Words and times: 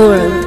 Forum 0.00 0.40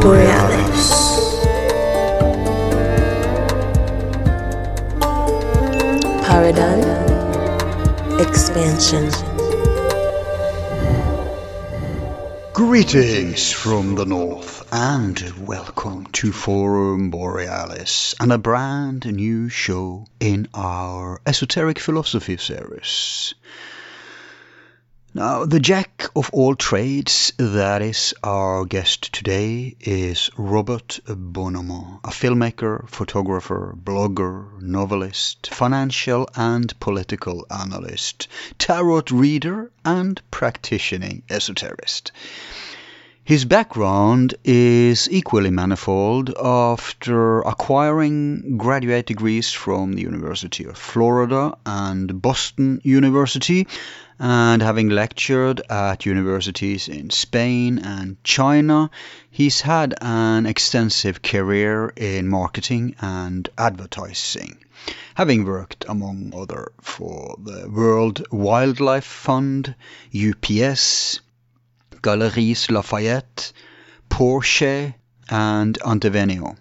Borealis. 0.00 1.40
Paradigm. 6.24 6.84
Expansion. 8.20 9.10
Greetings 12.52 13.50
from 13.50 13.96
the 13.96 14.04
north 14.06 14.68
and 14.72 15.20
welcome 15.44 16.06
to 16.12 16.30
Forum 16.30 17.10
Borealis 17.10 18.14
and 18.20 18.32
a 18.32 18.38
brand 18.38 19.04
new 19.04 19.48
show 19.48 20.06
in 20.20 20.46
our 20.54 21.20
esoteric 21.26 21.80
philosophy 21.80 22.36
series. 22.36 23.34
Now, 25.16 25.44
the 25.44 25.60
jack 25.60 26.08
of 26.16 26.28
all 26.32 26.56
trades, 26.56 27.32
that 27.36 27.82
is 27.82 28.14
our 28.24 28.64
guest 28.64 29.12
today, 29.12 29.76
is 29.78 30.28
Robert 30.36 30.98
Bonomo, 31.06 32.00
a 32.02 32.08
filmmaker, 32.08 32.88
photographer, 32.88 33.76
blogger, 33.80 34.60
novelist, 34.60 35.50
financial 35.54 36.28
and 36.34 36.76
political 36.80 37.46
analyst, 37.48 38.26
tarot 38.58 39.04
reader, 39.12 39.70
and 39.84 40.20
practicing 40.32 41.22
esoterist. 41.30 42.10
His 43.22 43.44
background 43.44 44.34
is 44.44 45.08
equally 45.10 45.50
manifold 45.50 46.34
after 46.36 47.40
acquiring 47.42 48.58
graduate 48.58 49.06
degrees 49.06 49.52
from 49.52 49.92
the 49.92 50.02
University 50.02 50.64
of 50.64 50.76
Florida 50.76 51.56
and 51.64 52.20
Boston 52.20 52.80
University 52.82 53.68
and 54.18 54.62
having 54.62 54.88
lectured 54.88 55.60
at 55.68 56.06
universities 56.06 56.88
in 56.88 57.10
Spain 57.10 57.78
and 57.78 58.22
China, 58.22 58.90
he's 59.30 59.60
had 59.60 59.94
an 60.00 60.46
extensive 60.46 61.20
career 61.22 61.92
in 61.96 62.28
marketing 62.28 62.94
and 63.00 63.48
advertising, 63.58 64.56
having 65.14 65.44
worked 65.44 65.84
among 65.88 66.32
other 66.34 66.72
for 66.80 67.36
the 67.42 67.68
World 67.68 68.24
Wildlife 68.30 69.04
Fund, 69.04 69.74
UPS, 70.14 71.20
Galeries 72.02 72.70
Lafayette, 72.70 73.52
Porsche, 74.08 74.94
and 75.28 75.78
Antevenio. 75.84 76.56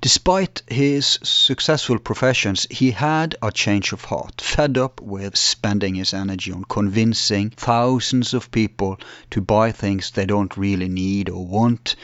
Despite 0.00 0.62
his 0.68 1.18
successful 1.24 1.98
professions, 1.98 2.66
he 2.70 2.92
had 2.92 3.34
a 3.42 3.50
change 3.50 3.92
of 3.92 4.04
heart, 4.04 4.40
fed 4.40 4.78
up 4.78 5.00
with 5.00 5.36
spending 5.36 5.96
his 5.96 6.14
energy 6.14 6.52
on 6.52 6.64
convincing 6.64 7.50
thousands 7.50 8.32
of 8.32 8.52
people 8.52 9.00
to 9.30 9.40
buy 9.40 9.72
things 9.72 10.12
they 10.12 10.26
don't 10.26 10.56
really 10.56 10.88
need 10.88 11.28
or 11.28 11.44
want, 11.44 11.96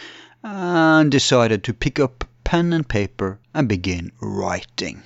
and 0.43 1.13
decided 1.13 1.63
to 1.65 1.75
pick 1.75 2.01
up 2.01 2.25
pen 2.43 2.73
and 2.73 2.89
paper 2.89 3.39
and 3.55 3.69
begin 3.69 4.11
writing. 4.21 5.03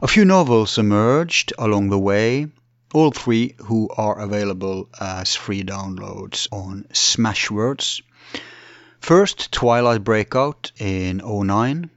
A 0.00 0.06
few 0.06 0.24
novels 0.24 0.78
emerged 0.78 1.52
along 1.58 1.88
the 1.90 1.98
way, 1.98 2.46
all 2.94 3.10
three 3.10 3.54
who 3.58 3.88
are 3.96 4.18
available 4.20 4.88
as 5.00 5.34
free 5.34 5.62
downloads 5.64 6.46
on 6.50 6.86
Smashwords. 6.92 8.00
First, 9.00 9.52
Twilight 9.52 10.02
Breakout 10.02 10.72
in 10.78 11.22
09, 11.24 11.88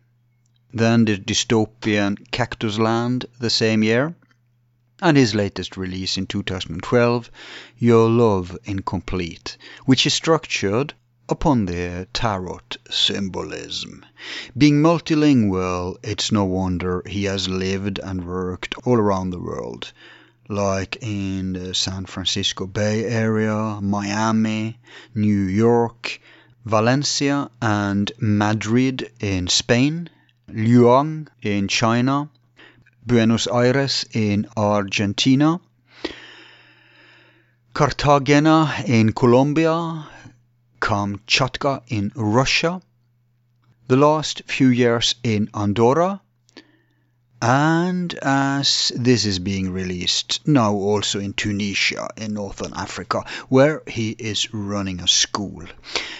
then 0.71 1.05
the 1.05 1.17
dystopian 1.17 2.17
Cactus 2.31 2.77
Land 2.77 3.25
the 3.39 3.49
same 3.49 3.83
year, 3.83 4.15
and 5.01 5.17
his 5.17 5.33
latest 5.33 5.77
release 5.77 6.17
in 6.17 6.27
2012, 6.27 7.31
Your 7.77 8.07
Love 8.07 8.57
Incomplete, 8.65 9.57
which 9.85 10.05
is 10.05 10.13
structured 10.13 10.93
upon 11.27 11.65
the 11.65 12.07
tarot 12.13 12.59
symbolism. 12.89 14.05
Being 14.55 14.81
multilingual, 14.81 15.97
it's 16.03 16.31
no 16.31 16.45
wonder 16.45 17.01
he 17.07 17.23
has 17.23 17.49
lived 17.49 17.99
and 17.99 18.27
worked 18.27 18.75
all 18.83 18.97
around 18.97 19.31
the 19.31 19.39
world, 19.39 19.91
like 20.47 20.97
in 21.01 21.53
the 21.53 21.73
San 21.73 22.05
Francisco 22.05 22.67
Bay 22.67 23.05
Area, 23.05 23.79
Miami, 23.81 24.77
New 25.15 25.43
York, 25.45 26.19
Valencia 26.65 27.49
and 27.59 28.11
Madrid 28.19 29.11
in 29.19 29.47
Spain, 29.47 30.09
Luoyang 30.47 31.27
in 31.41 31.67
China, 31.67 32.29
Buenos 33.05 33.47
Aires 33.47 34.05
in 34.13 34.47
Argentina, 34.55 35.59
Cartagena 37.73 38.71
in 38.85 39.11
Colombia, 39.11 40.07
Kamchatka 40.79 41.81
in 41.87 42.11
Russia, 42.15 42.79
the 43.87 43.95
last 43.97 44.43
few 44.45 44.67
years 44.67 45.15
in 45.23 45.49
Andorra, 45.55 46.21
and 47.41 48.13
as 48.21 48.91
this 48.95 49.25
is 49.25 49.39
being 49.39 49.71
released 49.71 50.47
now 50.47 50.73
also 50.73 51.19
in 51.19 51.33
Tunisia 51.33 52.07
in 52.15 52.35
northern 52.35 52.71
Africa, 52.73 53.23
where 53.49 53.81
he 53.87 54.11
is 54.11 54.53
running 54.53 55.01
a 55.01 55.07
school. 55.07 55.63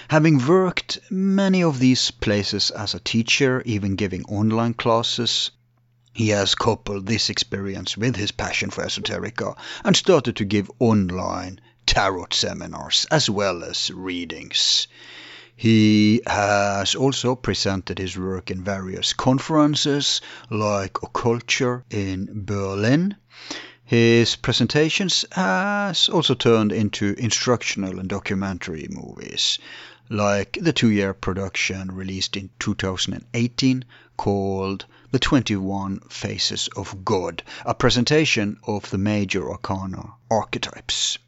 Having 0.08 0.48
worked 0.48 1.00
many 1.12 1.62
of 1.62 1.78
these 1.78 2.10
places 2.10 2.72
as 2.72 2.96
a 2.96 3.00
teacher, 3.00 3.62
even 3.66 3.96
giving 3.96 4.26
online 4.26 4.74
classes, 4.74 5.52
he 6.12 6.30
has 6.30 6.56
coupled 6.56 7.06
this 7.06 7.30
experience 7.30 7.96
with 7.96 8.16
his 8.16 8.32
passion 8.32 8.72
for 8.72 8.84
esoterica 8.84 9.56
and 9.84 9.96
started 9.96 10.36
to 10.38 10.46
give 10.46 10.72
online 10.80 11.62
tarot 11.86 12.28
seminars 12.32 13.06
as 13.12 13.30
well 13.30 13.64
as 13.64 13.92
readings. 13.92 14.88
He 15.62 16.24
has 16.26 16.96
also 16.96 17.36
presented 17.36 18.00
his 18.00 18.18
work 18.18 18.50
in 18.50 18.64
various 18.64 19.14
conferences 19.14 20.20
like 20.50 20.94
Occulture 21.04 21.84
in 21.92 22.28
Berlin. 22.34 23.16
His 23.86 24.36
presentations 24.36 25.24
has 25.34 26.10
also 26.10 26.34
turned 26.34 26.72
into 26.72 27.14
instructional 27.16 28.00
and 28.00 28.10
documentary 28.10 28.88
movies, 28.90 29.60
like 30.10 30.58
the 30.60 30.74
two-year 30.74 31.14
production 31.14 31.92
released 31.92 32.36
in 32.36 32.50
2018 32.58 33.86
called 34.18 34.88
The 35.12 35.20
21 35.20 36.00
Faces 36.10 36.70
of 36.76 37.06
God, 37.06 37.44
a 37.68 37.76
presentation 37.76 38.58
of 38.64 38.90
the 38.90 38.98
major 38.98 39.52
arcana 39.52 40.14
archetypes 40.32 41.20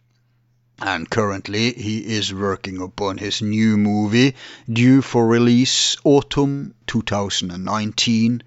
and 0.82 1.10
currently 1.10 1.72
he 1.74 2.00
is 2.00 2.34
working 2.34 2.82
upon 2.82 3.18
his 3.18 3.42
new 3.42 3.78
movie 3.78 4.36
due 4.72 5.02
for 5.02 5.28
release 5.28 5.96
autumn 6.04 6.74
2019 6.88 8.42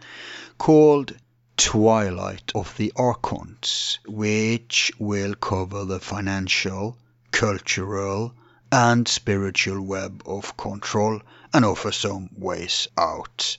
called 0.59 1.15
Twilight 1.57 2.53
of 2.55 2.77
the 2.77 2.93
Archons, 2.97 3.99
which 4.07 4.93
will 4.99 5.35
cover 5.35 5.85
the 5.85 6.01
financial, 6.01 6.99
cultural, 7.31 8.35
and 8.71 9.09
spiritual 9.09 9.81
web 9.81 10.23
of 10.27 10.57
control 10.57 11.21
and 11.53 11.65
offer 11.65 11.93
some 11.93 12.29
ways 12.37 12.89
out. 12.99 13.57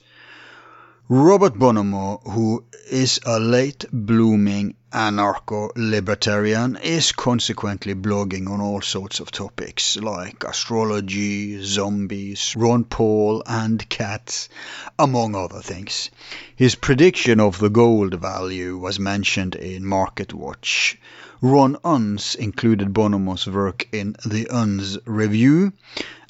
Robert 1.10 1.54
Bonomo, 1.54 2.20
who 2.32 2.64
is 2.90 3.18
a 3.24 3.40
late 3.40 3.86
blooming 3.90 4.74
anarcho-libertarian, 4.92 6.76
is 6.76 7.12
consequently 7.12 7.94
blogging 7.94 8.46
on 8.46 8.60
all 8.60 8.82
sorts 8.82 9.18
of 9.18 9.30
topics 9.30 9.96
like 9.96 10.44
astrology, 10.44 11.64
zombies, 11.64 12.54
Ron 12.54 12.84
Paul 12.84 13.42
and 13.46 13.88
cats, 13.88 14.50
among 14.98 15.34
other 15.34 15.62
things. 15.62 16.10
His 16.54 16.74
prediction 16.74 17.40
of 17.40 17.58
the 17.58 17.70
gold 17.70 18.12
value 18.12 18.76
was 18.76 19.00
mentioned 19.00 19.54
in 19.54 19.86
Market 19.86 20.34
Watch. 20.34 20.98
Ron 21.40 21.76
Unz 21.84 22.34
included 22.34 22.92
Bonomo's 22.92 23.46
work 23.46 23.86
in 23.92 24.16
the 24.26 24.46
Unz 24.46 24.98
Review, 25.04 25.72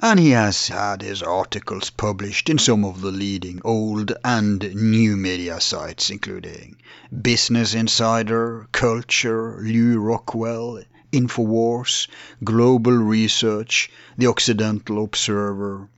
and 0.03 0.21
he 0.21 0.33
has 0.33 0.69
had 0.69 1.01
his 1.01 1.23
articles 1.23 1.89
published 1.89 2.51
in 2.51 2.59
some 2.59 2.85
of 2.85 3.01
the 3.01 3.11
leading 3.11 3.63
old 3.65 4.13
and 4.23 4.61
new 4.75 5.17
media 5.17 5.63
sites, 5.63 6.11
including 6.11 6.77
Business 7.23 7.73
Insider, 7.73 8.69
Culture, 8.71 9.59
Lew 9.63 9.99
Rockwell, 9.99 10.83
Infowars, 11.11 12.07
Global 12.45 12.93
Research, 12.93 13.91
The 14.19 14.27
Occidental 14.27 15.03
Observer, 15.05 15.89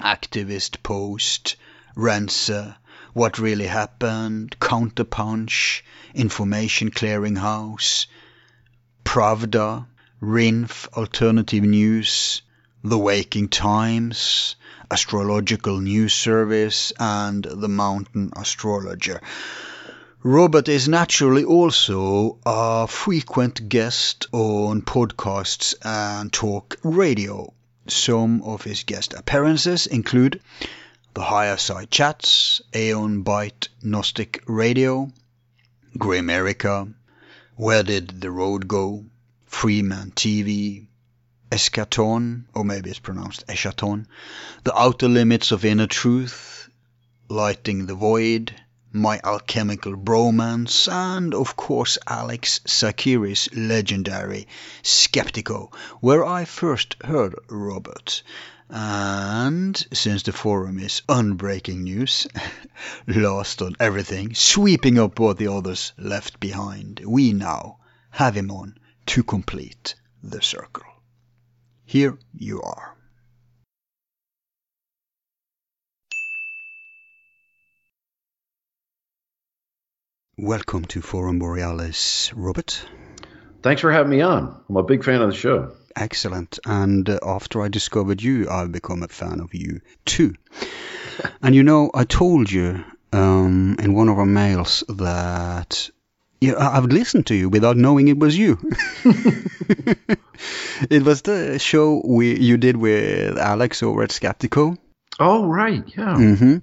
Activist 0.00 0.84
Post, 0.84 1.56
Rense, 1.96 2.76
What 3.12 3.40
Really 3.40 3.66
Happened, 3.66 4.54
Counterpunch, 4.60 5.82
Information 6.14 6.92
Clearinghouse, 6.92 8.06
Pravda, 9.06 9.86
Rinf 10.20 10.88
Alternative 10.88 11.62
News, 11.62 12.42
The 12.82 12.98
Waking 12.98 13.48
Times, 13.48 14.56
Astrological 14.90 15.80
News 15.80 16.12
Service, 16.12 16.92
and 16.98 17.44
The 17.44 17.68
Mountain 17.68 18.32
Astrologer. 18.36 19.20
Robert 20.24 20.68
is 20.68 20.88
naturally 20.88 21.44
also 21.44 22.38
a 22.44 22.88
frequent 22.88 23.68
guest 23.68 24.26
on 24.32 24.82
podcasts 24.82 25.76
and 25.82 26.32
talk 26.32 26.76
radio. 26.82 27.54
Some 27.86 28.42
of 28.42 28.62
his 28.62 28.82
guest 28.82 29.14
appearances 29.14 29.86
include 29.86 30.42
The 31.14 31.22
Higher 31.22 31.56
Side 31.58 31.92
Chats, 31.92 32.60
Aeon 32.74 33.22
Byte 33.22 33.68
Gnostic 33.84 34.42
Radio, 34.48 35.12
Grimerica, 35.96 36.92
Where 37.58 37.82
Did 37.82 38.20
the 38.20 38.30
Road 38.30 38.68
Go, 38.68 39.06
Freeman 39.46 40.10
TV, 40.10 40.88
Eschaton, 41.50 42.44
or 42.52 42.66
maybe 42.66 42.90
it's 42.90 42.98
pronounced 42.98 43.46
Eschaton, 43.46 44.08
The 44.64 44.78
Outer 44.78 45.08
Limits 45.08 45.52
of 45.52 45.64
Inner 45.64 45.86
Truth, 45.86 46.68
Lighting 47.30 47.86
the 47.86 47.94
Void, 47.94 48.54
My 48.92 49.22
Alchemical 49.24 49.96
Bromance, 49.96 50.86
and 50.86 51.32
of 51.32 51.56
course 51.56 51.96
Alex 52.06 52.60
Tsakiris's 52.66 53.48
legendary 53.54 54.48
Skeptico, 54.82 55.72
where 56.00 56.26
I 56.26 56.44
first 56.44 56.96
heard 57.04 57.36
Robert. 57.48 58.22
And 58.68 59.76
since 59.92 60.24
the 60.24 60.32
forum 60.32 60.78
is 60.78 61.02
unbreaking 61.08 61.84
news, 61.84 62.26
lost 63.06 63.62
on 63.62 63.76
everything, 63.78 64.34
sweeping 64.34 64.98
up 64.98 65.20
what 65.20 65.38
the 65.38 65.48
others 65.48 65.92
left 65.96 66.40
behind, 66.40 67.00
we 67.06 67.32
now 67.32 67.78
have 68.10 68.36
him 68.36 68.50
on 68.50 68.76
to 69.06 69.22
complete 69.22 69.94
the 70.22 70.42
circle. 70.42 70.84
Here 71.84 72.18
you 72.34 72.60
are. 72.62 72.96
Welcome 80.36 80.84
to 80.86 81.00
Forum 81.00 81.38
Borealis, 81.38 82.32
Robert. 82.34 82.84
Thanks 83.62 83.80
for 83.80 83.90
having 83.92 84.10
me 84.10 84.20
on. 84.20 84.60
I'm 84.68 84.76
a 84.76 84.82
big 84.82 85.04
fan 85.04 85.22
of 85.22 85.30
the 85.30 85.36
show. 85.36 85.72
Excellent. 85.96 86.58
And 86.66 87.08
uh, 87.08 87.18
after 87.22 87.62
I 87.62 87.68
discovered 87.68 88.22
you, 88.22 88.48
I've 88.50 88.70
become 88.70 89.02
a 89.02 89.08
fan 89.08 89.40
of 89.40 89.54
you 89.54 89.80
too. 90.04 90.34
and 91.42 91.54
you 91.54 91.62
know, 91.62 91.90
I 91.94 92.04
told 92.04 92.50
you 92.50 92.84
um, 93.12 93.76
in 93.78 93.94
one 93.94 94.08
of 94.08 94.18
our 94.18 94.26
mails 94.26 94.84
that 94.88 95.90
yeah, 96.40 96.54
I've 96.58 96.84
listened 96.84 97.26
to 97.28 97.34
you 97.34 97.48
without 97.48 97.78
knowing 97.78 98.08
it 98.08 98.18
was 98.18 98.36
you. 98.36 98.58
it 100.90 101.02
was 101.02 101.22
the 101.22 101.58
show 101.58 102.02
we 102.04 102.38
you 102.38 102.58
did 102.58 102.76
with 102.76 103.38
Alex 103.38 103.82
over 103.82 104.02
at 104.02 104.10
Skeptico. 104.10 104.76
Oh, 105.18 105.46
right. 105.46 105.82
Yeah. 105.96 106.14
hmm 106.14 106.58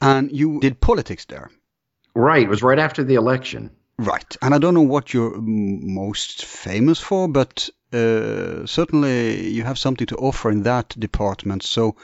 And 0.00 0.32
you 0.32 0.60
did 0.60 0.80
politics 0.80 1.26
there. 1.26 1.50
Right. 2.14 2.44
It 2.44 2.48
was 2.48 2.62
right 2.62 2.78
after 2.78 3.04
the 3.04 3.16
election. 3.16 3.70
Right. 3.98 4.36
And 4.40 4.54
I 4.54 4.58
don't 4.58 4.74
know 4.74 4.82
what 4.82 5.12
you're 5.12 5.36
most 5.40 6.44
famous 6.44 7.00
for, 7.00 7.26
but 7.28 7.68
uh, 7.92 8.64
certainly 8.66 9.48
you 9.48 9.64
have 9.64 9.78
something 9.78 10.06
to 10.08 10.16
offer 10.16 10.50
in 10.50 10.62
that 10.62 10.88
department. 10.98 11.62
So, 11.64 11.96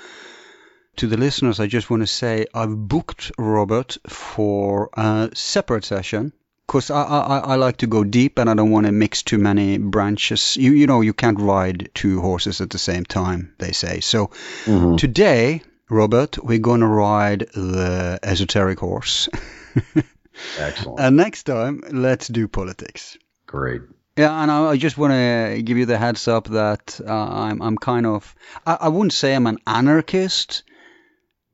to 0.96 1.06
the 1.06 1.16
listeners, 1.16 1.60
I 1.60 1.66
just 1.66 1.90
want 1.90 2.02
to 2.02 2.06
say 2.06 2.46
I've 2.54 2.76
booked 2.76 3.32
Robert 3.38 3.96
for 4.08 4.90
a 4.94 5.30
separate 5.34 5.84
session 5.84 6.32
because 6.66 6.90
I, 6.90 7.02
I, 7.02 7.38
I 7.38 7.54
like 7.56 7.76
to 7.78 7.86
go 7.86 8.02
deep 8.04 8.38
and 8.38 8.48
I 8.48 8.54
don't 8.54 8.70
want 8.70 8.86
to 8.86 8.92
mix 8.92 9.22
too 9.22 9.38
many 9.38 9.78
branches. 9.78 10.56
You, 10.56 10.72
you 10.72 10.86
know, 10.86 11.00
you 11.00 11.12
can't 11.12 11.38
ride 11.40 11.90
two 11.94 12.20
horses 12.20 12.60
at 12.60 12.70
the 12.70 12.78
same 12.78 13.04
time, 13.04 13.54
they 13.58 13.72
say. 13.72 14.00
So, 14.00 14.30
Mhm. 14.66 14.98
today, 14.98 15.62
Robert, 15.90 16.42
we're 16.42 16.58
going 16.58 16.80
to 16.80 16.86
ride 16.88 17.40
the 17.54 18.18
esoteric 18.22 18.80
horse. 18.80 19.28
Excellent. 20.58 21.00
and 21.00 21.16
next 21.16 21.44
time, 21.44 21.82
let's 21.90 22.28
do 22.28 22.48
politics. 22.48 23.16
Great. 23.46 23.82
Yeah, 24.16 24.42
and 24.42 24.50
I, 24.50 24.66
I 24.70 24.76
just 24.76 24.96
want 24.96 25.12
to 25.12 25.60
give 25.62 25.76
you 25.76 25.86
the 25.86 25.98
heads 25.98 26.28
up 26.28 26.46
that 26.48 27.00
uh, 27.04 27.12
I'm 27.12 27.60
I'm 27.60 27.76
kind 27.76 28.06
of 28.06 28.34
I, 28.64 28.78
I 28.82 28.88
wouldn't 28.88 29.12
say 29.12 29.34
I'm 29.34 29.46
an 29.48 29.58
anarchist, 29.66 30.62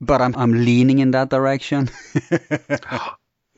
but 0.01 0.21
I'm 0.21 0.37
I'm 0.37 0.53
leaning 0.53 0.99
in 0.99 1.13
that 1.13 1.31
direction. 1.31 1.89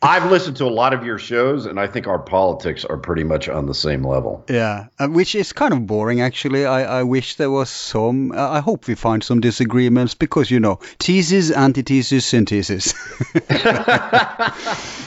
I've 0.04 0.28
listened 0.32 0.56
to 0.56 0.64
a 0.64 0.74
lot 0.74 0.94
of 0.94 1.04
your 1.06 1.16
shows, 1.16 1.64
and 1.64 1.78
I 1.78 1.86
think 1.86 2.08
our 2.08 2.18
politics 2.18 2.84
are 2.84 2.96
pretty 2.96 3.22
much 3.22 3.48
on 3.48 3.66
the 3.66 3.74
same 3.74 4.04
level. 4.04 4.44
yeah, 4.48 4.86
uh, 4.98 5.06
which 5.06 5.36
is 5.36 5.52
kind 5.52 5.72
of 5.72 5.86
boring 5.86 6.20
actually. 6.20 6.66
I, 6.66 6.98
I 6.98 7.02
wish 7.04 7.36
there 7.36 7.50
was 7.50 7.70
some. 7.70 8.32
Uh, 8.32 8.50
I 8.50 8.60
hope 8.60 8.88
we 8.88 8.96
find 8.96 9.22
some 9.22 9.40
disagreements 9.40 10.14
because 10.14 10.50
you 10.50 10.58
know 10.58 10.80
thesis, 10.98 11.52
antithesis, 11.52 12.26
synthesis. 12.26 12.94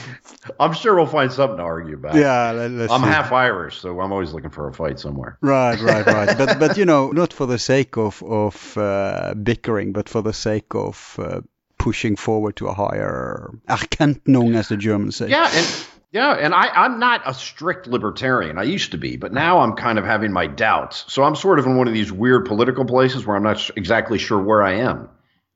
I'm 0.58 0.72
sure 0.72 0.94
we'll 0.94 1.06
find 1.06 1.32
something 1.32 1.58
to 1.58 1.62
argue 1.62 1.94
about. 1.94 2.14
yeah, 2.14 2.52
let, 2.52 2.90
I'm 2.90 3.02
see. 3.02 3.06
half 3.06 3.32
Irish, 3.32 3.80
so 3.80 4.00
I'm 4.00 4.12
always 4.12 4.32
looking 4.32 4.50
for 4.50 4.68
a 4.68 4.72
fight 4.72 4.98
somewhere. 4.98 5.38
Right, 5.40 5.80
right, 5.80 6.06
right. 6.18 6.38
but 6.38 6.58
but 6.58 6.76
you 6.76 6.84
know, 6.84 7.10
not 7.10 7.32
for 7.32 7.46
the 7.46 7.58
sake 7.58 7.96
of 7.96 8.22
of 8.22 8.76
uh, 8.76 9.34
bickering, 9.34 9.92
but 9.92 10.08
for 10.08 10.22
the 10.22 10.32
sake 10.32 10.74
of 10.74 11.16
uh, 11.18 11.40
pushing 11.78 12.16
forward 12.16 12.56
to 12.56 12.68
a 12.68 12.72
higher 12.74 13.50
Erkenntnung, 13.68 14.56
as 14.56 14.68
the 14.68 14.76
Germans 14.76 15.16
say. 15.16 15.28
Yeah, 15.28 15.50
and 15.52 15.86
yeah, 16.12 16.32
and 16.32 16.54
I, 16.54 16.68
I'm 16.68 16.98
not 16.98 17.22
a 17.26 17.34
strict 17.34 17.86
libertarian. 17.86 18.58
I 18.58 18.62
used 18.62 18.92
to 18.92 18.98
be, 18.98 19.16
but 19.16 19.32
now 19.32 19.58
I'm 19.60 19.74
kind 19.74 19.98
of 19.98 20.04
having 20.04 20.32
my 20.32 20.46
doubts. 20.46 21.04
So 21.08 21.22
I'm 21.24 21.36
sort 21.36 21.58
of 21.58 21.66
in 21.66 21.76
one 21.76 21.88
of 21.88 21.94
these 21.94 22.10
weird 22.10 22.46
political 22.46 22.84
places 22.84 23.26
where 23.26 23.36
I'm 23.36 23.42
not 23.42 23.58
sh- 23.58 23.72
exactly 23.76 24.18
sure 24.18 24.40
where 24.40 24.62
I 24.62 24.74
am, 24.74 25.10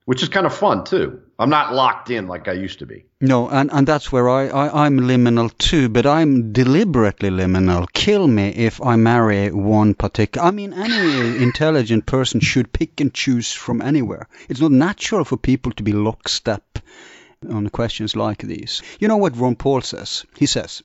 which 0.04 0.22
is 0.22 0.28
kind 0.28 0.46
of 0.46 0.54
fun 0.54 0.84
too. 0.84 1.20
I'm 1.38 1.50
not 1.50 1.74
locked 1.74 2.10
in 2.10 2.26
like 2.26 2.48
I 2.48 2.52
used 2.52 2.80
to 2.80 2.86
be. 2.86 3.06
No, 3.20 3.48
and, 3.48 3.70
and 3.72 3.86
that's 3.86 4.10
where 4.10 4.28
I, 4.28 4.48
I, 4.48 4.84
I'm 4.84 4.98
liminal 5.00 5.56
too, 5.56 5.88
but 5.88 6.06
I'm 6.06 6.52
deliberately 6.52 7.30
liminal. 7.30 7.90
Kill 7.92 8.26
me 8.26 8.48
if 8.48 8.82
I 8.82 8.96
marry 8.96 9.50
one 9.50 9.94
particular. 9.94 10.46
I 10.46 10.50
mean, 10.50 10.72
any 10.72 11.42
intelligent 11.42 12.06
person 12.06 12.40
should 12.40 12.72
pick 12.72 13.00
and 13.00 13.14
choose 13.14 13.52
from 13.52 13.80
anywhere. 13.80 14.28
It's 14.48 14.60
not 14.60 14.72
natural 14.72 15.24
for 15.24 15.36
people 15.36 15.72
to 15.72 15.82
be 15.82 15.92
lockstep 15.92 16.78
on 17.48 17.68
questions 17.70 18.14
like 18.14 18.42
these. 18.42 18.82
You 18.98 19.08
know 19.08 19.16
what 19.16 19.36
Ron 19.36 19.56
Paul 19.56 19.80
says? 19.80 20.26
He 20.36 20.46
says, 20.46 20.82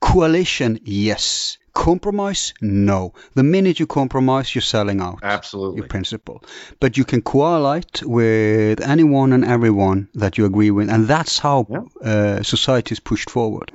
coalition, 0.00 0.78
yes. 0.84 1.58
Compromise, 1.76 2.54
no. 2.62 3.12
The 3.34 3.42
minute 3.42 3.78
you 3.78 3.86
compromise, 3.86 4.54
you're 4.54 4.62
selling 4.62 5.00
out 5.00 5.18
Absolutely. 5.22 5.80
your 5.80 5.88
principle. 5.88 6.42
But 6.80 6.96
you 6.96 7.04
can 7.04 7.20
coalesce 7.22 8.02
with 8.02 8.80
anyone 8.80 9.32
and 9.34 9.44
everyone 9.44 10.08
that 10.14 10.38
you 10.38 10.46
agree 10.46 10.70
with, 10.70 10.88
and 10.90 11.06
that's 11.06 11.38
how 11.38 11.66
Yeah. 11.68 11.82
uh, 12.10 12.42
society 12.42 12.92
is 12.92 13.00
pushed 13.00 13.30
forward. 13.30 13.72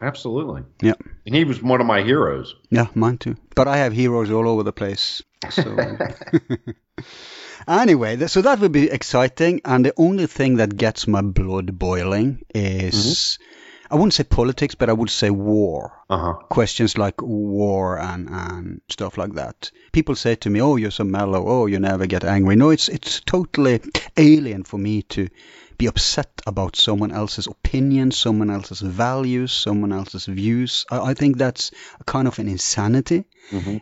Absolutely. 0.00 0.62
Yeah, 0.80 0.94
And 1.26 1.34
he 1.34 1.44
was 1.44 1.60
one 1.62 1.80
of 1.80 1.86
my 1.86 2.02
heroes. 2.02 2.54
yeah, 2.70 2.86
mine 2.94 3.18
too. 3.18 3.34
But 3.54 3.66
I 3.68 3.76
have 3.78 3.92
heroes 3.92 4.30
all 4.30 4.48
over 4.48 4.62
the 4.62 4.72
place. 4.72 5.22
So 5.50 5.76
anyway, 7.68 8.26
so 8.26 8.42
that 8.42 8.60
would 8.60 8.72
be 8.72 8.90
exciting, 8.90 9.60
and 9.64 9.84
the 9.84 9.92
only 9.96 10.26
thing 10.26 10.56
that 10.56 10.76
gets 10.76 11.06
my 11.06 11.20
blood 11.22 11.78
boiling 11.78 12.38
is. 12.54 13.38
I 13.90 13.96
wouldn't 13.96 14.14
say 14.14 14.24
politics, 14.24 14.74
but 14.74 14.88
I 14.88 14.92
would 14.92 15.10
say 15.10 15.30
war. 15.30 15.92
Uh 16.08 16.18
huh. 16.18 16.32
questions 16.48 16.98
like 16.98 17.22
war 17.22 17.98
and, 17.98 18.28
and 18.28 18.80
stuff 18.88 19.16
like 19.16 19.34
that. 19.34 19.70
People 19.92 20.14
say 20.16 20.34
to 20.36 20.50
me, 20.50 20.60
"Oh, 20.60 20.76
you're 20.76 20.90
so 20.90 21.04
mellow. 21.04 21.44
Oh, 21.46 21.66
you 21.66 21.78
never 21.78 22.06
get 22.06 22.24
angry." 22.24 22.56
No, 22.56 22.70
it's 22.70 22.88
it's 22.88 23.20
totally 23.20 23.80
alien 24.16 24.64
for 24.64 24.78
me 24.78 25.02
to 25.02 25.28
be 25.78 25.86
upset 25.86 26.42
about 26.46 26.76
someone 26.76 27.10
else's 27.10 27.46
opinion, 27.46 28.10
someone 28.10 28.50
else's 28.50 28.80
values, 28.80 29.50
someone 29.52 29.92
else's 29.92 30.26
views. 30.26 30.84
I, 30.90 31.10
I 31.10 31.14
think 31.14 31.38
that's 31.38 31.70
a 32.00 32.04
kind 32.04 32.28
of 32.28 32.38
an 32.38 32.48
insanity. 32.48 33.24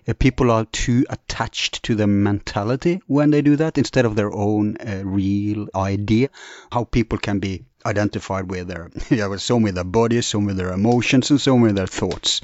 Uh, 0.08 0.14
people 0.18 0.50
are 0.50 0.64
too 0.66 1.04
attached 1.10 1.82
to 1.82 1.94
their 1.94 2.06
mentality 2.06 3.00
when 3.06 3.30
they 3.30 3.42
do 3.42 3.56
that 3.56 3.76
instead 3.78 4.04
of 4.06 4.14
their 4.16 4.32
own 4.32 4.76
uh, 4.76 5.02
real 5.04 5.66
idea. 5.74 6.28
How 6.70 6.84
people 6.84 7.18
can 7.18 7.38
be 7.40 7.64
identified 7.88 8.50
with 8.50 8.68
their, 8.68 8.90
yeah, 9.10 9.26
with 9.26 9.42
some 9.42 9.62
with 9.62 9.74
their 9.74 9.84
bodies, 9.84 10.26
some 10.26 10.44
with 10.46 10.56
their 10.56 10.72
emotions, 10.72 11.30
and 11.30 11.40
some 11.40 11.60
with 11.62 11.76
their 11.76 11.86
thoughts. 11.86 12.40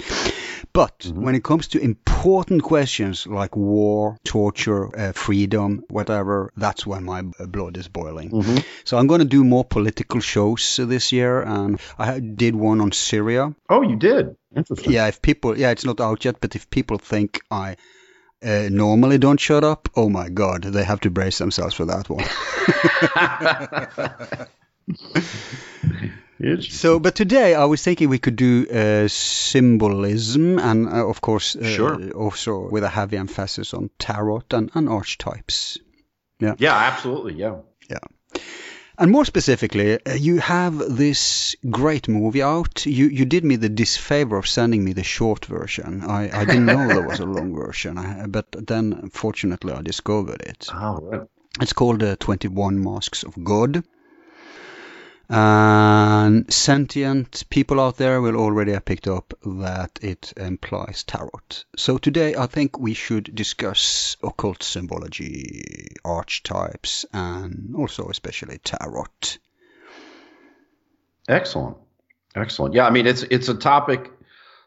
But 0.73 1.07
when 1.15 1.37
it 1.37 1.45
comes 1.45 1.69
to 1.69 1.79
important 1.79 2.65
questions 2.65 3.29
like 3.29 3.55
war, 3.57 4.17
torture, 4.25 4.91
uh, 4.99 5.13
freedom, 5.13 5.85
whatever, 5.89 6.53
that's 6.57 6.85
when 6.85 7.05
my 7.05 7.23
blood 7.23 7.77
is 7.77 7.87
boiling. 7.87 8.63
So 8.83 8.99
I'm 8.99 9.07
going 9.07 9.21
to 9.21 9.37
do 9.37 9.45
more 9.45 9.65
political 9.65 10.21
shows 10.21 10.81
this 10.83 11.13
year, 11.13 11.43
and 11.43 11.81
I 11.97 12.19
did 12.19 12.57
one 12.57 12.81
on 12.81 12.91
Syria. 12.91 13.55
Oh, 13.69 13.83
you 13.83 13.95
did. 13.95 14.37
Interesting. 14.57 14.93
Yeah, 14.93 15.07
if 15.07 15.23
people, 15.23 15.57
yeah, 15.57 15.71
it's 15.71 15.85
not 15.85 16.01
out 16.01 16.25
yet, 16.25 16.41
but 16.41 16.57
if 16.57 16.69
people 16.71 16.99
think 16.99 17.41
I 17.53 17.77
uh, 18.43 18.69
normally 18.71 19.19
don't 19.19 19.41
shut 19.41 19.63
up, 19.63 19.89
oh 19.95 20.09
my 20.09 20.29
god, 20.29 20.65
they 20.65 20.83
have 20.85 21.01
to 21.01 21.11
brace 21.11 21.39
themselves 21.39 21.75
for 21.75 21.85
that 21.85 22.09
one. 22.11 22.25
So, 26.61 26.99
but 26.99 27.15
today 27.15 27.55
I 27.55 27.65
was 27.65 27.83
thinking 27.83 28.09
we 28.09 28.19
could 28.19 28.37
do 28.37 28.67
uh, 28.69 29.09
symbolism, 29.09 30.59
and 30.59 30.89
uh, 30.89 31.09
of 31.09 31.21
course, 31.21 31.57
uh, 31.57 31.65
Sure. 31.65 32.11
also 32.11 32.69
with 32.69 32.83
a 32.85 32.89
heavy 32.89 33.17
emphasis 33.17 33.73
on 33.73 33.89
tarot 33.99 34.43
and, 34.51 34.71
and 34.75 34.89
archetypes. 34.89 35.79
yeah, 36.41 36.55
Yeah, 36.59 36.75
absolutely. 36.75 37.35
Yeah. 37.35 37.61
Yeah. 37.89 38.41
And 38.99 39.11
more 39.11 39.25
specifically, 39.25 39.95
uh, 40.05 40.15
you 40.15 40.39
have 40.41 40.77
this 40.97 41.57
great 41.71 42.09
movie 42.09 42.43
out. 42.43 42.85
You 42.85 43.07
you 43.09 43.25
did 43.25 43.45
me 43.45 43.57
the 43.57 43.69
disfavor 43.69 44.37
of 44.37 44.47
sending 44.47 44.85
me 44.85 44.93
the 44.93 45.05
short 45.05 45.47
version. 45.47 46.03
I, 46.03 46.31
I 46.41 46.45
didn't 46.45 46.67
know 46.67 46.89
there 46.89 47.09
was 47.09 47.21
a 47.21 47.27
long 47.27 47.55
version, 47.67 47.97
I, 47.97 48.27
but 48.27 48.47
then 48.67 49.11
fortunately 49.11 49.73
I 49.73 49.83
discovered 49.83 50.43
it. 50.43 50.69
Oh, 50.73 50.99
right. 51.01 51.29
It's 51.61 51.73
called 51.73 52.03
uh, 52.03 52.17
21 52.17 52.83
Masks 52.83 53.23
of 53.23 53.35
God. 53.43 53.85
And 55.29 56.53
sentient 56.53 57.45
people 57.49 57.81
out 57.81 57.97
there 57.97 58.21
will 58.21 58.37
already 58.37 58.73
have 58.73 58.85
picked 58.85 59.09
up 59.09 59.33
that 59.45 59.99
it 60.03 60.33
implies 60.37 61.03
tarot. 61.03 61.31
So 61.77 61.99
today 61.99 62.35
I 62.37 62.47
think 62.47 62.79
we 62.79 62.95
should 62.95 63.35
discuss 63.35 64.17
occult 64.23 64.63
symbology, 64.63 65.89
archetypes, 66.05 67.07
and 67.13 67.75
also 67.77 68.09
especially 68.09 68.59
tarot. 68.59 69.07
Excellent. 71.29 71.79
Excellent. 72.35 72.75
Yeah, 72.75 72.87
I 72.87 72.91
mean 72.91 73.07
it's 73.07 73.23
it's 73.23 73.49
a 73.49 73.55
topic 73.55 74.11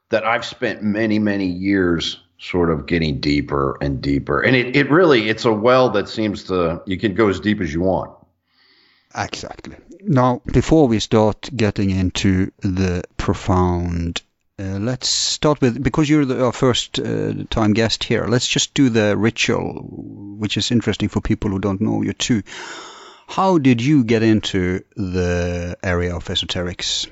that 0.10 0.26
I've 0.26 0.46
spent 0.46 0.82
many, 0.82 1.20
many 1.20 1.46
years 1.46 2.20
sort 2.40 2.70
of 2.72 2.86
getting 2.86 3.20
deeper 3.20 3.78
and 3.82 4.02
deeper. 4.02 4.42
And 4.42 4.56
it, 4.56 4.76
it 4.76 4.90
really 4.90 5.30
it's 5.30 5.46
a 5.46 5.52
well 5.52 5.92
that 5.92 6.10
seems 6.10 6.46
to 6.46 6.82
you 6.86 6.98
can 6.98 7.14
go 7.14 7.30
as 7.30 7.40
deep 7.40 7.62
as 7.62 7.74
you 7.74 7.82
want. 7.82 8.12
Exactly. 9.16 9.76
Now, 10.01 10.42
before 10.46 10.88
we 10.88 11.00
start 11.00 11.50
getting 11.56 11.89
into 11.89 12.51
the 12.60 13.04
profound, 13.18 14.22
uh, 14.60 14.80
let's 14.80 15.08
start 15.08 15.62
with 15.62 15.82
because 15.82 16.10
you're 16.10 16.25
the, 16.25 16.46
our 16.46 16.51
first 16.51 17.00
uh, 17.00 17.34
time 17.50 17.74
guest 17.74 18.04
here. 18.04 18.27
Let's 18.27 18.48
just 18.48 18.74
do 18.74 18.89
the 18.89 19.16
ritual, 19.16 19.86
which 20.39 20.58
is 20.58 20.72
interesting 20.72 21.10
for 21.10 21.22
people 21.22 21.51
who 21.51 21.60
don't 21.60 21.82
know 21.82 22.01
you 22.01 22.13
too. 22.13 22.44
How 23.27 23.58
did 23.58 23.82
you 23.82 24.04
get 24.04 24.24
into 24.24 24.84
the 24.96 25.77
area 25.84 26.16
of 26.16 26.25
esoterics? 26.25 27.08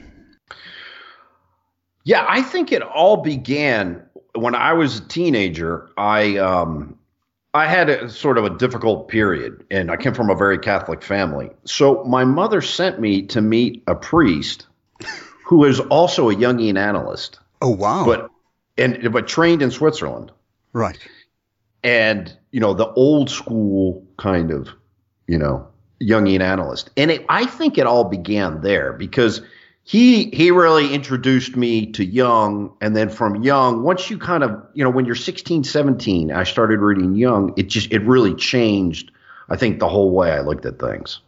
Yeah, 2.04 2.25
I 2.27 2.42
think 2.42 2.72
it 2.72 2.82
all 2.82 3.18
began 3.18 4.04
when 4.34 4.56
I 4.56 4.74
was 4.74 5.00
a 5.00 5.08
teenager. 5.08 5.89
I 5.98 6.38
um, 6.38 6.98
I 7.56 7.68
had 7.68 7.90
a 7.90 8.10
sort 8.10 8.38
of 8.38 8.44
a 8.44 8.50
difficult 8.50 9.08
period, 9.08 9.64
and 9.72 9.90
I 9.90 9.96
came 9.96 10.14
from 10.14 10.30
a 10.30 10.36
very 10.36 10.60
Catholic 10.60 11.02
family. 11.02 11.50
So 11.64 12.04
my 12.04 12.26
mother 12.26 12.60
sent 12.60 13.00
me 13.00 13.22
to 13.28 13.42
meet 13.42 13.82
a 13.88 13.96
priest 13.96 14.68
who 15.46 15.64
is 15.64 15.80
also 15.80 16.30
a 16.30 16.36
Jungian 16.36 16.78
analyst. 16.78 17.40
Oh 17.62 17.70
wow! 17.70 18.06
But 18.06 18.30
and 18.78 19.10
but 19.10 19.30
trained 19.30 19.62
in 19.62 19.72
Switzerland. 19.72 20.34
Right. 20.74 21.00
And 21.82 22.38
you 22.52 22.60
know 22.60 22.74
the 22.74 22.92
old 22.92 23.30
school 23.30 24.06
kind 24.18 24.52
of 24.52 24.68
you 25.28 25.38
know 25.38 25.66
Jungian 26.02 26.42
analyst, 26.42 26.90
and 26.98 27.10
it, 27.10 27.26
I 27.30 27.46
think 27.46 27.78
it 27.78 27.88
all 27.88 28.04
began 28.04 28.60
there 28.64 28.92
because 28.92 29.42
he 29.88 30.32
he 30.32 30.50
really 30.50 30.96
introduced 30.96 31.56
me 31.56 31.86
to 31.92 32.04
Jung, 32.04 32.75
and 32.82 32.96
then 32.96 33.08
from 33.08 33.44
Jung, 33.44 33.84
once 33.84 34.10
you 34.10 34.18
kind 34.18 34.44
of 34.44 34.65
you 34.74 34.84
know 34.84 34.89
when 34.89 35.06
you're 35.06 35.13
16 35.13 35.63
17 35.63 36.32
I 36.32 36.44
started 36.44 36.80
reading 36.80 37.13
Jung. 37.13 37.54
it 37.56 37.68
just 37.68 37.92
it 37.94 38.01
really 38.01 38.34
changed 38.34 39.12
I 39.48 39.56
think 39.56 39.80
the 39.80 39.88
whole 39.88 40.10
way 40.10 40.32
I 40.32 40.42
looked 40.42 40.65
at 40.65 40.80
things. 40.80 41.20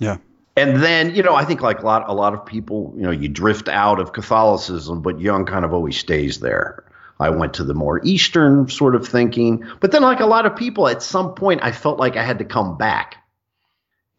Yeah. 0.00 0.16
And 0.56 0.82
then 0.82 1.14
you 1.14 1.22
know 1.22 1.36
I 1.36 1.44
think 1.44 1.62
like 1.62 1.78
a 1.80 1.86
lot 1.86 2.08
a 2.08 2.12
lot 2.12 2.34
of 2.34 2.44
people 2.44 2.92
you 2.96 3.02
know 3.02 3.12
you 3.12 3.28
drift 3.28 3.68
out 3.68 4.00
of 4.00 4.12
Catholicism 4.12 5.00
but 5.00 5.20
Jung 5.20 5.46
kind 5.46 5.64
of 5.64 5.72
always 5.72 5.96
stays 5.96 6.40
there. 6.40 6.84
I 7.20 7.30
went 7.30 7.54
to 7.54 7.64
the 7.64 7.74
more 7.74 8.00
Eastern 8.02 8.68
sort 8.68 8.96
of 8.96 9.06
thinking 9.06 9.64
but 9.78 9.92
then 9.92 10.02
like 10.02 10.18
a 10.18 10.26
lot 10.26 10.44
of 10.44 10.56
people 10.56 10.88
at 10.88 11.04
some 11.04 11.34
point 11.34 11.60
I 11.62 11.70
felt 11.70 12.00
like 12.00 12.16
I 12.16 12.24
had 12.24 12.40
to 12.40 12.44
come 12.44 12.76
back 12.76 13.24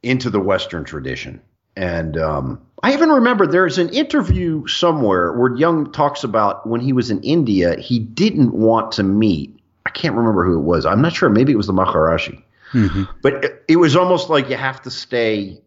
into 0.03 0.29
the 0.29 0.39
Western 0.39 0.85
tradition. 0.85 1.41
And 1.75 2.17
um, 2.17 2.61
I 2.83 2.93
even 2.93 3.09
remember 3.09 3.45
there's 3.45 3.77
an 3.77 3.89
interview 3.89 4.65
somewhere 4.67 5.33
where 5.33 5.55
Jung 5.55 5.91
talks 5.91 6.23
about 6.23 6.67
when 6.67 6.81
he 6.81 6.93
was 6.93 7.11
in 7.11 7.21
India, 7.23 7.77
he 7.77 7.99
didn't 7.99 8.53
want 8.53 8.93
to 8.93 9.03
meet. 9.03 9.59
I 9.85 9.89
can't 9.89 10.15
remember 10.15 10.45
who 10.45 10.59
it 10.59 10.63
was. 10.63 10.85
I'm 10.85 11.01
not 11.01 11.13
sure. 11.13 11.29
Maybe 11.29 11.51
it 11.51 11.57
was 11.57 11.67
the 11.67 11.73
Maharishi. 11.73 12.41
Mm-hmm. 12.71 13.03
But 13.21 13.45
it, 13.45 13.63
it 13.67 13.75
was 13.77 13.95
almost 13.95 14.29
like 14.29 14.49
you 14.49 14.55
have 14.55 14.81
to 14.83 14.91
stay, 14.91 15.59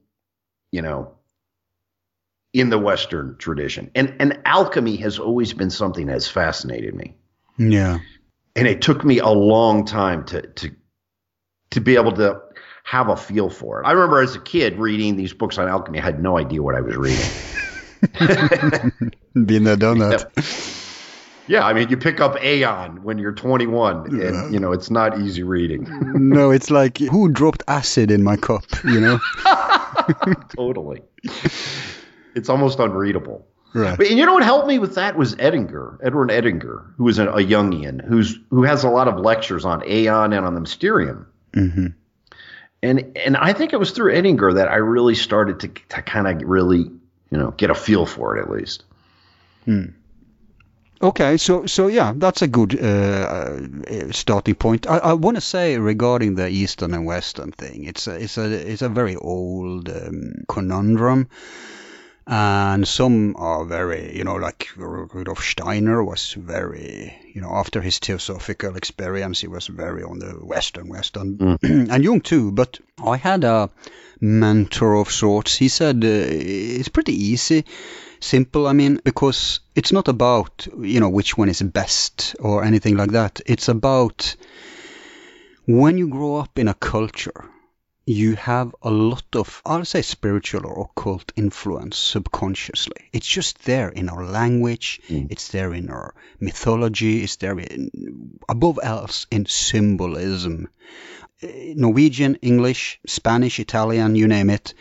you 0.70 0.82
know, 0.82 1.12
in 2.52 2.70
the 2.70 2.78
Western 2.78 3.36
tradition. 3.38 3.90
And 3.94 4.14
and 4.18 4.40
alchemy 4.44 4.96
has 4.96 5.18
always 5.18 5.52
been 5.52 5.70
something 5.70 6.06
that's 6.06 6.28
fascinated 6.28 6.94
me. 6.94 7.14
Yeah. 7.58 7.98
And 8.54 8.68
it 8.68 8.82
took 8.82 9.04
me 9.04 9.18
a 9.18 9.28
long 9.28 9.84
time 9.84 10.24
to 10.26 10.42
to 10.42 10.70
to 11.70 11.80
be 11.80 11.96
able 11.96 12.12
to 12.12 12.40
have 12.84 13.08
a 13.08 13.16
feel 13.16 13.48
for 13.48 13.80
it. 13.80 13.86
I 13.86 13.92
remember 13.92 14.20
as 14.20 14.34
a 14.34 14.40
kid 14.40 14.78
reading 14.78 15.16
these 15.16 15.32
books 15.32 15.58
on 15.58 15.68
alchemy. 15.68 15.98
I 15.98 16.02
had 16.02 16.22
no 16.22 16.38
idea 16.38 16.62
what 16.62 16.74
I 16.74 16.80
was 16.80 16.96
reading. 16.96 17.24
Been 19.46 19.64
there, 19.64 19.76
done 19.76 19.98
that. 19.98 20.30
Yeah. 21.46 21.64
I 21.64 21.72
mean, 21.72 21.88
you 21.88 21.96
pick 21.96 22.20
up 22.20 22.36
Aion 22.36 23.00
when 23.00 23.18
you're 23.18 23.32
21, 23.32 24.20
and 24.20 24.52
you 24.52 24.58
know 24.58 24.72
it's 24.72 24.90
not 24.90 25.20
easy 25.20 25.42
reading. 25.42 25.86
no, 26.30 26.50
it's 26.50 26.70
like 26.70 26.98
who 26.98 27.28
dropped 27.28 27.62
acid 27.68 28.10
in 28.10 28.22
my 28.22 28.36
cup, 28.36 28.64
you 28.84 29.00
know? 29.00 29.20
totally. 30.56 31.02
It's 32.34 32.48
almost 32.48 32.78
unreadable. 32.78 33.46
Right. 33.74 33.96
But 33.96 34.08
and 34.08 34.18
you 34.18 34.26
know 34.26 34.34
what 34.34 34.42
helped 34.42 34.66
me 34.66 34.78
with 34.78 34.96
that 34.96 35.16
was 35.16 35.34
Edinger, 35.36 35.96
Edward 36.02 36.28
Edinger, 36.28 36.92
who 36.96 37.08
is 37.08 37.18
a, 37.18 37.28
a 37.30 37.42
Jungian, 37.42 38.04
who's 38.04 38.38
who 38.50 38.64
has 38.64 38.84
a 38.84 38.90
lot 38.90 39.08
of 39.08 39.18
lectures 39.18 39.64
on 39.64 39.80
Aion 39.82 40.36
and 40.36 40.44
on 40.44 40.54
the 40.54 40.60
Mysterium. 40.60 41.26
Mm-hmm 41.54 41.86
and 42.82 43.16
and 43.16 43.36
I 43.36 43.52
think 43.52 43.72
it 43.72 43.78
was 43.78 43.92
through 43.92 44.14
Edinger 44.14 44.54
that 44.54 44.68
I 44.68 44.76
really 44.76 45.14
started 45.14 45.60
to 45.60 45.68
to 45.68 46.02
kind 46.02 46.26
of 46.26 46.48
really 46.48 46.90
you 47.30 47.38
know 47.38 47.52
get 47.52 47.70
a 47.70 47.74
feel 47.74 48.06
for 48.06 48.36
it 48.36 48.42
at 48.42 48.50
least. 48.50 48.84
Hmm. 49.64 49.86
Okay, 51.00 51.36
so 51.36 51.66
so 51.66 51.88
yeah, 51.88 52.12
that's 52.14 52.42
a 52.42 52.46
good 52.46 52.78
uh, 52.80 52.86
uh 52.86 54.12
starting 54.12 54.54
point. 54.54 54.86
I, 54.88 54.98
I 54.98 55.12
want 55.14 55.36
to 55.36 55.40
say 55.40 55.78
regarding 55.78 56.36
the 56.36 56.48
Eastern 56.48 56.94
and 56.94 57.06
Western 57.06 57.50
thing, 57.52 57.84
it's 57.84 58.06
a 58.06 58.14
it's 58.22 58.38
a 58.38 58.72
it's 58.72 58.82
a 58.82 58.88
very 58.88 59.16
old 59.16 59.88
um, 59.88 60.44
conundrum 60.48 61.28
and 62.26 62.86
some 62.86 63.34
are 63.36 63.64
very, 63.64 64.16
you 64.16 64.24
know, 64.24 64.36
like 64.36 64.68
Rudolf 64.76 65.44
Steiner 65.44 66.04
was 66.04 66.32
very, 66.34 67.14
you 67.34 67.40
know, 67.40 67.50
after 67.50 67.80
his 67.80 67.98
theosophical 67.98 68.76
experience, 68.76 69.40
he 69.40 69.48
was 69.48 69.66
very 69.66 70.04
on 70.04 70.18
the 70.20 70.32
Western, 70.32 70.88
Western, 70.88 71.36
mm. 71.36 71.58
and 71.90 72.04
Jung 72.04 72.20
too. 72.20 72.52
But 72.52 72.78
I 73.04 73.16
had 73.16 73.42
a 73.44 73.70
mentor 74.20 74.94
of 74.94 75.10
sorts. 75.10 75.56
He 75.56 75.68
said 75.68 75.96
uh, 76.04 76.08
it's 76.08 76.88
pretty 76.88 77.14
easy, 77.14 77.64
simple. 78.20 78.68
I 78.68 78.72
mean, 78.72 79.00
because 79.02 79.60
it's 79.74 79.92
not 79.92 80.06
about, 80.06 80.68
you 80.78 81.00
know, 81.00 81.08
which 81.08 81.36
one 81.36 81.48
is 81.48 81.60
best 81.60 82.36
or 82.38 82.62
anything 82.62 82.96
like 82.96 83.12
that. 83.12 83.40
It's 83.46 83.68
about 83.68 84.36
when 85.66 85.98
you 85.98 86.08
grow 86.08 86.36
up 86.36 86.56
in 86.58 86.68
a 86.68 86.74
culture 86.74 87.51
you 88.06 88.34
have 88.34 88.74
a 88.82 88.90
lot 88.90 89.24
of, 89.34 89.62
I'll 89.64 89.84
say, 89.84 90.02
spiritual 90.02 90.66
or 90.66 90.82
occult 90.90 91.32
influence 91.36 91.96
subconsciously. 91.96 93.10
It's 93.12 93.26
just 93.26 93.64
there 93.64 93.88
in 93.88 94.08
our 94.08 94.24
language, 94.24 95.00
mm. 95.08 95.30
it's 95.30 95.48
there 95.48 95.72
in 95.72 95.88
our 95.88 96.14
mythology, 96.40 97.22
it's 97.22 97.36
there 97.36 97.58
in, 97.58 98.40
above 98.48 98.80
else 98.82 99.26
in 99.30 99.46
symbolism. 99.46 100.68
Eh, 101.42 101.74
Norwegian, 101.76 102.36
English, 102.42 102.98
Spanish, 103.06 103.60
Italian, 103.60 104.16
you 104.16 104.26
name 104.26 104.50
it. 104.50 104.74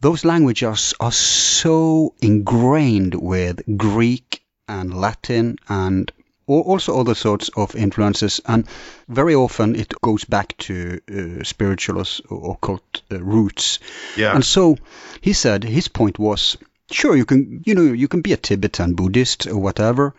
Those 0.00 0.24
languages 0.24 0.94
are 1.00 1.12
so 1.12 2.14
ingrained 2.22 3.14
with 3.14 3.60
Greek 3.76 4.42
and 4.68 4.94
Latin 4.94 5.58
and 5.68 6.10
also 6.50 6.98
other 6.98 7.14
sorts 7.14 7.50
of 7.56 7.76
influences, 7.76 8.40
and 8.46 8.66
very 9.08 9.34
often 9.34 9.76
it 9.76 9.92
goes 10.00 10.24
back 10.24 10.56
to 10.58 11.00
uh, 11.08 11.44
spiritualist 11.44 12.22
or 12.28 12.52
occult 12.52 13.02
uh, 13.12 13.22
roots. 13.22 13.78
Yeah. 14.16 14.34
And 14.34 14.44
so 14.44 14.76
he 15.20 15.32
said 15.32 15.64
his 15.64 15.88
point 15.88 16.18
was, 16.18 16.56
sure, 16.90 17.16
you 17.16 17.24
can, 17.24 17.62
you 17.64 17.74
know, 17.74 17.92
you 17.92 18.08
can 18.08 18.22
be 18.22 18.32
a 18.32 18.36
Tibetan 18.36 18.94
Buddhist 18.94 19.46
or 19.46 19.58
whatever, 19.58 20.14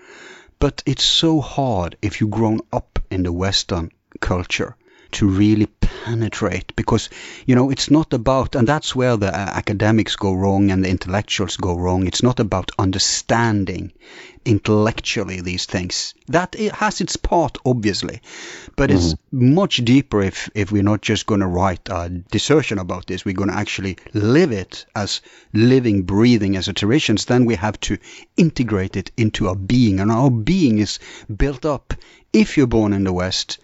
but 0.60 0.84
it's 0.86 1.04
so 1.04 1.42
hard 1.42 1.98
if 2.02 2.22
you've 2.22 2.32
grown 2.32 2.60
up 2.72 3.00
in 3.10 3.24
the 3.24 3.34
Western 3.34 3.92
culture 4.20 4.76
to 5.14 5.28
really 5.28 5.68
penetrate 6.04 6.76
because 6.76 7.10
you 7.46 7.56
know 7.56 7.70
it's 7.70 7.92
not 7.92 8.14
about 8.14 8.56
and 8.56 8.68
that's 8.68 8.96
where 8.96 9.18
the 9.18 9.28
uh, 9.28 9.38
academics 9.38 10.16
go 10.16 10.34
wrong 10.34 10.72
and 10.72 10.84
the 10.84 10.90
intellectuals 10.90 11.58
go 11.58 11.78
wrong. 11.78 12.08
It's 12.08 12.24
not 12.24 12.40
about 12.40 12.72
understanding 12.80 13.92
intellectually 14.44 15.42
these 15.42 15.66
things. 15.66 16.16
That 16.28 16.56
it 16.58 16.72
has 16.74 17.02
its 17.02 17.16
part 17.18 17.58
obviously 17.66 18.22
but 18.76 18.90
mm-hmm. 18.90 18.98
it's 18.98 19.16
much 19.32 19.78
deeper 19.86 20.22
if 20.22 20.50
if 20.56 20.72
we're 20.72 20.84
not 20.84 21.02
just 21.02 21.28
going 21.28 21.42
to 21.42 21.48
write 21.48 21.88
a 21.90 22.10
dissertation 22.10 22.80
about 22.80 23.06
this. 23.06 23.24
We're 23.24 23.36
going 23.36 23.50
to 23.52 23.58
actually 23.58 23.98
live 24.14 24.52
it 24.52 24.86
as 24.96 25.22
living 25.54 26.04
breathing 26.04 26.54
esotericians 26.54 27.26
then 27.26 27.46
we 27.46 27.56
have 27.56 27.80
to 27.82 27.98
integrate 28.38 28.96
it 28.96 29.12
into 29.18 29.48
our 29.48 29.56
being. 29.56 30.00
And 30.00 30.12
our 30.12 30.32
being 30.32 30.80
is 30.80 31.00
built 31.36 31.66
up. 31.66 31.94
If 32.34 32.58
you're 32.58 32.68
born 32.68 32.94
in 32.94 33.04
the 33.04 33.14
west 33.14 33.60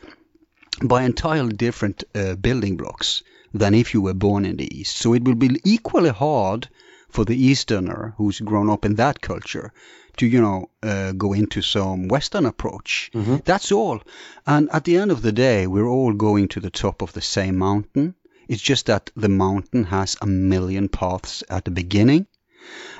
by 0.81 1.03
entirely 1.03 1.53
different 1.53 2.03
uh, 2.13 2.35
building 2.35 2.77
blocks 2.77 3.23
than 3.53 3.73
if 3.73 3.93
you 3.93 4.01
were 4.01 4.13
born 4.13 4.45
in 4.45 4.57
the 4.57 4.79
East. 4.79 4.97
So 4.97 5.13
it 5.13 5.23
will 5.23 5.35
be 5.35 5.59
equally 5.63 6.09
hard 6.09 6.67
for 7.09 7.25
the 7.25 7.35
Easterner 7.35 8.13
who's 8.17 8.39
grown 8.39 8.69
up 8.69 8.85
in 8.85 8.95
that 8.95 9.21
culture 9.21 9.71
to, 10.17 10.25
you 10.25 10.41
know, 10.41 10.69
uh, 10.83 11.11
go 11.13 11.33
into 11.33 11.61
some 11.61 12.07
Western 12.07 12.45
approach. 12.45 13.11
Mm-hmm. 13.13 13.37
That's 13.45 13.71
all. 13.71 14.01
And 14.45 14.69
at 14.71 14.83
the 14.83 14.97
end 14.97 15.11
of 15.11 15.21
the 15.21 15.31
day, 15.31 15.67
we're 15.67 15.87
all 15.87 16.13
going 16.13 16.47
to 16.49 16.59
the 16.59 16.69
top 16.69 17.01
of 17.01 17.13
the 17.13 17.21
same 17.21 17.57
mountain. 17.57 18.15
It's 18.47 18.61
just 18.61 18.85
that 18.87 19.09
the 19.15 19.29
mountain 19.29 19.85
has 19.85 20.17
a 20.21 20.25
million 20.25 20.89
paths 20.89 21.43
at 21.49 21.65
the 21.65 21.71
beginning. 21.71 22.27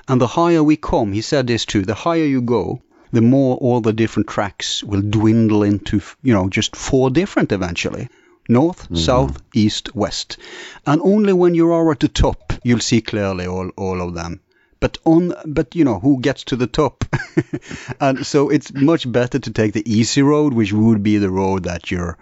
And 0.07 0.21
the 0.21 0.27
higher 0.27 0.63
we 0.63 0.77
come, 0.77 1.11
he 1.11 1.21
said 1.21 1.47
this 1.47 1.65
too, 1.65 1.83
the 1.83 1.93
higher 1.93 2.23
you 2.23 2.41
go, 2.41 2.81
the 3.11 3.21
more 3.21 3.57
all 3.57 3.81
the 3.81 3.93
different 3.93 4.27
tracks 4.29 4.83
will 4.83 5.01
dwindle 5.01 5.63
into, 5.63 6.01
you 6.23 6.33
know, 6.33 6.49
just 6.49 6.75
four 6.75 7.09
different 7.09 7.51
eventually. 7.51 8.09
North, 8.49 8.83
Mm-hmm. 8.85 8.95
south, 8.95 9.41
east, 9.53 9.93
west. 9.95 10.37
And 10.85 11.01
only 11.01 11.33
when 11.33 11.53
you 11.53 11.71
are 11.73 11.91
at 11.91 11.99
the 11.99 12.07
top, 12.07 12.53
you'll 12.63 12.79
see 12.79 13.01
clearly 13.01 13.45
all, 13.45 13.69
all 13.77 14.01
of 14.01 14.13
them. 14.13 14.39
But 14.79 14.97
on, 15.05 15.33
but 15.45 15.75
you 15.75 15.83
know, 15.83 15.99
who 15.99 16.21
gets 16.21 16.43
to 16.45 16.55
the 16.55 16.67
top? 16.67 17.03
and 17.99 18.25
so 18.25 18.49
it's 18.49 18.71
much 18.73 19.11
better 19.11 19.39
to 19.39 19.51
take 19.51 19.73
the 19.73 19.91
easy 19.91 20.21
road, 20.21 20.53
which 20.53 20.71
would 20.71 21.01
be 21.03 21.17
the 21.17 21.29
road 21.31 21.63
that 21.63 21.89
you're 21.91 22.17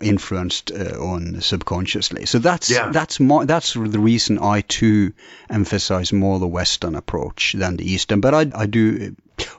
influenced 0.00 0.70
uh, 0.70 0.98
on 1.00 1.40
subconsciously. 1.40 2.26
So 2.26 2.38
that's 2.38 2.70
Yeah. 2.70 2.90
that's 2.90 3.18
my, 3.18 3.44
that's 3.44 3.72
the 3.74 3.98
reason 3.98 4.38
I 4.38 4.60
too 4.60 5.12
emphasize 5.50 6.12
more 6.12 6.38
the 6.38 6.46
Western 6.46 6.94
approach 6.94 7.54
than 7.58 7.76
the 7.76 7.90
Eastern. 7.90 8.20
But 8.20 8.34
I 8.34 8.46
I 8.62 8.66
do 8.66 9.16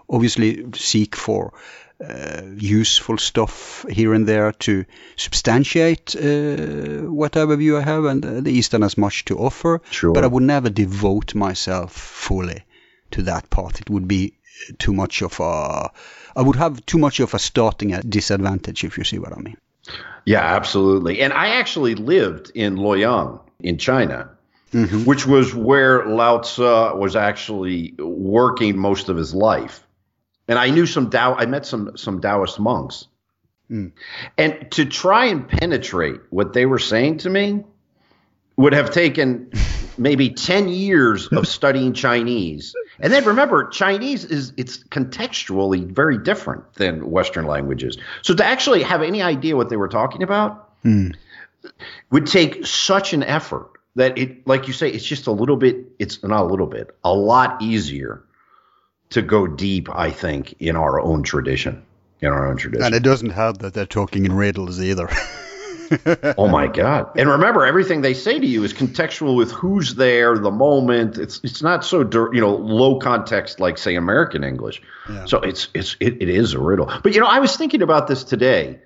obviously 0.09 0.65
seek 0.73 1.15
for 1.15 1.53
uh, 1.99 2.41
useful 2.55 3.17
stuff 3.17 3.85
here 3.89 4.13
and 4.13 4.27
there 4.27 4.51
to 4.51 4.85
substantiate 5.15 6.15
uh, 6.15 7.09
whatever 7.11 7.55
view 7.55 7.77
I 7.77 7.81
have, 7.81 8.05
and 8.05 8.25
uh, 8.25 8.41
the 8.41 8.51
Eastern 8.51 8.83
has 8.83 8.97
much 8.97 9.25
to 9.25 9.37
offer. 9.39 9.81
Sure. 9.89 10.13
But 10.13 10.23
I 10.23 10.27
would 10.27 10.43
never 10.43 10.69
devote 10.69 11.33
myself 11.33 11.93
fully 11.93 12.63
to 13.11 13.23
that 13.23 13.49
part. 13.49 13.81
It 13.81 13.89
would 13.89 14.07
be 14.07 14.33
too 14.77 14.93
much 14.93 15.21
of 15.21 15.39
a 15.39 15.91
I 16.37 16.41
would 16.41 16.55
have 16.57 16.85
too 16.85 16.99
much 16.99 17.19
of 17.19 17.33
a 17.33 17.39
starting 17.39 17.93
at 17.93 18.07
disadvantage, 18.07 18.83
if 18.83 18.97
you 18.97 19.03
see 19.03 19.17
what 19.17 19.35
I 19.35 19.39
mean. 19.41 19.57
Yeah, 20.25 20.41
absolutely. 20.41 21.21
And 21.21 21.33
I 21.33 21.47
actually 21.55 21.95
lived 21.95 22.51
in 22.53 22.75
Luoyang 22.77 23.39
in 23.59 23.79
China, 23.79 24.29
Mm-hmm. 24.71 25.05
which 25.05 25.25
was 25.25 25.55
where 25.55 26.05
Lao 26.05 26.39
Tzu 26.39 26.97
was 26.97 27.15
actually 27.15 27.93
working 27.97 28.77
most 28.77 29.07
of 29.07 29.15
his 29.15 29.33
life. 29.33 29.87
And 30.49 30.59
I 30.59 30.71
knew 30.71 30.85
some 30.85 31.09
Tao, 31.09 31.35
I 31.35 31.45
met 31.45 31.65
some 31.65 31.95
some 31.95 32.19
Taoist 32.19 32.59
monks. 32.59 33.07
Mm. 33.71 33.93
And 34.37 34.69
to 34.71 34.85
try 34.85 35.25
and 35.25 35.47
penetrate 35.47 36.19
what 36.29 36.53
they 36.53 36.65
were 36.65 36.79
saying 36.79 37.19
to 37.19 37.29
me 37.29 37.63
would 38.57 38.73
have 38.73 38.91
taken 38.91 39.51
maybe 39.97 40.29
10 40.29 40.69
years 40.69 41.27
of 41.27 41.47
studying 41.57 41.93
Chinese. 41.93 42.73
And 42.99 43.13
then 43.13 43.25
remember, 43.25 43.67
Chinese 43.69 44.25
is 44.25 44.53
it's 44.57 44.83
contextually 44.85 45.85
very 45.85 46.17
different 46.17 46.73
than 46.73 47.09
Western 47.09 47.45
languages. 47.45 47.97
So 48.21 48.33
to 48.35 48.45
actually 48.45 48.83
have 48.83 49.01
any 49.01 49.21
idea 49.21 49.55
what 49.55 49.69
they 49.69 49.77
were 49.77 49.87
talking 49.87 50.23
about 50.23 50.83
mm. 50.83 51.15
would 52.09 52.27
take 52.27 52.65
such 52.65 53.13
an 53.13 53.23
effort 53.23 53.76
that 53.97 54.17
it, 54.17 54.47
like 54.47 54.67
you 54.67 54.73
say, 54.73 54.89
it's 54.89 55.05
just 55.05 55.27
a 55.27 55.31
little 55.31 55.57
bit, 55.57 55.77
it's 55.99 56.23
not 56.23 56.41
a 56.41 56.45
little 56.45 56.67
bit, 56.67 56.95
a 57.03 57.13
lot 57.13 57.61
easier 57.61 58.23
to 59.09 59.21
go 59.21 59.47
deep, 59.47 59.89
I 59.93 60.11
think, 60.11 60.55
in 60.59 60.75
our 60.75 61.01
own 61.01 61.23
tradition. 61.23 61.83
In 62.21 62.29
our 62.29 62.47
own 62.47 62.57
tradition. 62.57 62.85
And 62.85 62.95
it 62.95 63.03
doesn't 63.03 63.31
help 63.31 63.59
that 63.59 63.73
they're 63.73 63.85
talking 63.85 64.25
in 64.25 64.33
riddles 64.33 64.81
either. 64.81 65.09
Oh 66.37 66.49
my 66.49 66.67
God! 66.67 67.11
And 67.17 67.29
remember, 67.29 67.65
everything 67.65 68.01
they 68.01 68.13
say 68.13 68.37
to 68.37 68.45
you 68.45 68.65
is 68.65 68.73
contextual 68.73 69.37
with 69.37 69.53
who's 69.53 69.95
there, 69.95 70.37
the 70.37 70.51
moment. 70.51 71.17
It's 71.17 71.39
it's 71.45 71.61
not 71.61 71.85
so 71.85 72.01
you 72.33 72.41
know 72.41 72.55
low 72.55 72.99
context 72.99 73.61
like 73.61 73.77
say 73.77 73.95
American 73.95 74.43
English. 74.43 74.81
So 75.27 75.39
it's 75.39 75.69
it's 75.73 75.95
it, 76.01 76.21
it 76.21 76.27
is 76.27 76.53
a 76.53 76.59
riddle. 76.59 76.91
But 77.03 77.13
you 77.13 77.21
know, 77.21 77.27
I 77.27 77.39
was 77.39 77.55
thinking 77.55 77.81
about 77.81 78.07
this 78.07 78.25
today. 78.25 78.79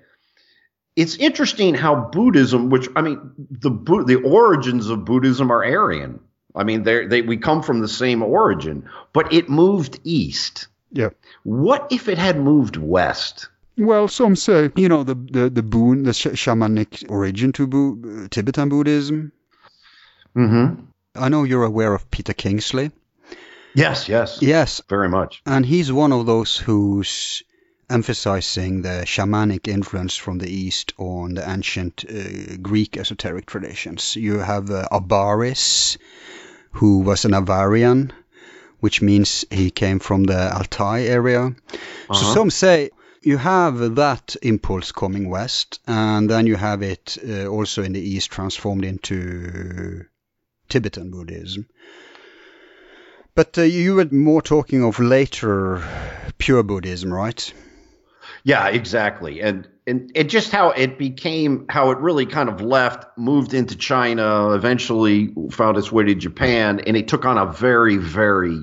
It's 0.96 1.16
interesting 1.16 1.74
how 1.74 1.94
Buddhism, 2.12 2.68
which 2.70 2.88
I 2.96 3.02
mean, 3.02 3.18
the 3.50 3.70
the 4.06 4.16
origins 4.24 4.88
of 4.88 5.04
Buddhism 5.04 5.50
are 5.50 5.64
Aryan. 5.64 6.20
I 6.54 6.64
mean, 6.64 6.82
they 6.82 7.06
they 7.06 7.22
we 7.22 7.36
come 7.38 7.62
from 7.62 7.80
the 7.80 7.88
same 7.88 8.22
origin, 8.22 8.88
but 9.12 9.32
it 9.32 9.48
moved 9.48 10.00
east. 10.04 10.68
yeah. 10.90 11.10
What 11.44 11.88
if 11.90 12.08
it 12.08 12.18
had 12.18 12.38
moved 12.38 12.76
west? 12.76 13.48
Well, 13.78 14.06
some 14.08 14.36
say, 14.36 14.70
you 14.76 14.88
know, 14.88 15.02
the 15.02 15.14
the 15.14 15.48
the 15.48 15.62
Bön, 15.62 16.04
the 16.04 16.12
sh- 16.12 16.36
shamanic 16.36 17.08
origin 17.10 17.52
to 17.52 17.66
Bu- 17.66 18.28
Tibetan 18.28 18.68
Buddhism. 18.68 19.32
Mm-hmm. 20.36 20.82
I 21.16 21.28
know 21.28 21.44
you're 21.44 21.64
aware 21.64 21.94
of 21.94 22.10
Peter 22.10 22.34
Kingsley. 22.34 22.90
Yes, 23.74 24.08
yes, 24.08 24.38
Yes, 24.42 24.82
very 24.90 25.08
much. 25.08 25.40
and 25.46 25.64
he's 25.64 25.90
one 25.90 26.12
of 26.12 26.26
those 26.26 26.58
who's 26.58 27.42
emphasizing 27.92 28.82
the 28.82 29.04
shamanic 29.04 29.68
influence 29.68 30.16
from 30.16 30.38
the 30.38 30.50
east 30.50 30.94
on 30.98 31.34
the 31.34 31.48
ancient 31.48 32.04
uh, 32.08 32.56
Greek 32.62 32.96
esoteric 32.96 33.46
traditions. 33.46 34.16
You 34.16 34.38
have 34.38 34.70
uh, 34.70 34.88
Abaris, 34.90 35.98
who 36.72 37.00
was 37.00 37.24
an 37.24 37.32
Avarian, 37.32 38.10
which 38.80 39.02
means 39.02 39.44
he 39.50 39.70
came 39.70 39.98
from 39.98 40.24
the 40.24 40.52
Altai 40.56 41.02
area. 41.02 41.54
So 42.12 42.34
some 42.34 42.50
say 42.50 42.90
you 43.22 43.36
have 43.36 43.94
that 43.96 44.36
impulse 44.42 44.90
coming 44.90 45.28
west, 45.28 45.80
and 45.86 46.28
then 46.28 46.46
you 46.46 46.56
have 46.56 46.82
it 46.82 47.18
uh, 47.28 47.46
also 47.46 47.82
in 47.82 47.92
the 47.92 48.00
east 48.00 48.30
transformed 48.30 48.84
into 48.84 50.04
Tibetan 50.68 51.10
Buddhism. 51.10 51.68
But 53.34 53.56
uh, 53.58 53.62
you 53.62 53.94
were 53.94 54.08
more 54.10 54.42
talking 54.42 54.82
of 54.82 54.98
later 54.98 55.82
pure 56.38 56.62
Buddhism, 56.62 57.12
right? 57.12 57.52
Yeah, 58.44 58.68
exactly. 58.68 59.40
And 59.40 59.68
and 59.86 60.12
it 60.14 60.24
just 60.24 60.52
how 60.52 60.70
it 60.70 60.98
became 60.98 61.66
how 61.68 61.90
it 61.90 61.98
really 61.98 62.26
kind 62.26 62.48
of 62.48 62.60
left, 62.60 63.06
moved 63.18 63.54
into 63.54 63.76
China, 63.76 64.50
eventually 64.52 65.34
found 65.50 65.76
its 65.76 65.90
way 65.90 66.04
to 66.04 66.14
Japan, 66.14 66.80
and 66.86 66.96
it 66.96 67.08
took 67.08 67.24
on 67.24 67.38
a 67.38 67.46
very, 67.46 67.96
very 67.96 68.60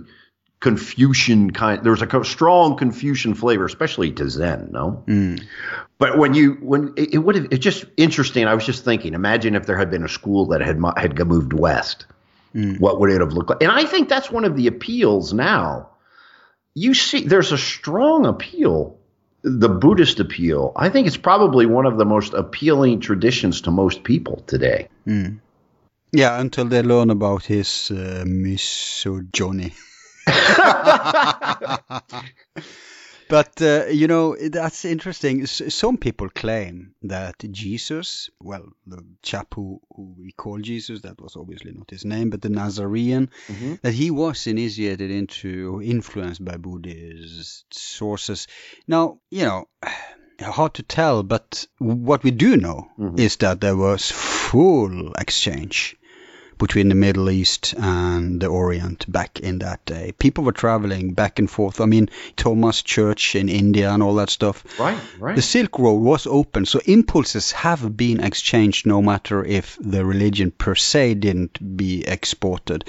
Confucian 0.59 1.51
kind. 1.51 1.83
There 1.83 1.91
was 1.91 2.01
a 2.01 2.23
strong 2.25 2.77
Confucian 2.77 3.33
flavor, 3.33 3.65
especially 3.65 4.11
to 4.13 4.29
Zen. 4.29 4.69
No, 4.71 5.03
mm. 5.07 5.41
but 5.97 6.17
when 6.17 6.33
you 6.33 6.53
when 6.61 6.93
it, 6.97 7.13
it 7.13 7.17
would 7.17 7.35
have 7.35 7.47
it's 7.51 7.63
just 7.63 7.85
interesting. 7.95 8.45
I 8.45 8.53
was 8.53 8.65
just 8.65 8.83
thinking. 8.83 9.13
Imagine 9.13 9.55
if 9.55 9.65
there 9.65 9.77
had 9.77 9.89
been 9.89 10.03
a 10.03 10.09
school 10.09 10.47
that 10.47 10.61
had 10.61 10.81
had 10.97 11.17
moved 11.27 11.53
west. 11.53 12.05
Mm. 12.53 12.79
What 12.79 12.99
would 12.99 13.11
it 13.11 13.21
have 13.21 13.31
looked 13.31 13.49
like? 13.49 13.61
And 13.61 13.71
I 13.71 13.85
think 13.85 14.09
that's 14.09 14.31
one 14.31 14.43
of 14.43 14.55
the 14.55 14.67
appeals 14.67 15.33
now. 15.33 15.89
You 16.73 16.93
see, 16.93 17.25
there's 17.25 17.51
a 17.51 17.57
strong 17.57 18.25
appeal 18.25 18.98
the 19.41 19.69
Buddhist 19.69 20.19
appeal, 20.19 20.73
I 20.75 20.89
think 20.89 21.07
it's 21.07 21.17
probably 21.17 21.65
one 21.65 21.85
of 21.85 21.97
the 21.97 22.05
most 22.05 22.33
appealing 22.33 22.99
traditions 22.99 23.61
to 23.61 23.71
most 23.71 24.03
people 24.03 24.43
today. 24.47 24.87
Yeah, 26.11 26.39
until 26.39 26.65
they 26.65 26.81
learn 26.81 27.09
about 27.09 27.45
his 27.45 27.91
uh, 27.91 28.23
misogyny. 28.25 29.73
but 33.29 33.61
uh, 33.61 33.85
you 33.85 34.07
know 34.07 34.35
that's 34.35 34.83
interesting. 34.83 35.43
S- 35.43 35.73
some 35.73 35.97
people 35.97 36.29
claim 36.29 36.93
that 37.03 37.35
Jesus, 37.51 38.29
well, 38.41 38.65
the 38.85 39.01
chap 39.21 39.53
who, 39.55 39.79
who 39.95 40.15
we 40.17 40.31
call 40.33 40.57
Jesus, 40.59 41.01
that 41.03 41.21
was 41.21 41.35
obviously 41.37 41.71
not 41.71 41.89
his 41.89 42.03
name, 42.03 42.29
but 42.29 42.41
the 42.41 42.49
Nazarene, 42.49 43.29
that 43.81 43.93
he 43.93 44.11
was 44.11 44.47
initiated 44.47 45.11
into, 45.11 45.75
or 45.75 45.83
influenced 45.83 46.43
by 46.43 46.57
Buddhist 46.57 47.73
sources. 47.73 48.47
Now, 48.87 49.19
you 49.29 49.45
know. 49.45 49.67
Hard 50.41 50.75
to 50.75 50.83
tell, 50.83 51.21
but 51.21 51.67
what 51.79 52.23
we 52.23 52.31
do 52.31 52.55
know 52.55 52.89
is 53.17 53.35
that 53.37 53.59
there 53.59 53.75
was 53.75 54.09
full 54.09 55.11
exchange 55.15 55.97
between 56.59 56.89
the 56.89 56.95
Middle 56.95 57.29
East 57.31 57.73
and 57.77 58.39
the 58.39 58.47
Orient 58.47 59.11
back 59.11 59.39
in 59.39 59.59
that 59.59 59.83
day. 59.85 60.13
People 60.19 60.43
were 60.43 60.51
traveling 60.51 61.13
back 61.13 61.39
and 61.39 61.49
forth. 61.49 61.81
I 61.81 61.85
mean, 61.85 62.09
Thomas 62.35 62.83
Church 62.83 63.35
in 63.35 63.49
India 63.49 63.89
and 63.91 64.03
all 64.03 64.15
that 64.15 64.29
stuff. 64.29 64.63
Right, 64.79 64.99
right. 65.19 65.35
The 65.35 65.41
Silk 65.41 65.79
Road 65.79 66.01
was 66.01 66.27
open, 66.27 66.65
so 66.65 66.79
impulses 66.85 67.51
have 67.53 67.97
been 67.97 68.19
exchanged 68.19 68.85
no 68.85 69.01
matter 69.01 69.43
if 69.43 69.77
the 69.81 70.05
religion 70.05 70.51
per 70.51 70.75
se 70.75 71.15
didn't 71.15 71.77
be 71.77 72.05
exported. 72.05 72.85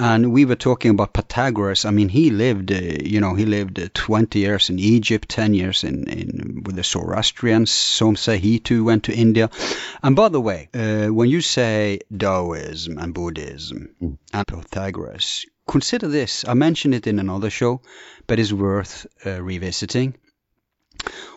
And 0.00 0.32
we 0.32 0.44
were 0.44 0.54
talking 0.54 0.92
about 0.92 1.12
Pythagoras. 1.12 1.84
I 1.84 1.90
mean, 1.90 2.08
he 2.08 2.30
lived, 2.30 2.70
uh, 2.70 2.76
you 2.76 3.18
know, 3.20 3.34
he 3.34 3.44
lived 3.44 3.80
uh, 3.80 3.88
20 3.94 4.38
years 4.38 4.70
in 4.70 4.78
Egypt, 4.78 5.28
10 5.28 5.54
years 5.54 5.82
in, 5.82 6.08
in 6.08 6.62
with 6.64 6.76
the 6.76 6.84
Zoroastrians. 6.84 7.72
Some 7.72 8.14
say 8.14 8.38
he 8.38 8.60
too 8.60 8.84
went 8.84 9.02
to 9.04 9.12
India. 9.12 9.50
And 10.00 10.14
by 10.14 10.28
the 10.28 10.40
way, 10.40 10.68
uh, 10.72 11.08
when 11.08 11.28
you 11.28 11.40
say 11.40 11.98
Taoism 12.16 12.96
and 12.96 13.12
Buddhism 13.12 13.88
and 14.32 14.46
Pythagoras, 14.46 15.44
consider 15.66 16.06
this. 16.06 16.44
I 16.46 16.54
mentioned 16.54 16.94
it 16.94 17.08
in 17.08 17.18
another 17.18 17.50
show, 17.50 17.80
but 18.28 18.38
it's 18.38 18.52
worth 18.52 19.04
uh, 19.26 19.42
revisiting. 19.42 20.14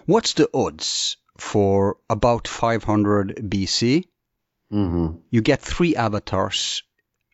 What's 0.06 0.34
the 0.34 0.48
odds 0.54 1.18
for 1.36 1.98
about 2.12 2.48
500 2.48 3.38
BC 3.38 4.06
Mm-hmm. 4.72 5.18
you 5.30 5.42
get 5.42 5.60
three 5.60 5.98
avatars 5.98 6.84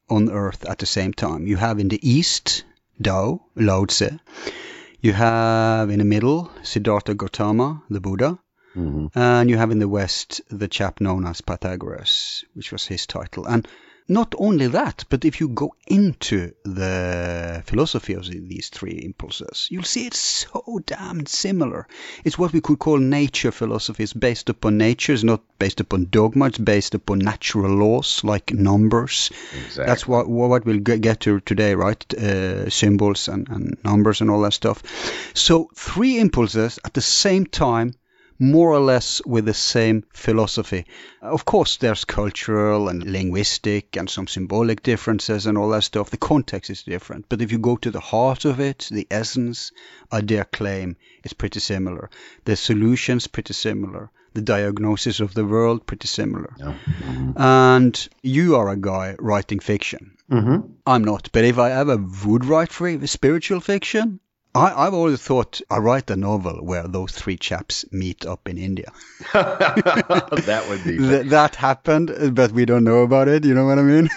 on 0.09 0.29
Earth 0.31 0.65
at 0.65 0.79
the 0.79 0.85
same 0.85 1.13
time. 1.13 1.47
You 1.47 1.57
have 1.57 1.79
in 1.79 1.87
the 1.87 1.99
east 2.07 2.63
Tao, 3.01 3.41
Lao 3.55 3.85
Tse. 3.85 4.19
You 5.01 5.13
have 5.13 5.89
in 5.89 5.99
the 5.99 6.05
middle 6.05 6.51
Siddhartha 6.63 7.13
Gautama, 7.13 7.83
the 7.89 7.99
Buddha. 7.99 8.39
Mm-hmm. 8.75 9.17
And 9.17 9.49
you 9.49 9.57
have 9.57 9.71
in 9.71 9.79
the 9.79 9.87
west 9.87 10.41
the 10.49 10.67
chap 10.67 11.01
known 11.01 11.25
as 11.25 11.41
Pythagoras, 11.41 12.43
which 12.53 12.71
was 12.71 12.85
his 12.85 13.07
title. 13.07 13.45
And 13.45 13.67
not 14.09 14.33
only 14.37 14.67
that, 14.67 15.03
but 15.09 15.25
if 15.25 15.39
you 15.39 15.49
go 15.49 15.73
into 15.85 16.53
the 16.63 17.61
philosophy 17.65 18.13
of 18.13 18.25
these 18.25 18.69
three 18.69 19.01
impulses, 19.03 19.67
you'll 19.69 19.83
see 19.83 20.07
it's 20.07 20.19
so 20.19 20.81
damn 20.85 21.25
similar. 21.25 21.87
It's 22.23 22.37
what 22.37 22.53
we 22.53 22.61
could 22.61 22.79
call 22.79 22.97
nature 22.97 23.51
philosophy. 23.51 24.03
It's 24.03 24.13
based 24.13 24.49
upon 24.49 24.77
nature. 24.77 25.13
It's 25.13 25.23
not 25.23 25.41
based 25.59 25.81
upon 25.81 26.07
dogma. 26.09 26.45
It's 26.47 26.57
based 26.57 26.95
upon 26.95 27.19
natural 27.19 27.75
laws 27.75 28.23
like 28.23 28.53
numbers. 28.53 29.29
Exactly. 29.53 29.85
That's 29.85 30.07
what 30.07 30.29
what 30.29 30.65
we'll 30.65 30.79
get 30.79 31.01
get 31.01 31.19
to 31.21 31.39
today, 31.41 31.75
right? 31.75 32.13
Uh, 32.13 32.69
symbols 32.69 33.27
and, 33.27 33.49
and 33.49 33.77
numbers 33.83 34.21
and 34.21 34.29
all 34.29 34.41
that 34.41 34.53
stuff. 34.53 34.83
So 35.33 35.69
three 35.75 36.19
impulses 36.19 36.79
at 36.85 36.93
the 36.93 37.01
same 37.01 37.45
time, 37.45 37.93
more 38.39 38.71
or 38.71 38.79
less 38.79 39.21
with 39.25 39.45
the 39.45 39.53
same 39.53 40.03
philosophy. 40.13 40.85
Of 41.21 41.45
course, 41.45 41.77
there's 41.77 42.05
cultural 42.05 42.89
and 42.89 43.03
linguistic 43.03 43.97
and 43.97 44.09
some 44.09 44.27
symbolic 44.27 44.83
differences 44.83 45.45
and 45.45 45.57
all 45.57 45.69
that 45.69 45.83
stuff. 45.83 46.09
The 46.09 46.17
context 46.17 46.69
is 46.69 46.83
different, 46.83 47.25
but 47.29 47.41
if 47.41 47.51
you 47.51 47.57
go 47.57 47.77
to 47.77 47.91
the 47.91 47.99
heart 47.99 48.45
of 48.45 48.59
it, 48.59 48.87
the 48.91 49.07
essence, 49.09 49.71
I 50.11 50.21
dare 50.21 50.45
claim, 50.45 50.97
is 51.23 51.33
pretty 51.33 51.59
similar. 51.59 52.09
The 52.45 52.55
solutions 52.55 53.27
pretty 53.27 53.53
similar. 53.53 54.09
The 54.33 54.41
diagnosis 54.41 55.19
of 55.19 55.33
the 55.33 55.45
world 55.45 55.87
pretty 55.87 56.07
similar. 56.07 56.53
Yeah. 56.59 56.73
Mm-hmm. 56.85 57.41
And 57.41 58.09
you 58.21 58.55
are 58.57 58.69
a 58.69 58.77
guy 58.77 59.15
writing 59.17 59.59
fiction. 59.59 60.17
Mm-hmm. 60.29 60.73
I'm 60.85 61.03
not. 61.03 61.29
But 61.31 61.45
if 61.45 61.57
I 61.57 61.71
ever 61.71 61.97
would 62.25 62.45
write 62.45 62.71
free 62.71 63.03
spiritual 63.07 63.61
fiction, 63.61 64.19
I, 64.57 64.87
I've 64.87 64.93
always 64.93 65.21
thought 65.21 65.61
I 65.69 65.77
write 65.77 66.09
a 66.11 66.15
novel 66.15 66.63
where 66.63 66.87
those 66.87 67.11
three 67.11 67.37
chaps 67.37 67.85
meet 67.91 68.25
up 68.25 68.47
in 68.49 68.57
India. 68.57 68.91
that 69.33 70.65
would 70.69 70.83
be 70.83 70.97
Th- 70.97 71.25
that 71.27 71.55
happened, 71.55 72.35
but 72.35 72.51
we 72.51 72.65
don't 72.65 72.83
know 72.83 73.03
about 73.03 73.27
it. 73.27 73.45
You 73.45 73.53
know 73.53 73.65
what 73.65 73.79
I 73.79 73.83
mean? 73.83 74.09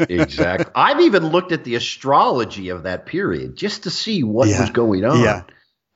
exactly. 0.00 0.70
I've 0.74 1.00
even 1.00 1.26
looked 1.26 1.52
at 1.52 1.64
the 1.64 1.74
astrology 1.76 2.70
of 2.70 2.84
that 2.84 3.06
period 3.06 3.56
just 3.56 3.84
to 3.84 3.90
see 3.90 4.22
what 4.22 4.48
Yeah. 4.48 4.60
was 4.60 4.70
going 4.70 5.04
on. 5.04 5.20
Yeah. 5.20 5.42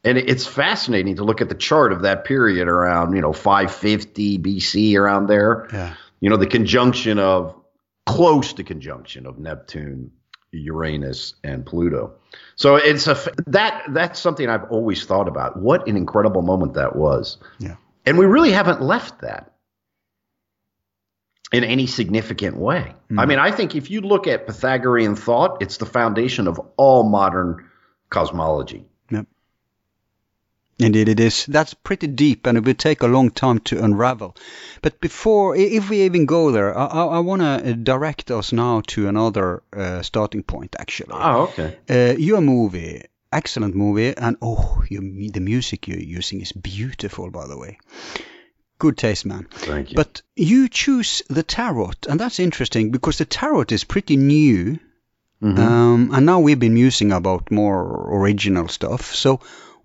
And 0.03 0.17
it's 0.17 0.47
fascinating 0.47 1.17
to 1.17 1.25
look 1.25 1.43
at 1.43 1.49
the 1.51 1.55
chart 1.55 1.93
of 1.93 2.03
that 2.03 2.25
period 2.25 2.69
around, 2.69 3.15
you 3.15 3.21
know, 3.21 3.33
550 3.35 4.39
BC 4.39 4.97
around 4.97 5.27
there. 5.27 5.69
Yeah. 5.73 5.95
You 6.21 6.31
know, 6.31 6.37
the 6.37 6.47
conjunction 6.47 7.19
of 7.19 7.55
close 8.07 8.55
to 8.55 8.65
conjunction 8.65 9.27
of 9.27 9.39
Neptune, 9.39 10.13
Uranus, 10.53 11.35
and 11.45 11.65
Pluto. 11.65 12.13
So 12.57 12.77
it's 12.77 13.07
a 13.07 13.17
that 13.47 13.85
that's 13.91 14.19
something 14.19 14.49
I've 14.49 14.71
always 14.71 15.05
thought 15.05 15.29
about. 15.29 15.59
What 15.59 15.87
an 15.89 15.97
incredible 15.97 16.43
moment 16.43 16.75
that 16.75 16.97
was. 16.97 17.39
Yeah. 17.59 17.77
And 18.07 18.19
we 18.19 18.27
really 18.27 18.51
haven't 18.51 18.83
left 18.83 19.21
that 19.21 19.53
in 21.53 21.65
any 21.65 21.87
significant 21.87 22.57
way. 22.57 22.95
I 23.11 23.13
mm. 23.13 23.29
mean, 23.29 23.39
I 23.39 23.51
think 23.51 23.75
if 23.75 23.91
you 23.91 24.01
look 24.01 24.27
at 24.27 24.47
Pythagorean 24.47 25.17
thought, 25.17 25.63
it's 25.63 25.79
the 25.79 25.87
foundation 25.87 26.47
of 26.49 26.61
all 26.77 27.03
modern 27.03 27.69
cosmology. 28.11 28.87
Indeed, 30.81 31.09
it 31.09 31.21
is. 31.21 31.45
That's 31.47 31.75
pretty 31.75 32.07
deep, 32.07 32.47
and 32.47 32.57
it 32.59 32.65
will 32.65 32.75
take 32.75 33.03
a 33.03 33.07
long 33.07 33.31
time 33.31 33.59
to 33.61 33.85
unravel. 33.85 34.35
But 34.83 35.01
before, 35.01 35.55
if 35.57 35.91
we 35.91 36.03
even 36.03 36.27
go 36.27 36.51
there, 36.53 36.77
I, 36.77 36.87
I, 36.87 37.05
I 37.05 37.19
want 37.19 37.43
to 37.43 37.75
direct 37.75 38.31
us 38.31 38.53
now 38.53 38.81
to 38.89 39.07
another 39.09 39.63
uh, 39.77 40.03
starting 40.03 40.43
point, 40.43 40.75
actually. 40.79 41.13
Oh, 41.13 41.43
okay. 41.49 41.77
Uh, 41.89 42.17
your 42.19 42.41
movie, 42.41 43.03
excellent 43.31 43.75
movie, 43.77 44.17
and 44.17 44.37
oh, 44.41 44.83
you, 44.89 45.31
the 45.31 45.41
music 45.41 45.87
you're 45.87 45.99
using 46.19 46.41
is 46.41 46.53
beautiful, 46.53 47.31
by 47.31 47.47
the 47.47 47.59
way. 47.59 47.79
Good 48.79 48.97
taste, 48.97 49.27
man. 49.27 49.47
Thank 49.51 49.91
you. 49.91 49.97
But 49.97 50.23
you 50.37 50.69
choose 50.69 51.23
the 51.29 51.43
tarot, 51.43 51.93
and 52.09 52.19
that's 52.19 52.41
interesting 52.41 52.91
because 52.91 53.19
the 53.19 53.27
tarot 53.27 53.67
is 53.71 53.85
pretty 53.85 54.17
new, 54.17 54.79
Mhm. 55.43 55.59
um, 55.59 56.11
and 56.15 56.27
now 56.27 56.41
we've 56.41 56.59
been 56.61 56.75
musing 56.75 57.13
about 57.13 57.51
more 57.51 58.09
original 58.19 58.69
stuff. 58.69 59.15
So, 59.15 59.41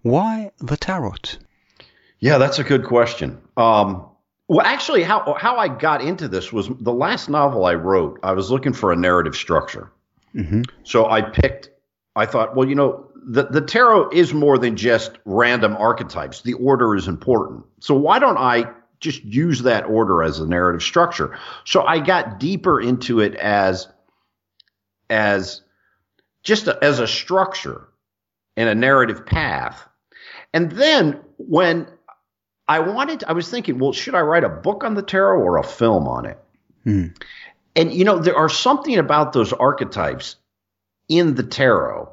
why 0.05 0.51
the 0.59 0.77
tarot? 0.77 1.15
Yeah, 2.19 2.37
that's 2.37 2.59
a 2.59 2.63
good 2.63 2.85
question. 2.85 3.41
Um, 3.57 4.05
well, 4.47 4.63
actually, 4.63 5.01
how 5.01 5.33
how 5.33 5.57
I 5.57 5.67
got 5.67 6.01
into 6.01 6.27
this 6.27 6.53
was 6.53 6.69
the 6.79 6.93
last 6.93 7.27
novel 7.27 7.65
I 7.65 7.73
wrote. 7.73 8.19
I 8.21 8.33
was 8.33 8.51
looking 8.51 8.71
for 8.71 8.91
a 8.91 8.95
narrative 8.95 9.35
structure, 9.35 9.91
hmm 10.33 10.61
so 10.83 11.07
I 11.07 11.23
picked. 11.23 11.71
I 12.15 12.27
thought, 12.27 12.55
well, 12.55 12.69
you 12.69 12.75
know, 12.75 13.09
the 13.15 13.47
the 13.47 13.61
tarot 13.61 14.11
is 14.11 14.31
more 14.31 14.59
than 14.59 14.75
just 14.75 15.13
random 15.25 15.75
archetypes. 15.77 16.43
The 16.43 16.53
order 16.53 16.95
is 16.95 17.07
important. 17.07 17.65
So 17.79 17.95
why 17.95 18.19
don't 18.19 18.37
I 18.37 18.65
just 18.99 19.23
use 19.23 19.63
that 19.63 19.85
order 19.85 20.21
as 20.21 20.39
a 20.39 20.45
narrative 20.45 20.83
structure? 20.83 21.35
So 21.63 21.81
I 21.81 21.99
got 21.99 22.39
deeper 22.39 22.79
into 22.79 23.21
it 23.21 23.33
as 23.35 23.87
as 25.09 25.61
just 26.43 26.67
a, 26.67 26.77
as 26.83 26.99
a 26.99 27.07
structure 27.07 27.87
and 28.55 28.69
a 28.69 28.75
narrative 28.75 29.25
path. 29.25 29.87
And 30.55 30.71
then 30.71 31.19
when 31.35 31.85
I 32.65 32.79
wanted, 32.79 33.25
I 33.27 33.33
was 33.33 33.49
thinking, 33.49 33.77
well, 33.77 33.91
should 33.91 34.15
I 34.15 34.21
write 34.21 34.45
a 34.45 34.49
book 34.49 34.85
on 34.85 34.93
the 34.93 35.03
tarot 35.03 35.41
or 35.41 35.57
a 35.57 35.63
film 35.63 36.07
on 36.07 36.25
it? 36.25 36.39
Hmm. 36.85 37.07
And 37.75 37.93
you 37.93 38.05
know, 38.05 38.19
there 38.19 38.37
are 38.37 38.47
something 38.47 38.97
about 38.97 39.33
those 39.33 39.51
archetypes 39.51 40.37
in 41.09 41.35
the 41.35 41.43
tarot. 41.43 42.09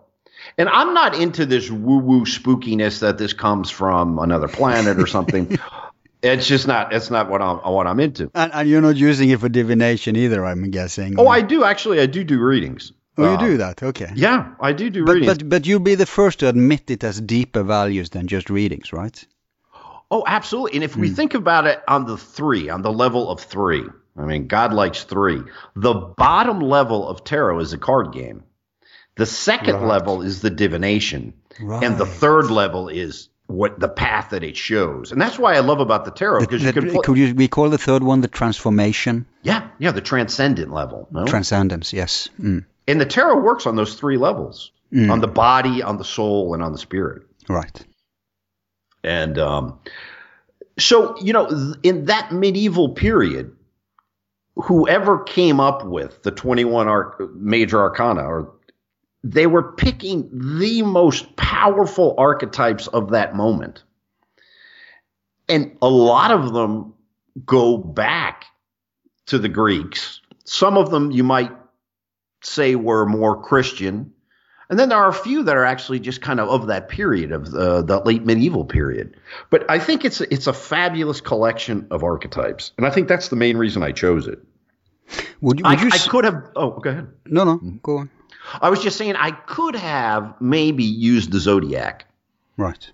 And 0.58 0.68
I'm 0.68 0.92
not 0.92 1.14
into 1.14 1.46
this 1.46 1.70
woo-woo 1.70 2.24
spookiness 2.24 2.98
that 2.98 3.16
this 3.16 3.32
comes 3.32 3.70
from 3.70 4.18
another 4.18 4.48
planet 4.48 4.98
or 4.98 5.06
something. 5.06 5.56
it's 6.22 6.48
just 6.48 6.66
not. 6.66 6.92
It's 6.92 7.10
not 7.10 7.30
what 7.30 7.40
I'm 7.40 7.58
what 7.58 7.86
I'm 7.86 8.00
into. 8.00 8.28
And, 8.34 8.52
and 8.52 8.68
you're 8.68 8.82
not 8.82 8.96
using 8.96 9.30
it 9.30 9.38
for 9.38 9.48
divination 9.48 10.16
either, 10.16 10.44
I'm 10.44 10.68
guessing. 10.72 11.14
Oh, 11.16 11.28
I 11.28 11.42
do 11.42 11.62
actually. 11.62 12.00
I 12.00 12.06
do 12.06 12.24
do 12.24 12.40
readings. 12.40 12.92
Oh, 13.18 13.30
you 13.30 13.38
do 13.38 13.56
that? 13.58 13.82
Okay. 13.82 14.10
Yeah, 14.14 14.54
I 14.60 14.72
do 14.72 14.88
do 14.90 15.04
But, 15.04 15.14
readings. 15.14 15.38
but 15.38 15.48
but 15.48 15.66
you'll 15.66 15.80
be 15.80 15.94
the 15.96 16.06
first 16.06 16.38
to 16.40 16.48
admit 16.48 16.90
it 16.90 17.02
has 17.02 17.20
deeper 17.20 17.62
values 17.62 18.10
than 18.10 18.26
just 18.26 18.48
readings, 18.50 18.92
right? 18.92 19.24
Oh, 20.10 20.24
absolutely. 20.26 20.74
And 20.76 20.84
if 20.84 20.94
Hmm. 20.94 21.00
we 21.02 21.08
think 21.08 21.34
about 21.34 21.66
it 21.66 21.82
on 21.88 22.06
the 22.06 22.16
three, 22.16 22.68
on 22.70 22.82
the 22.82 22.92
level 22.92 23.30
of 23.30 23.40
three, 23.40 23.84
I 24.16 24.22
mean, 24.24 24.46
God 24.46 24.72
likes 24.72 25.04
three. 25.04 25.40
The 25.76 25.94
bottom 25.94 26.60
level 26.60 27.08
of 27.08 27.24
tarot 27.24 27.60
is 27.60 27.72
a 27.72 27.78
card 27.78 28.12
game. 28.12 28.42
The 29.16 29.26
second 29.26 29.74
Right. 29.76 29.86
level 29.86 30.22
is 30.22 30.40
the 30.40 30.50
divination. 30.50 31.32
And 31.82 31.98
the 31.98 32.06
third 32.06 32.50
level 32.50 32.88
is 32.88 33.28
what 33.46 33.78
the 33.78 33.88
path 33.88 34.30
that 34.30 34.42
it 34.42 34.56
shows. 34.56 35.12
And 35.12 35.20
that's 35.20 35.38
why 35.38 35.54
I 35.54 35.60
love 35.60 35.80
about 35.80 36.04
the 36.06 36.10
tarot 36.10 36.40
because 36.40 36.64
you 36.64 36.72
can 36.72 36.88
play, 36.90 37.02
could 37.04 37.18
you, 37.18 37.34
we 37.34 37.48
call 37.48 37.68
the 37.68 37.78
third 37.78 38.02
one 38.02 38.20
the 38.22 38.28
transformation, 38.28 39.26
yeah, 39.42 39.68
yeah, 39.78 39.92
the 39.92 40.00
transcendent 40.00 40.72
level. 40.72 41.08
No? 41.10 41.24
transcendence? 41.24 41.92
Yes. 41.92 42.28
Mm. 42.40 42.64
And 42.88 43.00
the 43.00 43.06
tarot 43.06 43.40
works 43.40 43.66
on 43.66 43.76
those 43.76 43.94
three 43.94 44.16
levels 44.16 44.70
Mm. 44.92 45.10
on 45.10 45.20
the 45.20 45.26
body, 45.26 45.82
on 45.82 45.96
the 45.96 46.04
soul, 46.04 46.52
and 46.52 46.62
on 46.62 46.72
the 46.72 46.78
spirit. 46.78 47.22
Right. 47.48 47.82
And 49.02 49.38
um, 49.38 49.78
so, 50.78 51.18
you 51.18 51.32
know, 51.32 51.74
in 51.82 52.04
that 52.04 52.30
medieval 52.30 52.90
period, 52.90 53.56
whoever 54.56 55.20
came 55.20 55.60
up 55.60 55.86
with 55.86 56.22
the 56.24 56.30
21 56.30 56.88
arc- 56.88 57.34
major 57.34 57.80
arcana, 57.80 58.22
or 58.22 58.52
they 59.24 59.46
were 59.46 59.72
picking 59.72 60.28
the 60.58 60.82
most 60.82 61.34
powerful 61.36 62.14
archetypes 62.18 62.86
of 62.88 63.10
that 63.12 63.34
moment. 63.34 63.84
And 65.48 65.74
a 65.80 65.88
lot 65.88 66.30
of 66.30 66.52
them 66.52 66.92
go 67.46 67.78
back 67.78 68.44
to 69.26 69.38
the 69.38 69.48
Greeks. 69.48 70.20
Some 70.44 70.76
of 70.76 70.90
them 70.90 71.10
you 71.12 71.24
might 71.24 71.50
say 72.42 72.74
were 72.74 73.06
more 73.06 73.42
Christian. 73.42 74.12
And 74.70 74.78
then 74.78 74.88
there 74.88 74.98
are 74.98 75.08
a 75.08 75.14
few 75.14 75.42
that 75.42 75.56
are 75.56 75.64
actually 75.66 76.00
just 76.00 76.22
kind 76.22 76.40
of 76.40 76.48
of 76.48 76.66
that 76.68 76.88
period 76.88 77.30
of 77.30 77.50
the, 77.50 77.82
the 77.82 78.00
late 78.00 78.24
medieval 78.24 78.64
period. 78.64 79.16
But 79.50 79.70
I 79.70 79.78
think 79.78 80.04
it's 80.04 80.20
it's 80.22 80.46
a 80.46 80.52
fabulous 80.52 81.20
collection 81.20 81.86
of 81.90 82.02
archetypes, 82.02 82.72
and 82.78 82.86
I 82.86 82.90
think 82.90 83.06
that's 83.08 83.28
the 83.28 83.36
main 83.36 83.56
reason 83.58 83.82
I 83.82 83.92
chose 83.92 84.26
it. 84.26 84.38
Would 85.42 85.58
you? 85.60 85.66
I, 85.66 85.74
you 85.74 85.90
I 85.92 85.96
s- 85.96 86.08
could 86.08 86.24
have. 86.24 86.50
Oh, 86.56 86.70
go 86.70 86.88
ahead. 86.90 87.08
no, 87.26 87.44
no. 87.44 87.58
Go 87.82 87.98
on. 87.98 88.10
I 88.62 88.70
was 88.70 88.82
just 88.82 88.96
saying 88.96 89.14
I 89.16 89.32
could 89.32 89.76
have 89.76 90.34
maybe 90.40 90.84
used 90.84 91.32
the 91.32 91.38
zodiac. 91.38 92.06
Right. 92.56 92.90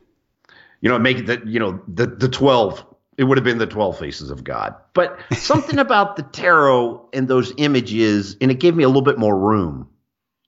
You 0.80 0.88
know, 0.88 0.98
make 0.98 1.26
that 1.26 1.46
you 1.46 1.60
know 1.60 1.80
the 1.86 2.06
the 2.06 2.28
twelve. 2.28 2.84
It 3.18 3.24
would 3.24 3.36
have 3.36 3.44
been 3.44 3.58
the 3.58 3.66
twelve 3.66 3.98
faces 3.98 4.30
of 4.30 4.44
God. 4.44 4.74
But 4.94 5.18
something 5.36 5.78
about 5.86 6.16
the 6.16 6.22
tarot 6.22 7.08
and 7.12 7.28
those 7.28 7.52
images, 7.58 8.36
and 8.40 8.50
it 8.50 8.60
gave 8.60 8.74
me 8.74 8.84
a 8.84 8.88
little 8.88 9.02
bit 9.02 9.18
more 9.18 9.36
room. 9.36 9.88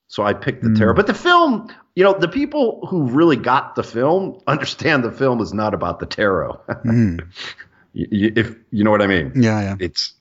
So 0.06 0.24
I 0.24 0.32
picked 0.32 0.62
the 0.62 0.74
tarot. 0.74 0.94
But 0.94 1.06
the 1.06 1.14
film, 1.14 1.68
you 1.94 2.02
know, 2.02 2.14
the 2.18 2.28
people 2.28 2.84
who 2.86 3.04
really 3.08 3.36
got 3.36 3.76
the 3.76 3.84
film 3.84 4.40
understand 4.46 5.04
the 5.04 5.12
film 5.12 5.40
is 5.40 5.52
not 5.52 5.74
about 5.74 6.00
the 6.00 6.06
tarot. 6.06 6.60
Mm. 6.84 7.28
If 7.92 8.54
you 8.70 8.84
know 8.84 8.92
what 8.92 9.02
I 9.02 9.08
mean. 9.08 9.32
Yeah, 9.34 9.60
yeah. 9.60 9.76
It's 9.80 10.12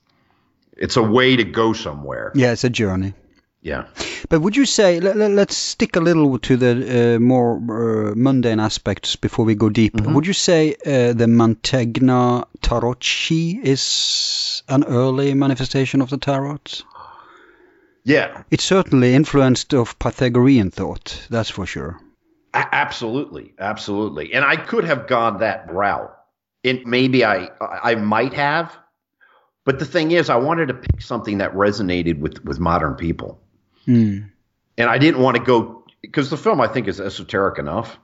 It's 0.76 0.96
a 0.96 1.02
way 1.02 1.36
to 1.36 1.44
go 1.44 1.72
somewhere. 1.72 2.32
Yeah, 2.34 2.50
it's 2.52 2.64
a 2.64 2.70
journey. 2.70 3.14
Yeah. 3.62 3.88
But 4.30 4.40
would 4.40 4.56
you 4.56 4.64
say 4.64 5.00
let, 5.00 5.16
let, 5.16 5.50
us 5.50 5.56
stick 5.56 5.96
a 5.96 6.00
little 6.00 6.38
to 6.38 6.56
the 6.56 7.16
uh, 7.16 7.18
more 7.18 7.56
uh, 7.56 8.14
mundane 8.16 8.60
aspects 8.60 9.16
before 9.16 9.44
we 9.44 9.54
go 9.54 9.68
deep? 9.68 9.94
Mm-hmm. 9.94 10.14
Would 10.14 10.26
you 10.26 10.32
say 10.32 10.74
uh, 10.86 11.12
the 11.12 11.26
Mantegna 11.26 12.46
Tarocchi 12.60 13.62
is 13.62 14.62
an 14.68 14.84
early 14.84 15.34
manifestation 15.34 16.00
of 16.00 16.08
the 16.10 16.16
tarot? 16.16 16.58
Yeah, 18.02 18.44
It's 18.50 18.64
certainly 18.64 19.14
influenced 19.14 19.74
of 19.74 19.98
Pythagorean 19.98 20.70
thought, 20.70 21.26
that's 21.28 21.50
for 21.50 21.66
sure. 21.66 22.00
a- 22.54 22.74
absolutely, 22.74 23.52
absolutely. 23.58 24.32
And 24.32 24.42
I 24.42 24.56
could 24.56 24.84
have 24.84 25.06
gone 25.06 25.40
that 25.40 25.70
route. 25.70 26.16
And 26.64 26.84
maybe 26.86 27.24
I 27.24 27.50
I 27.60 27.94
might 27.96 28.34
have. 28.34 28.74
But 29.64 29.78
the 29.78 29.84
thing 29.84 30.12
is, 30.12 30.28
I 30.30 30.36
wanted 30.36 30.68
to 30.68 30.74
pick 30.74 31.00
something 31.02 31.38
that 31.38 31.54
resonated 31.54 32.18
with 32.20 32.42
with 32.44 32.58
modern 32.58 32.94
people. 32.94 33.40
Mm. 33.90 34.30
and 34.78 34.90
I 34.90 34.98
didn't 34.98 35.20
want 35.20 35.36
to 35.36 35.42
go 35.42 35.84
because 36.00 36.30
the 36.30 36.36
film 36.36 36.60
I 36.60 36.68
think 36.68 36.86
is 36.86 37.00
esoteric 37.00 37.58
enough. 37.58 37.98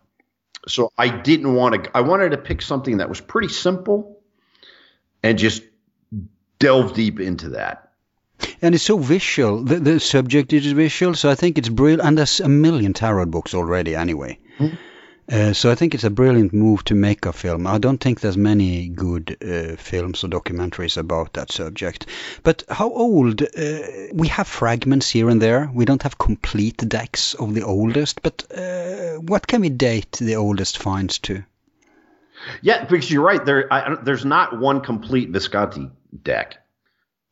So 0.68 0.90
I 0.98 1.08
didn't 1.08 1.54
want 1.54 1.84
to. 1.84 1.96
I 1.96 2.00
wanted 2.00 2.30
to 2.30 2.38
pick 2.38 2.60
something 2.60 2.96
that 2.96 3.08
was 3.08 3.20
pretty 3.20 3.48
simple, 3.48 4.20
and 5.22 5.38
just 5.38 5.62
delve 6.58 6.94
deep 6.94 7.20
into 7.20 7.50
that. 7.50 7.92
And 8.60 8.74
it's 8.74 8.84
so 8.84 8.98
visual. 8.98 9.62
The, 9.62 9.76
the 9.76 10.00
subject 10.00 10.52
is 10.52 10.72
visual, 10.72 11.14
so 11.14 11.30
I 11.30 11.34
think 11.36 11.56
it's 11.56 11.68
brilliant. 11.68 12.02
And 12.02 12.18
there's 12.18 12.40
a 12.40 12.48
million 12.48 12.92
tarot 12.92 13.26
books 13.26 13.54
already, 13.54 13.94
anyway. 13.94 14.38
Uh, 15.30 15.52
so 15.52 15.70
I 15.70 15.74
think 15.74 15.94
it's 15.94 16.04
a 16.04 16.10
brilliant 16.10 16.52
move 16.52 16.84
to 16.84 16.94
make 16.94 17.26
a 17.26 17.32
film. 17.32 17.66
I 17.66 17.78
don't 17.78 17.98
think 17.98 18.20
there's 18.20 18.36
many 18.36 18.88
good 18.88 19.36
uh, 19.42 19.76
films 19.76 20.22
or 20.22 20.28
documentaries 20.28 20.96
about 20.96 21.32
that 21.32 21.50
subject. 21.50 22.06
But 22.44 22.62
how 22.68 22.90
old? 22.90 23.42
Uh, 23.42 23.78
we 24.12 24.28
have 24.28 24.46
fragments 24.46 25.10
here 25.10 25.28
and 25.28 25.42
there. 25.42 25.68
We 25.74 25.84
don't 25.84 26.02
have 26.02 26.16
complete 26.16 26.76
decks 26.88 27.34
of 27.34 27.54
the 27.54 27.64
oldest. 27.64 28.22
But 28.22 28.44
uh, 28.56 29.20
what 29.20 29.46
can 29.46 29.62
we 29.62 29.68
date 29.68 30.12
the 30.20 30.36
oldest 30.36 30.78
finds 30.78 31.18
to? 31.20 31.42
Yeah, 32.62 32.84
because 32.84 33.10
you're 33.10 33.24
right. 33.24 33.44
There, 33.44 33.72
I, 33.72 33.96
there's 33.96 34.24
not 34.24 34.58
one 34.58 34.80
complete 34.80 35.30
Visconti 35.30 35.90
deck. 36.22 36.58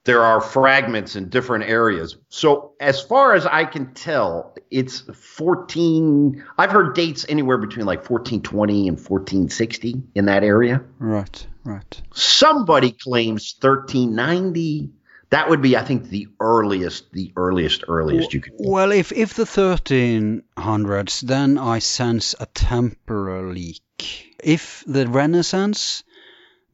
There 0.04 0.22
are 0.22 0.40
fragments 0.40 1.16
in 1.16 1.30
different 1.30 1.64
areas. 1.64 2.16
So 2.28 2.72
as 2.78 3.00
far 3.00 3.34
as 3.34 3.46
I 3.46 3.64
can 3.64 3.94
tell, 3.94 4.54
it's 4.70 5.00
14. 5.00 6.44
I've 6.58 6.70
heard 6.70 6.94
dates 6.94 7.24
anywhere 7.28 7.56
between 7.56 7.86
like 7.86 8.00
1420 8.00 8.88
and 8.88 8.98
1460 8.98 10.02
in 10.14 10.26
that 10.26 10.44
area. 10.44 10.82
Right, 10.98 11.46
right. 11.64 12.02
Somebody 12.12 12.92
claims 12.92 13.54
1390. 13.60 14.90
That 15.30 15.48
would 15.48 15.62
be, 15.62 15.76
I 15.76 15.82
think, 15.82 16.10
the 16.10 16.28
earliest, 16.38 17.10
the 17.12 17.32
earliest, 17.34 17.84
earliest 17.88 18.34
you 18.34 18.40
could. 18.40 18.52
Well, 18.58 18.92
if 18.92 19.10
if 19.10 19.34
the 19.34 19.44
1300s, 19.44 21.20
then 21.22 21.56
I 21.56 21.78
sense 21.78 22.34
a 22.38 22.46
temporal 22.46 23.52
leak. 23.52 24.34
If 24.42 24.84
the 24.86 25.08
Renaissance, 25.08 26.04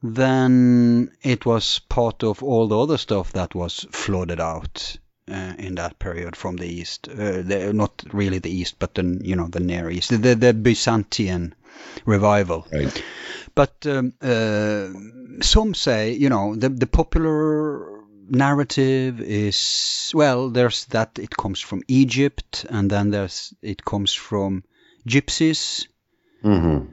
then 0.03 1.11
it 1.21 1.45
was 1.45 1.79
part 1.79 2.23
of 2.23 2.43
all 2.43 2.67
the 2.67 2.77
other 2.77 2.97
stuff 2.97 3.33
that 3.33 3.53
was 3.53 3.85
flooded 3.91 4.39
out 4.39 4.97
uh, 5.29 5.53
in 5.57 5.75
that 5.75 5.99
period 5.99 6.35
from 6.35 6.57
the 6.57 6.65
east. 6.67 7.07
Uh, 7.07 7.41
the, 7.41 7.71
not 7.73 8.03
really 8.11 8.39
the 8.39 8.51
east, 8.51 8.75
but 8.79 8.95
the 8.95 9.19
you 9.23 9.35
know 9.35 9.47
the 9.47 9.59
near 9.59 9.89
east, 9.89 10.09
the 10.09 10.35
the 10.35 10.53
Byzantine 10.53 11.53
revival. 12.05 12.67
Right. 12.71 13.03
But 13.53 13.85
um, 13.85 14.13
uh, 14.21 14.87
some 15.41 15.73
say, 15.73 16.13
you 16.13 16.29
know, 16.29 16.55
the 16.55 16.69
the 16.69 16.87
popular 16.87 17.87
narrative 18.29 19.19
is 19.21 20.11
well, 20.13 20.49
there's 20.49 20.85
that 20.85 21.19
it 21.19 21.35
comes 21.35 21.59
from 21.59 21.83
Egypt, 21.87 22.65
and 22.69 22.89
then 22.89 23.11
there's 23.11 23.53
it 23.61 23.83
comes 23.85 24.13
from 24.13 24.63
gypsies, 25.07 25.87
Mm-hmm. 26.43 26.87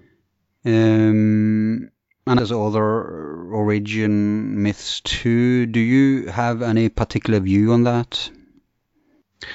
um, 0.67 1.91
and 2.29 2.39
there's 2.39 2.53
other 2.53 3.45
origin 3.51 4.63
myths 4.63 5.01
too. 5.01 5.67
Do 5.67 5.81
you 5.81 6.29
have 6.29 6.63
any 6.63 6.89
particular 6.89 7.41
view 7.41 7.73
on 7.73 7.85
that? 7.85 8.31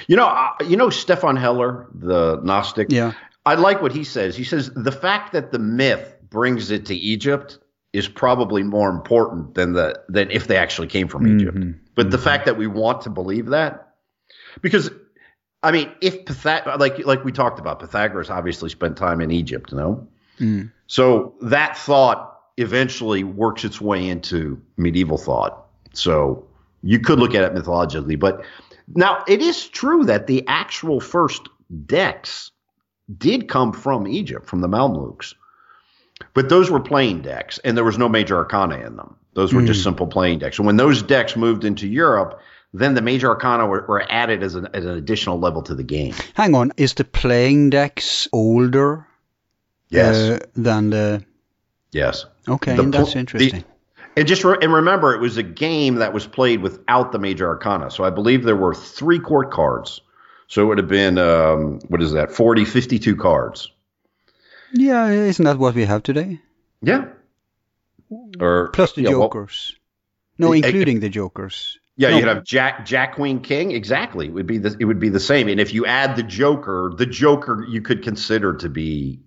You 0.06 0.16
know, 0.16 0.26
uh, 0.26 0.52
you 0.66 0.76
know 0.76 0.90
Stephan 0.90 1.36
Hoeller, 1.36 1.88
the 1.94 2.40
Gnostic. 2.42 2.88
Yeah. 2.90 3.12
I 3.46 3.54
like 3.56 3.82
what 3.82 3.92
he 3.92 4.04
says. 4.04 4.36
He 4.36 4.44
says 4.44 4.70
the 4.74 4.92
fact 4.92 5.32
that 5.32 5.52
the 5.52 5.58
myth 5.58 6.16
brings 6.30 6.70
it 6.70 6.86
to 6.86 6.94
Egypt 6.94 7.58
is 7.92 8.08
probably 8.08 8.62
more 8.62 8.90
important 8.90 9.54
than 9.54 9.74
the 9.74 10.00
than 10.08 10.30
if 10.30 10.46
they 10.48 10.56
actually 10.56 10.88
came 10.88 11.08
from 11.08 11.26
Egypt. 11.26 11.56
Mhm. 11.56 11.78
But 11.94 12.10
the 12.10 12.18
fact 12.18 12.46
that 12.46 12.56
we 12.56 12.66
want 12.66 13.02
to 13.02 13.10
believe 13.10 13.46
that, 13.46 13.94
because 14.62 14.90
I 15.62 15.70
mean, 15.70 15.90
if 16.00 16.24
Pythag- 16.24 16.78
like 16.78 17.06
like 17.06 17.24
we 17.24 17.32
talked 17.32 17.58
about, 17.60 17.80
Pythagoras 17.80 18.30
obviously 18.30 18.68
spent 18.70 18.96
time 18.96 19.20
in 19.20 19.30
Egypt, 19.30 19.70
you 19.70 19.78
know. 19.78 20.08
Mm. 20.40 20.72
So 20.86 21.34
that 21.42 21.76
thought 21.76 22.33
eventually 22.56 23.24
works 23.24 23.64
its 23.64 23.80
way 23.80 24.08
into 24.08 24.60
medieval 24.76 25.18
thought. 25.18 25.66
So 25.92 26.44
you 26.82 26.98
could 27.00 27.18
look 27.18 27.34
at 27.34 27.42
it 27.42 27.54
mythologically, 27.54 28.16
but 28.16 28.44
now 28.94 29.24
it 29.26 29.40
is 29.40 29.68
true 29.68 30.04
that 30.04 30.26
the 30.26 30.44
actual 30.46 31.00
first 31.00 31.48
decks 31.86 32.50
did 33.18 33.48
come 33.48 33.72
from 33.72 34.06
Egypt, 34.06 34.46
from 34.46 34.60
the 34.60 34.68
Mamluks. 34.68 35.34
But 36.32 36.48
those 36.48 36.70
were 36.70 36.80
plain 36.80 37.22
decks, 37.22 37.58
and 37.64 37.76
there 37.76 37.84
was 37.84 37.98
no 37.98 38.08
major 38.08 38.36
arcana 38.36 38.76
in 38.86 38.96
them. 38.96 39.16
Those 39.34 39.52
were 39.52 39.62
just 39.62 39.82
simple 39.82 40.06
plain 40.06 40.38
decks. 40.38 40.58
And 40.58 40.66
when 40.66 40.76
those 40.76 41.02
decks 41.02 41.34
moved 41.34 41.64
into 41.64 41.88
Europe, 41.88 42.40
then 42.72 42.94
the 42.94 43.02
major 43.02 43.28
arcana 43.30 43.66
were, 43.66 43.84
were 43.88 44.04
added 44.08 44.44
as 44.44 44.54
an, 44.54 44.68
as 44.74 44.84
an 44.84 44.92
additional 44.96 45.40
level 45.40 45.60
to 45.62 45.74
the 45.74 45.82
game. 45.82 46.14
Hang 46.34 46.54
on, 46.54 46.72
is 46.76 46.94
the 46.94 47.04
playing 47.04 47.70
decks 47.70 48.28
older 48.32 49.06
Yes. 49.88 50.16
uh, 50.16 50.38
than 50.54 50.90
the? 50.90 51.24
yes. 51.92 52.26
Okay, 52.48 52.76
The 52.76 52.82
that's 52.84 53.16
interesting. 53.16 53.60
the- 53.60 53.64
And 54.16 54.28
just 54.28 54.44
re- 54.44 54.58
and 54.62 54.72
remember, 54.72 55.14
it 55.14 55.20
was 55.20 55.36
a 55.38 55.42
game 55.42 55.96
that 55.96 56.12
was 56.12 56.26
played 56.26 56.60
without 56.62 57.10
the 57.12 57.18
major 57.18 57.48
arcana. 57.48 57.90
So 57.90 58.04
I 58.04 58.10
believe 58.10 58.44
there 58.44 58.54
were 58.56 58.74
three 58.74 59.18
court 59.18 59.50
cards. 59.50 60.00
So 60.46 60.62
it 60.62 60.66
would 60.66 60.78
have 60.78 60.88
been 60.88 61.18
um, 61.18 61.80
what 61.88 62.02
is 62.02 62.12
that? 62.12 62.30
40, 62.30 62.64
52 62.64 63.16
cards. 63.16 63.70
Yeah, 64.72 65.08
isn't 65.10 65.44
that 65.44 65.58
what 65.58 65.74
we 65.74 65.84
have 65.84 66.02
today? 66.02 66.40
Yeah. 66.82 67.06
Or 68.40 68.68
Plus 68.72 68.92
the 68.92 69.02
yeah, 69.02 69.10
well, 69.10 69.20
jokers. 69.22 69.74
no, 70.38 70.48
I- 70.52 70.56
I- 70.56 70.56
including 70.58 71.00
the 71.00 71.08
jokers. 71.08 71.78
yeah, 71.96 72.10
No. 72.10 72.18
you'd 72.18 72.28
have 72.28 72.44
Jack, 72.44 72.84
Jack, 72.86 73.14
Queen, 73.14 73.40
King. 73.40 73.72
Exactly, 73.72 74.26
it 74.26 74.32
would 74.32 74.46
be 74.46 74.58
the 74.58 74.76
it 74.78 74.84
would 74.84 75.00
be 75.00 75.08
the 75.08 75.20
same. 75.20 75.48
And 75.48 75.58
if 75.60 75.72
you 75.74 75.86
add 75.86 76.16
the 76.16 76.22
Joker, 76.22 76.92
the 76.96 77.06
Joker 77.06 77.64
you 77.68 77.80
could 77.80 78.02
consider 78.02 78.54
to 78.54 78.68
be 78.68 79.20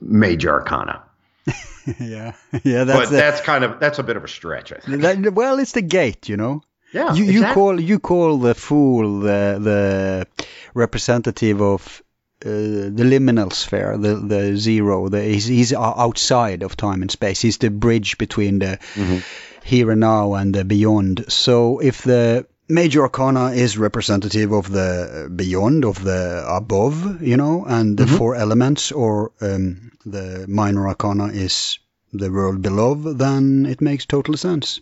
major 0.00 0.50
arcana. 0.52 1.02
yeah, 2.00 2.32
yeah. 2.62 2.84
That's 2.84 2.98
but 2.98 3.10
the, 3.10 3.16
that's 3.16 3.40
kind 3.40 3.64
of 3.64 3.78
that's 3.80 3.98
a 3.98 4.02
bit 4.02 4.16
of 4.16 4.24
a 4.24 4.28
stretch. 4.28 4.72
I 4.72 4.76
think. 4.76 5.02
that, 5.02 5.34
well, 5.34 5.58
it's 5.58 5.72
the 5.72 5.82
gate, 5.82 6.28
you 6.28 6.36
know. 6.36 6.62
Yeah, 6.92 7.12
you 7.14 7.24
you 7.24 7.30
exactly. 7.40 7.54
call 7.54 7.80
you 7.80 7.98
call 7.98 8.38
the 8.38 8.54
fool 8.54 9.20
the 9.20 9.58
the 9.60 10.26
representative 10.74 11.60
of 11.60 12.02
uh, 12.44 12.48
the 12.48 13.04
liminal 13.04 13.52
sphere, 13.52 13.98
the 13.98 14.14
the 14.16 14.56
zero. 14.56 15.08
The, 15.08 15.22
he's, 15.22 15.46
he's 15.46 15.72
outside 15.72 16.62
of 16.62 16.76
time 16.76 17.02
and 17.02 17.10
space. 17.10 17.40
He's 17.40 17.58
the 17.58 17.70
bridge 17.70 18.16
between 18.18 18.60
the 18.60 18.78
Mm-hmm. 18.94 19.18
here 19.64 19.90
and 19.90 20.00
now 20.00 20.34
and 20.34 20.54
the 20.54 20.64
beyond. 20.64 21.24
So 21.32 21.80
if 21.80 22.02
the 22.02 22.46
major 22.68 23.02
arcana 23.02 23.50
is 23.52 23.78
representative 23.78 24.52
of 24.52 24.70
the 24.70 25.30
beyond, 25.34 25.84
of 25.84 26.02
the 26.02 26.44
above, 26.48 27.22
you 27.22 27.36
know, 27.36 27.64
and 27.66 27.96
the 27.98 28.04
Mm-hmm. 28.04 28.16
four 28.16 28.34
elements, 28.34 28.92
or 28.92 29.32
um, 29.40 29.92
the 30.04 30.46
minor 30.48 30.88
arcana 30.88 31.26
is 31.26 31.78
the 32.12 32.30
world 32.30 32.62
below, 32.62 32.94
then 32.94 33.66
it 33.66 33.80
makes 33.80 34.06
total 34.06 34.36
sense. 34.36 34.80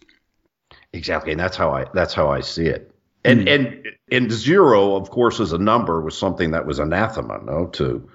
Exactly, 0.93 1.33
and 1.33 1.41
that's 1.41 1.57
how 1.57 1.71
I 1.71 1.87
that's 1.95 2.15
how 2.15 2.29
I 2.31 2.41
see 2.43 2.67
it. 2.67 2.91
And 3.25 3.49
and 3.49 3.87
and 4.11 4.31
zero, 4.33 4.97
of 4.97 5.11
course, 5.11 5.41
as 5.41 5.53
a 5.53 5.59
number 5.59 6.01
was 6.01 6.19
something 6.19 6.51
that 6.53 6.67
was 6.67 6.79
anathema, 6.79 7.41
no, 7.45 7.67
to 7.67 8.09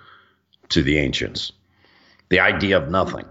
to 0.69 0.83
the 0.83 0.97
ancients. 0.99 1.53
The 2.29 2.41
idea 2.41 2.77
of 2.77 2.89
nothing, 2.89 3.25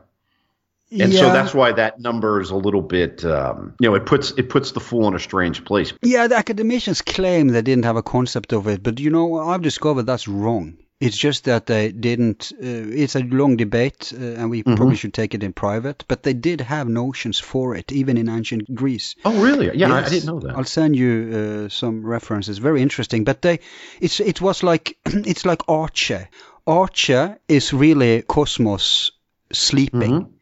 and 0.90 1.12
so 1.12 1.32
that's 1.32 1.54
why 1.54 1.72
that 1.72 2.00
number 2.00 2.40
is 2.40 2.50
a 2.50 2.56
little 2.56 2.82
bit, 2.82 3.24
um, 3.24 3.74
you 3.80 3.88
know, 3.88 3.94
it 3.96 4.06
puts 4.06 4.32
it 4.32 4.48
puts 4.48 4.72
the 4.72 4.80
fool 4.80 5.08
in 5.08 5.14
a 5.14 5.18
strange 5.18 5.64
place. 5.64 5.92
Yeah, 6.02 6.28
the 6.28 6.36
academicians 6.36 7.02
claim 7.02 7.48
they 7.48 7.62
didn't 7.62 7.84
have 7.84 7.96
a 7.96 8.02
concept 8.02 8.52
of 8.52 8.68
it, 8.68 8.82
but 8.82 9.00
you 9.00 9.10
know, 9.10 9.38
I've 9.38 9.62
discovered 9.62 10.04
that's 10.04 10.28
wrong. 10.28 10.78
It's 10.98 11.16
just 11.16 11.44
that 11.44 11.66
they 11.66 11.92
didn't. 11.92 12.52
Uh, 12.54 12.88
it's 13.02 13.16
a 13.16 13.20
long 13.20 13.58
debate, 13.58 14.14
uh, 14.18 14.40
and 14.40 14.48
we 14.48 14.62
probably 14.62 14.96
should 14.96 15.12
take 15.12 15.34
it 15.34 15.42
in 15.42 15.52
private. 15.52 16.04
But 16.08 16.22
they 16.22 16.32
did 16.32 16.62
have 16.62 16.88
notions 16.88 17.38
for 17.38 17.76
it, 17.76 17.92
even 17.92 18.16
in 18.16 18.30
ancient 18.30 18.74
Greece. 18.74 19.14
Oh, 19.22 19.38
really? 19.42 19.76
Yeah, 19.76 19.92
I, 19.92 20.04
I 20.04 20.08
didn't 20.08 20.24
know 20.24 20.40
that. 20.40 20.56
I'll 20.56 20.64
send 20.64 20.96
you 20.96 21.66
uh, 21.66 21.68
some 21.68 22.02
references. 22.02 22.56
Very 22.56 22.80
interesting. 22.80 23.24
But 23.24 23.42
they, 23.42 23.60
it's 24.00 24.20
it 24.20 24.40
was 24.40 24.62
like 24.62 24.96
it's 25.04 25.44
like 25.44 25.58
Arche. 25.68 26.28
Arche 26.66 27.36
is 27.46 27.74
really 27.74 28.22
cosmos 28.22 29.12
sleeping, 29.52 30.35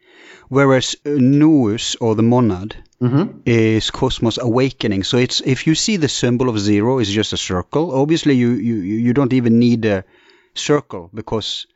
whereas 0.55 0.97
uh, 1.05 1.11
nous 1.17 1.97
or 2.01 2.15
the 2.15 2.23
monad 2.23 2.77
Mm-hmm. 3.03 3.41
is 3.45 3.91
cosmos 3.91 4.39
awakening. 4.39 5.05
So 5.05 5.19
it's 5.19 5.43
if 5.45 5.67
you 5.67 5.75
see 5.75 5.99
the 5.99 6.09
symbol 6.09 6.49
of 6.49 6.59
zero 6.59 7.01
is 7.01 7.11
just 7.11 7.33
a 7.35 7.37
circle. 7.37 7.91
Obviously, 8.03 8.35
you 8.35 8.51
you 8.53 8.77
you 9.07 9.13
don't 9.13 9.33
even 9.35 9.59
need 9.59 9.85
a 9.85 10.05
circle 10.55 11.11
because 11.13 11.67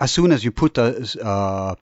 as 0.00 0.10
soon 0.12 0.32
as 0.32 0.44
you 0.44 0.52
put 0.52 0.78
a 0.78 0.86
uh, 1.22 1.74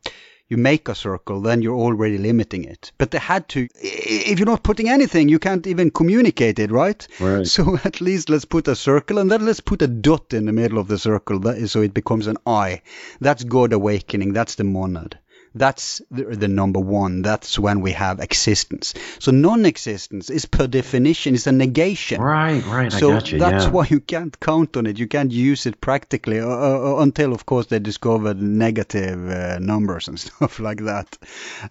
you 0.49 0.57
make 0.57 0.89
a 0.89 0.95
circle, 0.95 1.41
then 1.41 1.63
you're 1.63 1.77
already 1.87 2.19
limiting 2.19 2.65
it. 2.65 2.93
But 2.99 3.11
they 3.11 3.19
had 3.19 3.49
to. 3.51 3.69
If 3.81 4.39
you're 4.39 4.53
not 4.55 4.63
putting 4.63 4.89
anything, 4.89 5.29
you 5.29 5.39
can't 5.39 5.67
even 5.67 5.91
communicate 5.91 6.59
it, 6.59 6.71
right? 6.71 7.07
Right. 7.21 7.47
So 7.47 7.77
at 7.85 8.01
least 8.01 8.29
let's 8.31 8.45
put 8.47 8.69
a 8.69 8.75
circle, 8.75 9.19
and 9.19 9.31
then 9.31 9.45
let's 9.47 9.61
put 9.61 9.83
a 9.83 9.89
dot 9.89 10.33
in 10.33 10.47
the 10.47 10.53
middle 10.53 10.79
of 10.79 10.89
the 10.89 10.99
circle, 10.99 11.39
that 11.41 11.59
is, 11.59 11.71
so 11.73 11.83
it 11.83 11.95
becomes 11.95 12.27
an 12.27 12.39
eye. 12.47 12.83
That's 13.21 13.45
God 13.45 13.73
awakening. 13.73 14.33
That's 14.33 14.55
the 14.57 14.65
monad. 14.65 15.19
That's 15.59 16.03
the, 16.11 16.25
the 16.25 16.49
number 16.49 16.81
one. 16.81 17.23
That's 17.23 17.59
when 17.59 17.81
we 17.81 17.93
have 17.93 18.21
existence. 18.21 18.93
So 19.19 19.31
non-existence 19.33 20.29
is 20.31 20.45
per 20.47 20.67
definition 20.67 21.35
is 21.35 21.47
a 21.47 21.53
negation. 21.53 22.21
Right, 22.21 22.63
right. 22.67 22.93
So 22.93 23.11
I 23.11 23.15
got 23.15 23.33
you. 23.33 23.39
that's 23.39 23.65
yeah. 23.65 23.71
why 23.71 23.87
you 23.89 24.01
can't 24.01 24.39
count 24.39 24.77
on 24.77 24.87
it. 24.87 24.99
You 24.99 25.09
can't 25.09 25.33
use 25.33 25.65
it 25.67 25.81
practically 25.81 26.41
uh, 26.41 26.47
uh, 26.47 26.97
until, 27.01 27.33
of 27.33 27.47
course, 27.47 27.67
they 27.67 27.79
discovered 27.79 28.41
negative 28.41 29.29
uh, 29.31 29.59
numbers 29.59 30.09
and 30.09 30.21
stuff 30.27 30.61
like 30.61 30.85
that. 30.85 31.17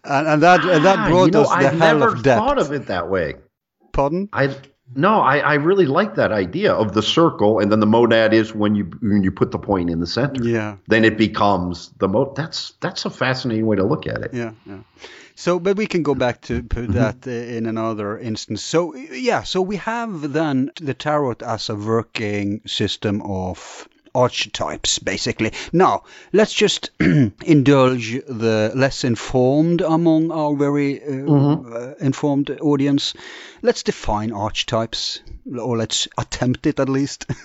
And, 0.03 0.27
and 0.27 0.43
that 0.43 0.65
and 0.65 0.83
that 0.85 0.99
Ah, 0.99 1.07
brought 1.09 1.25
you 1.27 1.31
know, 1.31 1.41
us 1.43 1.49
the 1.49 1.55
I've 1.55 1.77
hell 1.79 1.99
never 1.99 2.13
of 2.13 2.23
depth. 2.23 2.39
thought 2.39 2.57
of 2.57 2.71
it 2.71 2.87
that 2.87 3.09
way. 3.09 3.35
Pardon? 3.93 4.29
I 4.33 4.55
no, 4.93 5.19
I, 5.19 5.37
I 5.39 5.53
really 5.55 5.85
like 5.87 6.15
that 6.15 6.31
idea 6.31 6.73
of 6.73 6.93
the 6.93 7.01
circle, 7.01 7.59
and 7.59 7.71
then 7.71 7.79
the 7.79 7.87
monad 7.87 8.33
is 8.33 8.53
when 8.53 8.75
you 8.75 8.85
when 9.01 9.23
you 9.23 9.31
put 9.31 9.51
the 9.51 9.59
point 9.59 9.89
in 9.89 9.99
the 9.99 10.07
center. 10.07 10.43
Yeah. 10.43 10.77
Then 10.87 11.03
it 11.05 11.17
becomes 11.17 11.89
the 11.97 12.07
mo. 12.07 12.33
That's 12.35 12.73
that's 12.81 13.05
a 13.05 13.09
fascinating 13.09 13.65
way 13.65 13.77
to 13.77 13.83
look 13.83 14.05
at 14.07 14.21
it. 14.21 14.33
Yeah, 14.33 14.51
yeah. 14.65 14.79
So, 15.37 15.59
but 15.59 15.75
we 15.75 15.85
can 15.87 16.03
go 16.03 16.15
back 16.15 16.41
to 16.41 16.61
Mm-hmm. 16.61 16.67
put 16.67 16.93
that 16.93 17.27
in 17.27 17.65
another 17.65 18.17
instance. 18.17 18.63
So, 18.63 18.95
yeah, 18.95 19.43
so 19.43 19.61
we 19.61 19.75
have 19.77 20.31
then 20.31 20.71
the 20.79 20.93
tarot 20.93 21.37
as 21.45 21.69
a 21.69 21.75
working 21.75 22.61
system 22.65 23.21
of 23.21 23.87
archetypes, 24.15 24.99
basically. 24.99 25.51
Now, 25.73 26.03
let's 26.33 26.53
just 26.53 26.91
indulge 26.99 28.11
the 28.27 28.71
less 28.75 29.03
informed 29.03 29.81
among 29.81 30.31
our 30.31 30.55
very 30.55 31.01
uh, 31.01 31.05
Mm-hmm. 31.07 31.73
uh, 31.73 32.05
informed 32.05 32.49
audience. 32.61 33.13
Let's 33.61 33.83
define 33.83 34.31
archetypes, 34.31 35.21
or 35.59 35.77
let's 35.77 36.07
attempt 36.17 36.65
it 36.67 36.79
at 36.79 36.89
least. 36.89 37.25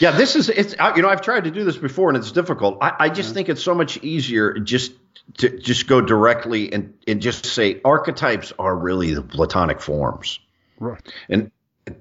Yeah, 0.00 0.10
this 0.10 0.36
is 0.36 0.48
it's 0.48 0.74
uh, 0.78 0.92
you 0.96 1.02
know 1.02 1.08
I've 1.08 1.22
tried 1.22 1.44
to 1.44 1.50
do 1.50 1.64
this 1.64 1.76
before 1.76 2.08
and 2.10 2.18
it's 2.18 2.32
difficult. 2.32 2.78
I, 2.82 2.94
I 2.98 3.08
just 3.08 3.32
think 3.32 3.48
it's 3.48 3.62
so 3.62 3.74
much 3.74 3.96
easier 4.02 4.58
just 4.58 4.92
to 5.38 5.48
just 5.58 5.86
go 5.86 6.00
directly 6.00 6.72
and 6.72 6.94
and 7.06 7.22
just 7.22 7.46
say 7.46 7.80
archetypes 7.84 8.52
are 8.58 8.74
really 8.76 9.14
the 9.14 9.22
platonic 9.22 9.80
forms. 9.80 10.40
right. 10.80 11.00
And 11.28 11.50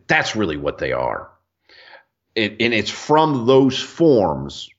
that's 0.08 0.36
really 0.36 0.58
what 0.58 0.80
they 0.80 0.92
are. 0.92 1.30
It, 2.38 2.58
and 2.60 2.72
it's 2.72 2.92
from 2.92 3.48
those 3.48 3.82
forms. 3.82 4.70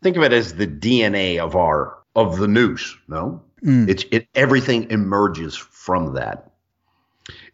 Think 0.00 0.16
of 0.16 0.22
it 0.22 0.32
as 0.32 0.54
the 0.54 0.68
DNA 0.68 1.38
of 1.40 1.56
our 1.56 1.98
of 2.14 2.38
the 2.38 2.46
nous. 2.46 2.96
No, 3.08 3.42
mm. 3.64 3.88
it's 3.88 4.04
it. 4.12 4.28
Everything 4.36 4.88
emerges 4.92 5.56
from 5.56 6.14
that. 6.14 6.52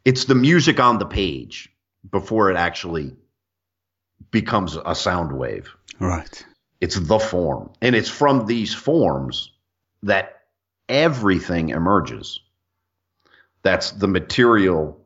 It's 0.04 0.26
the 0.26 0.34
music 0.34 0.78
on 0.78 0.98
the 0.98 1.06
page 1.06 1.72
before 2.10 2.50
it 2.50 2.56
actually 2.56 3.16
becomes 4.30 4.76
a 4.84 4.94
sound 4.94 5.32
wave. 5.32 5.70
Right. 5.98 6.44
It's 6.82 7.00
the 7.00 7.18
form, 7.18 7.70
and 7.80 7.94
it's 7.94 8.10
from 8.10 8.44
these 8.44 8.74
forms 8.74 9.52
that 10.02 10.42
everything 10.86 11.70
emerges. 11.70 12.40
That's 13.62 13.92
the 13.92 14.08
material 14.08 15.00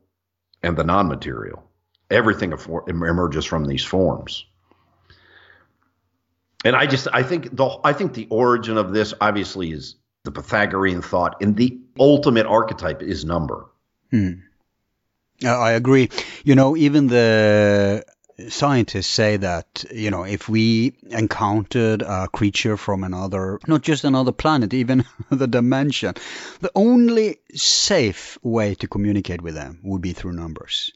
and 0.61 0.75
the 0.75 0.83
non-material. 0.83 1.64
Everything 2.09 2.53
emerges 2.87 3.45
from 3.45 3.65
these 3.65 3.83
forms. 3.83 4.45
And 6.63 6.75
I 6.75 6.87
just 6.87 7.07
I 7.13 7.23
think 7.23 7.55
the 7.55 7.79
I 7.83 7.93
think 7.93 8.13
the 8.13 8.27
origin 8.29 8.77
of 8.77 8.91
this 8.91 9.13
obviously 9.21 9.71
is 9.71 9.95
the 10.23 10.31
Pythagorean 10.31 11.01
thought, 11.01 11.41
and 11.41 11.55
the 11.55 11.79
ultimate 11.99 12.47
archetype 12.47 13.03
is 13.03 13.23
number. 13.23 13.67
Uh, 15.43 15.59
I 15.59 15.71
agree. 15.73 16.09
You 16.43 16.55
know, 16.55 16.75
even 16.75 17.07
the 17.07 18.05
scientists 18.49 19.07
say 19.07 19.37
that, 19.37 19.85
you 19.91 20.11
know, 20.11 20.23
if 20.23 20.49
we 20.49 20.93
encountered 21.09 22.01
a 22.01 22.27
creature 22.27 22.77
from 22.77 23.03
another, 23.03 23.59
not 23.67 23.81
just 23.81 24.03
another 24.03 24.31
planet, 24.31 24.73
even 24.73 25.05
the 25.29 25.47
dimension, 25.47 26.15
the 26.61 26.71
only 26.75 27.37
safe 27.53 28.37
way 28.43 28.75
to 28.75 28.87
communicate 28.87 29.41
with 29.41 29.55
them 29.55 29.79
would 29.83 30.01
be 30.01 30.13
through 30.13 30.33
numbers. 30.33 30.91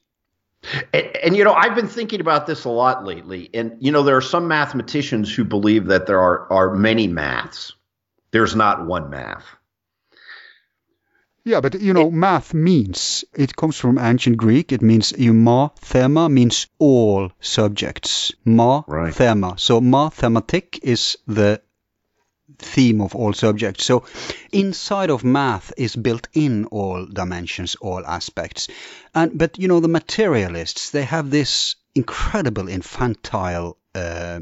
And, 0.93 1.05
and 1.23 1.35
you 1.37 1.43
know, 1.43 1.53
I've 1.53 1.75
been 1.75 1.87
thinking 1.87 2.21
about 2.21 2.45
this 2.45 2.65
a 2.65 2.69
lot 2.69 3.05
lately. 3.05 3.49
And 3.53 3.77
you 3.79 3.91
know, 3.91 4.03
there 4.03 4.17
are 4.17 4.21
some 4.21 4.47
mathematicians 4.47 5.33
who 5.33 5.43
believe 5.45 5.87
that 5.87 6.05
there 6.05 6.19
are 6.19 6.51
are 6.51 6.75
many 6.75 7.07
maths. 7.07 7.73
There's 8.31 8.55
not 8.55 8.85
one 8.85 9.09
math. 9.09 9.45
Yeah, 11.45 11.61
but 11.61 11.81
you 11.81 11.93
know, 11.93 12.11
math 12.11 12.53
means 12.53 13.23
it 13.33 13.55
comes 13.55 13.77
from 13.77 13.97
ancient 13.97 14.37
Greek. 14.37 14.71
It 14.71 14.81
means 14.81 15.17
ma 15.17 15.69
thema 15.79 16.29
means 16.29 16.67
all 16.77 17.31
subjects. 17.39 18.33
Ma 18.45 18.83
Right. 18.87 19.13
thema. 19.13 19.57
So 19.57 19.81
mathematic 19.81 20.79
is 20.83 21.17
the 21.25 21.61
theme 22.59 23.01
of 23.01 23.15
all 23.15 23.33
subjects. 23.33 23.85
So 23.85 24.03
inside 24.51 25.09
of 25.09 25.23
math 25.23 25.73
is 25.77 25.95
built 25.95 26.27
in 26.33 26.65
all 26.65 27.05
dimensions, 27.05 27.75
all 27.75 28.05
aspects. 28.05 28.67
And 29.15 29.37
but 29.37 29.57
you 29.57 29.67
know 29.67 29.79
the 29.79 29.87
materialists 29.87 30.91
they 30.91 31.03
have 31.03 31.29
this 31.29 31.75
incredible 31.95 32.67
infantile 32.69 33.77
uh, 33.95 34.41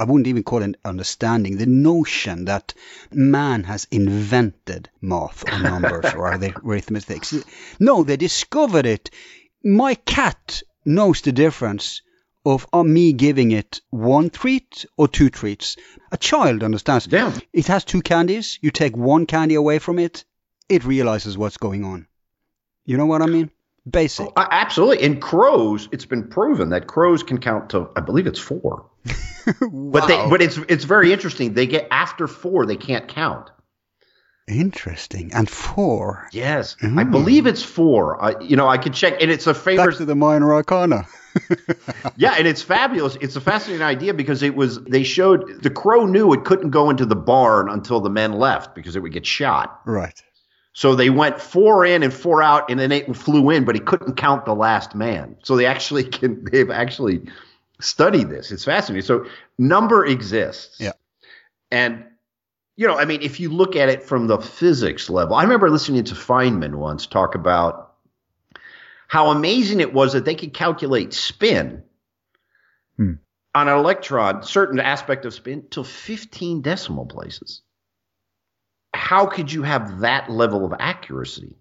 I 0.00 0.04
wouldn't 0.04 0.28
even 0.28 0.44
call 0.44 0.62
it 0.62 0.76
understanding, 0.84 1.56
the 1.56 1.66
notion 1.66 2.44
that 2.44 2.72
man 3.10 3.64
has 3.64 3.88
invented 3.90 4.88
math 5.00 5.42
or 5.52 5.58
numbers 5.58 6.14
or 6.14 6.38
the 6.38 6.54
arithmetics. 6.64 7.34
No, 7.80 8.04
they 8.04 8.16
discovered 8.16 8.86
it. 8.86 9.10
My 9.64 9.96
cat 9.96 10.62
knows 10.84 11.22
the 11.22 11.32
difference 11.32 12.02
of 12.44 12.66
uh, 12.72 12.82
me 12.82 13.12
giving 13.12 13.50
it 13.50 13.80
one 13.90 14.30
treat 14.30 14.86
or 14.96 15.08
two 15.08 15.30
treats. 15.30 15.76
A 16.12 16.16
child 16.16 16.62
understands. 16.62 17.08
Yeah. 17.10 17.36
It 17.52 17.66
has 17.66 17.84
two 17.84 18.02
candies. 18.02 18.58
You 18.62 18.70
take 18.70 18.96
one 18.96 19.26
candy 19.26 19.54
away 19.54 19.78
from 19.78 19.98
it, 19.98 20.24
it 20.68 20.84
realizes 20.84 21.36
what's 21.36 21.56
going 21.56 21.84
on. 21.84 22.06
You 22.84 22.96
know 22.96 23.06
what 23.06 23.22
I 23.22 23.26
mean? 23.26 23.50
Basic. 23.88 24.28
Uh, 24.36 24.46
absolutely. 24.50 25.02
In 25.02 25.20
crows, 25.20 25.88
it's 25.92 26.04
been 26.04 26.28
proven 26.28 26.70
that 26.70 26.86
crows 26.86 27.22
can 27.22 27.38
count 27.38 27.70
to 27.70 27.88
I 27.96 28.00
believe 28.00 28.26
it's 28.26 28.38
four. 28.38 28.86
But 29.72 30.08
they 30.08 30.28
but 30.28 30.42
it's 30.42 30.58
it's 30.68 30.84
very 30.84 31.10
interesting. 31.10 31.54
They 31.54 31.66
get 31.66 31.88
after 31.90 32.28
four, 32.28 32.66
they 32.66 32.76
can't 32.76 33.08
count. 33.08 33.50
Interesting. 34.48 35.30
And 35.34 35.48
four. 35.48 36.28
Yes. 36.32 36.76
I 36.82 36.86
hmm. 36.86 37.10
believe 37.10 37.46
it's 37.46 37.62
four. 37.62 38.22
I, 38.22 38.40
you 38.40 38.56
know, 38.56 38.66
I 38.66 38.78
could 38.78 38.94
check 38.94 39.20
and 39.20 39.30
it's 39.30 39.46
a 39.46 39.52
Back 39.52 39.62
favorite 39.62 39.96
to 39.96 40.04
the 40.04 40.14
minor 40.14 40.52
arcana. 40.54 41.06
Yeah, 42.16 42.34
and 42.36 42.48
it's 42.48 42.62
fabulous. 42.62 43.16
It's 43.20 43.36
a 43.36 43.40
fascinating 43.40 43.82
idea 43.82 44.12
because 44.12 44.42
it 44.42 44.56
was 44.56 44.82
they 44.84 45.04
showed 45.04 45.62
the 45.62 45.70
crow 45.70 46.04
knew 46.04 46.32
it 46.32 46.44
couldn't 46.44 46.70
go 46.70 46.90
into 46.90 47.06
the 47.06 47.14
barn 47.14 47.68
until 47.68 48.00
the 48.00 48.10
men 48.10 48.32
left 48.32 48.74
because 48.74 48.96
it 48.96 49.00
would 49.00 49.12
get 49.12 49.24
shot. 49.24 49.80
right. 49.84 50.20
So 50.72 50.94
they 50.94 51.10
went 51.10 51.40
four 51.40 51.84
in 51.84 52.02
and 52.02 52.12
four 52.12 52.42
out, 52.42 52.70
and 52.70 52.78
then 52.78 52.92
it 52.92 53.16
flew 53.16 53.50
in, 53.50 53.64
but 53.64 53.74
he 53.74 53.80
couldn't 53.80 54.16
count 54.16 54.44
the 54.44 54.54
last 54.54 54.94
man. 54.94 55.36
So 55.42 55.56
they 55.56 55.66
actually 55.66 56.04
can 56.18 56.44
they've 56.44 56.70
actually 56.70 57.22
studied 57.80 58.30
this. 58.30 58.50
It's 58.50 58.64
fascinating. 58.64 59.06
So 59.06 59.26
number 59.58 60.04
exists. 60.06 60.80
Yeah. 60.80 60.92
And 61.70 62.04
you 62.78 62.86
know, 62.86 62.96
I 62.96 63.06
mean, 63.06 63.22
if 63.22 63.40
you 63.40 63.50
look 63.50 63.74
at 63.74 63.88
it 63.88 64.04
from 64.04 64.28
the 64.28 64.38
physics 64.38 65.10
level, 65.10 65.34
I 65.34 65.42
remember 65.42 65.68
listening 65.68 66.04
to 66.04 66.14
Feynman 66.14 66.76
once 66.76 67.06
talk 67.06 67.34
about 67.34 67.94
how 69.08 69.30
amazing 69.30 69.80
it 69.80 69.92
was 69.92 70.12
that 70.12 70.24
they 70.24 70.36
could 70.36 70.54
calculate 70.54 71.12
spin 71.12 71.82
Hmm. 72.96 73.14
on 73.52 73.66
an 73.68 73.76
electron, 73.76 74.44
certain 74.44 74.78
aspect 74.78 75.24
of 75.24 75.34
spin, 75.34 75.64
to 75.70 75.82
15 75.82 76.62
decimal 76.62 77.06
places. 77.06 77.62
How 78.94 79.26
could 79.26 79.52
you 79.52 79.64
have 79.64 80.00
that 80.00 80.30
level 80.30 80.64
of 80.64 80.72
accuracy? 80.78 81.56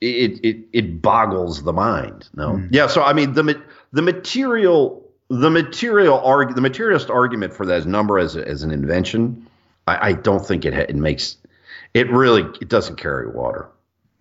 It 0.00 0.42
it 0.42 0.68
it 0.72 1.02
boggles 1.02 1.62
the 1.62 1.74
mind. 1.74 2.30
No, 2.34 2.66
yeah. 2.70 2.86
So 2.86 3.02
I 3.02 3.12
mean, 3.12 3.34
the 3.34 3.62
the 3.92 4.00
material 4.00 5.06
the 5.28 5.50
material 5.50 6.18
arg- 6.20 6.54
the 6.54 6.62
materialist 6.62 7.10
argument 7.10 7.52
for 7.52 7.66
that 7.66 7.86
number 7.86 8.18
as 8.18 8.36
a, 8.36 8.46
as 8.48 8.62
an 8.62 8.70
invention, 8.70 9.46
I, 9.90 10.08
I 10.08 10.12
don't 10.12 10.44
think 10.46 10.64
it 10.64 10.74
it 10.74 10.96
makes 10.96 11.36
it 11.94 12.10
really 12.10 12.42
it 12.60 12.68
doesn't 12.68 12.96
carry 12.96 13.28
water. 13.28 13.68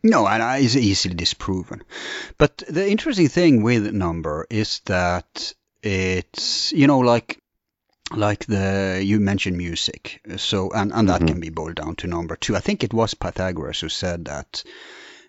No, 0.03 0.26
and 0.28 0.63
it's 0.63 0.76
easily 0.76 1.15
disproven. 1.15 1.82
But 2.38 2.63
the 2.70 2.89
interesting 2.89 3.28
thing 3.30 3.63
with 3.63 3.91
number 3.93 4.47
is 4.49 4.80
that 4.86 5.53
it's, 5.84 6.72
you 6.72 6.88
know, 6.88 6.99
like 6.99 7.41
like 8.15 8.45
the 8.45 9.01
you 9.03 9.20
mentioned 9.20 9.57
music, 9.57 10.22
so 10.38 10.72
and 10.72 10.91
and 10.93 11.09
that 11.09 11.22
Mhm. 11.22 11.28
can 11.28 11.39
be 11.39 11.49
boiled 11.49 11.76
down 11.76 11.95
to 11.95 12.07
number 12.07 12.36
two. 12.38 12.55
I 12.55 12.59
think 12.61 12.84
it 12.84 12.93
was 12.93 13.13
Pythagoras 13.13 13.82
who 13.82 13.89
said 13.89 14.26
that 14.26 14.63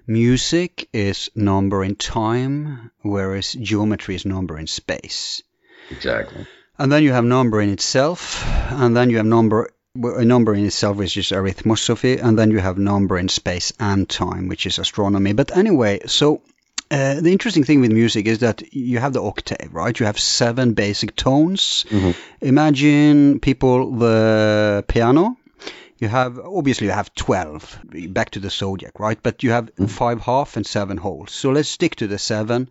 music 0.07 0.89
is 0.93 1.31
number 1.35 1.85
in 1.85 1.95
time, 1.97 2.91
whereas 3.03 3.53
geometry 3.53 4.15
is 4.15 4.25
number 4.25 4.59
in 4.59 4.67
space. 4.67 5.43
Exactly. 5.91 6.47
And 6.79 6.91
then 6.91 7.03
you 7.03 7.13
have 7.13 7.25
number 7.25 7.61
in 7.61 7.71
itself, 7.71 8.45
and 8.71 8.97
then 8.97 9.11
you 9.11 9.17
have 9.19 9.27
number 9.27 9.71
a 9.97 10.25
number 10.25 10.55
in 10.55 10.67
itself, 10.67 10.97
which 10.97 11.17
is 11.17 11.33
arithmosophy, 11.33 12.19
and 12.23 12.39
then 12.39 12.51
you 12.51 12.59
have 12.59 12.79
number 12.79 13.19
in 13.19 13.29
space 13.29 13.73
and 13.81 14.09
time, 14.09 14.49
which 14.49 14.67
is 14.67 14.79
astronomy. 14.79 15.33
But 15.33 15.57
anyway, 15.57 16.01
so 16.07 16.43
uh, 16.91 17.21
the 17.21 17.33
interesting 17.33 17.65
thing 17.65 17.81
with 17.81 17.91
music 17.93 18.27
is 18.27 18.39
that 18.39 18.73
you 18.73 18.99
have 18.99 19.13
the 19.13 19.23
octave, 19.23 19.69
right? 19.73 19.99
You 19.99 20.07
have 20.07 20.19
seven 20.19 20.75
basic 20.75 21.17
tones. 21.17 21.85
Mhm. 21.89 22.15
Imagine 22.41 23.41
people 23.41 23.91
the 23.97 24.85
piano. 24.87 25.37
You 25.99 26.09
have 26.09 26.39
obviously 26.39 26.87
you 26.87 26.93
have 26.93 27.13
twelve. 27.15 27.79
Back 28.11 28.31
to 28.31 28.41
the 28.41 28.49
zodiac, 28.51 28.99
right? 29.01 29.19
But 29.23 29.43
you 29.43 29.51
have 29.51 29.71
five 29.89 30.21
half 30.21 30.57
and 30.57 30.65
seven 30.67 30.97
wholes. 30.99 31.33
So 31.33 31.51
let's 31.51 31.69
stick 31.69 31.97
to 31.97 32.07
the 32.07 32.19
seven. 32.19 32.69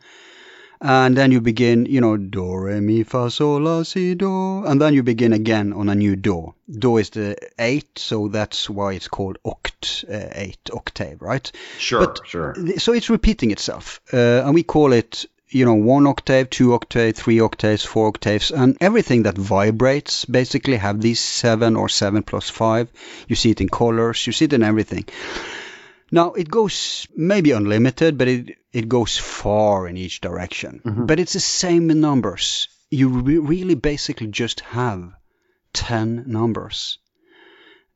And 0.82 1.18
then 1.18 1.32
you 1.34 1.42
begin, 1.42 1.86
you 1.88 2.00
know, 2.00 2.16
do, 2.16 2.56
re, 2.56 2.80
mi, 2.80 3.04
fa, 3.04 3.30
sol, 3.30 3.62
la, 3.62 3.84
si, 3.84 4.16
do. 4.16 4.64
And 4.66 4.82
then 4.82 4.94
you 4.94 5.04
begin 5.04 5.34
again 5.34 5.74
on 5.74 5.90
a 5.90 5.96
new 5.96 6.16
do. 6.16 6.54
Do 6.70 6.98
is 6.98 7.10
the 7.10 7.36
eight, 7.60 8.00
so 8.00 8.30
that's 8.30 8.70
why 8.70 8.94
it's 8.94 9.10
called 9.10 9.38
oct, 9.46 10.06
uh, 10.10 10.30
eight, 10.36 10.70
octave, 10.74 11.22
right? 11.22 11.52
Sure. 11.78 12.08
But- 12.08 12.22
sure. 12.26 12.56
So 12.78 12.94
it's 12.94 13.10
repeating 13.10 13.52
itself. 13.52 14.00
Uh, 14.14 14.44
and 14.46 14.54
we 14.54 14.64
call 14.64 14.94
it, 14.94 15.26
you 15.50 15.66
know, 15.66 15.74
one 15.74 16.08
octave, 16.08 16.50
two 16.50 16.74
octave, 16.74 17.16
three 17.16 17.42
octaves, 17.42 17.84
four 17.84 18.08
octaves, 18.08 18.52
and 18.52 18.78
everything 18.80 19.24
that 19.24 19.36
vibrates 19.38 20.24
basically 20.26 20.78
have 20.78 21.02
these 21.02 21.20
seven 21.20 21.76
or 21.76 21.90
seven 21.90 22.24
plus 22.24 22.50
five. 22.50 22.88
You 23.28 23.36
see 23.36 23.50
it 23.50 23.60
in 23.60 23.68
colors, 23.68 24.26
you 24.28 24.32
see 24.32 24.46
it 24.46 24.54
in 24.54 24.64
everything. 24.64 25.06
Now 26.12 26.34
it 26.34 26.50
goes 26.50 27.08
maybe 27.16 27.52
unlimited, 27.52 28.18
but 28.18 28.28
it 28.28 28.58
it 28.72 28.90
goes 28.90 29.18
far 29.18 29.88
in 29.88 29.98
each 29.98 30.22
direction. 30.22 30.82
But 31.06 31.20
it's 31.20 31.34
the 31.34 31.40
same 31.40 31.92
in 31.92 32.02
numbers. 32.02 32.68
You 32.90 33.10
re- 33.10 33.38
really 33.38 33.76
basically 33.76 34.28
just 34.28 34.62
have 34.62 35.12
ten 35.74 36.24
numbers, 36.28 37.00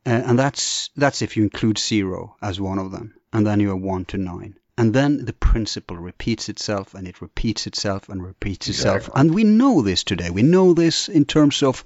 uh, 0.05 0.09
and 0.09 0.37
that's 0.37 0.89
that's 0.95 1.21
if 1.21 1.37
you 1.37 1.43
include 1.43 1.77
zero 1.79 2.35
as 2.41 2.59
one 2.59 2.79
of 2.79 2.91
them, 2.91 3.15
and 3.31 3.45
then 3.45 3.59
you 3.59 3.69
have 3.69 3.81
one 3.81 4.05
to 4.05 4.17
nine. 4.17 4.55
And 4.75 4.91
then 4.93 5.25
the 5.25 5.33
principle 5.33 5.97
repeats 5.97 6.49
itself 6.49 6.95
and 6.95 7.07
it 7.07 7.21
repeats 7.21 7.67
itself 7.67 8.09
and 8.09 8.23
repeats 8.23 8.69
itself. 8.69 8.97
Exactly. 8.97 9.21
And 9.21 9.35
we 9.35 9.43
know 9.43 9.83
this 9.83 10.03
today. 10.03 10.31
We 10.31 10.41
know 10.41 10.73
this 10.73 11.09
in 11.09 11.25
terms 11.25 11.61
of 11.61 11.83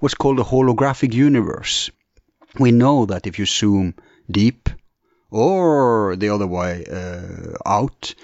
what's 0.00 0.14
called 0.14 0.40
a 0.40 0.44
holographic 0.44 1.12
universe. 1.12 1.90
We 2.58 2.70
know 2.72 3.04
that 3.06 3.26
if 3.26 3.38
you 3.38 3.44
zoom 3.44 3.94
deep 4.30 4.70
or 5.30 6.16
the 6.16 6.30
other 6.30 6.46
way 6.46 6.84
uh, 6.90 7.56
out, 7.64 8.14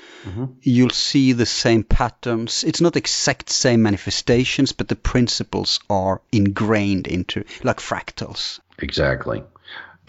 you'll 0.60 0.90
see 0.90 1.32
the 1.32 1.46
same 1.46 1.84
patterns. 1.84 2.64
It's 2.64 2.80
not 2.80 2.96
exact 2.96 3.50
same 3.50 3.82
manifestations, 3.82 4.72
but 4.72 4.88
the 4.88 4.96
principles 4.96 5.80
are 5.88 6.20
ingrained 6.32 7.06
into, 7.06 7.44
like 7.62 7.78
fractals. 7.78 8.60
Exactly. 8.78 9.42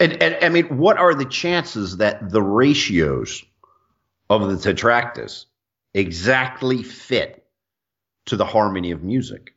And, 0.00 0.22
and 0.22 0.38
I 0.42 0.48
mean, 0.48 0.78
what 0.78 0.98
are 0.98 1.14
the 1.14 1.24
chances 1.24 1.98
that 1.98 2.30
the 2.30 2.42
ratios 2.42 3.44
of 4.30 4.48
the 4.48 4.72
tetractys 4.72 5.46
exactly 5.94 6.82
fit 6.82 7.44
to 8.26 8.36
the 8.36 8.44
harmony 8.44 8.90
of 8.90 9.02
music? 9.02 9.54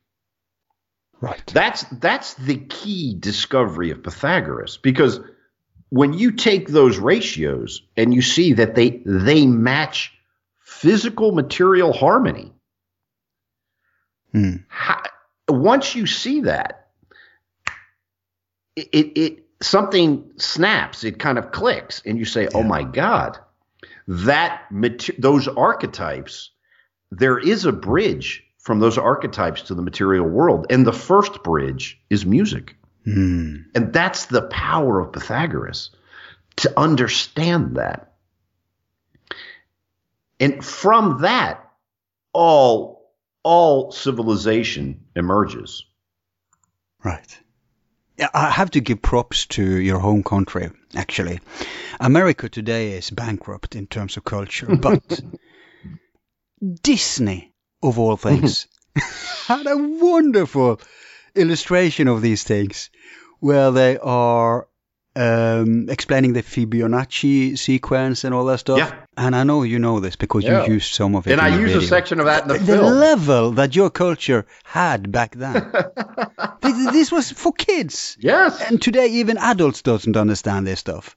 Right. 1.19 1.45
That's 1.53 1.83
that's 1.83 2.33
the 2.33 2.57
key 2.57 3.15
discovery 3.19 3.91
of 3.91 4.01
Pythagoras 4.01 4.77
because 4.77 5.19
when 5.91 6.13
you 6.13 6.31
take 6.31 6.69
those 6.69 6.97
ratios 6.97 7.83
and 7.97 8.13
you 8.13 8.21
see 8.21 8.53
that 8.53 8.75
they 8.75 9.01
they 9.05 9.45
match 9.45 10.13
physical 10.61 11.33
material 11.33 11.93
harmony, 11.93 12.51
Hmm. 14.31 14.55
how, 14.69 15.01
once 15.49 15.93
you 15.93 16.07
see 16.07 16.41
that, 16.41 16.87
it, 18.77 18.87
it, 18.93 19.19
it 19.19 19.45
something 19.61 20.31
snaps. 20.37 21.03
It 21.03 21.19
kind 21.19 21.37
of 21.37 21.51
clicks, 21.51 22.01
and 22.05 22.17
you 22.17 22.23
say, 22.23 22.47
"Oh 22.55 22.63
my 22.63 22.83
God, 22.83 23.37
that 24.07 24.63
those 25.19 25.47
archetypes." 25.49 26.51
There 27.13 27.37
is 27.37 27.65
a 27.65 27.73
bridge 27.73 28.41
from 28.59 28.79
those 28.79 28.97
archetypes 28.97 29.63
to 29.63 29.75
the 29.75 29.81
material 29.81 30.25
world, 30.25 30.67
and 30.69 30.87
the 30.87 30.93
first 30.93 31.43
bridge 31.43 31.99
is 32.09 32.25
music, 32.25 32.77
Hmm. 33.03 33.55
and 33.73 33.91
that's 33.91 34.27
the 34.27 34.43
power 34.43 34.99
of 34.99 35.11
Pythagoras 35.11 35.89
to 36.57 36.79
understand 36.79 37.77
that, 37.77 38.13
and 40.39 40.63
from 40.63 41.21
that, 41.21 41.71
all 42.33 43.11
all 43.43 43.91
civilization 43.91 45.05
emerges. 45.15 45.83
Right. 47.03 47.39
Yeah, 48.17 48.29
I 48.35 48.51
have 48.51 48.71
to 48.71 48.81
give 48.81 49.01
props 49.01 49.47
to 49.47 49.63
your 49.63 49.97
home 49.97 50.21
country, 50.21 50.69
actually. 50.95 51.39
America 51.99 52.49
today 52.49 52.93
is 52.93 53.09
bankrupt 53.09 53.75
in 53.75 53.87
terms 53.87 54.17
of 54.17 54.23
culture, 54.23 54.75
but 54.75 55.21
Disney, 56.83 57.53
of 57.81 57.97
all 57.97 58.17
things, 58.17 58.67
had 59.47 59.65
a 59.65 59.77
wonderful 59.77 60.79
illustration 61.35 62.07
of 62.07 62.21
these 62.21 62.43
things 62.43 62.89
where 63.39 63.71
they 63.71 63.97
are 63.97 64.67
um, 65.15 65.89
explaining 65.89 66.33
the 66.33 66.41
Fibonacci 66.43 67.57
sequence 67.57 68.23
and 68.23 68.33
all 68.33 68.45
that 68.45 68.59
stuff. 68.59 68.77
Yeah. 68.77 68.95
And 69.17 69.35
I 69.35 69.43
know 69.43 69.63
you 69.63 69.77
know 69.79 69.99
this 69.99 70.15
because 70.15 70.43
Yeah. 70.45 70.65
you 70.65 70.75
used 70.75 70.93
some 70.93 71.15
of 71.15 71.27
it. 71.27 71.31
And 71.33 71.41
in 71.41 71.45
I 71.45 71.49
your 71.57 71.67
use 71.67 71.75
a 71.83 71.87
section 71.87 72.19
of 72.19 72.25
that 72.27 72.43
in 72.43 72.47
the, 72.47 72.53
the 72.59 72.77
film. 72.77 72.93
level 72.93 73.51
that 73.51 73.75
your 73.75 73.89
culture 73.89 74.45
had 74.63 75.11
back 75.11 75.35
then. 75.35 75.71
This 76.61 77.11
was 77.11 77.31
for 77.31 77.51
kids. 77.51 78.15
yes. 78.19 78.61
And 78.61 78.81
today 78.81 79.07
even 79.07 79.37
adults 79.37 79.81
doesn't 79.81 80.15
understand 80.15 80.65
this 80.67 80.79
stuff. 80.79 81.15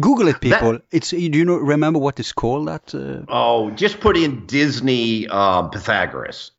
Google 0.00 0.28
it, 0.28 0.40
people. 0.40 0.80
it's 0.90 1.10
do 1.10 1.18
you 1.18 1.44
know 1.44 1.56
remember 1.56 1.98
what 2.00 2.18
it's 2.20 2.32
called? 2.32 2.68
That 2.68 2.94
uh, 2.94 3.24
Oh, 3.28 3.70
just 3.70 4.00
put 4.00 4.16
in 4.16 4.44
Disney 4.46 5.28
um, 5.28 5.70
Pythagoras. 5.70 6.50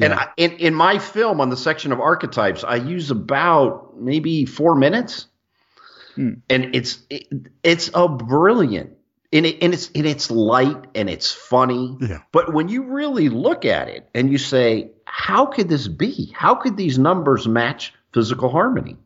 And 0.00 0.12
Yeah. 0.12 0.18
I, 0.18 0.28
in, 0.36 0.52
in 0.52 0.74
my 0.74 0.98
film 0.98 1.40
on 1.40 1.50
the 1.50 1.56
section 1.56 1.92
of 1.92 2.00
archetypes, 2.00 2.64
I 2.64 2.76
use 2.76 3.10
about 3.10 3.96
maybe 3.98 4.44
four 4.44 4.74
minutes, 4.74 5.26
Hmm. 6.14 6.34
and 6.48 6.74
it's 6.74 6.98
it, 7.10 7.26
it's 7.62 7.90
a 7.92 8.08
brilliant, 8.08 8.96
and 9.34 9.44
it, 9.44 9.58
and 9.62 9.74
it's 9.74 9.90
and 9.94 10.06
it's 10.06 10.30
light 10.30 10.86
and 10.94 11.10
it's 11.10 11.30
funny. 11.30 11.98
Yeah. 12.00 12.20
But 12.32 12.54
when 12.54 12.68
you 12.70 12.84
really 12.84 13.28
look 13.28 13.66
at 13.66 13.88
it 13.88 14.08
and 14.14 14.32
you 14.32 14.38
say, 14.38 14.92
how 15.04 15.44
could 15.46 15.68
this 15.68 15.88
be? 15.88 16.32
How 16.34 16.54
could 16.54 16.76
these 16.78 16.98
numbers 16.98 17.46
match 17.46 17.92
physical 18.14 18.48
harmony? 18.48 18.96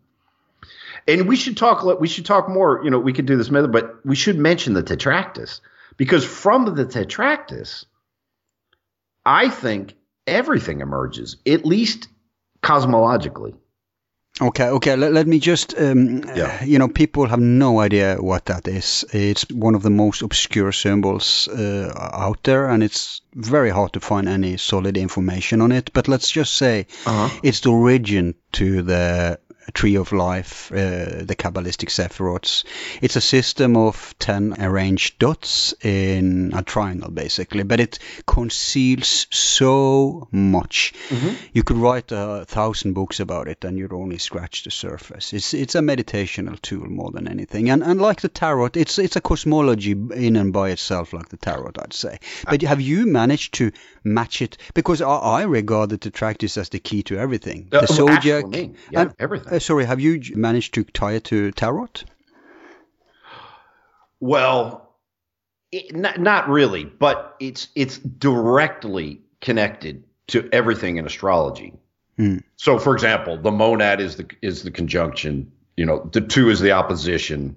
And 1.09 1.27
we 1.27 1.35
should 1.35 1.57
talk. 1.57 1.83
We 1.99 2.07
should 2.07 2.27
talk 2.27 2.49
more. 2.49 2.81
You 2.85 2.91
know, 2.91 3.01
we 3.01 3.13
could 3.13 3.27
do 3.27 3.37
this 3.37 3.51
method, 3.51 3.73
but 3.73 4.07
we 4.07 4.15
should 4.15 4.39
mention 4.39 4.75
the 4.75 4.83
tetractys 4.83 5.61
because 5.97 6.25
from 6.25 6.75
the 6.77 6.85
tetractys, 6.87 7.87
I 9.27 9.49
think 9.49 9.95
everything 10.31 10.81
emerges, 10.81 11.37
at 11.47 11.65
least 11.67 12.09
cosmologically. 12.63 13.55
Okay, 14.43 14.69
okay. 14.69 14.97
Let, 14.97 15.13
let 15.13 15.27
me 15.27 15.39
just, 15.39 15.75
um, 15.79 16.23
Yeah. 16.37 16.65
you 16.65 16.79
know, 16.79 16.89
people 16.89 17.27
have 17.27 17.41
no 17.41 17.79
idea 17.81 18.17
what 18.21 18.45
that 18.47 18.67
is. 18.69 19.05
It's 19.13 19.45
one 19.51 19.75
of 19.75 19.83
the 19.83 19.91
most 19.91 20.23
obscure 20.23 20.73
symbols 20.73 21.49
uh, 21.49 21.93
out 22.15 22.43
there, 22.45 22.69
and 22.71 22.83
it's 22.83 23.21
very 23.35 23.69
hard 23.71 23.93
to 23.93 24.01
find 24.01 24.29
any 24.29 24.57
solid 24.57 24.97
information 24.97 25.61
on 25.61 25.73
it. 25.73 25.93
But 25.93 26.09
let's 26.09 26.31
just 26.31 26.55
say 26.57 26.87
Uh-huh. 27.07 27.29
it's 27.43 27.61
the 27.61 27.71
origin 27.71 28.35
to 28.53 28.83
the 28.83 29.39
tree 29.73 29.97
of 29.97 30.13
life, 30.13 30.71
uh, 30.73 31.23
the 31.25 31.37
Kabbalistic 31.39 31.91
Sephiroths. 31.91 32.65
It's 33.01 33.17
a 33.17 33.21
system 33.21 33.77
of 33.77 34.15
10 34.19 34.57
arranged 34.61 35.19
dots 35.19 35.75
in 35.83 36.53
a 36.55 36.63
triangle, 36.63 37.11
basically, 37.11 37.63
but 37.63 37.81
it 37.81 37.99
conceals 38.27 39.27
so 39.31 40.29
much. 40.33 40.93
You 41.53 41.63
could 41.63 41.77
write 41.77 42.11
a 42.13 42.45
thousand 42.47 42.95
books 42.95 43.21
about 43.21 43.49
it 43.49 43.65
and 43.65 43.79
you'd 43.79 43.93
only 43.93 44.19
scratch 44.19 44.65
the 44.65 44.71
surface. 44.71 45.33
It's 45.33 45.55
it's 45.55 45.75
a 45.75 45.81
meditational 45.81 46.61
tool 46.61 46.87
more 46.87 47.11
than 47.11 47.29
anything. 47.29 47.71
And 47.71 47.83
and 47.83 48.01
like 48.01 48.21
the 48.21 48.29
tarot, 48.29 48.71
it's 48.75 48.99
it's 48.99 49.17
a 49.17 49.21
cosmology 49.21 49.93
in 49.93 50.37
and 50.37 50.53
by 50.53 50.71
itself, 50.71 51.13
like 51.13 51.29
the 51.29 51.37
tarot, 51.37 51.73
I'd 51.79 51.93
say. 51.93 52.19
But 52.45 52.63
have 52.63 52.81
you 52.81 53.07
managed 53.07 53.55
to 53.55 53.73
match 54.05 54.43
it? 54.43 54.57
Because 54.75 55.01
I, 55.03 55.09
I 55.09 55.43
regard 55.43 55.91
the 55.91 55.99
tetractys 55.99 56.57
as 56.57 56.69
the 56.71 56.79
key 56.81 57.03
to 57.05 57.19
everything. 57.19 57.69
Uh, 57.73 57.83
the 57.83 57.87
well, 58.05 58.17
zodiac. 58.17 58.45
Yeah, 58.91 59.03
and- 59.03 59.15
everything. 59.19 59.53
uh, 59.53 59.59
sorry, 59.61 59.85
have 59.85 60.01
you 60.01 60.21
managed 60.35 60.75
to 60.75 60.85
tie 60.85 61.13
it 61.13 61.25
to 61.25 61.53
tarot? 61.53 61.89
Well, 64.21 64.97
it, 65.73 65.95
not, 65.95 66.21
not 66.21 66.49
really, 66.49 66.85
but 66.85 67.37
it's 67.41 67.69
it's 67.75 67.99
directly 67.99 69.21
connected 69.41 70.05
to 70.29 70.49
everything 70.53 70.97
in 70.97 71.07
astrology. 71.07 71.73
Hmm. 72.17 72.39
So, 72.57 72.79
for 72.79 72.95
example, 72.95 73.39
the 73.41 73.51
monad 73.51 74.01
is 74.01 74.17
the 74.17 74.29
is 74.43 74.63
the 74.63 74.71
conjunction. 74.71 75.51
You 75.77 75.87
know, 75.87 76.11
the 76.13 76.21
two 76.21 76.51
is 76.51 76.61
the 76.61 76.73
opposition, 76.73 77.57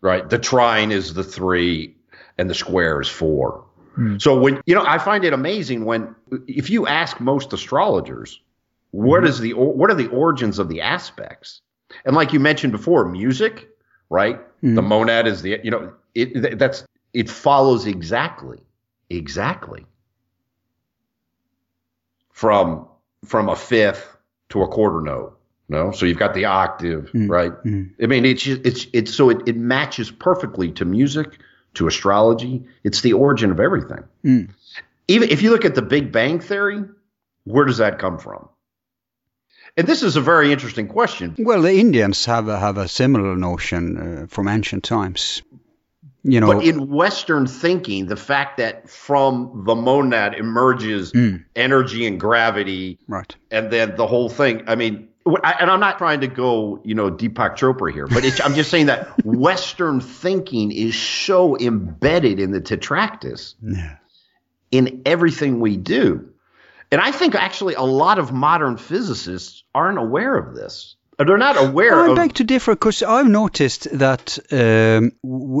right? 0.00 0.28
The 0.28 0.38
trine 0.38 0.90
is 0.90 1.14
the 1.14 1.22
three, 1.22 1.94
and 2.38 2.50
the 2.50 2.54
square 2.54 3.00
is 3.00 3.08
four. 3.08 3.64
Hmm. 3.94 4.18
So 4.18 4.38
when 4.38 4.60
you 4.66 4.74
know, 4.74 4.84
I 4.84 4.98
find 4.98 5.24
it 5.24 5.32
amazing 5.32 5.84
when 5.84 6.14
if 6.48 6.70
you 6.70 6.86
ask 6.86 7.20
most 7.20 7.52
astrologers, 7.52 8.40
what 8.96 9.18
mm-hmm. 9.18 9.26
is 9.26 9.40
the 9.40 9.52
what 9.52 9.90
are 9.90 9.94
the 9.94 10.08
origins 10.08 10.58
of 10.58 10.68
the 10.68 10.80
aspects? 10.80 11.60
And 12.04 12.16
like 12.16 12.32
you 12.32 12.40
mentioned 12.40 12.72
before, 12.72 13.04
music, 13.06 13.68
right? 14.08 14.40
The 14.62 14.80
mm. 14.80 14.86
monad 14.86 15.26
is 15.26 15.42
the 15.42 15.60
you 15.62 15.70
know 15.70 15.92
it 16.14 16.58
that's 16.58 16.84
it 17.12 17.28
follows 17.28 17.86
exactly 17.86 18.58
exactly 19.10 19.84
from 22.32 22.88
from 23.26 23.50
a 23.50 23.56
fifth 23.56 24.16
to 24.48 24.62
a 24.62 24.68
quarter 24.68 25.02
note. 25.02 25.38
No, 25.68 25.90
so 25.90 26.06
you've 26.06 26.18
got 26.18 26.32
the 26.32 26.46
octave, 26.46 27.10
mm. 27.12 27.28
right? 27.28 27.52
Mm. 27.64 27.90
I 28.02 28.06
mean, 28.06 28.24
it's 28.24 28.46
it's 28.46 28.86
it's 28.94 29.14
so 29.14 29.28
it, 29.28 29.46
it 29.46 29.56
matches 29.56 30.10
perfectly 30.10 30.72
to 30.72 30.86
music, 30.86 31.38
to 31.74 31.86
astrology. 31.86 32.64
It's 32.82 33.02
the 33.02 33.12
origin 33.12 33.50
of 33.50 33.60
everything. 33.60 34.04
Even 35.08 35.28
if 35.28 35.42
you 35.42 35.50
look 35.50 35.66
at 35.66 35.74
the 35.74 35.82
Big 35.82 36.12
Bang 36.12 36.40
theory, 36.40 36.82
where 37.44 37.66
does 37.66 37.78
that 37.78 37.98
come 37.98 38.18
from? 38.18 38.48
And 39.76 39.86
this 39.86 40.02
is 40.02 40.16
a 40.16 40.20
very 40.20 40.52
interesting 40.52 40.88
question. 40.88 41.34
Well, 41.38 41.62
the 41.62 41.74
Indians 41.78 42.24
have 42.24 42.48
a, 42.48 42.58
have 42.58 42.78
a 42.78 42.88
similar 42.88 43.36
notion 43.36 43.96
uh, 44.22 44.26
from 44.26 44.48
ancient 44.48 44.84
times. 44.84 45.42
You 46.22 46.40
know, 46.40 46.46
But 46.54 46.64
in 46.64 46.88
Western 46.88 47.46
thinking, 47.46 48.06
the 48.06 48.16
fact 48.16 48.56
that 48.56 48.88
from 48.90 49.62
the 49.64 49.76
monad 49.76 50.34
emerges 50.34 51.12
energy 51.54 52.04
and 52.04 52.18
gravity, 52.18 52.98
right? 53.06 53.32
and 53.52 53.70
then 53.70 53.94
the 53.96 54.08
whole 54.08 54.28
thing. 54.28 54.64
I 54.66 54.74
mean, 54.74 55.06
I, 55.44 55.54
and 55.60 55.70
I'm 55.70 55.78
not 55.78 55.98
trying 55.98 56.20
to 56.22 56.26
go, 56.26 56.80
you 56.84 56.96
know, 56.96 57.12
Deepak 57.12 57.56
Chopra 57.56 57.92
here, 57.92 58.08
but 58.08 58.24
it's, 58.24 58.40
I'm 58.40 58.54
just 58.54 58.70
saying 58.70 58.86
that 58.86 59.08
Western 59.24 60.00
thinking 60.00 60.72
is 60.72 60.98
so 60.98 61.56
embedded 61.58 62.40
in 62.40 62.50
the 62.50 62.60
Tetractys, 62.60 63.54
Yeah. 63.62 63.96
in 64.72 65.02
everything 65.06 65.60
we 65.60 65.76
do. 65.76 66.28
And 66.90 67.00
I 67.00 67.10
think 67.10 67.34
actually 67.34 67.74
a 67.74 67.82
lot 67.82 68.18
of 68.18 68.32
modern 68.32 68.76
physicists 68.76 69.64
aren't 69.74 69.98
aware 69.98 70.36
of 70.36 70.54
this. 70.54 70.96
They're 71.18 71.38
not 71.38 71.56
aware 71.56 71.98
I 71.98 72.10
of. 72.10 72.16
beg 72.16 72.34
to 72.34 72.44
differ 72.44 72.74
because 72.74 73.02
I've 73.02 73.26
noticed 73.26 73.88
that 73.98 74.38
um, 74.52 75.12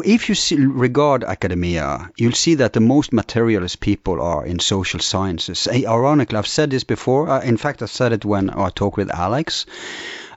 if 0.04 0.28
you 0.28 0.34
see, 0.34 0.56
regard 0.56 1.24
academia, 1.24 2.10
you'll 2.18 2.32
see 2.32 2.56
that 2.56 2.74
the 2.74 2.80
most 2.80 3.10
materialist 3.10 3.80
people 3.80 4.20
are 4.20 4.44
in 4.44 4.58
social 4.58 5.00
sciences. 5.00 5.66
Ironically, 5.66 6.36
I've 6.36 6.46
said 6.46 6.70
this 6.70 6.84
before. 6.84 7.30
Uh, 7.30 7.40
in 7.40 7.56
fact, 7.56 7.82
I 7.82 7.86
said 7.86 8.12
it 8.12 8.24
when 8.26 8.50
I 8.50 8.68
talked 8.68 8.98
with 8.98 9.10
Alex. 9.10 9.64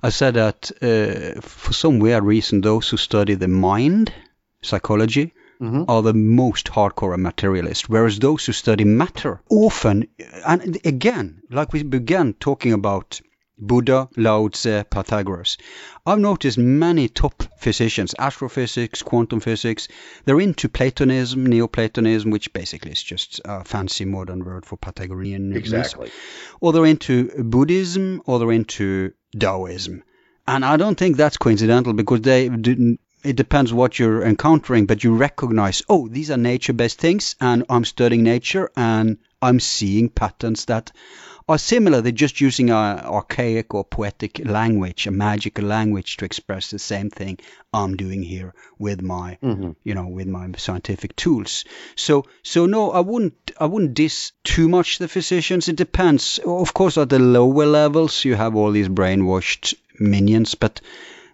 I 0.01 0.09
said 0.09 0.35
that 0.35 0.71
uh, 0.81 1.41
for 1.41 1.73
some 1.73 1.99
weird 1.99 2.23
reason, 2.23 2.61
those 2.61 2.87
who 2.87 2.95
study 2.95 3.33
the 3.33 3.49
mind, 3.49 4.13
psychology, 4.61 5.33
Mm-hmm. 5.61 5.83
are 5.89 6.01
the 6.01 6.13
most 6.13 6.67
hardcore 6.67 7.17
materialist, 7.17 7.89
whereas 7.89 8.17
those 8.17 8.45
who 8.45 8.53
study 8.53 8.85
matter 8.85 9.41
often, 9.49 10.07
and 10.47 10.77
again, 10.85 11.41
like 11.51 11.73
we 11.73 11.83
began 11.83 12.33
talking 12.33 12.71
about 12.71 13.19
Buddha, 13.61 14.07
Lao 14.15 14.47
Tse, 14.47 14.85
Pythagoras. 14.89 15.57
I've 16.05 16.19
noticed 16.19 16.57
many 16.57 17.09
top 17.09 17.43
physicians, 17.59 18.15
astrophysics, 18.17 19.03
quantum 19.03 19.41
physics, 19.41 19.89
they're 20.23 20.39
into 20.39 20.69
Platonism, 20.69 21.45
Neoplatonism, 21.45 22.31
which 22.31 22.53
basically 22.53 22.91
is 22.91 23.03
just 23.03 23.41
a 23.43 23.65
fancy 23.65 24.05
modern 24.05 24.45
word 24.45 24.65
for 24.65 24.77
Pythagorean. 24.77 25.53
exactly. 25.55 26.09
Or 26.61 26.71
they're 26.71 26.85
into 26.85 27.43
Buddhism, 27.43 28.21
or 28.25 28.39
they're 28.39 28.53
into 28.53 29.11
Taoism. 29.37 30.03
And 30.47 30.65
I 30.65 30.77
don't 30.77 30.97
think 30.97 31.17
that's 31.17 31.37
coincidental 31.37 31.93
because 31.93 32.21
they 32.21 32.49
didn't. 32.49 32.99
It 33.23 33.35
depends 33.35 33.73
what 33.73 33.99
you're 33.99 34.23
encountering, 34.23 34.85
but 34.85 35.03
you 35.03 35.13
recognize, 35.13 35.83
oh, 35.89 36.07
these 36.07 36.31
are 36.31 36.37
nature-based 36.37 36.99
things, 36.99 37.35
and 37.41 37.65
I'm 37.69 37.83
studying 37.83 38.23
nature, 38.23 38.71
and 38.77 39.17
I'm 39.41 39.59
seeing 39.59 40.09
patterns 40.09 40.65
that 40.65 40.91
are 41.49 41.57
similar. 41.57 41.99
They're 41.99 42.11
just 42.11 42.39
using 42.39 42.69
a 42.69 43.03
archaic 43.05 43.73
or 43.73 43.83
poetic 43.83 44.39
language, 44.45 45.07
a 45.07 45.11
magical 45.11 45.65
language, 45.65 46.17
to 46.17 46.25
express 46.25 46.69
the 46.69 46.79
same 46.79 47.09
thing 47.09 47.39
I'm 47.73 47.97
doing 47.97 48.23
here 48.23 48.53
with 48.77 49.01
my, 49.01 49.37
mm-hmm. 49.43 49.71
you 49.83 49.95
know, 49.95 50.07
with 50.07 50.27
my 50.27 50.49
scientific 50.57 51.15
tools. 51.15 51.65
So, 51.95 52.25
so 52.43 52.67
no, 52.67 52.91
I 52.91 52.99
wouldn't, 53.01 53.51
I 53.59 53.65
wouldn't 53.65 53.95
diss 53.95 54.31
too 54.43 54.69
much 54.69 54.97
the 54.97 55.07
physicians. 55.07 55.67
It 55.67 55.75
depends. 55.75 56.39
Of 56.45 56.73
course, 56.73 56.97
at 56.97 57.09
the 57.09 57.19
lower 57.19 57.65
levels, 57.65 58.23
you 58.23 58.35
have 58.35 58.55
all 58.55 58.71
these 58.71 58.87
brainwashed 58.87 59.73
minions, 59.99 60.55
but 60.55 60.79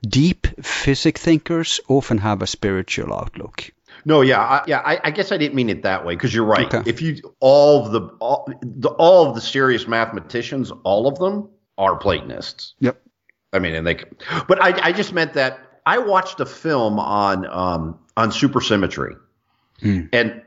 deep 0.07 0.47
physic 0.63 1.17
thinkers 1.17 1.79
often 1.87 2.17
have 2.19 2.41
a 2.41 2.47
spiritual 2.47 3.13
outlook. 3.13 3.71
No, 4.05 4.21
yeah, 4.21 4.39
I, 4.39 4.63
yeah. 4.67 4.81
I, 4.85 4.99
I 5.05 5.11
guess 5.11 5.31
I 5.31 5.37
didn't 5.37 5.55
mean 5.55 5.69
it 5.69 5.83
that 5.83 6.05
way 6.05 6.15
because 6.15 6.33
you're 6.33 6.45
right. 6.45 6.73
Okay. 6.73 6.87
If 6.89 7.01
you 7.01 7.35
all 7.39 7.85
of 7.85 7.91
the 7.91 8.01
all, 8.19 8.47
the 8.61 8.89
all 8.89 9.27
of 9.27 9.35
the 9.35 9.41
serious 9.41 9.87
mathematicians, 9.87 10.71
all 10.83 11.07
of 11.07 11.17
them 11.17 11.49
are 11.77 11.97
Platonists. 11.97 12.75
Yep. 12.79 13.01
I 13.51 13.59
mean, 13.59 13.73
and 13.73 13.87
they. 13.87 14.03
But 14.47 14.61
I, 14.61 14.89
I 14.89 14.91
just 14.91 15.13
meant 15.13 15.33
that 15.33 15.59
I 15.85 15.97
watched 15.99 16.39
a 16.39 16.45
film 16.45 16.99
on 16.99 17.47
um, 17.47 17.99
on 18.15 18.29
supersymmetry, 18.29 19.15
and 19.81 20.41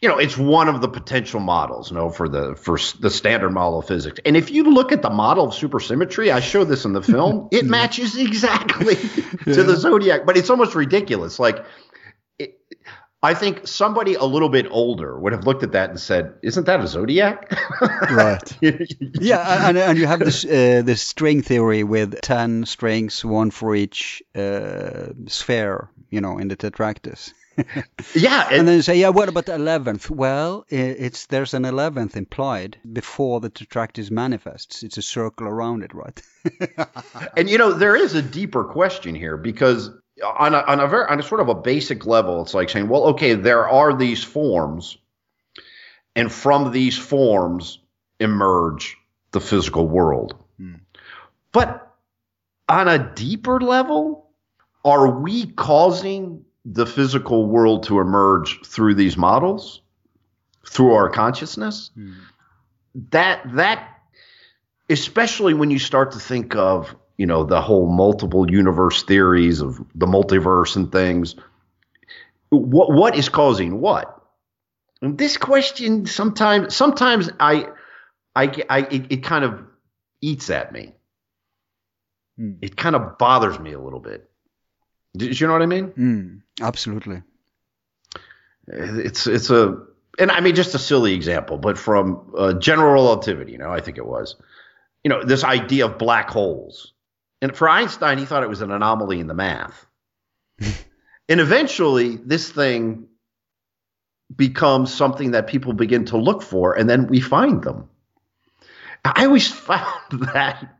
you 0.00 0.08
know, 0.08 0.18
it's 0.18 0.38
one 0.38 0.68
of 0.68 0.80
the 0.80 0.88
potential 0.88 1.40
models, 1.40 1.90
you 1.90 1.96
know, 1.96 2.08
for 2.08 2.28
the 2.28 2.54
for 2.54 2.78
the 3.00 3.10
standard 3.10 3.50
model 3.50 3.80
of 3.80 3.86
physics. 3.86 4.20
And 4.24 4.36
if 4.36 4.50
you 4.50 4.64
look 4.64 4.92
at 4.92 5.02
the 5.02 5.10
model 5.10 5.48
of 5.48 5.54
supersymmetry, 5.54 6.32
I 6.32 6.40
showed 6.40 6.64
this 6.64 6.84
in 6.84 6.92
the 6.92 7.02
film, 7.02 7.48
it 7.52 7.64
matches 7.64 8.16
exactly 8.16 8.94
to 9.44 9.62
the 9.62 9.76
zodiac, 9.76 10.24
but 10.24 10.36
it's 10.36 10.50
almost 10.50 10.76
ridiculous. 10.76 11.40
Like, 11.40 11.64
it, 12.38 12.60
I 13.20 13.34
think 13.34 13.66
somebody 13.66 14.14
a 14.14 14.22
little 14.22 14.48
bit 14.48 14.68
older 14.70 15.18
would 15.18 15.32
have 15.32 15.44
looked 15.44 15.64
at 15.64 15.72
that 15.72 15.90
and 15.90 15.98
said, 15.98 16.34
"Isn't 16.44 16.66
that 16.66 16.78
a 16.78 16.86
zodiac?" 16.86 17.52
Right. 18.10 18.58
Yeah, 18.60 19.68
and, 19.68 19.76
and 19.76 19.98
you 19.98 20.06
have 20.06 20.20
this 20.20 20.44
uh, 20.44 20.82
this 20.84 21.02
string 21.02 21.42
theory 21.42 21.82
with 21.82 22.20
ten 22.20 22.66
strings, 22.66 23.24
one 23.24 23.50
for 23.50 23.74
each 23.74 24.22
uh, 24.36 25.08
sphere, 25.26 25.90
you 26.10 26.20
know, 26.20 26.38
in 26.38 26.46
the 26.46 26.56
tetractys. 26.56 27.32
yeah, 28.14 28.46
And 28.48 28.58
and, 28.58 28.68
then 28.68 28.76
you 28.76 28.82
say, 28.82 28.98
yeah, 28.98 29.08
what 29.08 29.28
about 29.28 29.46
the 29.46 29.54
eleventh? 29.54 30.10
Well, 30.10 30.64
it's 30.68 31.26
there's 31.26 31.54
an 31.54 31.64
eleventh 31.64 32.16
implied 32.16 32.78
before 32.92 33.40
the 33.40 33.50
tetractys 33.50 34.10
manifests. 34.10 34.82
It's 34.82 34.98
a 34.98 35.02
circle 35.02 35.46
around 35.46 35.82
it, 35.82 35.94
right? 35.94 36.22
and 37.36 37.50
you 37.50 37.58
know 37.58 37.72
there 37.72 37.96
is 37.96 38.14
a 38.14 38.22
deeper 38.22 38.64
question 38.64 39.14
here 39.14 39.36
because 39.36 39.90
on 40.22 40.54
a, 40.54 40.58
on 40.58 40.80
a 40.80 40.86
very 40.86 41.06
on 41.06 41.18
a 41.18 41.22
sort 41.22 41.40
of 41.40 41.48
a 41.48 41.54
basic 41.54 42.06
level, 42.06 42.42
it's 42.42 42.54
like 42.54 42.70
saying, 42.70 42.88
well, 42.88 43.08
okay, 43.08 43.34
there 43.34 43.68
are 43.68 43.96
these 43.96 44.22
forms, 44.22 44.98
and 46.14 46.30
from 46.30 46.72
these 46.72 46.96
forms 46.96 47.78
emerge 48.20 48.96
the 49.32 49.40
physical 49.40 49.88
world. 49.88 50.36
Hmm. 50.58 50.74
But 51.52 51.92
on 52.68 52.88
a 52.88 53.12
deeper 53.14 53.60
level, 53.60 54.30
are 54.84 55.20
we 55.20 55.46
causing 55.46 56.44
the 56.70 56.86
physical 56.86 57.46
world 57.46 57.84
to 57.84 58.00
emerge 58.00 58.64
through 58.66 58.94
these 58.94 59.16
models, 59.16 59.80
through 60.66 60.92
our 60.92 61.08
consciousness? 61.08 61.90
Hmm. 61.94 62.12
That 63.10 63.42
that 63.54 63.88
especially 64.90 65.54
when 65.54 65.70
you 65.70 65.78
start 65.78 66.12
to 66.12 66.18
think 66.18 66.56
of 66.56 66.94
you 67.16 67.26
know 67.26 67.44
the 67.44 67.60
whole 67.60 67.86
multiple 67.86 68.50
universe 68.50 69.02
theories 69.02 69.60
of 69.60 69.78
the 69.94 70.06
multiverse 70.06 70.76
and 70.76 70.90
things 70.90 71.34
what 72.50 72.92
what 72.92 73.16
is 73.16 73.28
causing 73.28 73.80
what? 73.80 74.14
And 75.02 75.16
this 75.16 75.36
question 75.36 76.06
sometimes 76.06 76.74
sometimes 76.74 77.30
i 77.38 77.68
i, 78.34 78.62
I 78.68 78.78
it, 78.80 79.12
it 79.12 79.22
kind 79.22 79.44
of 79.44 79.62
eats 80.20 80.50
at 80.50 80.72
me. 80.72 80.94
Hmm. 82.36 82.54
It 82.62 82.76
kind 82.76 82.96
of 82.96 83.18
bothers 83.18 83.58
me 83.58 83.72
a 83.72 83.80
little 83.80 84.00
bit 84.00 84.27
do 85.16 85.26
you 85.26 85.46
know 85.46 85.52
what 85.52 85.62
i 85.62 85.66
mean 85.66 85.88
Mm, 85.92 86.42
absolutely. 86.60 87.22
it's 88.66 89.26
it's 89.26 89.50
a 89.50 89.78
and 90.18 90.30
I 90.30 90.40
mean 90.40 90.54
just 90.54 90.74
a 90.74 90.78
silly 90.78 91.14
example, 91.14 91.58
but 91.58 91.78
from 91.78 92.32
uh, 92.36 92.52
general 92.54 92.92
relativity, 92.92 93.52
you 93.52 93.58
know, 93.58 93.70
I 93.70 93.80
think 93.80 93.98
it 93.98 94.06
was, 94.06 94.34
you 95.04 95.08
know, 95.10 95.22
this 95.22 95.44
idea 95.44 95.86
of 95.86 95.96
black 95.96 96.28
holes, 96.28 96.92
and 97.40 97.56
for 97.56 97.68
Einstein, 97.68 98.18
he 98.18 98.24
thought 98.24 98.42
it 98.42 98.48
was 98.48 98.60
an 98.60 98.72
anomaly 98.72 99.20
in 99.20 99.28
the 99.28 99.34
math, 99.34 99.86
and 100.60 101.40
eventually 101.40 102.16
this 102.16 102.50
thing 102.50 103.06
becomes 104.34 104.92
something 104.92 105.30
that 105.30 105.46
people 105.46 105.72
begin 105.72 106.04
to 106.06 106.16
look 106.18 106.42
for, 106.42 106.76
and 106.76 106.90
then 106.90 107.06
we 107.06 107.20
find 107.20 107.62
them. 107.62 107.88
I 109.04 109.24
always 109.24 109.48
found 109.52 110.22
that 110.34 110.78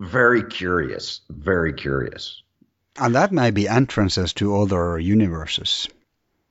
very 0.00 0.44
curious, 0.44 1.20
very 1.28 1.74
curious. 1.74 2.42
And 2.96 3.14
that 3.14 3.32
may 3.32 3.50
be 3.50 3.68
entrances 3.68 4.32
to 4.34 4.56
other 4.56 4.98
universes. 4.98 5.88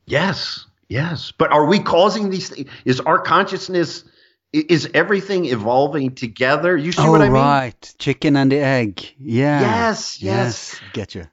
Yes, 0.06 0.66
yes. 0.90 1.32
But 1.38 1.52
are 1.52 1.66
we 1.66 1.80
causing 1.80 2.30
these 2.30 2.50
things? 2.50 2.70
Is 2.86 3.00
our 3.00 3.20
consciousness 3.20 4.04
Is 4.54 4.90
everything 4.94 5.46
evolving 5.46 6.16
together? 6.16 6.76
You 6.76 6.92
see 6.92 7.02
oh, 7.02 7.12
what 7.12 7.22
I 7.22 7.30
mean? 7.30 7.38
Oh, 7.38 7.40
right. 7.40 7.94
Chicken 8.00 8.36
and 8.36 8.52
the 8.52 8.58
egg. 8.60 9.02
Yeah. 9.18 9.62
Yes, 9.62 10.22
yes. 10.22 10.80
Get 10.94 11.16
you. 11.16 11.28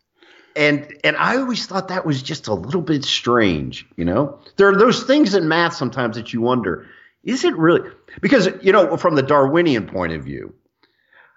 and 0.58 0.92
and 1.04 1.16
I 1.16 1.36
always 1.36 1.66
thought 1.66 1.88
that 1.88 2.04
was 2.04 2.20
just 2.20 2.48
a 2.48 2.54
little 2.54 2.82
bit 2.82 3.04
strange. 3.04 3.86
You 3.96 4.04
know, 4.04 4.40
there 4.56 4.68
are 4.68 4.76
those 4.76 5.04
things 5.04 5.34
in 5.34 5.48
math 5.48 5.74
sometimes 5.74 6.16
that 6.16 6.32
you 6.32 6.40
wonder: 6.42 6.86
is 7.22 7.44
it 7.44 7.56
really? 7.56 7.88
Because 8.20 8.48
you 8.60 8.72
know, 8.72 8.96
from 8.96 9.14
the 9.14 9.22
Darwinian 9.22 9.86
point 9.86 10.12
of 10.12 10.24
view, 10.24 10.54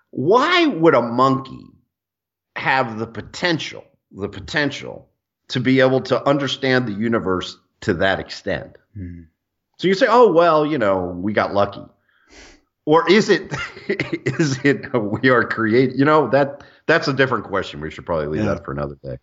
why 0.09 0.65
would 0.65 0.95
a 0.95 1.01
monkey 1.01 1.65
have 2.61 2.99
the 2.99 3.07
potential, 3.07 3.83
the 4.11 4.29
potential 4.29 5.09
to 5.49 5.59
be 5.59 5.81
able 5.81 6.01
to 6.01 6.15
understand 6.29 6.87
the 6.87 6.93
universe 6.93 7.57
to 7.81 7.93
that 7.95 8.19
extent? 8.19 8.77
Hmm. 8.95 9.23
So 9.79 9.87
you 9.87 9.95
say, 9.95 10.07
oh 10.07 10.31
well, 10.31 10.65
you 10.65 10.77
know, 10.77 10.97
we 11.25 11.33
got 11.33 11.53
lucky. 11.53 11.81
Or 12.85 13.09
is 13.09 13.29
it 13.29 13.51
is 14.39 14.59
it 14.63 14.93
we 14.93 15.29
are 15.29 15.43
created? 15.43 15.97
You 15.97 16.05
know, 16.05 16.29
that 16.29 16.63
that's 16.85 17.07
a 17.07 17.13
different 17.13 17.45
question. 17.45 17.81
We 17.81 17.89
should 17.91 18.05
probably 18.05 18.27
leave 18.27 18.43
Yeah. 18.43 18.53
that 18.53 18.65
for 18.65 18.71
another 18.71 18.97
day. 19.03 19.17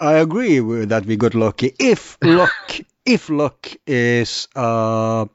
I 0.00 0.14
agree 0.14 0.60
with 0.60 0.90
that 0.90 1.06
we 1.06 1.16
got 1.16 1.34
lucky. 1.34 1.74
If 1.78 2.16
luck, 2.22 2.52
if 3.04 3.28
luck 3.28 3.68
is 3.86 4.46
uh, 4.54 5.26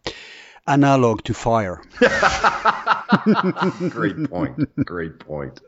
analog 0.67 1.23
to 1.23 1.33
fire. 1.33 1.81
Great 3.89 4.29
point. 4.29 4.85
Great 4.85 5.19
point. 5.19 5.59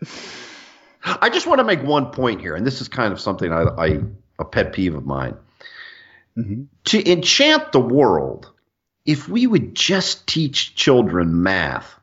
I 1.21 1.29
just 1.29 1.47
want 1.47 1.59
to 1.59 1.63
make 1.63 1.81
one 1.83 2.07
point 2.11 2.41
here, 2.41 2.55
and 2.55 2.65
this 2.65 2.81
is 2.81 2.87
kind 2.87 3.13
of 3.13 3.19
something 3.19 3.51
I, 3.51 3.63
I 3.63 3.99
a 4.39 4.45
pet 4.45 4.73
peeve 4.73 4.95
of 4.95 5.05
mine. 5.05 5.35
Mhm. 6.37 6.67
To 6.85 7.11
enchant 7.11 7.71
the 7.71 7.79
world, 7.79 8.51
if 9.05 9.27
we 9.27 9.47
would 9.47 9.73
just 9.75 10.27
teach 10.27 10.75
children 10.75 11.41
math, 11.43 11.99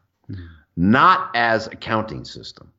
not 0.76 1.30
as 1.34 1.66
a 1.68 1.76
counting 1.76 2.24
system, 2.24 2.72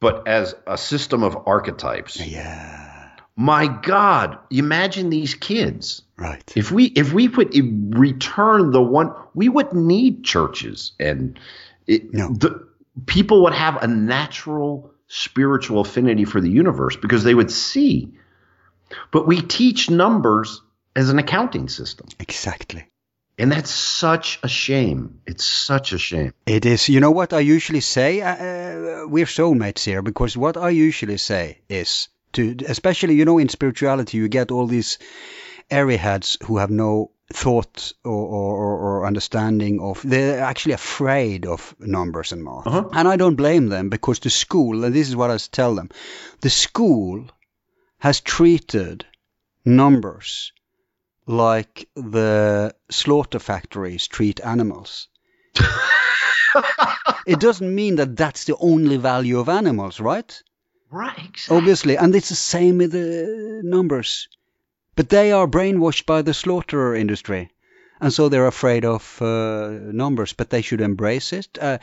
but 0.00 0.26
as 0.26 0.54
a 0.66 0.78
system 0.78 1.22
of 1.22 1.36
archetypes. 1.46 2.24
Yeah. 2.24 3.10
My 3.36 3.66
God, 3.66 4.38
imagine 4.50 5.10
these 5.10 5.34
kids. 5.34 6.02
Right. 6.16 6.50
If 6.54 6.70
we 6.70 6.84
if 6.86 7.12
we 7.12 7.28
would 7.28 7.52
return 7.98 8.70
the 8.70 8.80
one, 8.82 9.12
we 9.34 9.48
wouldn't 9.48 9.74
need 9.84 10.24
churches, 10.24 10.92
and 11.00 11.38
it, 11.86 12.14
No. 12.14 12.28
the 12.32 12.66
people 13.06 13.42
would 13.44 13.54
have 13.54 13.82
a 13.82 13.86
natural 13.86 14.92
spiritual 15.08 15.80
affinity 15.80 16.24
for 16.24 16.40
the 16.40 16.50
universe 16.50 16.96
because 16.96 17.24
they 17.24 17.34
would 17.34 17.50
see. 17.50 18.12
But 19.10 19.26
we 19.26 19.40
teach 19.42 19.90
numbers 19.90 20.62
as 20.96 21.08
an 21.10 21.18
accounting 21.18 21.68
system, 21.68 22.06
Exactly. 22.20 22.84
and 23.38 23.50
that's 23.50 23.70
such 23.70 24.38
a 24.42 24.48
shame. 24.48 25.20
It's 25.26 25.44
such 25.44 25.92
a 25.92 25.98
shame. 25.98 26.32
It 26.46 26.64
is. 26.66 26.88
You 26.88 27.00
know 27.00 27.10
what 27.10 27.32
I 27.32 27.40
usually 27.40 27.80
say? 27.80 28.20
Uh, 28.20 28.34
Uh, 28.34 29.08
we're 29.08 29.26
soulmates 29.26 29.84
here 29.84 30.02
because 30.02 30.36
what 30.38 30.56
I 30.56 30.70
usually 30.70 31.18
say 31.18 31.58
is 31.68 32.08
to, 32.32 32.42
especially 32.68 33.14
you 33.16 33.24
know, 33.24 33.38
in 33.38 33.48
spirituality, 33.48 34.18
you 34.18 34.28
get 34.28 34.50
all 34.50 34.66
these 34.68 34.98
airheads 35.70 36.36
who 36.44 36.58
have 36.58 36.70
no 36.70 37.10
thought 37.34 37.92
or, 38.04 38.12
or, 38.12 38.78
or- 38.78 39.06
understanding 39.06 39.80
of. 39.80 40.00
They're 40.04 40.40
actually 40.40 40.74
afraid 40.74 41.46
of 41.46 41.74
numbers 41.80 42.32
and 42.32 42.42
math, 42.44 42.66
Uh-huh. 42.66 42.88
and 42.92 43.08
I 43.08 43.16
don't 43.16 43.36
blame 43.36 43.68
them 43.68 43.88
because 43.90 44.20
the 44.20 44.30
school. 44.30 44.84
And 44.84 44.94
this 44.94 45.08
is 45.08 45.16
what 45.16 45.30
I 45.30 45.38
tell 45.50 45.74
them: 45.74 45.88
the 46.40 46.50
school 46.50 47.24
has 47.98 48.20
treated 48.20 49.04
numbers 49.64 50.52
like 51.26 51.88
the 51.96 52.74
slaughter 52.90 53.38
factories 53.40 54.06
treat 54.08 54.40
animals. 54.40 55.08
it 57.26 57.40
doesn't 57.40 57.74
mean 57.74 57.96
that 57.96 58.16
that's 58.16 58.44
the 58.44 58.56
only 58.58 58.96
value 58.96 59.38
of 59.40 59.48
animals, 59.48 60.00
right? 60.00 60.42
Right. 60.90 61.18
Exactly. 61.28 61.56
Obviously, 61.56 61.96
and 61.98 62.14
it's 62.14 62.28
the 62.28 62.34
same 62.36 62.78
with 62.78 62.92
the 62.92 63.60
numbers. 63.64 64.28
But 64.96 65.08
they 65.08 65.32
are 65.32 65.46
brainwashed 65.48 66.06
by 66.06 66.22
the 66.22 66.34
slaughterer 66.34 66.94
industry, 66.94 67.50
and 68.00 68.12
so 68.12 68.28
they're 68.28 68.46
afraid 68.46 68.84
of 68.84 69.20
uh, 69.20 69.70
numbers. 69.70 70.32
But 70.32 70.50
they 70.50 70.62
should 70.62 70.80
embrace 70.80 71.32
it. 71.32 71.58
Uh, 71.60 71.78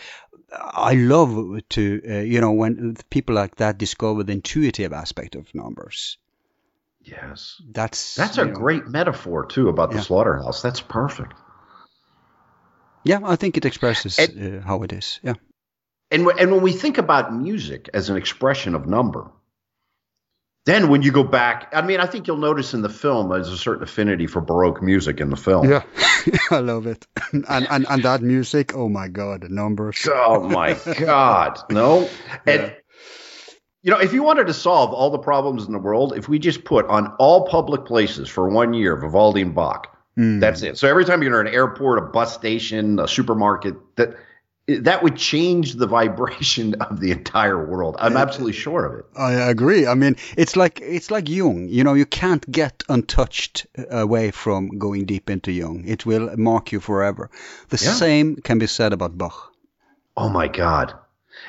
I 0.53 0.93
love 0.95 1.62
to, 1.70 2.01
uh, 2.09 2.14
you 2.20 2.41
know, 2.41 2.51
when 2.51 2.95
people 3.09 3.36
like 3.36 3.55
that 3.55 3.78
discover 3.78 4.24
the 4.24 4.34
intuitive 4.34 4.93
aspect 4.93 5.36
of 5.36 5.53
numbers. 5.55 6.18
Yes. 7.03 7.62
That's 7.72 8.16
That's 8.16 8.38
a 8.38 8.45
know- 8.45 8.53
great 8.53 8.88
metaphor 8.88 9.45
too 9.45 9.70
about 9.70 9.89
the 9.91 9.97
Yeah. 9.97 10.03
slaughterhouse. 10.03 10.62
That's 10.62 10.82
perfect. 10.82 11.34
Yeah, 13.03 13.20
I 13.24 13.36
think 13.36 13.57
it 13.57 13.66
expresses 13.66 14.20
And- 14.20 14.59
uh, 14.59 14.62
how 14.68 14.84
it 14.84 14.93
is. 14.93 15.20
Yeah. 15.24 15.34
And 16.12 16.28
and 16.28 16.51
when 16.51 16.62
we 16.62 16.74
think 16.74 16.97
about 16.97 17.34
music 17.34 17.89
as 17.93 18.09
an 18.09 18.18
expression 18.18 18.76
of 18.76 18.86
number, 18.86 19.32
then 20.66 20.89
when 20.89 21.01
you 21.01 21.12
go 21.12 21.24
back, 21.24 21.72
I 21.74 21.82
mean, 21.82 21.99
I 21.99 22.05
think 22.05 22.28
you'll 22.28 22.38
notice 22.38 22.74
in 22.74 22.82
the 22.82 22.89
film 22.89 23.30
there's 23.30 23.49
a 23.49 23.57
certain 23.57 23.84
affinity 23.84 24.28
for 24.28 24.41
Baroque 24.41 24.82
music 24.82 25.20
in 25.20 25.30
the 25.30 25.36
film. 25.36 25.70
Yeah, 25.70 25.84
I 26.51 26.59
love 26.59 26.86
it. 26.88 27.07
And, 27.34 27.68
and 27.70 27.86
and 27.89 28.03
that 28.03 28.22
music, 28.22 28.76
oh 28.76 28.88
my 28.89 29.07
god, 29.07 29.41
the 29.41 29.49
numbers. 29.49 30.07
Oh 30.12 30.41
my 30.47 30.78
God, 30.99 31.59
no. 31.72 32.07
And 32.45 32.76
you 33.84 33.89
know, 33.89 33.97
if 33.99 34.14
you 34.14 34.22
wanted 34.22 34.45
to 34.45 34.53
solve 34.53 34.93
all 34.93 35.09
the 35.09 35.18
problems 35.18 35.66
in 35.66 35.74
the 35.74 35.80
world, 35.80 36.14
if 36.16 36.30
we 36.30 36.38
just 36.38 36.64
put 36.64 36.86
on 36.86 37.16
all 37.18 37.47
public 37.47 37.86
places 37.86 38.30
for 38.30 38.47
one 38.47 38.76
year 38.76 38.95
Vivaldi 38.95 39.41
and 39.41 39.55
Bach, 39.55 39.88
Mm. 40.18 40.41
that's 40.41 40.62
it. 40.62 40.78
So 40.78 40.89
every 40.89 41.05
time 41.05 41.24
you're 41.24 41.39
in 41.39 41.47
an 41.47 41.53
airport, 41.53 41.97
a 41.97 42.01
bus 42.01 42.34
station, 42.34 42.99
a 42.99 43.07
supermarket, 43.07 43.76
that 43.95 44.18
that 44.80 45.03
would 45.03 45.15
change 45.17 45.76
the 45.76 45.88
vibration 45.88 46.74
of 46.82 46.99
the 46.99 47.11
entire 47.11 47.65
world. 47.65 47.95
I'm 47.99 48.17
absolutely 48.17 48.53
sure 48.53 48.86
of 48.86 48.99
it. 48.99 49.05
I 49.17 49.34
agree. 49.34 49.88
I 49.88 49.93
mean, 49.95 50.15
it's 50.38 50.55
like 50.55 50.80
it's 50.82 51.11
like 51.11 51.30
Jung. 51.30 51.67
You 51.69 51.84
know, 51.84 51.93
you 51.93 52.05
can't 52.05 52.49
get 52.51 52.84
untouched 52.89 53.67
uh, 53.78 53.97
away 53.97 54.32
from 54.32 54.78
going 54.80 55.05
deep 55.05 55.30
into 55.30 55.51
Jung. 55.51 55.84
It 55.88 56.05
will 56.05 56.36
mark 56.38 56.72
you 56.72 56.80
forever. 56.80 57.30
The 57.69 57.84
Yeah. 57.84 57.93
same 57.93 58.36
can 58.38 58.59
be 58.59 58.67
said 58.67 58.93
about 58.93 59.17
Bach. 59.17 59.53
Oh 60.17 60.30
my 60.30 60.47
God. 60.47 60.93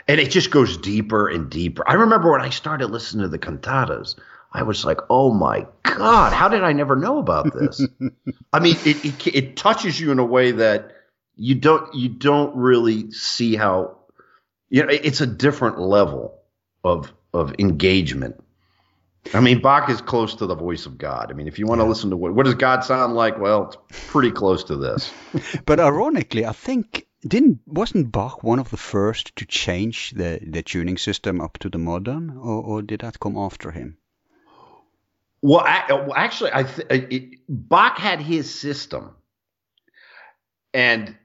And 0.08 0.20
it 0.20 0.30
just 0.30 0.50
goes 0.50 0.78
deeper 0.78 1.28
and 1.28 1.50
deeper. 1.50 1.84
I 1.86 1.94
remember 1.94 2.30
when 2.30 2.40
I 2.40 2.50
started 2.50 2.88
listening 2.88 3.22
to 3.22 3.28
the 3.28 3.38
cantatas, 3.38 4.14
I 4.52 4.62
was 4.62 4.84
like, 4.84 5.00
oh 5.10 5.32
my 5.32 5.66
God, 5.82 6.32
how 6.32 6.48
did 6.48 6.62
I 6.62 6.72
never 6.72 6.96
know 6.96 7.18
about 7.18 7.52
this? 7.52 7.84
I 8.52 8.60
mean, 8.60 8.76
it, 8.84 9.04
it, 9.04 9.26
it 9.34 9.56
touches 9.56 9.98
you 10.00 10.12
in 10.12 10.18
a 10.18 10.24
way 10.24 10.52
that 10.52 10.92
you 11.36 11.54
don't, 11.54 11.92
you 11.94 12.08
don't 12.08 12.54
really 12.56 13.10
see 13.10 13.56
how, 13.56 13.96
you 14.70 14.82
know, 14.82 14.88
it's 14.90 15.20
a 15.20 15.26
different 15.26 15.78
level 15.78 16.38
of, 16.84 17.12
of 17.32 17.54
engagement. 17.58 18.42
I 19.34 19.40
mean, 19.40 19.60
Bach 19.60 19.88
is 19.88 20.00
close 20.00 20.34
to 20.36 20.46
the 20.46 20.54
voice 20.54 20.86
of 20.86 20.98
God. 20.98 21.30
I 21.30 21.34
mean, 21.34 21.46
if 21.46 21.58
you 21.58 21.66
want 21.66 21.80
to 21.80 21.84
listen 21.84 22.10
to 22.10 22.16
what, 22.16 22.34
what 22.34 22.44
does 22.44 22.56
God 22.56 22.84
sound 22.84 23.14
like? 23.14 23.38
Well, 23.38 23.64
it's 23.68 23.76
pretty 24.10 24.32
close 24.32 24.64
to 24.64 24.76
this. 24.76 25.12
But 25.64 25.78
ironically, 25.78 26.44
I 26.44 26.52
think 26.52 27.06
didn't 27.26 27.60
wasn't 27.66 28.10
Bach 28.10 28.42
one 28.42 28.58
of 28.58 28.70
the 28.70 28.76
first 28.76 29.36
to 29.36 29.46
change 29.46 30.10
the, 30.10 30.40
the 30.42 30.62
tuning 30.62 30.98
system 30.98 31.40
up 31.40 31.58
to 31.58 31.68
the 31.68 31.78
modern, 31.78 32.30
or, 32.30 32.62
or 32.62 32.82
did 32.82 33.00
that 33.00 33.20
come 33.20 33.36
after 33.36 33.70
him? 33.70 33.96
Well, 35.40 35.60
I, 35.60 35.84
well, 35.88 36.14
actually, 36.14 36.50
I 36.52 36.62
th- 36.64 36.86
it, 36.90 37.38
Bach 37.48 37.98
had 37.98 38.20
his 38.20 38.52
system, 38.52 39.14
and 40.74 41.16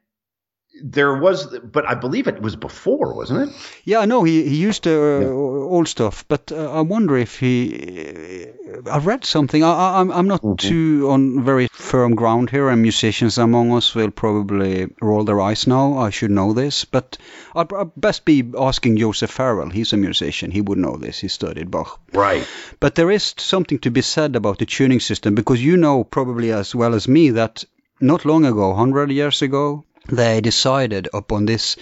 there 0.84 1.16
was, 1.16 1.48
but 1.60 1.88
I 1.88 1.96
believe 1.96 2.28
it 2.28 2.42
was 2.42 2.56
before, 2.56 3.14
wasn't 3.14 3.50
it? 3.50 3.56
Yeah, 3.84 4.00
I 4.00 4.06
know 4.06 4.24
he, 4.24 4.48
he 4.48 4.56
used 4.56 4.88
uh, 4.88 4.92
old 4.92 5.88
stuff, 5.88 6.26
but 6.28 6.52
uh, 6.52 6.72
I 6.72 6.82
wonder 6.82 7.18
if 7.18 7.40
he. 7.40 8.48
I 8.90 9.00
read 9.00 9.26
something. 9.26 9.64
I, 9.64 9.72
I, 9.72 10.00
I'm 10.00 10.12
I'm 10.12 10.28
not 10.28 10.42
too 10.60 11.08
on 11.10 11.44
very 11.44 11.68
firm 11.72 12.16
ground 12.16 12.50
here, 12.50 12.70
and 12.70 12.82
musicians 12.82 13.38
among 13.38 13.72
us 13.74 13.96
will 13.96 14.12
probably 14.12 14.88
roll 15.02 15.24
their 15.24 15.42
eyes 15.42 15.68
now. 15.68 15.98
I 15.98 16.10
should 16.10 16.32
know 16.32 16.54
this, 16.54 16.86
but 16.86 17.18
I'd, 17.56 17.72
I'd 17.74 17.92
best 17.96 18.26
be 18.26 18.44
asking 18.58 18.98
Joseph 18.98 19.32
Farrell. 19.32 19.70
He's 19.70 19.94
a 19.94 19.98
musician. 19.98 20.52
He 20.52 20.62
would 20.62 20.78
know 20.78 20.98
this. 20.98 21.20
He 21.20 21.28
studied 21.28 21.72
Bach. 21.72 22.00
Right. 22.14 22.48
But 22.80 22.96
there 22.96 23.12
is 23.12 23.34
something 23.38 23.80
to 23.80 23.92
be 23.92 24.02
said 24.02 24.36
about 24.36 24.60
the 24.60 24.66
tuning 24.66 25.00
system 25.00 25.36
because 25.36 25.64
you 25.64 25.78
know 25.78 26.04
probably 26.04 26.52
as 26.52 26.76
well 26.76 26.94
as 26.94 27.08
me 27.08 27.32
that 27.32 27.64
not 28.00 28.26
long 28.26 28.46
ago, 28.46 28.70
100 28.70 29.12
years 29.12 29.42
ago, 29.42 29.84
they 30.10 30.42
decided 30.42 31.08
upon 31.14 31.46
this 31.46 31.76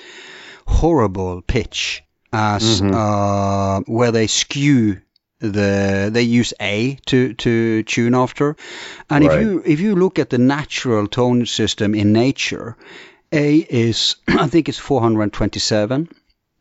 horrible 0.68 1.42
pitch 1.42 2.04
as 2.34 2.82
uh, 2.82 3.82
where 3.86 4.12
they 4.12 4.28
skew 4.28 5.02
the 5.40 6.10
they 6.12 6.22
use 6.24 6.54
A 6.60 6.98
to 7.06 7.34
to 7.34 7.84
tune 7.84 8.16
after, 8.16 8.56
and 9.10 9.24
Right. 9.26 9.34
if 9.34 9.42
you 9.42 9.64
if 9.66 9.80
you 9.80 9.96
look 9.96 10.18
at 10.20 10.30
the 10.30 10.38
natural 10.38 11.08
tone 11.08 11.46
system 11.46 11.94
in 11.94 12.14
nature, 12.14 12.78
A 13.32 13.58
is 13.70 14.16
I 14.28 14.48
think 14.48 14.70
it's 14.70 14.78
427, 14.80 16.10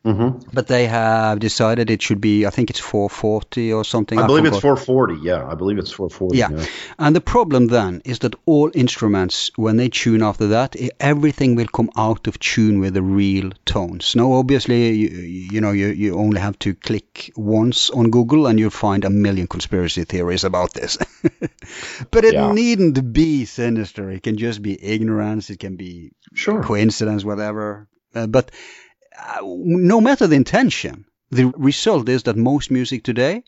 Mm-hmm. 0.05 0.51
but 0.53 0.67
they 0.67 0.87
have 0.87 1.39
decided 1.41 1.89
it 1.89 2.03
should 2.03 2.21
be. 2.21 2.45
I 2.45 2.51
think 2.51 2.69
it's 2.69 2.79
440 2.79 3.73
or 3.73 3.85
something. 3.85 4.19
I 4.19 4.27
believe 4.27 4.45
it's 4.45 4.61
440. 4.61 5.15
Yeah, 5.23 5.47
I 5.47 5.55
believe 5.55 5.79
it's 5.79 5.91
440. 5.93 6.37
Yeah. 6.37 6.67
And 6.99 7.17
the 7.17 7.23
problem 7.23 7.69
then 7.69 8.03
is 8.05 8.19
that 8.19 8.35
all 8.45 8.71
instruments, 8.75 9.51
when 9.57 9.79
they 9.79 9.89
tune 9.89 10.23
after 10.23 10.49
that, 10.49 10.77
everything 11.01 11.55
will 11.55 11.69
come 11.69 11.89
out 11.97 12.27
of 12.27 12.39
tune 12.39 12.81
with 12.81 12.93
the 12.93 13.01
real 13.01 13.53
tones. 13.65 14.15
Now, 14.15 14.33
obviously, 14.33 14.91
you, 14.93 15.09
you 15.53 15.61
know, 15.63 15.73
you, 15.73 15.87
you 15.89 16.19
only 16.19 16.41
have 16.41 16.59
to 16.59 16.75
click 16.75 17.33
once 17.35 17.89
on 17.89 18.11
Google 18.11 18.47
and 18.47 18.59
you'll 18.59 18.69
find 18.69 19.07
a 19.07 19.11
million 19.11 19.47
conspiracy 19.47 20.05
theories 20.05 20.45
about 20.45 20.75
this. 20.75 20.99
but 22.11 22.25
it 22.27 22.35
Yeah. 22.35 22.53
needn't 22.53 23.13
be 23.13 23.47
sinister. 23.47 24.11
It 24.11 24.23
can 24.23 24.37
just 24.37 24.61
be 24.61 24.77
ignorance. 24.85 25.49
It 25.49 25.61
can 25.61 25.77
be 25.77 26.13
Sure. 26.35 26.63
coincidence, 26.63 27.25
whatever. 27.25 27.89
Uh, 28.15 28.27
but 28.27 28.51
Uh, 29.19 29.41
no 29.43 30.01
matter 30.01 30.27
the 30.27 30.37
intention, 30.37 31.05
the 31.31 31.47
result 31.57 32.09
is 32.09 32.25
that 32.25 32.37
most 32.37 32.71
music 32.71 33.03
today 33.05 33.43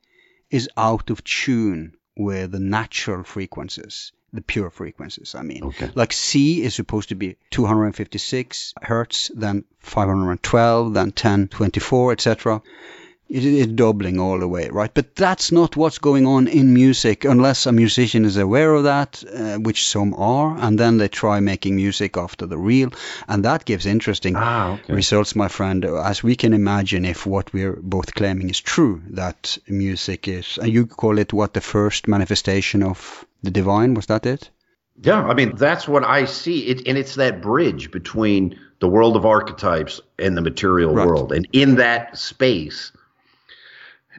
is 0.50 0.68
out 0.76 1.10
of 1.10 1.22
tune 1.24 1.94
with 2.16 2.52
the 2.52 2.60
natural 2.60 3.24
frequencies, 3.24 4.12
the 4.32 4.40
pure 4.42 4.70
frequencies. 4.70 5.34
I 5.34 5.42
mean, 5.42 5.64
Okay. 5.64 5.90
like 5.94 6.12
C 6.12 6.62
is 6.62 6.74
supposed 6.74 7.08
to 7.10 7.14
be 7.14 7.36
256 7.50 8.74
hertz, 8.82 9.30
then 9.34 9.64
512, 9.80 10.94
then 10.94 11.06
1024, 11.06 12.12
etc. 12.12 12.62
It 13.28 13.44
is 13.44 13.66
doubling 13.66 14.20
all 14.20 14.38
the 14.38 14.46
way, 14.46 14.68
right? 14.68 14.92
But 14.94 15.16
that's 15.16 15.50
not 15.50 15.74
what's 15.76 15.98
going 15.98 16.26
on 16.26 16.46
in 16.46 16.72
music 16.72 17.24
unless 17.24 17.66
a 17.66 17.72
musician 17.72 18.24
is 18.24 18.36
aware 18.36 18.72
of 18.72 18.84
that, 18.84 19.24
uh, 19.34 19.56
which 19.58 19.88
some 19.88 20.14
are, 20.14 20.56
and 20.56 20.78
then 20.78 20.98
they 20.98 21.08
try 21.08 21.40
making 21.40 21.74
music 21.74 22.16
after 22.16 22.46
the 22.46 22.56
real, 22.56 22.90
and 23.26 23.44
that 23.44 23.64
gives 23.64 23.84
interesting 23.84 24.36
Ah, 24.36 24.74
okay. 24.74 24.94
results, 24.94 25.34
my 25.34 25.48
friend, 25.48 25.84
as 25.84 26.22
we 26.22 26.36
can 26.36 26.52
imagine 26.52 27.04
if 27.04 27.26
what 27.26 27.52
we're 27.52 27.76
both 27.82 28.14
claiming 28.14 28.48
is 28.48 28.60
true, 28.60 29.02
that 29.10 29.58
music 29.66 30.28
is, 30.28 30.56
and 30.62 30.72
you 30.72 30.86
call 30.86 31.18
it 31.18 31.32
what, 31.32 31.52
the 31.52 31.60
first 31.60 32.06
manifestation 32.06 32.84
of 32.84 33.24
the 33.42 33.50
divine, 33.50 33.94
was 33.94 34.06
that 34.06 34.24
it? 34.24 34.50
Yeah, 35.02 35.24
I 35.24 35.34
mean 35.34 35.56
that's 35.56 35.88
what 35.88 36.04
I 36.04 36.26
see. 36.26 36.60
It, 36.68 36.86
and 36.86 36.96
it's 36.96 37.16
that 37.16 37.42
bridge 37.42 37.90
between 37.90 38.56
the 38.78 38.88
world 38.88 39.16
of 39.16 39.26
archetypes 39.26 40.00
and 40.18 40.36
the 40.36 40.42
material 40.42 40.94
Right. 40.94 41.06
world, 41.06 41.32
and 41.32 41.48
in 41.52 41.74
that 41.76 42.16
space. 42.16 42.92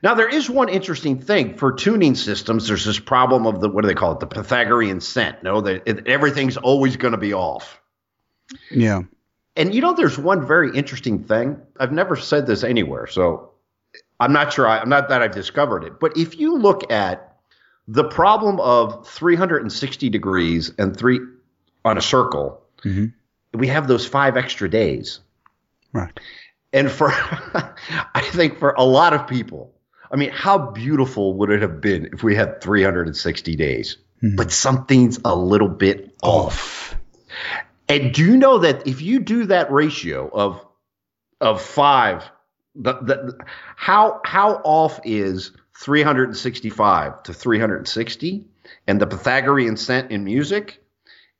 Now 0.04 0.14
there 0.14 0.30
is 0.30 0.50
one 0.50 0.70
interesting 0.70 1.20
thing 1.20 1.56
for 1.58 1.72
tuning 1.72 2.16
systems. 2.16 2.68
There's 2.68 2.86
this 2.86 3.00
problem 3.00 3.48
of 3.48 3.60
the 3.62 3.70
what 3.70 3.82
do 3.82 3.88
they 3.88 3.95
call 3.95 4.14
it? 4.14 4.20
The 4.20 4.28
Pythagorean 4.28 5.02
scent. 5.02 5.43
No, 5.43 5.62
that 5.62 6.08
everything's 6.08 6.58
always 6.58 6.98
going 6.98 7.14
to 7.14 7.18
be 7.18 7.34
off. 7.34 7.82
Yeah. 8.70 9.02
And 9.56 9.74
you 9.74 9.82
know, 9.82 9.93
there's 9.93 10.18
one 10.18 10.45
very 10.45 10.76
interesting 10.76 11.24
thing. 11.24 11.60
I've 11.80 11.91
never 11.91 12.16
said 12.16 12.45
this 12.45 12.64
anywhere, 12.64 13.08
so 13.08 13.52
I'm 14.20 14.32
not 14.34 14.54
sure. 14.54 14.68
I, 14.68 14.80
I'm 14.80 14.89
not 14.89 15.10
that 15.10 15.22
I've 15.22 15.34
discovered 15.34 15.84
it. 15.84 16.00
But 16.00 16.16
if 16.18 16.38
you 16.39 16.58
look 16.58 16.91
at 16.91 17.36
the 17.88 18.04
problem 18.04 18.60
of 18.60 19.08
360 19.08 20.10
degrees 20.10 20.72
and 20.78 20.95
three 20.95 21.20
on 21.86 21.98
a 21.98 22.02
circle, 22.02 22.62
Mhm. 22.84 23.14
we 23.54 23.68
have 23.68 23.88
those 23.88 24.06
five 24.06 24.38
extra 24.38 24.70
days. 24.70 25.22
Right. 25.93 26.12
And 26.74 26.91
for, 26.91 27.10
I 28.14 28.22
think 28.22 28.60
for 28.60 28.72
a 28.78 28.84
lot 28.84 29.14
of 29.14 29.26
people, 29.28 29.74
I 30.12 30.16
mean, 30.16 30.32
how 30.32 30.58
beautiful 30.72 31.34
would 31.36 31.49
it 31.49 31.62
have 31.62 31.82
been 31.82 32.10
if 32.14 32.24
we 32.24 32.36
had 32.36 32.62
360 32.62 33.55
days? 33.55 33.97
Hmm. 34.22 34.36
But 34.36 34.51
something's 34.51 35.20
a 35.24 35.36
little 35.36 35.70
bit 35.70 36.16
off. 36.22 36.95
And 37.89 38.14
do 38.14 38.24
you 38.24 38.38
know 38.38 38.60
that 38.60 38.88
if 38.88 39.01
you 39.01 39.20
do 39.20 39.45
that 39.45 39.72
ratio 39.72 40.30
of 40.30 40.64
of 41.39 41.62
five, 41.62 42.24
the, 42.76 42.93
the 42.93 43.45
how 43.76 44.22
how 44.26 44.55
off 44.64 44.99
is 45.05 45.51
365 45.80 47.24
to 47.24 47.34
360, 47.34 48.45
and 48.88 48.99
the 48.99 49.08
Pythagorean 49.08 49.78
scent 49.78 50.12
in 50.12 50.24
music? 50.24 50.84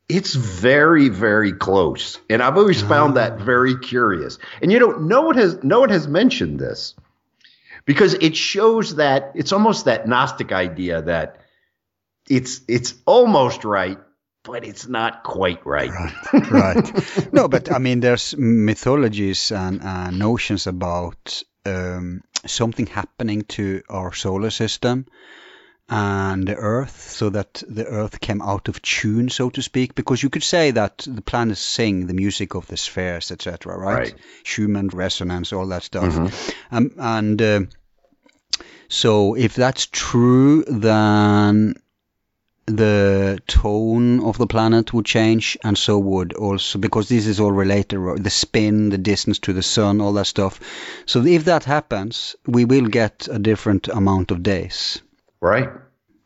It's 0.08 0.36
very 0.36 1.10
very 1.10 1.52
close, 1.52 2.18
and 2.30 2.42
I've 2.42 2.58
always 2.58 2.82
found 2.82 3.18
that 3.18 3.34
ah. 3.34 3.44
very 3.44 3.78
curious. 3.78 4.40
And 4.62 4.72
you 4.72 4.80
know, 4.80 4.92
no 4.92 5.24
one 5.24 5.36
has 5.36 5.62
no 5.64 5.82
one 5.82 5.90
has 5.90 6.08
mentioned 6.08 6.60
this 6.60 6.96
because 7.88 8.14
it 8.14 8.36
shows 8.36 8.98
that 8.98 9.32
it's 9.34 9.52
almost 9.52 9.86
that 9.86 10.08
Gnostic 10.08 10.52
idea 10.52 11.02
that 11.02 11.38
it's 12.30 12.62
it's 12.68 12.94
almost 13.08 13.64
right, 13.64 13.98
but 14.44 14.64
it's 14.64 14.88
not 14.88 15.24
quite 15.24 15.66
right. 15.66 15.90
Right, 16.34 16.52
right. 16.52 17.34
no, 17.34 17.48
but 17.48 17.72
I 17.72 17.80
mean, 17.80 18.02
there's 18.02 18.36
mythologies 18.38 19.52
and 19.52 19.82
uh, 19.82 20.12
notions 20.12 20.68
about 20.68 21.42
um, 21.66 22.22
something 22.46 22.86
happening 22.86 23.44
to 23.44 23.82
our 23.90 24.14
solar 24.14 24.52
system 24.52 25.08
and 25.90 26.46
the 26.48 26.56
Earth, 26.56 27.12
so 27.12 27.30
that 27.30 27.64
the 27.68 27.86
Earth 27.86 28.20
came 28.20 28.42
out 28.42 28.68
of 28.68 28.82
tune, 28.82 29.30
so 29.30 29.50
to 29.50 29.62
speak. 29.62 29.96
Because 29.96 30.22
you 30.22 30.30
could 30.30 30.44
say 30.44 30.72
that 30.72 31.06
the 31.08 31.22
planets 31.22 31.62
sing 31.62 32.08
the 32.08 32.14
music 32.14 32.56
of 32.56 32.68
the 32.68 32.78
spheres, 32.78 33.32
etc. 33.32 33.78
Right? 33.78 33.98
Right. 33.98 34.16
Schumann 34.44 34.90
resonance, 34.90 35.54
all 35.54 35.68
that 35.68 35.84
stuff. 35.84 36.54
Um, 36.72 36.92
and 36.98 37.42
uh, 37.42 37.62
so, 38.90 39.36
if 39.36 39.56
that's 39.56 39.86
true, 39.86 40.66
then 40.68 41.76
the 42.66 43.40
tone 43.48 44.20
of 44.20 44.38
the 44.38 44.48
planet 44.48 44.94
would 44.94 45.06
change, 45.06 45.58
and 45.64 45.78
so 45.78 45.98
would 45.98 46.34
also 46.34 46.80
because 46.80 47.08
this 47.08 47.26
is 47.26 47.40
all 47.40 47.52
related 47.52 47.98
the 48.22 48.30
spin, 48.30 48.90
the 48.90 48.98
distance 48.98 49.40
to 49.40 49.54
the 49.54 49.64
sun, 49.64 50.02
all 50.02 50.12
that 50.14 50.28
stuff. 50.28 50.60
So 51.06 51.26
if 51.26 51.46
that 51.46 51.64
happens, 51.64 52.36
we 52.46 52.66
will 52.66 52.88
get 52.88 53.30
a 53.32 53.40
different 53.40 53.88
amount 53.88 54.32
of 54.32 54.44
days. 54.44 55.02
Right. 55.42 55.70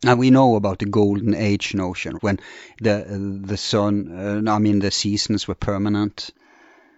And 0.04 0.20
we 0.20 0.32
know 0.32 0.56
about 0.56 0.80
the 0.80 0.86
golden 0.86 1.36
age 1.36 1.76
notion 1.76 2.16
when 2.22 2.40
the 2.82 3.42
the 3.46 3.58
sun, 3.58 4.46
uh, 4.48 4.52
I 4.52 4.58
mean 4.60 4.80
the 4.80 4.92
seasons 4.92 5.48
were 5.48 5.56
permanent, 5.56 6.32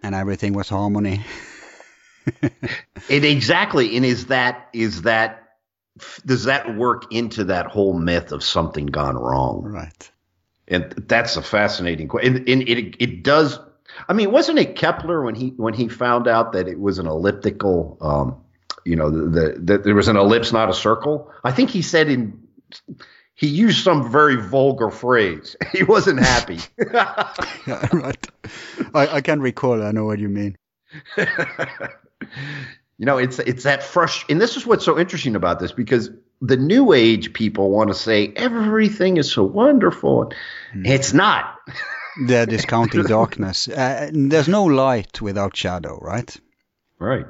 and 0.02 0.16
everything 0.16 0.54
was 0.54 0.70
harmony. 0.70 1.24
It 3.10 3.26
exactly. 3.26 3.98
And 3.98 4.06
is 4.06 4.28
that 4.28 4.70
is 4.74 5.02
that 5.02 5.44
does 6.26 6.46
that 6.46 6.76
work 6.76 7.12
into 7.12 7.46
that 7.46 7.68
whole 7.68 7.94
myth 7.94 8.32
of 8.32 8.44
something 8.44 8.88
gone 8.88 9.16
wrong? 9.16 9.64
Right. 9.64 10.12
And 10.68 10.92
that's 11.08 11.36
a 11.36 11.42
fascinating 11.42 12.08
question. 12.08 12.38
And, 12.38 12.50
and 12.50 12.62
it 12.70 12.96
it 13.00 13.24
does. 13.24 13.60
I 14.08 14.14
mean, 14.14 14.32
wasn't 14.32 14.60
it 14.60 14.76
Kepler 14.76 15.24
when 15.24 15.36
he 15.36 15.50
when 15.50 15.74
he 15.74 15.90
found 15.90 16.28
out 16.28 16.54
that 16.54 16.68
it 16.68 16.80
was 16.80 17.00
an 17.00 17.08
elliptical? 17.08 17.98
Um, 18.02 18.43
you 18.86 18.96
know, 18.96 19.10
the, 19.10 19.30
the 19.30 19.60
that 19.60 19.84
there 19.84 19.96
was 19.96 20.08
an 20.08 20.18
ellipse, 20.18 20.52
not 20.54 20.70
a 20.70 20.74
circle. 20.74 21.32
I 21.44 21.52
think 21.52 21.70
he 21.70 21.82
said 21.82 22.10
in 22.10 22.48
he 23.36 23.48
used 23.48 23.84
some 23.84 24.12
very 24.12 24.36
vulgar 24.36 24.90
phrase. 24.90 25.56
He 25.72 25.84
wasn't 25.84 26.20
happy. 26.20 26.60
Yeah, 27.66 27.88
right. 27.94 28.28
I, 28.94 29.08
I 29.08 29.22
can 29.22 29.42
recall. 29.42 29.82
I 29.82 29.92
know 29.92 30.06
what 30.06 30.20
you 30.20 30.30
mean. 30.30 30.58
you 31.18 33.06
know, 33.06 33.18
it's 33.18 33.40
it's 33.40 33.64
that 33.64 33.84
fresh, 33.84 34.26
and 34.30 34.40
this 34.40 34.58
is 34.58 34.66
what's 34.66 34.86
so 34.86 35.00
interesting 35.00 35.36
about 35.36 35.60
this 35.60 35.72
because 35.72 36.10
the 36.42 36.58
new 36.58 36.94
age 36.94 37.34
people 37.34 37.72
want 37.72 37.90
to 37.90 37.96
say 37.96 38.34
everything 38.36 39.18
is 39.18 39.32
so 39.32 39.44
wonderful. 39.44 40.34
It's 40.76 41.14
not. 41.14 41.58
They're 42.28 42.46
discounting 42.46 43.04
darkness. 43.04 43.68
Uh, 43.68 44.12
there's 44.14 44.48
no 44.48 44.66
light 44.66 45.22
without 45.22 45.56
shadow, 45.56 45.98
right? 46.00 46.36
Right. 47.00 47.26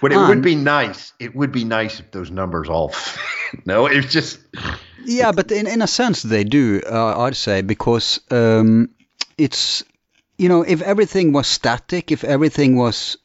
But 0.00 0.12
it 0.12 0.16
would 0.16 0.42
be 0.42 0.54
nice. 0.54 1.12
It 1.18 1.34
would 1.34 1.52
be 1.52 1.64
nice 1.64 2.00
if 2.00 2.10
those 2.10 2.30
numbers 2.30 2.68
all. 2.68 2.92
no, 3.64 3.86
it's 3.86 4.12
just. 4.12 4.38
Yeah, 5.04 5.32
but 5.32 5.50
in, 5.50 5.66
in 5.66 5.82
a 5.82 5.86
sense 5.86 6.22
they 6.22 6.44
do, 6.44 6.82
uh, 6.84 7.20
I'd 7.22 7.36
say, 7.36 7.62
because 7.62 8.20
um, 8.30 8.90
it's, 9.38 9.82
you 10.36 10.48
know, 10.48 10.62
if 10.62 10.82
everything 10.82 11.32
was 11.32 11.46
static, 11.46 12.12
if 12.12 12.24
everything 12.24 12.76
was 12.76 13.16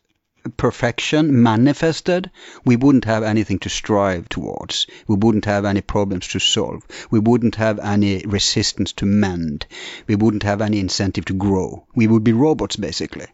perfection 0.57 1.43
manifested, 1.43 2.31
we 2.65 2.75
wouldn't 2.75 3.05
have 3.05 3.23
anything 3.23 3.59
to 3.59 3.69
strive 3.69 4.29
towards. 4.29 4.87
We 5.07 5.15
wouldn't 5.15 5.45
have 5.45 5.65
any 5.65 5.81
problems 5.81 6.27
to 6.29 6.39
solve. 6.39 6.83
We 7.09 7.19
wouldn't 7.19 7.55
have 7.55 7.79
any 7.79 8.23
resistance 8.25 8.93
to 8.93 9.05
mend. 9.05 9.65
We 10.07 10.15
wouldn't 10.15 10.43
have 10.43 10.61
any 10.61 10.79
incentive 10.79 11.25
to 11.25 11.33
grow. 11.33 11.85
We 11.95 12.07
would 12.07 12.23
be 12.23 12.33
robots, 12.33 12.75
basically. 12.75 13.27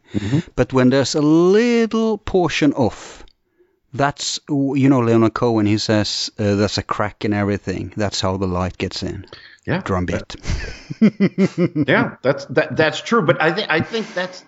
But 0.55 0.73
when 0.73 0.89
there's 0.89 1.15
a 1.15 1.21
little 1.21 2.17
portion 2.17 2.73
off, 2.73 3.23
that's 3.93 4.39
you 4.49 4.89
know 4.89 4.99
Leonard 4.99 5.33
Cohen. 5.33 5.65
He 5.65 5.77
says 5.77 6.29
uh, 6.37 6.55
there's 6.55 6.77
a 6.77 6.83
crack 6.83 7.25
in 7.25 7.33
everything. 7.33 7.93
That's 7.95 8.21
how 8.21 8.37
the 8.37 8.47
light 8.47 8.77
gets 8.77 9.01
in. 9.01 9.25
Yeah. 9.65 9.81
Drum 9.81 10.05
beat. 10.05 10.35
yeah, 11.87 12.15
that's 12.21 12.45
that 12.45 12.75
that's 12.75 13.01
true. 13.01 13.25
But 13.25 13.41
I 13.41 13.51
think 13.53 13.69
I 13.69 13.81
think 13.81 14.13
that's 14.13 14.43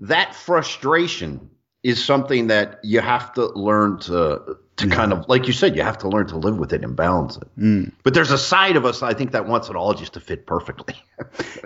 that 0.00 0.34
frustration 0.34 1.50
is 1.86 2.04
something 2.04 2.48
that 2.48 2.80
you 2.82 3.00
have 3.00 3.32
to 3.34 3.46
learn 3.54 3.98
to 4.00 4.56
to 4.76 4.88
kind 4.88 5.12
of, 5.12 5.26
like 5.26 5.46
you 5.46 5.52
said, 5.54 5.74
you 5.74 5.82
have 5.82 5.98
to 5.98 6.08
learn 6.08 6.26
to 6.26 6.36
live 6.36 6.58
with 6.58 6.72
it 6.72 6.84
and 6.84 6.94
balance 6.94 7.36
it. 7.38 7.48
Mm. 7.58 7.92
But 8.02 8.12
there's 8.12 8.30
a 8.30 8.36
side 8.36 8.76
of 8.76 8.84
us, 8.84 9.02
I 9.02 9.14
think, 9.14 9.30
that 9.30 9.46
wants 9.46 9.70
it 9.70 9.76
all 9.76 9.94
just 9.94 10.12
to 10.14 10.20
fit 10.20 10.46
perfectly. 10.46 10.94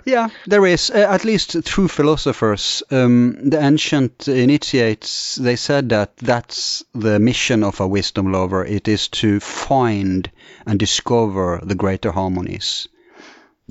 Yeah, 0.05 0.29
there 0.47 0.65
is. 0.65 0.89
Uh, 0.89 1.07
at 1.09 1.25
least 1.25 1.61
through 1.63 1.87
philosophers, 1.89 2.81
um, 2.89 3.37
the 3.49 3.59
ancient 3.61 4.27
initiates, 4.27 5.35
they 5.35 5.55
said 5.57 5.89
that 5.89 6.17
that's 6.17 6.83
the 6.95 7.19
mission 7.19 7.63
of 7.63 7.79
a 7.79 7.87
wisdom 7.87 8.31
lover. 8.31 8.65
It 8.65 8.87
is 8.87 9.09
to 9.09 9.39
find 9.39 10.31
and 10.65 10.79
discover 10.79 11.59
the 11.61 11.75
greater 11.75 12.11
harmonies. 12.11 12.87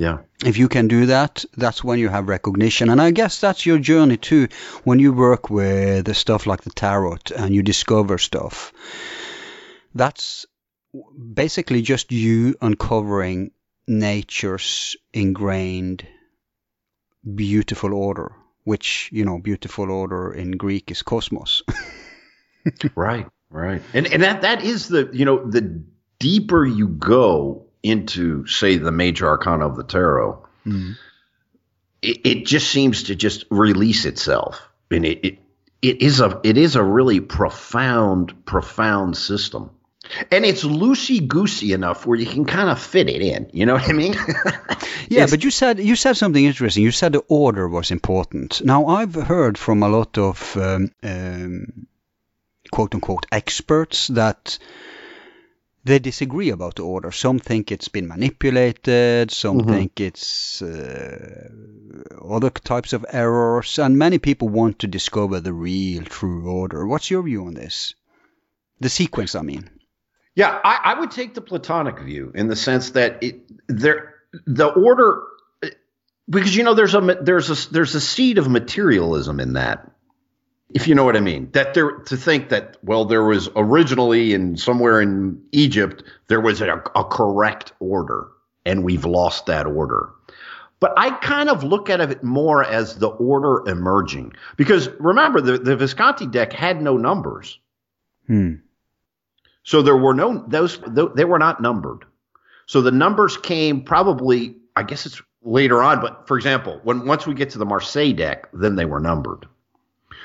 Yeah. 0.00 0.20
If 0.42 0.56
you 0.56 0.68
can 0.68 0.88
do 0.88 1.06
that, 1.06 1.44
that's 1.58 1.84
when 1.84 1.98
you 1.98 2.08
have 2.08 2.26
recognition. 2.26 2.88
And 2.88 3.02
I 3.02 3.10
guess 3.10 3.38
that's 3.38 3.66
your 3.66 3.78
journey 3.78 4.16
too, 4.16 4.48
when 4.82 4.98
you 4.98 5.12
work 5.12 5.50
with 5.50 6.06
the 6.06 6.14
stuff 6.14 6.46
like 6.46 6.62
the 6.62 6.70
tarot 6.70 7.18
and 7.36 7.54
you 7.54 7.62
discover 7.62 8.16
stuff. 8.16 8.72
That's 9.94 10.46
basically 11.34 11.82
just 11.82 12.12
you 12.12 12.54
uncovering 12.62 13.50
nature's 13.86 14.96
ingrained 15.12 16.06
beautiful 17.34 17.92
order, 17.92 18.32
which, 18.64 19.10
you 19.12 19.26
know, 19.26 19.38
beautiful 19.38 19.90
order 19.90 20.32
in 20.32 20.52
Greek 20.52 20.90
is 20.90 21.02
cosmos. 21.02 21.62
Right, 22.94 23.26
right. 23.48 23.80
And 23.94 24.06
and 24.06 24.22
that 24.22 24.42
that 24.42 24.62
is 24.62 24.88
the 24.88 25.08
you 25.14 25.24
know 25.24 25.42
the 25.48 25.82
deeper 26.18 26.66
you 26.66 26.88
go 26.88 27.69
into 27.82 28.46
say 28.46 28.76
the 28.76 28.92
major 28.92 29.28
arcana 29.28 29.66
of 29.66 29.76
the 29.76 29.84
tarot, 29.84 30.46
it, 32.02 32.20
it 32.24 32.46
just 32.46 32.70
seems 32.70 33.04
to 33.04 33.14
just 33.14 33.44
release 33.50 34.04
itself. 34.04 34.60
And 34.90 35.04
it, 35.04 35.24
it 35.24 35.38
it 35.82 36.02
is 36.02 36.20
a 36.20 36.40
it 36.44 36.56
is 36.58 36.76
a 36.76 36.82
really 36.82 37.20
profound 37.20 38.44
profound 38.44 39.16
system. 39.16 39.70
And 40.32 40.44
it's 40.44 40.64
loosey 40.64 41.26
goosey 41.26 41.72
enough 41.72 42.04
where 42.04 42.18
you 42.18 42.26
can 42.26 42.44
kind 42.44 42.68
of 42.68 42.82
fit 42.82 43.08
it 43.08 43.22
in. 43.22 43.48
You 43.52 43.66
know 43.66 43.74
what 43.74 43.88
I 43.88 43.92
mean? 43.92 44.14
Yeah, 45.10 45.26
but 45.28 45.42
you 45.42 45.50
said 45.50 45.80
you 45.80 45.96
said 45.96 46.16
something 46.16 46.44
interesting. 46.44 46.84
You 46.84 46.92
said 46.92 47.12
the 47.12 47.24
order 47.28 47.68
was 47.68 47.90
important. 47.90 48.64
Now 48.64 48.86
I've 48.86 49.14
heard 49.14 49.58
from 49.58 49.82
a 49.82 49.88
lot 49.88 50.18
of 50.18 50.56
um, 50.56 50.92
um, 51.02 51.86
quote 52.70 52.94
unquote 52.94 53.26
experts 53.32 54.06
that 54.08 54.58
they 55.84 55.98
disagree 55.98 56.50
about 56.50 56.76
the 56.76 56.82
order. 56.82 57.10
Some 57.10 57.38
think 57.38 57.72
it's 57.72 57.88
been 57.88 58.08
manipulated. 58.08 59.30
Some 59.30 59.60
think 59.64 60.00
it's 60.00 60.60
uh, 60.60 61.48
other 62.22 62.50
types 62.50 62.92
of 62.92 63.06
errors, 63.08 63.78
and 63.78 63.98
many 63.98 64.18
people 64.18 64.48
want 64.48 64.80
to 64.80 64.86
discover 64.86 65.40
the 65.40 65.52
real, 65.52 66.04
true 66.04 66.50
order. 66.50 66.86
What's 66.86 67.10
your 67.10 67.22
view 67.22 67.46
on 67.46 67.54
this? 67.54 67.94
The 68.80 68.88
sequence, 68.88 69.34
I 69.34 69.42
mean. 69.42 69.70
Yeah, 70.34 70.58
I, 70.62 70.80
I 70.84 71.00
would 71.00 71.10
take 71.10 71.34
the 71.34 71.40
Platonic 71.40 71.98
view 72.00 72.32
in 72.34 72.48
the 72.48 72.56
sense 72.56 72.90
that 72.90 73.22
it 73.22 73.40
there 73.68 74.14
the 74.46 74.68
order 74.68 75.24
because 76.28 76.54
you 76.54 76.62
know 76.62 76.74
there's 76.74 76.94
a 76.94 77.00
there's 77.20 77.50
a 77.50 77.72
there's 77.72 77.94
a 77.94 78.00
seed 78.00 78.38
of 78.38 78.48
materialism 78.48 79.40
in 79.40 79.54
that. 79.54 79.90
If 80.72 80.86
you 80.86 80.94
know 80.94 81.04
what 81.04 81.16
I 81.16 81.20
mean, 81.20 81.50
that 81.52 81.74
there 81.74 81.90
to 81.90 82.16
think 82.16 82.48
that 82.50 82.76
well 82.82 83.04
there 83.04 83.24
was 83.24 83.48
originally 83.56 84.34
in 84.34 84.56
somewhere 84.56 85.00
in 85.00 85.42
Egypt 85.52 86.04
there 86.28 86.40
was 86.40 86.60
a, 86.60 86.82
a 86.94 87.04
correct 87.04 87.72
order 87.80 88.28
and 88.64 88.84
we've 88.84 89.04
lost 89.04 89.46
that 89.46 89.66
order. 89.66 90.10
But 90.78 90.94
I 90.96 91.10
kind 91.18 91.50
of 91.50 91.62
look 91.62 91.90
at 91.90 92.00
it 92.00 92.22
more 92.24 92.64
as 92.64 92.98
the 92.98 93.08
order 93.08 93.68
emerging 93.68 94.32
because 94.56 94.88
remember 94.98 95.40
the 95.40 95.58
the 95.58 95.76
Visconti 95.76 96.26
deck 96.26 96.52
had 96.52 96.80
no 96.80 96.96
numbers. 96.96 97.58
Hmm. 98.26 98.54
So 99.62 99.82
there 99.82 99.96
were 99.96 100.14
no 100.14 100.44
those 100.46 100.78
they 101.14 101.24
were 101.24 101.38
not 101.38 101.60
numbered. 101.60 102.04
So 102.66 102.80
the 102.80 102.92
numbers 102.92 103.36
came 103.36 103.82
probably 103.82 104.56
I 104.76 104.84
guess 104.84 105.04
it's 105.04 105.20
later 105.42 105.82
on, 105.82 106.00
but 106.00 106.26
for 106.26 106.36
example, 106.36 106.80
when 106.84 107.06
once 107.06 107.26
we 107.26 107.34
get 107.34 107.50
to 107.50 107.58
the 107.58 107.66
Marseille 107.66 108.12
deck, 108.12 108.48
then 108.52 108.76
they 108.76 108.84
were 108.84 109.00
numbered. 109.00 109.46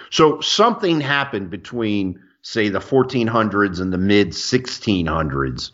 So 0.10 0.40
something 0.42 1.02
happened 1.02 1.50
between 1.50 2.22
say 2.42 2.70
the 2.70 2.80
1400s 2.80 3.82
and 3.82 3.92
the 3.92 3.98
mid 3.98 4.30
1600s 4.30 5.72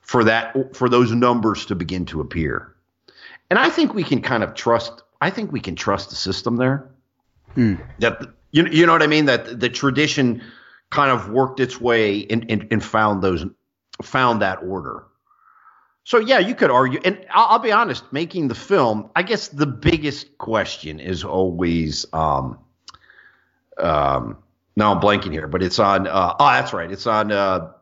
for 0.00 0.24
that 0.24 0.76
for 0.76 0.88
those 0.88 1.12
numbers 1.12 1.66
to 1.66 1.74
begin 1.74 2.04
to 2.06 2.20
appear. 2.20 2.74
And 3.48 3.58
I 3.58 3.70
think 3.70 3.94
we 3.94 4.04
can 4.04 4.22
kind 4.22 4.42
of 4.42 4.54
trust 4.54 5.02
I 5.20 5.30
think 5.30 5.52
we 5.52 5.60
can 5.60 5.76
trust 5.76 6.10
the 6.10 6.16
system 6.16 6.56
there. 6.56 6.88
That 7.98 8.22
you 8.50 8.66
you 8.66 8.86
know 8.86 8.92
what 8.92 9.02
I 9.02 9.06
mean 9.06 9.26
that 9.26 9.60
the 9.60 9.68
tradition 9.68 10.42
kind 10.90 11.10
of 11.10 11.30
worked 11.30 11.60
its 11.60 11.80
way 11.80 12.26
and, 12.28 12.50
and, 12.50 12.66
and 12.70 12.84
found 12.84 13.22
those 13.22 13.44
found 14.02 14.42
that 14.42 14.62
order. 14.62 15.04
So 16.04 16.18
yeah, 16.18 16.38
you 16.38 16.54
could 16.54 16.70
argue, 16.70 17.00
and 17.04 17.24
I'll, 17.30 17.46
I'll 17.52 17.58
be 17.58 17.72
honest. 17.72 18.12
Making 18.12 18.48
the 18.48 18.54
film, 18.54 19.10
I 19.14 19.22
guess 19.22 19.48
the 19.48 19.66
biggest 19.66 20.38
question 20.38 20.98
is 20.98 21.24
always, 21.24 22.06
um, 22.12 22.58
um, 23.78 24.38
now 24.76 24.94
I'm 24.94 25.00
blanking 25.00 25.32
here, 25.32 25.46
but 25.46 25.62
it's 25.62 25.78
on. 25.78 26.06
Uh, 26.06 26.34
oh, 26.38 26.46
that's 26.46 26.72
right. 26.72 26.90
It's 26.90 27.06
on 27.06 27.32
uh, 27.32 27.72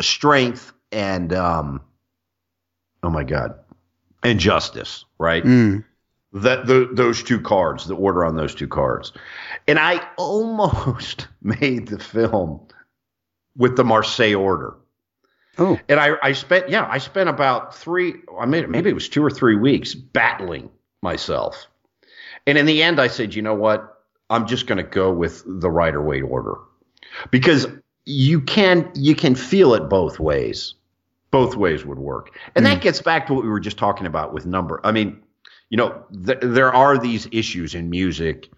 strength 0.00 0.72
and 0.92 1.32
um, 1.32 1.80
oh 3.02 3.10
my 3.10 3.24
god, 3.24 3.54
and 4.22 4.38
justice, 4.38 5.04
right? 5.18 5.44
Mm. 5.44 5.84
that 6.32 6.66
the, 6.66 6.88
those 6.92 7.22
two 7.22 7.40
cards, 7.40 7.86
the 7.86 7.94
order 7.94 8.24
on 8.24 8.36
those 8.36 8.54
two 8.54 8.68
cards. 8.68 9.12
And 9.66 9.78
I 9.78 10.06
almost 10.16 11.28
made 11.42 11.88
the 11.88 11.98
film 11.98 12.66
with 13.56 13.76
the 13.76 13.84
Marseille 13.84 14.34
order. 14.34 14.76
Oh. 15.58 15.78
And 15.88 15.98
I, 16.00 16.12
I 16.22 16.32
spent, 16.32 16.68
yeah, 16.68 16.86
I 16.88 16.98
spent 16.98 17.28
about 17.28 17.74
three, 17.74 18.14
I 18.38 18.46
made 18.46 18.68
maybe 18.68 18.88
it 18.88 18.94
was 18.94 19.08
two 19.08 19.24
or 19.24 19.30
three 19.30 19.56
weeks 19.56 19.94
battling 19.94 20.70
myself. 21.02 21.66
And 22.46 22.56
in 22.56 22.66
the 22.66 22.82
end, 22.82 23.00
I 23.00 23.08
said, 23.08 23.34
you 23.34 23.42
know 23.42 23.54
what? 23.54 23.99
I'm 24.30 24.46
just 24.46 24.66
going 24.66 24.78
to 24.78 24.84
go 24.84 25.12
with 25.12 25.42
the 25.46 25.70
Rider 25.70 26.00
Waite 26.00 26.22
order 26.22 26.56
because 27.30 27.66
you 28.06 28.40
can, 28.40 28.90
you 28.94 29.14
can 29.14 29.34
feel 29.34 29.74
it 29.74 29.88
both 29.88 30.18
ways. 30.18 30.74
Both 31.30 31.56
ways 31.56 31.84
would 31.84 31.98
work. 31.98 32.36
And 32.56 32.66
that 32.66 32.78
hmm. 32.78 32.82
gets 32.82 33.02
back 33.02 33.26
to 33.26 33.34
what 33.34 33.44
we 33.44 33.50
were 33.50 33.60
just 33.60 33.76
talking 33.76 34.06
about 34.06 34.32
with 34.32 34.46
number. 34.46 34.80
I 34.82 34.92
mean, 34.92 35.22
you 35.68 35.76
know, 35.76 36.02
th- 36.24 36.38
there 36.42 36.72
are 36.74 36.98
these 36.98 37.28
issues 37.30 37.74
in 37.74 37.90
music, 37.90 38.48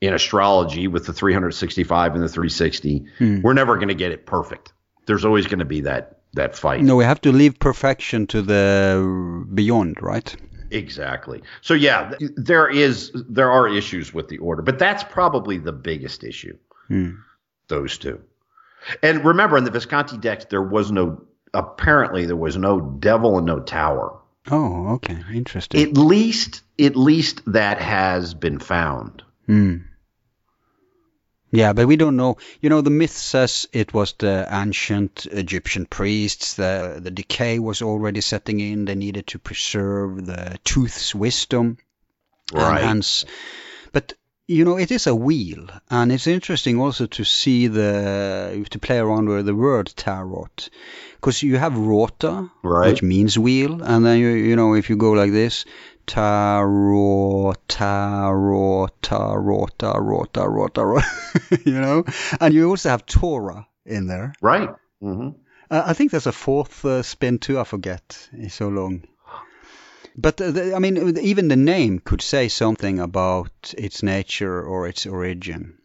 in 0.00 0.12
astrology 0.12 0.88
with 0.88 1.06
the 1.06 1.12
365 1.12 2.14
and 2.14 2.22
the 2.22 2.28
360. 2.28 3.06
Hmm. 3.18 3.40
We're 3.42 3.52
never 3.52 3.76
going 3.76 3.88
to 3.88 3.94
get 3.94 4.12
it 4.12 4.26
perfect. 4.26 4.72
There's 5.06 5.24
always 5.24 5.46
going 5.46 5.60
to 5.60 5.64
be 5.64 5.82
that 5.82 6.16
that 6.34 6.56
fight. 6.56 6.82
No, 6.82 6.96
we 6.96 7.04
have 7.04 7.20
to 7.22 7.32
leave 7.32 7.58
perfection 7.58 8.26
to 8.28 8.42
the 8.42 9.46
beyond, 9.54 10.02
right? 10.02 10.36
Exactly. 10.70 11.42
So 11.60 11.74
yeah, 11.74 12.14
there 12.36 12.68
is 12.68 13.12
there 13.14 13.50
are 13.50 13.68
issues 13.68 14.12
with 14.12 14.28
the 14.28 14.38
order, 14.38 14.62
but 14.62 14.78
that's 14.78 15.04
probably 15.04 15.58
the 15.58 15.72
biggest 15.72 16.24
issue. 16.24 16.56
Hmm. 16.88 17.16
Those 17.68 17.98
two. 17.98 18.20
And 19.02 19.24
remember 19.24 19.56
in 19.56 19.64
the 19.64 19.70
Visconti 19.70 20.18
decks 20.18 20.46
there 20.46 20.62
was 20.62 20.92
no 20.92 21.22
apparently 21.54 22.26
there 22.26 22.36
was 22.36 22.56
no 22.56 22.80
devil 22.80 23.38
and 23.38 23.46
no 23.46 23.60
tower. 23.60 24.18
Oh, 24.50 24.94
okay, 24.94 25.18
interesting. 25.32 25.80
At 25.82 25.96
least 25.96 26.62
at 26.78 26.96
least 26.96 27.42
that 27.52 27.80
has 27.80 28.34
been 28.34 28.58
found. 28.58 29.22
Hmm. 29.46 29.78
Yeah, 31.52 31.72
but 31.72 31.86
we 31.86 31.96
don't 31.96 32.16
know. 32.16 32.36
You 32.60 32.68
know, 32.70 32.80
the 32.80 32.90
myth 32.90 33.16
says 33.16 33.68
it 33.72 33.94
was 33.94 34.14
the 34.18 34.46
ancient 34.50 35.26
Egyptian 35.30 35.86
priests. 35.86 36.54
The 36.54 36.98
the 37.00 37.10
decay 37.10 37.58
was 37.58 37.82
already 37.82 38.20
setting 38.20 38.60
in. 38.60 38.84
They 38.84 38.94
needed 38.96 39.26
to 39.28 39.38
preserve 39.38 40.26
the 40.26 40.58
truth's 40.64 41.14
wisdom, 41.14 41.78
Right. 42.52 42.78
and 42.80 42.84
hence. 42.88 43.24
But 43.92 44.12
you 44.48 44.64
know, 44.64 44.76
it 44.78 44.90
is 44.90 45.06
a 45.06 45.14
wheel, 45.14 45.66
and 45.90 46.12
it's 46.12 46.26
interesting 46.26 46.80
also 46.80 47.06
to 47.06 47.24
see 47.24 47.68
the 47.68 48.66
to 48.70 48.78
play 48.78 48.98
around 48.98 49.28
with 49.28 49.46
the 49.46 49.54
word 49.54 49.92
tarot, 49.96 50.48
because 51.16 51.42
you 51.42 51.58
have 51.58 51.76
rota, 51.78 52.50
Right. 52.62 52.88
which 52.90 53.02
means 53.02 53.38
wheel, 53.38 53.82
and 53.82 54.04
then 54.04 54.18
you 54.18 54.28
you 54.28 54.56
know 54.56 54.74
if 54.74 54.90
you 54.90 54.96
go 54.96 55.12
like 55.12 55.32
this, 55.32 55.64
tarot, 56.06 57.54
tarot, 57.68 58.88
tarot, 59.02 59.66
tarot, 59.78 60.24
tarot, 60.32 60.68
tarot, 60.68 61.00
you 61.64 61.80
know, 61.80 62.04
and 62.40 62.54
you 62.54 62.70
also 62.70 62.90
have 62.90 63.06
Torah 63.06 63.66
in 63.84 64.06
there. 64.06 64.32
Right. 64.40 64.70
hmm 65.00 65.30
Uh, 65.70 65.82
I 65.86 65.94
think 65.94 66.10
there's 66.10 66.28
a 66.28 66.32
fourth 66.32 66.84
uh, 66.84 67.02
spin 67.02 67.38
too. 67.38 67.58
I 67.58 67.64
forget. 67.64 68.28
It's 68.32 68.54
so 68.54 68.68
long. 68.68 69.02
But 70.16 70.40
uh, 70.40 70.50
the, 70.52 70.74
I 70.74 70.78
mean, 70.78 71.18
even 71.18 71.48
the 71.48 71.56
name 71.56 71.98
could 71.98 72.22
say 72.22 72.48
something 72.48 73.00
about 73.00 73.74
its 73.76 74.02
nature 74.02 74.62
or 74.62 74.88
its 74.88 75.06
origin. 75.06 75.78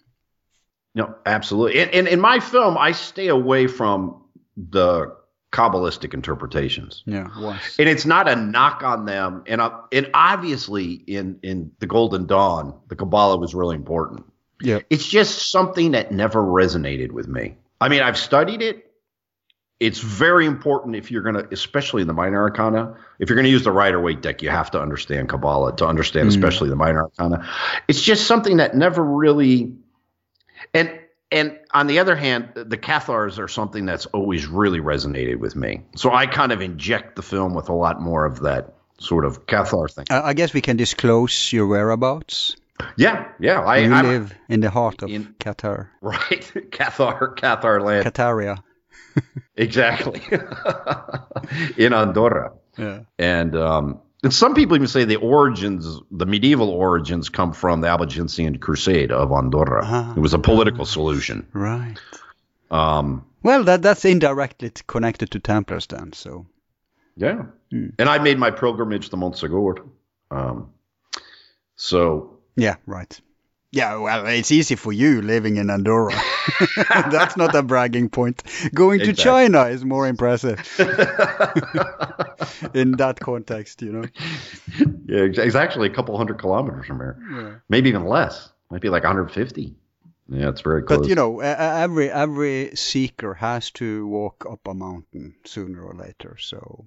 No, 0.93 1.15
absolutely. 1.25 1.81
And, 1.81 1.91
and 1.91 2.07
in 2.07 2.19
my 2.19 2.39
film, 2.39 2.77
I 2.77 2.91
stay 2.93 3.27
away 3.27 3.67
from 3.67 4.23
the 4.55 5.15
Kabbalistic 5.51 6.13
interpretations. 6.13 7.03
Yeah. 7.05 7.27
Was. 7.39 7.75
And 7.77 7.89
it's 7.89 8.05
not 8.05 8.29
a 8.29 8.35
knock 8.35 8.83
on 8.83 9.05
them. 9.05 9.43
And, 9.47 9.59
uh, 9.59 9.81
and 9.91 10.09
obviously, 10.13 10.93
in, 10.93 11.39
in 11.43 11.71
the 11.79 11.87
Golden 11.87 12.25
Dawn, 12.25 12.79
the 12.87 12.95
Kabbalah 12.95 13.37
was 13.37 13.53
really 13.53 13.75
important. 13.75 14.25
Yeah. 14.61 14.79
It's 14.89 15.07
just 15.07 15.51
something 15.51 15.91
that 15.91 16.11
never 16.11 16.41
resonated 16.41 17.11
with 17.11 17.27
me. 17.27 17.55
I 17.79 17.89
mean, 17.89 18.01
I've 18.01 18.17
studied 18.17 18.61
it, 18.61 18.91
it's 19.81 19.97
very 19.97 20.45
important 20.45 20.95
if 20.95 21.09
you're 21.09 21.23
going 21.23 21.33
to, 21.33 21.47
especially 21.51 22.03
in 22.03 22.07
the 22.07 22.13
minor 22.13 22.39
arcana, 22.39 22.95
if 23.17 23.29
you're 23.29 23.35
going 23.35 23.45
to 23.45 23.51
use 23.51 23.63
the 23.63 23.71
Rider 23.71 23.99
Waite 23.99 24.21
deck, 24.21 24.43
you 24.43 24.49
have 24.51 24.69
to 24.71 24.79
understand 24.79 25.27
Kabbalah 25.27 25.75
to 25.77 25.87
understand, 25.87 26.29
especially 26.29 26.69
the 26.69 26.75
minor 26.75 27.01
arcana. 27.01 27.49
It's 27.87 27.99
just 27.99 28.27
something 28.27 28.57
that 28.57 28.75
never 28.75 29.03
really, 29.03 29.73
and 30.71 31.00
and 31.31 31.57
on 31.73 31.87
the 31.87 31.99
other 31.99 32.15
hand, 32.15 32.49
the 32.55 32.77
Cathars 32.77 33.39
are 33.39 33.47
something 33.47 33.85
that's 33.85 34.05
always 34.07 34.45
really 34.47 34.79
resonated 34.79 35.37
with 35.37 35.55
me. 35.55 35.83
So 35.95 36.13
I 36.13 36.25
kind 36.27 36.51
of 36.51 36.61
inject 36.61 37.15
the 37.15 37.21
film 37.21 37.53
with 37.53 37.69
a 37.69 37.73
lot 37.73 38.01
more 38.01 38.25
of 38.25 38.41
that 38.41 38.73
sort 38.99 39.25
of 39.25 39.45
Cathar 39.45 39.89
thing. 39.89 40.05
I 40.09 40.21
I 40.21 40.33
guess 40.33 40.53
we 40.53 40.61
can 40.61 40.77
disclose 40.77 41.53
your 41.53 41.67
whereabouts. 41.67 42.55
Yeah, 42.97 43.27
yeah. 43.39 43.61
I, 43.61 43.77
you 43.77 43.89
live 43.89 44.33
in 44.49 44.59
the 44.59 44.69
heart 44.69 45.03
of 45.03 45.09
in- 45.09 45.35
Qatar, 45.39 45.89
right, 46.01 46.41
Cathar, 46.71 47.35
Cathar 47.35 47.83
land, 47.83 48.05
Qataria. 48.05 48.57
exactly, 49.55 50.21
in 51.77 51.93
Andorra. 51.93 52.53
Yeah. 52.77 53.01
And 53.19 53.55
um, 53.55 53.99
and 54.23 54.33
some 54.33 54.53
people 54.53 54.75
even 54.75 54.87
say 54.87 55.05
the 55.05 55.15
origins, 55.15 55.99
the 56.11 56.25
medieval 56.25 56.69
origins, 56.69 57.29
come 57.29 57.53
from 57.53 57.81
the 57.81 57.87
Albigensian 57.87 58.59
Crusade 58.59 59.11
of 59.11 59.31
Andorra. 59.31 59.81
Ah. 59.83 60.13
it 60.15 60.19
was 60.19 60.33
a 60.33 60.39
political 60.39 60.85
solution. 60.85 61.47
Right. 61.53 61.97
Um, 62.69 63.25
Well, 63.43 63.63
that 63.63 63.81
that's 63.81 64.05
indirectly 64.05 64.71
connected 64.87 65.31
to 65.31 65.39
Templars 65.39 65.87
then. 65.87 66.13
So 66.13 66.45
yeah, 67.17 67.45
and 67.71 68.09
I 68.09 68.19
made 68.19 68.37
my 68.37 68.51
pilgrimage 68.51 69.09
to 69.09 69.17
Montsegur. 69.17 69.87
Um, 70.29 70.69
so 71.75 72.37
yeah, 72.55 72.75
right. 72.85 73.19
Yeah, 73.71 73.97
well, 73.97 74.25
it's 74.27 74.51
easy 74.51 74.75
for 74.75 74.91
you 74.91 75.21
living 75.21 75.55
in 75.55 75.69
Andorra. 75.69 76.13
that's 77.09 77.37
not 77.37 77.55
a 77.55 77.63
bragging 77.63 78.09
point. 78.09 78.43
Going 78.73 78.99
to 78.99 79.13
China 79.13 79.63
is 79.65 79.85
more 79.85 80.07
impressive 80.07 80.57
in 82.73 82.91
that 82.93 83.17
context, 83.19 83.81
you 83.81 83.91
know. 83.91 84.05
yeah, 85.05 85.43
it's 85.43 85.55
actually 85.55 85.87
a 85.87 85.93
couple 85.93 86.17
hundred 86.17 86.39
kilometers 86.39 86.85
from 86.85 86.97
here, 86.97 87.63
maybe 87.69 87.89
even 87.89 88.05
less. 88.05 88.51
Might 88.69 88.81
be 88.81 88.89
like 88.89 89.03
150. 89.03 89.75
Yeah, 90.29 90.49
it's 90.49 90.61
very 90.61 90.83
close. 90.83 90.99
But 90.99 91.09
you 91.09 91.15
know, 91.15 91.39
every 91.39 92.09
every 92.09 92.75
seeker 92.75 93.33
has 93.33 93.71
to 93.71 94.07
walk 94.07 94.45
up 94.49 94.67
a 94.67 94.73
mountain 94.73 95.35
sooner 95.45 95.81
or 95.81 95.93
later. 95.93 96.37
So 96.39 96.85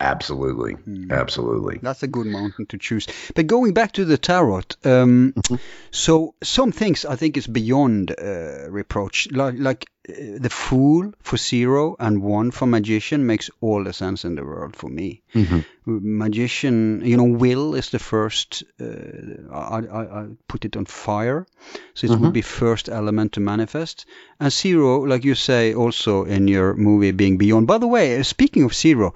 absolutely, 0.00 0.72
Hmm. 0.74 1.10
absolutely. 1.12 1.78
That's 1.82 2.02
a 2.02 2.08
good 2.08 2.26
mountain 2.26 2.66
to 2.66 2.78
choose. 2.78 3.06
But 3.34 3.46
going 3.46 3.72
back 3.74 3.92
to 3.92 4.04
the 4.04 4.18
tarot, 4.18 4.62
um, 4.84 5.34
so 5.90 6.34
some 6.42 6.72
things 6.72 7.04
I 7.04 7.16
think 7.16 7.36
is 7.36 7.46
beyond 7.46 8.10
uh, 8.10 8.70
reproach. 8.70 9.28
Like, 9.30 9.54
like 9.58 9.86
uh, 10.08 10.12
the 10.38 10.50
fool 10.50 11.12
for 11.22 11.36
zero 11.38 11.96
and 11.98 12.22
one 12.22 12.50
for 12.50 12.66
magician 12.66 13.26
makes 13.26 13.50
all 13.60 13.84
the 13.84 13.92
sense 13.92 14.24
in 14.24 14.34
the 14.34 14.44
world 14.44 14.76
for 14.76 14.90
me. 14.90 15.22
Magician, 15.86 17.02
you 17.04 17.16
know, 17.16 17.24
will 17.38 17.74
is 17.74 17.90
the 17.90 17.98
first. 17.98 18.64
Uh, 18.80 19.52
I, 19.52 19.78
I, 19.78 20.20
I 20.22 20.26
put 20.48 20.64
it 20.64 20.76
on 20.76 20.84
fire, 20.86 21.46
so 21.94 22.06
it 22.06 22.18
would 22.18 22.32
be 22.32 22.42
first 22.42 22.88
element 22.88 23.32
to 23.32 23.40
manifest. 23.40 24.06
And 24.40 24.52
zero, 24.52 25.00
like 25.04 25.24
you 25.24 25.34
say, 25.34 25.74
also 25.74 26.24
in 26.24 26.48
your 26.48 26.74
movie 26.74 27.12
being 27.12 27.36
beyond. 27.38 27.66
By 27.66 27.78
the 27.78 27.86
way, 27.88 28.18
uh, 28.18 28.22
speaking 28.22 28.64
of 28.64 28.74
zero, 28.74 29.14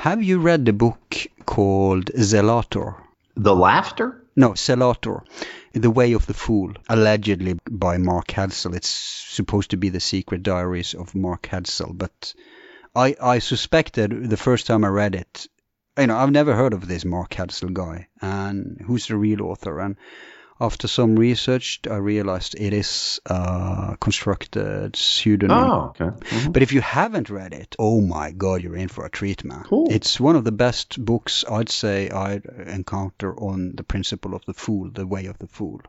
have 0.00 0.22
you 0.22 0.38
read 0.38 0.64
the 0.64 0.72
book 0.72 1.14
called 1.44 2.06
Zelator? 2.06 2.94
The 3.36 3.54
laughter. 3.54 4.24
No, 4.34 4.52
Zelator, 4.52 5.20
The 5.74 5.90
Way 5.90 6.14
of 6.14 6.24
the 6.24 6.32
Fool, 6.32 6.72
allegedly 6.88 7.58
by 7.70 7.98
Mark 7.98 8.28
Hadsell. 8.28 8.74
It's 8.74 8.88
supposed 8.88 9.72
to 9.72 9.76
be 9.76 9.90
the 9.90 10.00
secret 10.00 10.42
diaries 10.42 10.94
of 10.94 11.14
Mark 11.14 11.42
Hadsell, 11.42 11.92
but 11.98 12.34
I, 12.96 13.14
I 13.20 13.40
suspected 13.40 14.30
the 14.30 14.38
first 14.38 14.66
time 14.66 14.86
I 14.86 14.88
read 14.88 15.14
it, 15.14 15.46
you 15.98 16.06
know, 16.06 16.16
I've 16.16 16.30
never 16.30 16.56
heard 16.56 16.72
of 16.72 16.88
this 16.88 17.04
Mark 17.04 17.32
Hadsell 17.32 17.74
guy, 17.74 18.08
and 18.22 18.80
who's 18.86 19.06
the 19.06 19.16
real 19.16 19.42
author. 19.42 19.80
And 19.80 19.96
after 20.60 20.88
some 20.88 21.16
research, 21.16 21.80
I 21.90 21.96
realized 21.96 22.54
it 22.58 22.72
is 22.72 23.20
a 23.26 23.96
constructed 24.00 24.94
pseudonym. 24.96 25.56
Oh, 25.56 25.94
okay. 25.98 26.10
Mhm. 26.26 26.52
But 26.52 26.62
if 26.62 26.72
you 26.72 26.80
haven't 26.80 27.30
read 27.30 27.52
it, 27.54 27.76
oh 27.78 28.00
my 28.00 28.30
God, 28.32 28.62
you're 28.62 28.76
in 28.76 28.88
for 28.88 29.04
a 29.06 29.10
treat, 29.10 29.44
man. 29.44 29.64
Cool. 29.68 29.88
It's 29.90 30.20
one 30.20 30.36
of 30.36 30.44
the 30.44 30.52
best 30.52 31.02
books 31.04 31.44
I'd 31.50 31.68
say 31.70 32.10
I'd 32.10 32.44
encounter 32.66 33.34
on 33.34 33.72
the 33.76 33.82
principle 33.84 34.34
of 34.34 34.44
the 34.44 34.54
fool, 34.54 34.90
the 34.90 35.06
way 35.06 35.26
of 35.26 35.38
the 35.38 35.46
fool. 35.46 35.80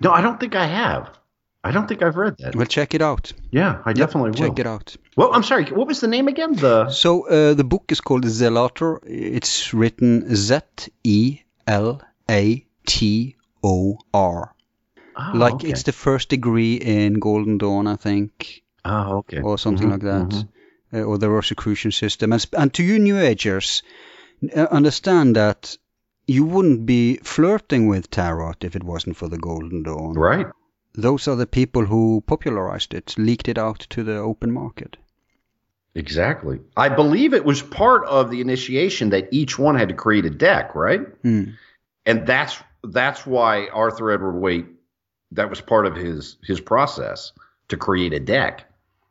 No, 0.00 0.10
I 0.10 0.20
don't 0.20 0.38
think 0.40 0.54
I 0.54 0.66
have. 0.66 1.08
I 1.64 1.72
don't 1.72 1.88
think 1.88 2.02
I've 2.02 2.16
read 2.16 2.36
that. 2.38 2.54
Well, 2.54 2.66
check 2.66 2.94
it 2.94 3.02
out. 3.02 3.32
Yeah, 3.50 3.82
I 3.84 3.92
definitely 3.92 4.30
will. 4.30 4.48
Check 4.48 4.58
it 4.60 4.66
out. 4.66 4.96
Well, 5.16 5.30
I'm 5.32 5.42
sorry. 5.42 5.64
What 5.64 5.88
was 5.88 5.98
the 6.00 6.06
name 6.06 6.28
again? 6.28 6.52
The 6.54 6.90
So 6.90 7.26
uh, 7.28 7.54
the 7.54 7.64
book 7.64 7.90
is 7.90 8.00
called 8.00 8.24
Zelator. 8.24 8.98
It's 9.04 9.74
written 9.74 10.34
Z 10.36 10.60
E 11.02 11.40
L 11.66 12.00
A 12.30 12.64
T 12.86 13.34
O 13.62 13.98
R. 14.14 14.54
oh, 15.16 15.32
Like 15.34 15.54
okay. 15.54 15.68
it's 15.68 15.82
the 15.84 15.92
first 15.92 16.28
degree 16.28 16.74
in 16.74 17.14
Golden 17.14 17.58
Dawn, 17.58 17.86
I 17.86 17.96
think. 17.96 18.62
oh, 18.84 19.16
okay. 19.18 19.40
or 19.40 19.58
something 19.58 19.88
Mhm, 19.88 19.92
like 19.92 20.02
that, 20.02 20.28
mhm. 20.28 20.48
uh, 20.94 21.02
or 21.02 21.18
the 21.18 21.28
Rosicrucian 21.30 21.90
system. 21.92 22.32
And, 22.32 22.46
and 22.56 22.72
to 22.74 22.82
you 22.84 22.98
New 22.98 23.18
Agers, 23.18 23.82
uh, 24.54 24.66
understand 24.70 25.34
that 25.36 25.76
you 26.28 26.44
wouldn't 26.44 26.86
be 26.86 27.16
flirting 27.24 27.88
with 27.88 28.10
tarot 28.10 28.54
if 28.60 28.76
it 28.76 28.84
wasn't 28.84 29.16
for 29.16 29.28
the 29.28 29.38
Golden 29.38 29.82
Dawn. 29.82 30.14
Right. 30.14 30.46
Those 30.94 31.26
are 31.28 31.36
the 31.36 31.46
people 31.46 31.84
who 31.84 32.22
popularized 32.26 32.94
it, 32.94 33.14
leaked 33.18 33.48
it 33.48 33.58
out 33.58 33.80
to 33.90 34.02
the 34.04 34.16
open 34.18 34.52
market. 34.52 34.96
Exactly. 35.94 36.60
I 36.76 36.88
believe 36.90 37.32
it 37.32 37.44
was 37.44 37.62
part 37.62 38.04
of 38.04 38.30
the 38.30 38.40
initiation 38.40 39.10
that 39.10 39.28
each 39.30 39.58
one 39.58 39.76
had 39.76 39.88
to 39.88 39.94
create 39.94 40.26
a 40.26 40.30
deck, 40.30 40.74
right? 40.74 41.00
Hmm. 41.22 41.44
And 42.04 42.26
that's 42.26 42.62
that's 42.92 43.26
why 43.26 43.68
Arthur 43.68 44.10
Edward 44.10 44.38
Waite 44.40 44.66
that 45.32 45.50
was 45.50 45.60
part 45.60 45.86
of 45.86 45.96
his 45.96 46.36
his 46.42 46.60
process 46.60 47.32
to 47.68 47.76
create 47.76 48.12
a 48.12 48.20
deck. 48.20 48.64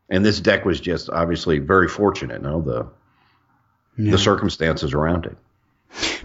And 0.09 0.23
this 0.23 0.39
deck 0.39 0.65
was 0.65 0.79
just 0.79 1.09
obviously 1.09 1.59
very 1.59 1.87
fortunate, 1.87 2.41
no 2.41 2.61
the 2.61 2.87
Yeah. 3.97 4.11
the 4.11 4.17
circumstances 4.17 4.93
around 4.93 5.25
it. 5.25 5.37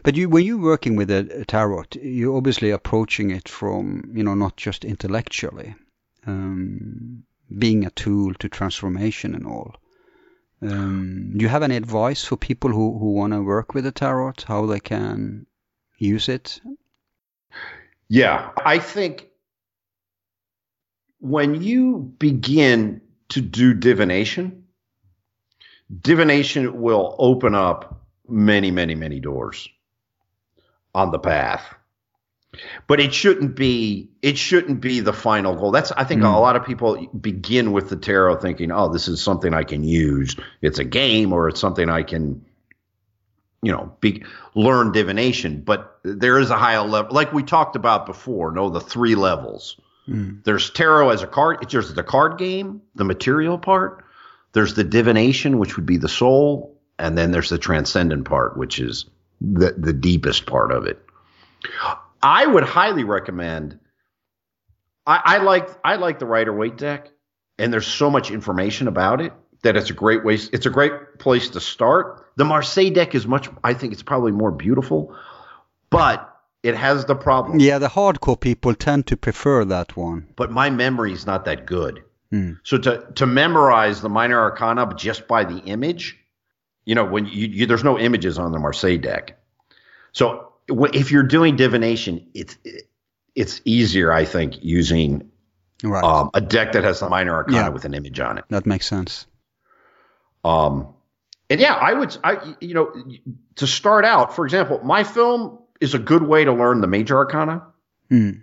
But 0.03 0.17
you, 0.17 0.29
when 0.29 0.45
you're 0.45 0.59
working 0.59 0.97
with 0.97 1.11
a, 1.11 1.43
a 1.43 1.45
tarot, 1.45 1.85
you're 2.03 2.37
obviously 2.37 2.71
approaching 2.71 3.31
it 3.31 3.49
from, 3.49 4.11
you 4.15 4.25
know, 4.25 4.35
not 4.35 4.57
just 4.57 4.85
intellectually, 4.85 5.77
um, 6.27 7.23
being 7.59 7.87
a 7.87 7.91
tool 7.91 8.35
to 8.35 8.49
transformation 8.49 9.35
and 9.35 9.47
all. 9.47 9.77
Um, 10.63 11.33
do 11.37 11.43
you 11.45 11.49
have 11.49 11.63
any 11.63 11.77
advice 11.77 12.25
for 12.25 12.37
people 12.37 12.71
who, 12.71 12.99
who 12.99 13.13
want 13.13 13.33
to 13.33 13.43
work 13.43 13.75
with 13.75 13.85
the 13.85 13.93
tarot, 13.93 14.35
how 14.47 14.67
they 14.67 14.81
can 14.81 15.47
use 15.99 16.29
it? 16.29 16.61
Yeah, 18.11 18.51
I 18.67 18.81
think 18.81 19.29
when 21.21 21.63
you 21.63 22.13
begin 22.19 23.03
to 23.29 23.41
do 23.41 23.73
divination, 23.73 24.65
divination 26.03 26.83
will 26.83 27.15
open 27.21 27.55
up 27.55 28.05
many, 28.29 28.73
many, 28.73 28.97
many 28.97 29.21
doors 29.21 29.69
on 30.93 31.13
the 31.13 31.21
path. 31.21 31.63
But 32.89 32.99
it 32.99 33.15
shouldn't 33.15 33.55
be 33.55 34.11
it 34.23 34.37
shouldn't 34.37 34.81
be 34.81 34.99
the 34.99 35.13
final 35.13 35.55
goal. 35.55 35.71
That's 35.71 35.93
I 35.93 36.03
think 36.03 36.23
hmm. 36.23 36.27
a 36.27 36.41
lot 36.41 36.57
of 36.57 36.67
people 36.67 37.07
begin 37.09 37.71
with 37.71 37.91
the 37.91 37.97
tarot 37.97 38.39
thinking, 38.39 38.73
"Oh, 38.73 38.93
this 38.93 39.07
is 39.07 39.23
something 39.23 39.55
I 39.55 39.63
can 39.63 39.85
use. 39.85 40.35
It's 40.61 40.81
a 40.81 40.85
game 40.85 41.33
or 41.33 41.49
it's 41.49 41.61
something 41.61 41.89
I 41.89 42.03
can 42.03 42.45
you 43.63 43.73
know, 43.73 43.95
be, 44.01 44.23
learn 44.55 44.93
divination, 44.93 45.61
but 45.61 45.99
there 46.03 46.39
is 46.39 46.51
a 46.51 46.57
higher 46.57 46.83
level, 46.83 47.15
like 47.15 47.33
we 47.33 47.43
talked 47.43 47.77
about 47.77 48.07
before. 48.07 48.53
No, 48.53 48.71
the 48.71 48.81
three 48.81 49.15
levels. 49.15 49.77
Mm. 50.09 50.43
There's 50.45 50.71
tarot 50.71 51.11
as 51.11 51.23
a 51.23 51.27
card. 51.27 51.69
There's 51.71 51.93
the 51.93 52.03
card 52.03 52.39
game, 52.39 52.81
the 52.95 53.05
material 53.05 53.59
part. 53.59 54.05
There's 54.53 54.75
the 54.75 54.85
divination, 54.85 55.59
which 55.59 55.77
would 55.77 55.87
be 55.87 55.99
the 55.99 56.09
soul, 56.09 56.77
and 56.99 57.17
then 57.17 57.31
there's 57.31 57.51
the 57.51 57.59
transcendent 57.59 58.25
part, 58.25 58.57
which 58.57 58.81
is 58.81 59.05
the 59.41 59.75
the 59.77 59.93
deepest 59.93 60.47
part 60.47 60.73
of 60.73 60.87
it. 60.87 61.05
I 62.23 62.47
would 62.47 62.65
highly 62.65 63.05
recommend. 63.05 63.79
I, 65.07 65.21
I 65.25 65.39
like 65.39 65.69
I 65.85 65.97
like 65.97 66.19
the 66.19 66.27
Rider 66.27 66.53
Waite 66.53 66.79
deck, 66.79 67.11
and 67.59 67.73
there's 67.73 67.87
so 67.87 68.11
much 68.11 68.31
information 68.31 68.89
about 68.89 69.21
it 69.21 69.33
that 69.63 69.77
it's 69.77 69.91
a 69.91 69.95
great 69.95 70.25
way. 70.25 70.35
It's 70.35 70.67
a 70.67 70.71
great 70.71 71.19
place 71.19 71.51
to 71.51 71.61
start. 71.61 72.27
The 72.41 72.45
Marseille 72.47 72.91
deck 72.91 73.15
is 73.15 73.27
much. 73.27 73.51
I 73.71 73.75
think 73.75 73.93
it's 73.93 74.03
probably 74.03 74.33
more 74.33 74.51
beautiful, 74.51 75.15
but 75.91 76.19
it 76.63 76.75
has 76.75 77.05
the 77.05 77.15
problem. 77.15 77.61
Yeah, 77.61 77.79
the 77.79 77.89
hardcore 77.89 78.41
people 78.41 78.75
tend 78.75 79.07
to 79.09 79.17
prefer 79.17 79.65
that 79.67 79.95
one. 79.95 80.27
But 80.37 80.51
my 80.51 80.71
memory 80.71 81.13
is 81.13 81.27
not 81.27 81.45
that 81.45 81.67
good. 81.67 82.03
So 82.63 82.79
to 82.79 82.93
to 83.17 83.27
memorize 83.27 84.01
the 84.01 84.09
minor 84.09 84.39
arcana 84.41 84.91
just 84.97 85.29
by 85.29 85.45
the 85.45 85.59
image, 85.75 86.17
you 86.87 86.95
know, 86.95 87.05
when 87.05 87.27
you, 87.27 87.47
you 87.59 87.67
there's 87.67 87.85
no 87.85 87.99
images 87.99 88.39
on 88.39 88.53
the 88.53 88.59
Marseille 88.59 88.97
deck. 88.99 89.25
So 90.13 90.53
if 90.69 91.11
you're 91.13 91.29
doing 91.39 91.57
divination, 91.57 92.15
it's 92.33 92.57
it's 93.35 93.61
easier, 93.67 94.13
I 94.13 94.25
think, 94.25 94.65
using 94.65 95.31
Right. 95.83 96.05
um, 96.05 96.31
a 96.33 96.41
deck 96.41 96.73
that 96.73 96.85
has 96.85 97.01
the 97.01 97.09
minor 97.11 97.35
arcana 97.35 97.57
Yeah. 97.59 97.69
with 97.71 97.85
an 97.85 97.95
image 97.95 98.19
on 98.21 98.39
it. 98.39 98.45
that 98.49 98.65
makes 98.65 98.87
sense. 98.87 99.27
Um, 100.45 100.89
and 101.51 101.61
yeah, 101.61 101.75
I 101.75 101.93
would, 101.93 102.17
I, 102.23 102.55
you 102.61 102.75
know, 102.75 102.93
to 103.57 103.67
start 103.67 104.05
out, 104.05 104.37
for 104.37 104.45
example, 104.47 104.81
my 104.85 105.03
film 105.05 105.59
is 105.81 105.95
a 105.95 105.99
good 105.99 106.23
way 106.23 106.45
to 106.45 106.53
learn 106.53 106.81
the 106.81 106.87
major 106.87 107.17
arcana. 107.17 107.65
Mm. 108.11 108.43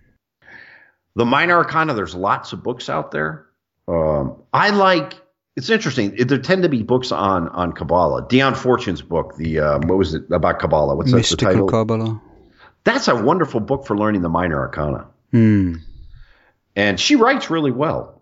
The 1.15 1.25
minor 1.25 1.55
arcana, 1.55 1.93
there's 1.93 2.13
lots 2.13 2.53
of 2.53 2.61
books 2.61 2.89
out 2.89 3.11
there. 3.11 3.47
Um, 3.87 4.35
I 4.53 4.71
like, 4.71 5.13
it's 5.55 5.69
interesting. 5.69 6.15
There 6.15 6.37
tend 6.37 6.63
to 6.63 6.69
be 6.69 6.83
books 6.83 7.11
on, 7.11 7.47
on 7.49 7.71
Kabbalah. 7.71 8.27
Dion 8.27 8.53
Fortune's 8.53 9.01
book, 9.01 9.37
the, 9.37 9.59
um, 9.59 9.81
what 9.87 9.97
was 9.97 10.13
it 10.13 10.29
about 10.29 10.59
Kabbalah? 10.59 10.95
What's 10.95 11.09
that, 11.09 11.15
the 11.15 11.17
Mystical 11.17 11.47
title? 11.47 11.67
Kabbalah. 11.67 12.21
That's 12.83 13.07
a 13.07 13.15
wonderful 13.15 13.61
book 13.61 13.87
for 13.87 13.97
learning 13.97 14.21
the 14.21 14.29
minor 14.29 14.59
arcana. 14.59 15.07
Mm. 15.33 15.81
and 16.77 16.97
she 16.97 17.17
writes 17.17 17.49
really 17.49 17.71
well 17.71 18.16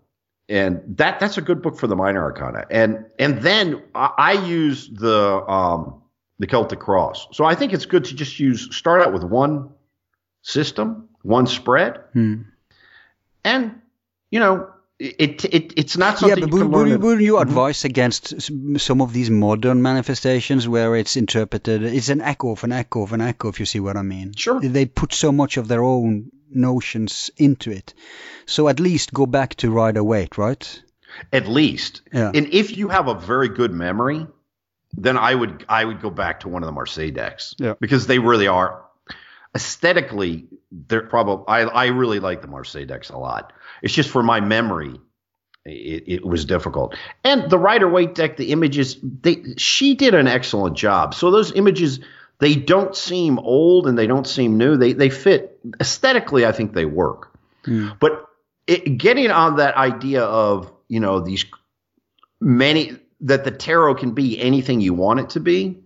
and 0.48 0.80
that 0.96 1.18
that's 1.20 1.38
a 1.38 1.42
good 1.42 1.62
book 1.62 1.78
for 1.78 1.86
the 1.86 1.96
minor 1.96 2.22
arcana. 2.22 2.64
And 2.70 3.04
and 3.18 3.42
then 3.42 3.82
i, 3.94 4.10
I 4.18 4.32
use 4.32 4.88
the 4.88 5.42
um 5.48 6.02
the 6.38 6.46
celtic 6.46 6.80
cross. 6.80 7.26
So 7.32 7.44
i 7.44 7.54
think 7.54 7.72
it's 7.72 7.86
good 7.86 8.04
to 8.04 8.14
just 8.14 8.38
use 8.38 8.74
start 8.74 9.02
out 9.02 9.12
with 9.12 9.24
one 9.24 9.70
system 10.42 11.08
one 11.22 11.46
spread. 11.46 11.98
Mm. 12.14 12.44
and 13.44 13.80
you 14.30 14.40
know 14.40 14.70
it, 14.98 15.44
it 15.44 15.72
it's 15.76 15.96
not 15.96 16.18
something. 16.18 16.38
Yeah, 16.38 16.46
but 16.46 16.52
you 16.54 16.54
would, 16.56 16.62
can 16.62 16.70
would, 16.72 16.88
you- 16.88 16.98
would 16.98 17.20
you 17.20 17.38
advise 17.38 17.84
against 17.84 18.40
some 18.80 19.00
of 19.02 19.12
these 19.12 19.30
modern 19.30 19.82
manifestations 19.82 20.66
where 20.68 20.96
it's 20.96 21.16
interpreted? 21.16 21.82
It's 21.82 22.08
an 22.08 22.20
echo 22.20 22.52
of 22.52 22.64
an 22.64 22.72
echo 22.72 23.02
of 23.02 23.12
an 23.12 23.20
echo, 23.20 23.48
if 23.48 23.60
you 23.60 23.66
see 23.66 23.80
what 23.80 23.96
I 23.96 24.02
mean. 24.02 24.32
Sure. 24.36 24.60
They 24.60 24.86
put 24.86 25.12
so 25.12 25.32
much 25.32 25.56
of 25.58 25.68
their 25.68 25.82
own 25.82 26.30
notions 26.50 27.30
into 27.36 27.70
it. 27.70 27.92
So 28.46 28.68
at 28.68 28.80
least 28.80 29.12
go 29.12 29.26
back 29.26 29.54
to 29.56 29.70
Rider 29.70 30.02
Waite, 30.04 30.38
right? 30.38 30.82
at 31.32 31.46
least 31.48 32.02
Yeah. 32.12 32.30
and 32.34 32.52
if 32.52 32.76
you 32.76 32.88
have 32.88 33.08
a 33.08 33.14
very 33.14 33.48
good 33.48 33.72
memory 33.72 34.26
then 34.92 35.16
i 35.16 35.34
would 35.34 35.64
i 35.66 35.82
would 35.82 36.02
go 36.02 36.10
back 36.10 36.40
to 36.40 36.48
one 36.48 36.62
of 36.62 36.66
the 36.66 36.72
marseille 36.72 37.10
decks 37.10 37.54
Yeah. 37.58 37.72
because 37.80 38.06
they 38.06 38.18
really 38.18 38.48
are 38.48 38.84
aesthetically 39.56 40.46
they're 40.70 41.00
probably 41.00 41.44
I, 41.48 41.62
I 41.62 41.86
really 41.86 42.20
like 42.20 42.42
the 42.42 42.46
marseille 42.46 42.84
decks 42.84 43.08
a 43.08 43.16
lot. 43.16 43.54
It's 43.82 43.94
just 43.94 44.10
for 44.10 44.22
my 44.22 44.40
memory 44.40 45.00
it, 45.64 46.04
it 46.06 46.24
was 46.24 46.44
difficult. 46.44 46.94
And 47.24 47.50
the 47.50 47.58
Rider 47.58 47.88
Waite 47.88 48.14
deck 48.14 48.36
the 48.36 48.52
images 48.52 48.98
they 49.02 49.42
she 49.56 49.94
did 49.94 50.14
an 50.14 50.28
excellent 50.28 50.76
job. 50.76 51.14
So 51.14 51.30
those 51.30 51.52
images 51.52 52.00
they 52.38 52.54
don't 52.54 52.94
seem 52.94 53.38
old 53.38 53.88
and 53.88 53.98
they 53.98 54.06
don't 54.06 54.26
seem 54.26 54.58
new. 54.58 54.76
They 54.76 54.92
they 54.92 55.08
fit 55.08 55.58
aesthetically 55.80 56.44
i 56.44 56.52
think 56.52 56.74
they 56.74 56.84
work. 56.84 57.32
Hmm. 57.64 57.88
But 57.98 58.26
it, 58.66 58.98
getting 58.98 59.30
on 59.30 59.56
that 59.56 59.74
idea 59.74 60.22
of 60.22 60.70
you 60.88 61.00
know 61.00 61.20
these 61.20 61.46
many 62.40 62.98
that 63.22 63.44
the 63.44 63.50
tarot 63.50 63.94
can 63.94 64.12
be 64.12 64.38
anything 64.38 64.82
you 64.82 64.92
want 64.92 65.20
it 65.20 65.30
to 65.30 65.40
be 65.40 65.78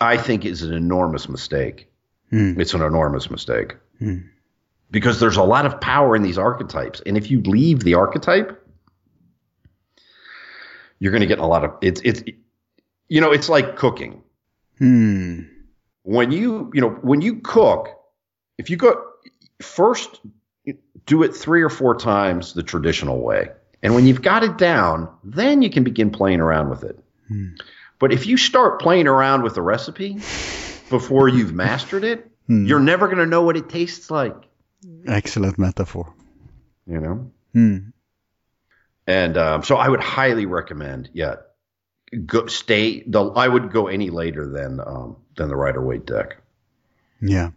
i 0.00 0.16
think 0.16 0.44
is 0.44 0.62
an 0.62 0.72
enormous 0.72 1.28
mistake 1.28 1.88
Hmm. 2.30 2.60
it's 2.60 2.74
an 2.74 2.82
enormous 2.82 3.30
mistake 3.30 3.76
Hmm. 3.98 4.18
because 4.90 5.20
there's 5.20 5.36
a 5.36 5.42
lot 5.44 5.64
of 5.66 5.80
power 5.80 6.16
in 6.16 6.22
these 6.22 6.38
archetypes 6.38 7.00
and 7.06 7.16
if 7.16 7.30
you 7.30 7.40
leave 7.42 7.80
the 7.80 7.94
archetype 7.94 8.62
you're 10.98 11.12
going 11.12 11.20
to 11.20 11.26
get 11.26 11.38
a 11.38 11.46
lot 11.46 11.64
of 11.64 11.72
it's 11.82 12.00
it's 12.04 12.22
you 13.08 13.20
know 13.20 13.32
it's 13.32 13.48
like 13.48 13.76
cooking 13.76 14.22
Hmm. 14.78 15.40
when 16.02 16.30
you 16.32 16.70
you 16.74 16.80
know 16.82 16.90
when 16.90 17.20
you 17.22 17.36
cook 17.36 17.88
if 18.58 18.68
you 18.70 18.76
go 18.76 19.02
first 19.62 20.20
do 21.06 21.22
it 21.22 21.34
three 21.34 21.62
or 21.62 21.70
four 21.70 21.94
times 21.94 22.52
the 22.52 22.62
traditional 22.62 23.20
way 23.22 23.48
and 23.82 23.94
when 23.94 24.06
you've 24.06 24.20
got 24.22 24.42
it 24.42 24.58
down 24.58 25.08
then 25.24 25.62
you 25.62 25.70
can 25.70 25.84
begin 25.84 26.10
playing 26.10 26.40
around 26.40 26.68
with 26.70 26.82
it 26.84 26.98
but 27.98 28.12
if 28.12 28.26
you 28.26 28.36
start 28.36 28.80
playing 28.80 29.06
around 29.06 29.42
with 29.42 29.54
the 29.54 29.62
recipe 29.62 30.18
before 30.90 31.28
you've 31.28 31.52
mastered 31.52 32.04
it 32.04 32.30
you're 32.48 32.78
never 32.80 33.06
going 33.06 33.18
to 33.18 33.26
know 33.26 33.42
what 33.42 33.56
it 33.56 33.68
tastes 33.68 34.10
like 34.10 34.36
Excellent 35.06 35.58
metaphor. 35.58 36.12
you 36.86 37.00
know 37.00 37.30
Hmm. 37.52 37.78
and 39.06 39.36
um, 39.36 39.62
so 39.62 39.76
i 39.76 39.88
would 39.88 40.00
highly 40.00 40.46
recommend 40.46 41.08
yeah 41.12 41.36
go 42.24 42.46
stay 42.46 43.02
the 43.06 43.22
i 43.24 43.48
would 43.48 43.72
go 43.72 43.86
any 43.88 44.10
later 44.10 44.46
than 44.48 44.80
um, 44.80 45.16
than 45.36 45.48
the 45.48 45.56
Rider 45.56 45.80
Waite 45.84 46.06
deck 46.06 46.36
Yeah. 47.20 47.50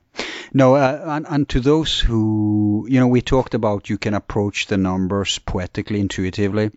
No, 0.52 0.76
uh, 0.76 1.04
and, 1.06 1.28
and 1.30 1.48
to 1.50 1.60
those 1.60 2.00
who, 2.00 2.88
you 2.90 3.00
know, 3.00 3.08
we 3.08 3.22
talked 3.22 3.54
about 3.54 3.88
you 3.90 4.00
can 4.00 4.16
approach 4.16 4.66
the 4.66 4.78
numbers 4.78 5.38
poetically, 5.38 6.00
intuitively. 6.00 6.72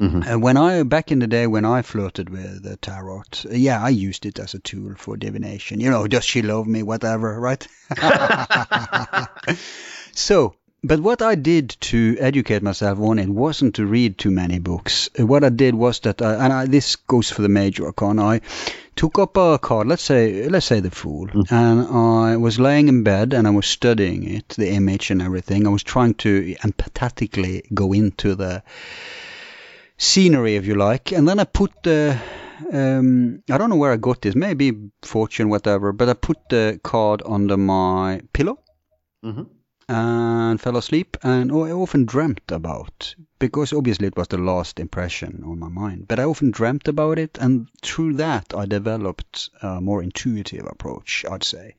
Uh, 0.00 0.38
when 0.38 0.56
I, 0.56 0.82
back 0.84 1.10
in 1.10 1.18
the 1.18 1.26
day 1.26 1.46
when 1.46 1.64
I 1.64 1.82
flirted 1.82 2.30
with 2.30 2.62
the 2.62 2.76
tarot, 2.76 3.22
uh, 3.46 3.50
yeah, 3.50 3.82
I 3.82 3.88
used 3.88 4.26
it 4.26 4.38
as 4.38 4.54
a 4.54 4.60
tool 4.60 4.94
for 4.96 5.16
divination. 5.16 5.80
You 5.80 5.90
know, 5.90 6.06
does 6.06 6.24
she 6.24 6.42
love 6.42 6.66
me, 6.68 6.82
whatever, 6.84 7.38
right? 7.40 7.66
so, 10.12 10.54
but 10.84 11.00
what 11.00 11.20
I 11.20 11.34
did 11.34 11.76
to 11.80 12.16
educate 12.20 12.62
myself 12.62 13.00
on 13.00 13.18
it 13.18 13.28
wasn't 13.28 13.74
to 13.76 13.86
read 13.86 14.16
too 14.18 14.30
many 14.30 14.60
books. 14.60 15.10
Uh, 15.18 15.26
What 15.26 15.42
I 15.42 15.48
did 15.48 15.74
was 15.74 15.98
that, 16.00 16.22
I, 16.22 16.34
and 16.44 16.52
I, 16.52 16.66
this 16.66 16.94
goes 16.94 17.30
for 17.30 17.42
the 17.42 17.48
major 17.48 17.86
arcana, 17.86 18.24
I 18.24 18.40
took 18.94 19.18
up 19.18 19.36
a 19.36 19.58
card, 19.58 19.88
let's 19.88 20.02
say, 20.04 20.48
let's 20.48 20.66
say 20.66 20.78
the 20.80 20.90
Fool, 20.92 21.28
and 21.50 21.80
I 21.88 22.36
was 22.36 22.60
laying 22.60 22.86
in 22.88 23.02
bed 23.02 23.32
and 23.34 23.46
I 23.46 23.50
was 23.50 23.66
studying 23.66 24.28
it, 24.28 24.48
the 24.50 24.70
image 24.70 25.10
and 25.10 25.20
everything. 25.22 25.66
I 25.66 25.70
was 25.70 25.82
trying 25.82 26.14
to 26.14 26.54
empathetically 26.62 27.62
go 27.74 27.92
into 27.92 28.36
the 28.36 28.62
scenery, 29.98 30.56
if 30.56 30.66
you 30.66 30.74
like, 30.74 31.12
and 31.12 31.28
then 31.28 31.38
I 31.38 31.44
put 31.44 31.72
the. 31.82 32.18
Um, 32.72 33.42
I 33.50 33.56
don't 33.56 33.70
know 33.70 33.76
where 33.76 33.92
I 33.92 33.96
got 33.96 34.20
this, 34.22 34.34
maybe 34.34 34.72
fortune, 35.02 35.48
whatever, 35.48 35.92
but 35.92 36.08
I 36.08 36.14
put 36.14 36.38
the 36.48 36.80
card 36.82 37.22
under 37.24 37.56
my 37.56 38.22
pillow 38.32 38.58
hmm 39.22 39.42
and 39.88 40.60
fell 40.60 40.76
asleep 40.76 41.16
and 41.22 41.50
I 41.50 41.70
often 41.70 42.04
dreamt 42.04 42.52
about 42.52 43.14
because 43.38 43.72
obviously 43.72 44.08
it 44.08 44.16
was 44.18 44.28
the 44.28 44.36
last 44.36 44.78
impression 44.78 45.42
on 45.46 45.58
my 45.58 45.68
mind 45.68 46.06
but 46.08 46.20
I 46.20 46.24
often 46.24 46.50
dreamt 46.50 46.88
about 46.88 47.18
it 47.18 47.38
and 47.40 47.68
through 47.82 48.14
that 48.14 48.52
I 48.54 48.66
developed 48.66 49.48
a 49.62 49.80
more 49.80 50.02
intuitive 50.02 50.66
approach 50.66 51.24
I'd 51.30 51.42
say. 51.42 51.76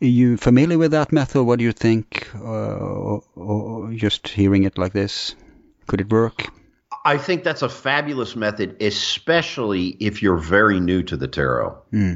Are 0.00 0.06
you 0.06 0.38
familiar 0.38 0.78
with 0.78 0.92
that 0.92 1.12
method? 1.12 1.44
What 1.44 1.58
do 1.58 1.64
you 1.64 1.72
think? 1.72 2.28
Uh, 2.34 2.38
or, 2.38 3.22
or 3.34 3.92
just 3.92 4.28
hearing 4.28 4.64
it 4.64 4.78
like 4.78 4.92
this? 4.92 5.34
Could 5.86 6.00
it 6.00 6.10
work 6.10 6.48
I 7.04 7.18
think 7.18 7.44
that's 7.44 7.62
a 7.62 7.68
fabulous 7.68 8.34
method, 8.34 8.82
especially 8.82 9.88
if 10.00 10.22
you're 10.22 10.38
very 10.38 10.80
new 10.80 11.02
to 11.02 11.16
the 11.16 11.28
tarot. 11.28 11.82
Hmm. 11.90 12.14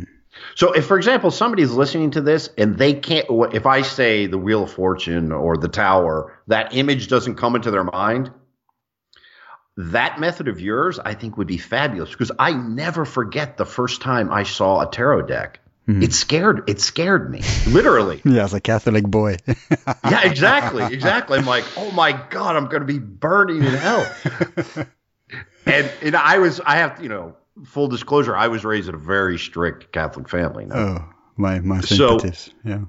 So, 0.54 0.72
if, 0.72 0.86
for 0.86 0.96
example, 0.96 1.30
somebody's 1.30 1.72
listening 1.72 2.12
to 2.12 2.20
this 2.20 2.48
and 2.56 2.78
they 2.78 2.94
can't, 2.94 3.26
if 3.52 3.66
I 3.66 3.82
say 3.82 4.26
the 4.26 4.38
Wheel 4.38 4.64
of 4.64 4.72
Fortune 4.72 5.32
or 5.32 5.56
the 5.56 5.68
Tower, 5.68 6.40
that 6.46 6.74
image 6.74 7.08
doesn't 7.08 7.34
come 7.34 7.56
into 7.56 7.70
their 7.70 7.84
mind, 7.84 8.30
that 9.76 10.18
method 10.18 10.48
of 10.48 10.60
yours, 10.60 10.98
I 10.98 11.14
think, 11.14 11.36
would 11.36 11.46
be 11.46 11.58
fabulous 11.58 12.10
because 12.10 12.32
I 12.38 12.52
never 12.52 13.04
forget 13.04 13.56
the 13.56 13.66
first 13.66 14.00
time 14.00 14.32
I 14.32 14.42
saw 14.42 14.80
a 14.80 14.90
tarot 14.90 15.22
deck. 15.22 15.60
Mm-hmm. 15.88 16.02
It 16.02 16.12
scared, 16.12 16.68
it 16.68 16.80
scared 16.82 17.30
me, 17.30 17.40
literally. 17.66 18.20
yeah 18.24 18.44
as 18.44 18.52
a 18.52 18.60
Catholic 18.60 19.04
boy 19.06 19.36
yeah, 20.04 20.22
exactly, 20.22 20.84
exactly. 20.92 21.38
I'm 21.38 21.46
like, 21.46 21.64
oh 21.78 21.90
my 21.92 22.12
god, 22.12 22.56
I'm 22.56 22.66
going 22.66 22.82
to 22.82 22.86
be 22.86 22.98
burning 22.98 23.64
in 23.64 23.72
hell. 23.74 24.06
and 25.66 25.90
and 26.02 26.14
I 26.14 26.38
was, 26.38 26.60
I 26.60 26.76
have, 26.76 27.02
you 27.02 27.08
know, 27.08 27.36
full 27.64 27.88
disclosure, 27.88 28.36
I 28.36 28.48
was 28.48 28.64
raised 28.64 28.88
in 28.90 28.94
a 28.94 28.98
very 28.98 29.38
strict 29.38 29.90
Catholic 29.92 30.28
family. 30.28 30.66
Now. 30.66 30.76
oh 30.76 31.14
my 31.36 31.60
my 31.60 31.80
So- 31.80 32.18
sympathies 32.18 32.50
yeah 32.64 32.80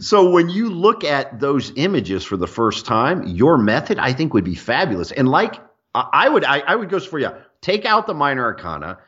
so 0.00 0.30
when 0.30 0.48
you 0.48 0.68
look 0.68 1.04
at 1.04 1.40
those 1.40 1.72
images 1.76 2.24
for 2.24 2.36
the 2.36 2.46
first 2.46 2.86
time, 2.86 3.26
your 3.26 3.56
method, 3.58 3.98
I 3.98 4.12
think, 4.12 4.34
would 4.34 4.44
be 4.44 4.54
fabulous. 4.54 5.12
And 5.12 5.28
like 5.28 5.56
I 5.94 6.08
I 6.12 6.28
would, 6.28 6.44
I, 6.44 6.60
I 6.60 6.76
would 6.76 6.88
go 6.88 7.00
for 7.00 7.18
you. 7.18 7.30
Take 7.60 7.84
out 7.84 8.06
the 8.06 8.14
minor 8.14 8.44
arcana, 8.44 8.98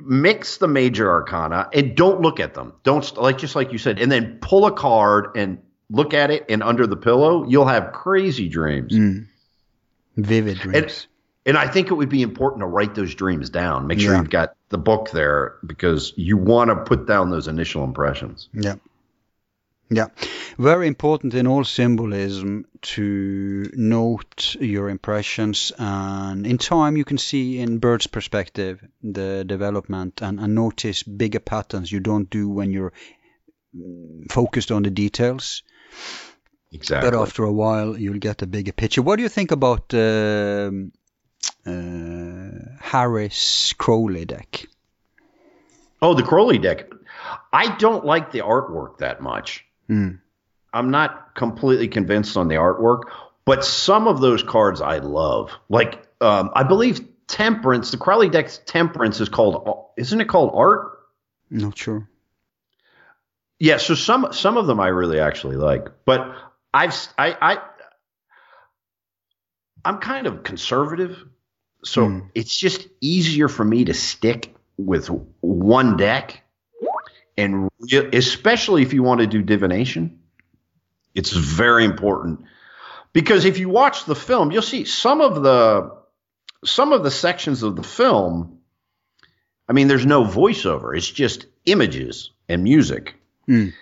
mix 0.00 0.56
the 0.58 0.68
major 0.68 1.10
arcana, 1.10 1.68
and 1.72 1.96
don't 1.96 2.20
look 2.20 2.40
at 2.40 2.54
them. 2.54 2.72
Don't 2.82 3.04
st- 3.04 3.20
like 3.20 3.38
just 3.38 3.54
like 3.54 3.72
you 3.72 3.78
said, 3.78 3.98
and 4.00 4.10
then 4.10 4.38
pull 4.40 4.66
a 4.66 4.72
card 4.72 5.36
and 5.36 5.58
look 5.90 6.14
at 6.14 6.30
it. 6.30 6.46
And 6.48 6.62
under 6.62 6.86
the 6.86 6.96
pillow, 6.96 7.46
you'll 7.46 7.66
have 7.66 7.92
crazy 7.92 8.48
dreams. 8.48 8.92
Mm. 8.92 9.26
vivid 10.16 10.58
dreams 10.58 11.06
And 11.44 11.56
I 11.58 11.66
think 11.66 11.90
it 11.90 11.94
would 11.94 12.08
be 12.08 12.22
important 12.22 12.60
to 12.60 12.66
write 12.66 12.94
those 12.94 13.14
dreams 13.14 13.50
down. 13.50 13.86
Make 13.86 14.00
sure 14.00 14.12
Yeah. 14.12 14.18
you've 14.20 14.30
got 14.30 14.54
the 14.68 14.78
book 14.78 15.10
there 15.10 15.56
because 15.66 16.12
you 16.16 16.36
want 16.36 16.70
to 16.70 16.76
put 16.76 17.06
down 17.06 17.30
those 17.30 17.48
initial 17.48 17.82
impressions. 17.84 18.48
Yeah. 18.54 18.74
Yeah. 19.92 20.06
Very 20.58 20.86
important 20.86 21.34
in 21.34 21.46
all 21.46 21.64
symbolism 21.64 22.64
to 22.94 23.70
note 23.74 24.56
your 24.58 24.88
impressions 24.88 25.72
and 25.78 26.46
in 26.46 26.58
time 26.58 26.96
you 26.96 27.04
can 27.04 27.18
see 27.18 27.58
in 27.58 27.78
bird's 27.78 28.06
perspective 28.06 28.82
the 29.02 29.44
development 29.44 30.22
and, 30.22 30.40
and 30.40 30.54
notice 30.54 31.02
bigger 31.02 31.40
patterns 31.40 31.92
you 31.92 32.00
don't 32.00 32.30
do 32.30 32.48
when 32.48 32.72
you're 32.72 32.92
mm, 33.76 34.32
focused 34.32 34.72
on 34.72 34.82
the 34.82 34.90
details. 34.90 35.62
Exactly. 36.72 37.10
But 37.10 37.20
after 37.20 37.44
a 37.44 37.52
while 37.52 37.98
you'll 37.98 38.18
get 38.18 38.40
a 38.40 38.46
bigger 38.46 38.72
picture. 38.72 39.02
What 39.02 39.16
do 39.16 39.22
you 39.22 39.28
think 39.28 39.50
about 39.50 39.92
um, 39.92 40.92
uh, 41.66 42.42
Harris 42.80 43.72
Crowley 43.74 44.24
deck. 44.24 44.66
Oh, 46.00 46.14
the 46.14 46.22
Crowley 46.22 46.58
deck. 46.58 46.90
I 47.52 47.76
don't 47.76 48.04
like 48.04 48.32
the 48.32 48.40
artwork 48.40 48.98
that 48.98 49.20
much. 49.20 49.64
Mm. 49.92 50.20
I'm 50.72 50.90
not 50.90 51.34
completely 51.34 51.88
convinced 51.88 52.36
on 52.36 52.48
the 52.48 52.54
artwork, 52.54 53.02
but 53.44 53.64
some 53.64 54.08
of 54.08 54.20
those 54.20 54.42
cards 54.42 54.80
I 54.80 54.98
love. 54.98 55.50
Like, 55.68 56.06
um, 56.20 56.50
I 56.54 56.62
believe 56.62 57.06
Temperance, 57.26 57.90
the 57.90 57.98
Crowley 57.98 58.28
deck's 58.30 58.60
Temperance 58.66 59.20
is 59.20 59.28
called, 59.28 59.86
isn't 59.96 60.20
it 60.20 60.28
called 60.28 60.52
Art? 60.54 60.98
Not 61.50 61.76
sure. 61.76 62.08
Yeah, 63.58 63.76
so 63.76 63.94
some 63.94 64.28
some 64.32 64.56
of 64.56 64.66
them 64.66 64.80
I 64.80 64.88
really 64.88 65.20
actually 65.20 65.56
like, 65.56 65.86
but 66.04 66.34
I've 66.74 66.94
I 67.16 67.36
I 67.40 67.58
I'm 69.84 69.98
kind 69.98 70.26
of 70.26 70.42
conservative, 70.42 71.24
so 71.84 72.06
Mm. 72.08 72.30
it's 72.34 72.56
just 72.56 72.88
easier 73.00 73.48
for 73.48 73.64
me 73.64 73.84
to 73.84 73.94
stick 73.94 74.54
with 74.78 75.06
one 75.40 75.96
deck, 75.96 76.41
and 77.36 77.68
re- 77.80 78.10
especially 78.12 78.82
if 78.82 78.92
you 78.92 79.02
want 79.02 79.20
to 79.20 79.26
do 79.26 79.42
divination, 79.42 80.20
it's 81.14 81.30
very 81.30 81.84
important 81.84 82.40
because 83.12 83.44
if 83.44 83.58
you 83.58 83.68
watch 83.68 84.04
the 84.04 84.14
film, 84.14 84.50
you'll 84.50 84.62
see 84.62 84.84
some 84.84 85.20
of 85.20 85.42
the 85.42 85.96
some 86.64 86.92
of 86.92 87.02
the 87.02 87.10
sections 87.10 87.62
of 87.62 87.76
the 87.76 87.82
film. 87.82 88.58
I 89.68 89.72
mean, 89.72 89.88
there's 89.88 90.06
no 90.06 90.24
voiceover; 90.24 90.96
it's 90.96 91.10
just 91.10 91.46
images 91.66 92.30
and 92.48 92.62
music. 92.62 93.14
Mm. 93.48 93.72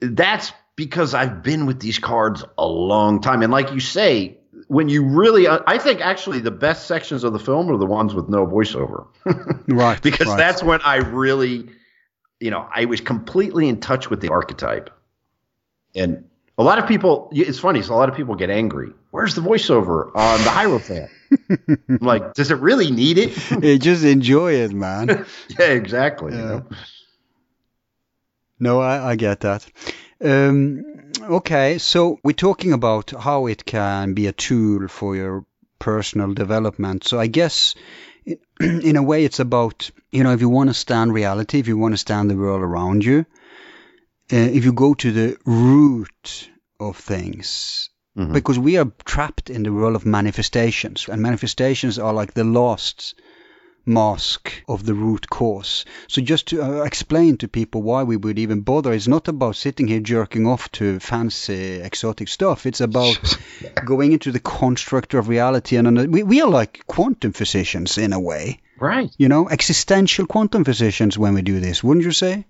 That's 0.00 0.52
because 0.76 1.14
I've 1.14 1.42
been 1.42 1.66
with 1.66 1.80
these 1.80 1.98
cards 1.98 2.44
a 2.56 2.66
long 2.66 3.20
time, 3.20 3.42
and 3.42 3.52
like 3.52 3.72
you 3.72 3.80
say, 3.80 4.38
when 4.68 4.88
you 4.88 5.04
really, 5.04 5.48
I 5.48 5.78
think 5.78 6.00
actually 6.00 6.40
the 6.40 6.50
best 6.50 6.86
sections 6.86 7.24
of 7.24 7.32
the 7.32 7.38
film 7.38 7.70
are 7.70 7.76
the 7.76 7.86
ones 7.86 8.14
with 8.14 8.28
no 8.28 8.46
voiceover. 8.46 9.06
Right. 9.68 10.00
because 10.02 10.26
right. 10.26 10.36
that's 10.36 10.62
when 10.62 10.80
I 10.82 10.96
really, 10.96 11.68
you 12.40 12.50
know, 12.50 12.66
I 12.74 12.86
was 12.86 13.00
completely 13.00 13.68
in 13.68 13.80
touch 13.80 14.10
with 14.10 14.20
the 14.20 14.30
archetype. 14.30 14.90
And 15.94 16.24
a 16.56 16.62
lot 16.62 16.78
of 16.78 16.86
people, 16.86 17.28
it's 17.32 17.58
funny, 17.58 17.82
so 17.82 17.94
a 17.94 17.96
lot 17.96 18.08
of 18.08 18.16
people 18.16 18.34
get 18.34 18.50
angry. 18.50 18.92
Where's 19.10 19.34
the 19.34 19.40
voiceover 19.42 20.14
on 20.14 20.42
the 20.42 20.50
Hierophant? 20.50 21.10
I'm 21.88 21.98
like, 22.00 22.34
does 22.34 22.50
it 22.50 22.58
really 22.58 22.90
need 22.90 23.18
it? 23.18 23.30
Hey, 23.60 23.78
just 23.78 24.04
enjoy 24.04 24.54
it, 24.54 24.72
man. 24.72 25.26
yeah, 25.58 25.66
exactly. 25.66 26.32
You 26.32 26.38
know? 26.38 26.66
No, 28.58 28.80
I, 28.80 29.12
I 29.12 29.16
get 29.16 29.40
that. 29.40 29.66
Um, 30.22 30.84
okay, 31.22 31.78
so 31.78 32.18
we're 32.22 32.32
talking 32.32 32.72
about 32.72 33.10
how 33.10 33.46
it 33.46 33.64
can 33.64 34.14
be 34.14 34.26
a 34.26 34.32
tool 34.32 34.88
for 34.88 35.16
your 35.16 35.44
personal 35.78 36.34
development. 36.34 37.04
So 37.04 37.18
I 37.18 37.26
guess 37.26 37.74
in 38.60 38.96
a 38.96 39.02
way 39.02 39.24
it's 39.24 39.40
about, 39.40 39.90
you 40.12 40.22
know, 40.24 40.32
if 40.32 40.40
you 40.40 40.48
want 40.48 40.70
to 40.70 40.74
stand 40.74 41.12
reality, 41.14 41.58
if 41.58 41.68
you 41.68 41.76
want 41.78 41.94
to 41.94 41.98
stand 41.98 42.30
the 42.30 42.36
world 42.36 42.62
around 42.62 43.04
you, 43.04 43.26
uh, 44.32 44.36
if 44.36 44.64
you 44.64 44.72
go 44.72 44.94
to 44.94 45.12
the 45.12 45.36
root 45.44 46.50
of 46.78 46.96
things, 46.96 47.90
Mhm. 48.16 48.32
because 48.32 48.58
we 48.58 48.76
are 48.76 48.90
trapped 49.04 49.50
in 49.50 49.62
the 49.62 49.72
world 49.72 49.94
of 49.96 50.04
manifestations, 50.06 51.06
and 51.08 51.22
manifestations 51.22 51.98
are 51.98 52.12
like 52.12 52.34
the 52.34 52.44
lost 52.44 53.14
mask 53.86 54.62
of 54.68 54.84
the 54.84 54.94
root 54.94 55.28
cause. 55.30 55.84
So 56.08 56.20
just 56.20 56.46
to 56.48 56.62
uh, 56.62 56.82
explain 56.84 57.36
to 57.38 57.48
people 57.48 57.82
why 57.82 58.02
we 58.02 58.16
would 58.16 58.38
even 58.38 58.60
bother, 58.60 58.92
it's 58.92 59.08
not 59.08 59.26
about 59.28 59.56
sitting 59.56 59.88
here 59.88 60.00
jerking 60.00 60.46
off 60.46 60.70
to 60.72 60.98
fancy 61.00 61.80
exotic 61.80 62.28
stuff. 62.28 62.66
It's 62.66 62.80
about 62.80 63.18
going 63.84 64.12
into 64.12 64.32
the 64.32 64.40
construct 64.40 65.14
of 65.14 65.28
reality, 65.28 65.76
and 65.76 65.86
and 65.88 66.12
we, 66.12 66.22
we 66.22 66.42
are 66.42 66.50
like 66.50 66.84
quantum 66.86 67.32
physicians 67.32 67.96
in 67.98 68.12
a 68.12 68.20
way, 68.20 68.60
Right. 68.80 69.14
you 69.18 69.28
know, 69.28 69.48
existential 69.48 70.26
quantum 70.26 70.64
physicians 70.64 71.18
when 71.18 71.34
we 71.34 71.42
do 71.42 71.60
this, 71.60 71.84
wouldn't 71.84 72.04
you 72.04 72.12
say? 72.12 72.46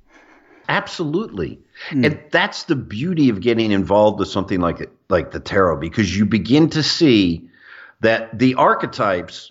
Absolutely. 0.68 1.58
Hmm. 1.88 2.04
And 2.04 2.20
that's 2.30 2.62
the 2.64 2.76
beauty 2.76 3.28
of 3.28 3.40
getting 3.40 3.72
involved 3.72 4.20
with 4.20 4.28
something 4.28 4.60
like 4.60 4.80
it, 4.80 4.92
like 5.08 5.32
the 5.32 5.40
tarot, 5.40 5.78
because 5.78 6.16
you 6.16 6.24
begin 6.24 6.70
to 6.70 6.82
see 6.84 7.48
that 8.00 8.38
the 8.38 8.54
archetypes, 8.54 9.50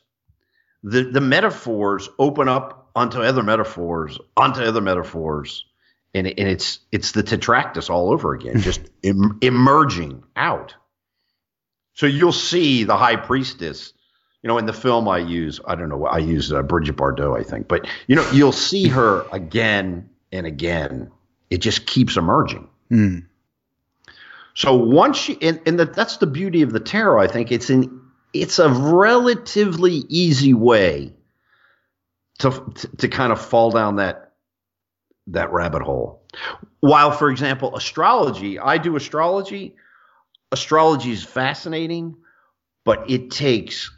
the, 0.81 1.03
the 1.03 1.19
metaphors 1.19 2.07
open 2.17 2.47
up 2.47 2.89
onto 2.95 3.21
other 3.21 3.43
metaphors, 3.43 4.17
onto 4.37 4.61
other 4.61 4.81
metaphors. 4.81 5.65
And, 6.13 6.25
and 6.25 6.47
it's 6.47 6.79
it's 6.91 7.11
the 7.11 7.21
tetractys 7.21 7.89
all 7.89 8.11
over 8.11 8.33
again, 8.33 8.59
just 8.61 8.81
em, 9.03 9.37
emerging 9.41 10.23
out. 10.35 10.73
So 11.93 12.05
you'll 12.05 12.31
see 12.31 12.85
the 12.85 12.95
high 12.95 13.17
priestess, 13.17 13.93
you 14.41 14.47
know, 14.47 14.57
in 14.57 14.65
the 14.65 14.73
film 14.73 15.07
I 15.07 15.17
use, 15.17 15.59
I 15.67 15.75
don't 15.75 15.89
know, 15.89 16.05
I 16.05 16.19
use 16.19 16.53
uh, 16.53 16.61
Brigitte 16.61 16.95
Bardot, 16.95 17.37
I 17.37 17.43
think, 17.43 17.67
but 17.67 17.87
you 18.07 18.15
know, 18.15 18.29
you'll 18.31 18.51
see 18.51 18.87
her 18.87 19.25
again 19.31 20.09
and 20.31 20.45
again. 20.45 21.11
It 21.49 21.57
just 21.57 21.85
keeps 21.87 22.15
emerging. 22.15 22.67
Mm. 22.91 23.25
So 24.53 24.75
once 24.75 25.27
you, 25.27 25.37
and, 25.41 25.59
and 25.65 25.79
that, 25.79 25.93
that's 25.93 26.17
the 26.17 26.27
beauty 26.27 26.61
of 26.61 26.71
the 26.71 26.79
tarot. 26.79 27.21
I 27.21 27.27
think 27.27 27.51
it's 27.51 27.69
an, 27.69 28.01
it's 28.33 28.59
a 28.59 28.69
relatively 28.69 30.03
easy 30.09 30.53
way 30.53 31.13
to, 32.39 32.51
to, 32.75 32.97
to 32.97 33.07
kind 33.07 33.31
of 33.31 33.41
fall 33.43 33.71
down 33.71 33.97
that, 33.97 34.33
that 35.27 35.51
rabbit 35.51 35.81
hole. 35.81 36.23
While, 36.79 37.11
for 37.11 37.29
example, 37.29 37.75
astrology, 37.75 38.57
I 38.57 38.77
do 38.77 38.95
astrology. 38.95 39.75
Astrology 40.51 41.11
is 41.11 41.23
fascinating, 41.23 42.15
but 42.85 43.09
it 43.09 43.31
takes 43.31 43.91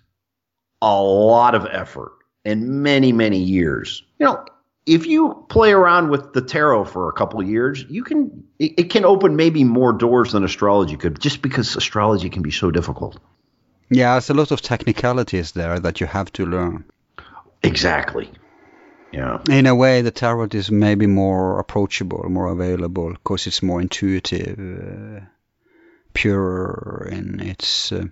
a 0.82 1.02
lot 1.02 1.56
of 1.56 1.66
effort 1.66 2.12
and 2.44 2.84
many, 2.84 3.12
many 3.12 3.38
years. 3.38 4.04
You 4.20 4.26
know, 4.26 4.46
if 4.86 5.06
you 5.06 5.46
play 5.50 5.72
around 5.72 6.10
with 6.10 6.34
the 6.34 6.42
tarot 6.42 6.86
for 6.86 7.10
a 7.10 7.14
couple 7.14 7.40
of 7.40 7.48
years, 7.48 7.86
you 7.90 8.04
can 8.04 8.44
it, 8.58 8.74
it 8.78 8.90
can 8.90 9.06
open 9.06 9.36
maybe 9.36 9.64
more 9.64 9.94
doors 9.94 10.32
than 10.32 10.44
astrology 10.44 10.98
could, 10.98 11.20
just 11.20 11.42
because 11.42 11.76
astrology 11.76 12.30
can 12.30 12.42
be 12.42 12.52
so 12.52 12.72
difficult. 12.72 13.20
Yeah, 13.90 14.14
there's 14.14 14.30
a 14.30 14.34
lot 14.34 14.52
of 14.52 14.62
technicalities 14.62 15.52
there 15.52 15.80
that 15.80 16.00
you 16.00 16.08
have 16.08 16.32
to 16.34 16.46
learn. 16.46 16.86
Exactly. 17.62 18.30
Yeah. 19.12 19.40
In 19.50 19.68
a 19.68 19.76
way, 19.76 20.02
the 20.02 20.12
tarot 20.12 20.50
is 20.54 20.72
maybe 20.72 21.06
more 21.06 21.60
approachable, 21.60 22.26
more 22.30 22.48
available, 22.48 23.12
because 23.12 23.48
it's 23.48 23.62
more 23.62 23.82
intuitive, 23.82 24.58
uh, 24.58 25.26
purer 26.14 27.08
in 27.12 27.40
its. 27.40 27.92
Uh, 27.92 28.06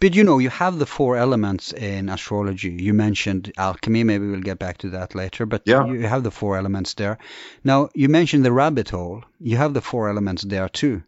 but 0.00 0.14
you 0.14 0.24
know, 0.24 0.38
you 0.38 0.50
have 0.50 0.78
the 0.78 0.86
four 0.86 1.16
elements 1.16 1.72
in 1.72 2.08
astrology. 2.08 2.70
You 2.70 2.94
mentioned 2.94 3.52
alchemy. 3.56 4.04
Maybe 4.04 4.26
we'll 4.26 4.40
get 4.40 4.58
back 4.58 4.78
to 4.78 4.90
that 4.90 5.14
later. 5.14 5.46
But 5.46 5.62
Yeah. 5.64 5.86
you 5.86 6.06
have 6.06 6.22
the 6.22 6.30
four 6.30 6.56
elements 6.56 6.94
there. 6.94 7.18
Now, 7.62 7.88
you 7.94 8.08
mentioned 8.08 8.44
the 8.44 8.52
rabbit 8.52 8.90
hole. 8.90 9.24
You 9.40 9.56
have 9.56 9.74
the 9.74 9.80
four 9.80 10.08
elements 10.08 10.42
there 10.42 10.68
too. 10.68 11.02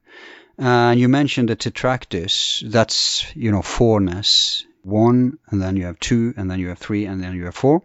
And 0.59 0.99
you 0.99 1.09
mentioned 1.09 1.49
the 1.51 1.57
tetractys. 1.57 2.63
That's 2.71 3.27
you 3.35 3.51
know 3.51 3.63
fourness. 3.63 4.65
One, 4.83 5.39
and 5.51 5.61
then 5.61 5.77
you 5.77 5.87
have 5.87 5.99
two, 5.99 6.33
and 6.37 6.49
then 6.49 6.61
you 6.61 6.69
have 6.69 6.79
three, 6.79 7.07
and 7.07 7.21
then 7.21 7.35
you 7.35 7.45
have 7.47 7.57
four. 7.57 7.83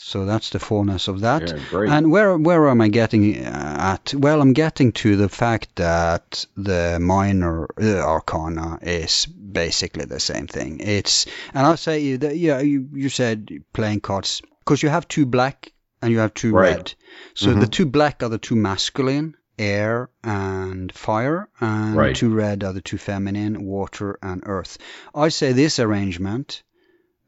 So 0.00 0.24
that's 0.24 0.50
the 0.50 0.60
fullness 0.60 1.08
of 1.08 1.20
that. 1.22 1.42
Yeah. 1.42 1.92
And 1.92 2.10
where 2.12 2.38
where 2.38 2.68
am 2.68 2.80
I 2.80 2.88
getting 2.88 3.44
uh, 3.44 3.76
at? 3.96 4.14
Well, 4.14 4.40
I'm 4.40 4.52
getting 4.52 4.92
to 4.92 5.16
the 5.16 5.28
fact 5.28 5.74
that 5.76 6.46
the 6.56 6.98
minor 7.00 7.66
uh, 7.80 7.98
arcana 7.98 8.78
is 8.80 9.26
basically 9.26 10.04
the 10.04 10.20
same 10.20 10.46
thing. 10.46 10.78
It's 10.80 11.26
and 11.52 11.66
I'll 11.66 11.76
say 11.76 12.16
that 12.16 12.36
yeah, 12.36 12.60
you, 12.60 12.88
you 12.92 13.08
said 13.08 13.48
playing 13.72 14.00
cards 14.00 14.40
because 14.60 14.82
you 14.84 14.88
have 14.88 15.08
two 15.08 15.26
black 15.26 15.72
and 16.00 16.12
you 16.12 16.20
have 16.20 16.32
two 16.32 16.52
Right. 16.52 16.76
red. 16.76 16.94
So 17.34 17.54
the 17.54 17.66
two 17.66 17.86
black 17.86 18.22
are 18.22 18.28
the 18.28 18.38
two 18.38 18.54
masculine, 18.56 19.34
air 19.58 20.10
and 20.22 20.92
fire, 20.92 21.48
and 21.60 21.96
Right. 21.96 22.14
two 22.14 22.32
red 22.32 22.62
are 22.62 22.72
the 22.72 22.80
two 22.80 22.98
feminine, 22.98 23.64
water 23.64 24.16
and 24.22 24.42
earth. 24.46 24.78
I 25.12 25.28
say 25.30 25.52
this 25.52 25.80
arrangement. 25.80 26.62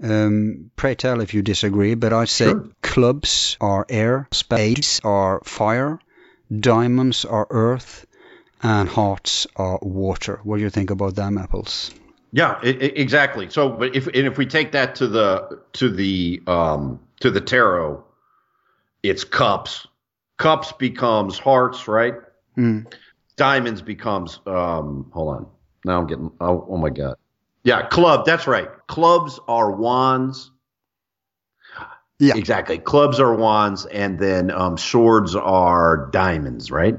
Um, 0.02 0.70
pray 0.76 0.94
tell 0.94 1.20
if 1.20 1.34
you 1.34 1.42
disagree, 1.42 1.94
but 1.94 2.12
I 2.12 2.24
say 2.24 2.46
Sure. 2.46 2.68
clubs 2.82 3.56
are 3.60 3.86
air, 3.88 4.28
spades 4.30 5.00
are 5.04 5.40
fire, 5.44 5.98
diamonds 6.50 7.24
are 7.24 7.46
earth, 7.50 8.06
and 8.62 8.88
hearts 8.88 9.46
are 9.56 9.78
water. 9.82 10.40
What 10.42 10.56
do 10.56 10.62
you 10.62 10.70
think 10.70 10.90
about 10.90 11.14
them 11.14 11.38
apples? 11.38 11.90
Yeah, 12.32 12.58
i 12.62 12.68
i 12.68 12.92
exactly. 12.96 13.50
So, 13.50 13.70
but 13.70 13.96
if 13.96 14.06
and 14.06 14.26
if 14.26 14.38
we 14.38 14.46
take 14.46 14.72
that 14.72 14.96
to 14.96 15.08
the 15.08 15.60
to 15.74 15.90
the 15.90 16.42
um 16.46 17.00
to 17.20 17.30
the 17.30 17.40
tarot, 17.40 18.04
it's 19.02 19.24
cups. 19.24 19.86
Cups 20.36 20.72
becomes 20.72 21.38
hearts, 21.38 21.88
right? 21.88 22.14
Mm. 22.56 22.86
Diamonds 23.36 23.82
becomes 23.82 24.40
um. 24.46 25.10
Hold 25.12 25.36
on. 25.36 25.46
Now 25.84 26.00
I'm 26.00 26.06
getting. 26.06 26.30
Oh, 26.40 26.66
oh 26.70 26.76
my 26.76 26.90
god. 26.90 27.16
Yeah, 27.62 27.86
club. 27.86 28.24
That's 28.26 28.46
right. 28.46 28.68
Clubs 28.86 29.38
are 29.46 29.70
wands. 29.70 30.50
Yeah. 32.18 32.36
Exactly. 32.36 32.78
Clubs 32.78 33.18
are 33.18 33.34
wands, 33.34 33.86
and 33.86 34.18
then 34.18 34.50
um, 34.50 34.76
swords 34.76 35.34
are 35.34 36.10
diamonds, 36.12 36.70
right? 36.70 36.96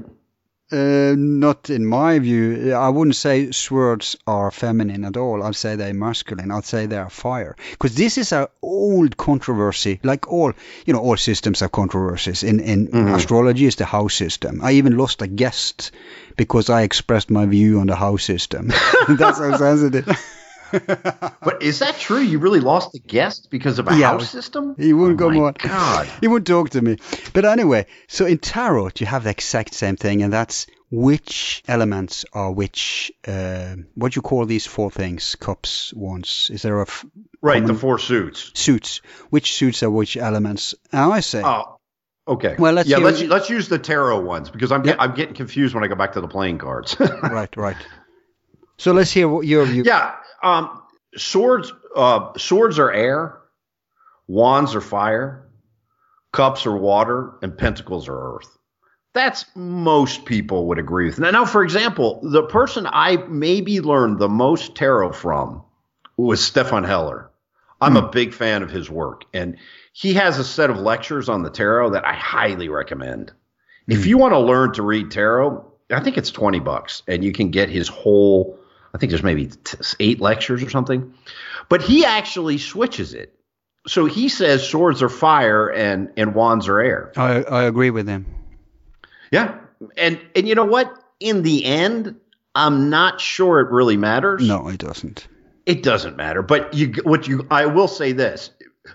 Uh, 0.72 1.14
not 1.18 1.68
in 1.68 1.84
my 1.84 2.18
view. 2.18 2.72
I 2.72 2.88
wouldn't 2.88 3.14
say 3.16 3.50
swords 3.50 4.16
are 4.26 4.50
feminine 4.50 5.04
at 5.04 5.18
all. 5.18 5.42
I'd 5.42 5.54
say 5.54 5.76
they're 5.76 5.92
masculine. 5.92 6.50
I'd 6.50 6.64
say 6.64 6.86
they 6.86 6.96
are 6.96 7.10
fire. 7.10 7.54
Because 7.72 7.94
this 7.94 8.16
is 8.16 8.32
an 8.32 8.46
old 8.62 9.18
controversy. 9.18 10.00
Like 10.02 10.32
all, 10.32 10.54
you 10.86 10.94
know, 10.94 11.00
all 11.00 11.18
systems 11.18 11.60
have 11.60 11.72
controversies. 11.72 12.42
In 12.42 12.60
in 12.60 12.88
astrology, 13.08 13.66
is 13.66 13.76
the 13.76 13.84
house 13.84 14.14
system. 14.14 14.60
I 14.62 14.72
even 14.72 14.96
lost 14.96 15.20
a 15.20 15.26
guest 15.26 15.90
because 16.36 16.70
I 16.70 16.82
expressed 16.82 17.30
my 17.30 17.44
view 17.44 17.80
on 17.80 17.86
the 17.86 17.96
house 17.96 18.24
system. 18.24 18.68
That's 19.08 19.38
how 19.38 19.56
sensitive. 19.58 20.08
But 21.44 21.62
is 21.62 21.80
that 21.80 21.98
true? 21.98 22.20
You 22.20 22.38
really 22.38 22.60
lost 22.60 22.92
the 22.92 23.00
guest 23.00 23.48
because 23.50 23.78
of 23.78 23.88
a 23.88 23.94
Yeah. 23.96 24.08
house 24.12 24.30
system? 24.30 24.74
He 24.78 24.92
wouldn't 24.92 25.20
oh 25.20 25.30
my 25.30 25.40
on. 25.48 25.54
God. 25.58 26.08
He 26.20 26.28
wouldn't 26.28 26.46
talk 26.46 26.70
to 26.70 26.82
me. 26.82 26.96
But 27.32 27.44
anyway, 27.44 27.86
so 28.08 28.26
in 28.26 28.38
tarot 28.38 28.90
you 28.98 29.06
have 29.06 29.24
the 29.24 29.30
exact 29.30 29.74
same 29.74 29.96
thing, 29.96 30.22
and 30.22 30.32
that's 30.32 30.66
which 30.90 31.62
elements 31.66 32.24
are 32.32 32.52
which. 32.52 33.10
Uh, 33.26 33.76
what 33.94 34.12
do 34.12 34.18
you 34.18 34.22
call 34.22 34.44
these 34.46 34.66
four 34.66 34.90
things? 34.90 35.34
Cups, 35.36 35.92
wands. 35.94 36.50
Is 36.52 36.62
there 36.62 36.78
a 36.78 36.82
f- 36.82 37.04
Right, 37.40 37.66
the 37.66 37.74
four 37.74 37.98
suits. 37.98 38.52
suits? 38.54 39.00
Which 39.30 39.54
suits 39.54 39.82
are 39.82 39.90
which 39.90 40.16
elements? 40.16 40.74
And 40.92 41.12
I 41.12 41.20
say, 41.20 41.42
Oh, 41.44 41.78
okay. 42.28 42.54
Well, 42.58 42.72
let's 42.74 42.88
yeah, 42.88 42.98
let's 42.98 43.20
let's 43.22 43.50
use 43.50 43.68
the 43.68 43.78
tarot 43.78 44.20
ones 44.20 44.48
because 44.50 44.70
I'm 44.70 44.84
Yeah. 44.84 44.96
I'm 44.98 45.14
getting 45.14 45.34
confused 45.34 45.74
when 45.74 45.82
I 45.82 45.88
go 45.88 45.96
back 45.96 46.12
to 46.12 46.20
the 46.20 46.28
playing 46.28 46.58
cards. 46.58 46.96
right, 47.22 47.54
right. 47.56 47.76
So 48.78 48.92
let's 48.92 49.10
hear 49.12 49.28
what 49.28 49.46
your 49.46 49.64
view. 49.64 49.82
yeah, 49.84 50.14
um, 50.42 50.82
swords 51.16 51.72
uh, 51.94 52.32
swords 52.36 52.78
are 52.78 52.92
air, 52.92 53.38
wands 54.26 54.74
are 54.74 54.80
fire, 54.80 55.48
cups 56.32 56.66
are 56.66 56.76
water, 56.76 57.34
and 57.42 57.56
pentacles 57.56 58.08
are 58.08 58.36
earth. 58.36 58.58
That's 59.14 59.44
most 59.54 60.24
people 60.24 60.68
would 60.68 60.78
agree 60.78 61.06
with. 61.06 61.18
Now, 61.18 61.30
now, 61.30 61.44
for 61.44 61.62
example, 61.62 62.20
the 62.22 62.44
person 62.44 62.86
I 62.90 63.16
maybe 63.28 63.80
learned 63.80 64.18
the 64.18 64.28
most 64.28 64.74
tarot 64.74 65.12
from 65.12 65.62
was 66.16 66.42
Stephan 66.42 66.84
Hoeller. 66.84 67.30
I'm 67.80 67.96
a 67.96 68.08
big 68.08 68.32
fan 68.32 68.62
of 68.62 68.70
his 68.70 68.88
work, 68.88 69.24
and 69.34 69.56
he 69.92 70.14
has 70.14 70.38
a 70.38 70.44
set 70.44 70.70
of 70.70 70.78
lectures 70.78 71.28
on 71.28 71.42
the 71.42 71.50
tarot 71.50 71.90
that 71.90 72.06
I 72.06 72.14
highly 72.14 72.68
recommend. 72.68 73.32
If 73.88 74.06
you 74.06 74.16
want 74.18 74.32
to 74.32 74.38
learn 74.38 74.72
to 74.74 74.82
read 74.82 75.10
tarot, 75.10 75.66
I 75.90 76.00
think 76.00 76.16
it's 76.16 76.30
20 76.30 76.60
bucks, 76.60 77.02
and 77.08 77.24
you 77.24 77.32
can 77.32 77.50
get 77.50 77.68
his 77.68 77.88
whole, 77.88 78.56
I 78.94 78.98
think 78.98 79.10
there's 79.10 79.22
maybe 79.22 79.46
t- 79.46 79.78
eight 80.00 80.20
lectures 80.20 80.62
or 80.62 80.70
something. 80.70 81.14
But 81.68 81.82
he 81.82 82.04
actually 82.04 82.58
switches 82.58 83.14
it. 83.14 83.34
So 83.86 84.04
he 84.04 84.28
says 84.28 84.66
swords 84.66 85.02
are 85.02 85.08
fire 85.08 85.68
and, 85.68 86.10
and 86.16 86.34
wands 86.34 86.68
are 86.68 86.80
air. 86.80 87.12
I 87.16 87.42
I 87.42 87.62
agree 87.64 87.90
with 87.90 88.06
him. 88.06 88.26
Yeah. 89.30 89.58
And 89.96 90.20
and 90.36 90.46
you 90.46 90.54
know 90.54 90.64
what? 90.64 90.96
In 91.18 91.42
the 91.42 91.64
end, 91.64 92.16
I'm 92.54 92.90
not 92.90 93.20
sure 93.20 93.60
it 93.60 93.70
really 93.70 93.96
matters. 93.96 94.46
No, 94.46 94.68
it 94.68 94.78
doesn't. 94.78 95.26
It 95.66 95.82
doesn't 95.82 96.16
matter. 96.16 96.42
But 96.42 96.74
you 96.74 96.92
what 97.04 97.26
you 97.26 97.46
I 97.50 97.66
will 97.66 97.88
say 97.88 98.12
this. 98.12 98.50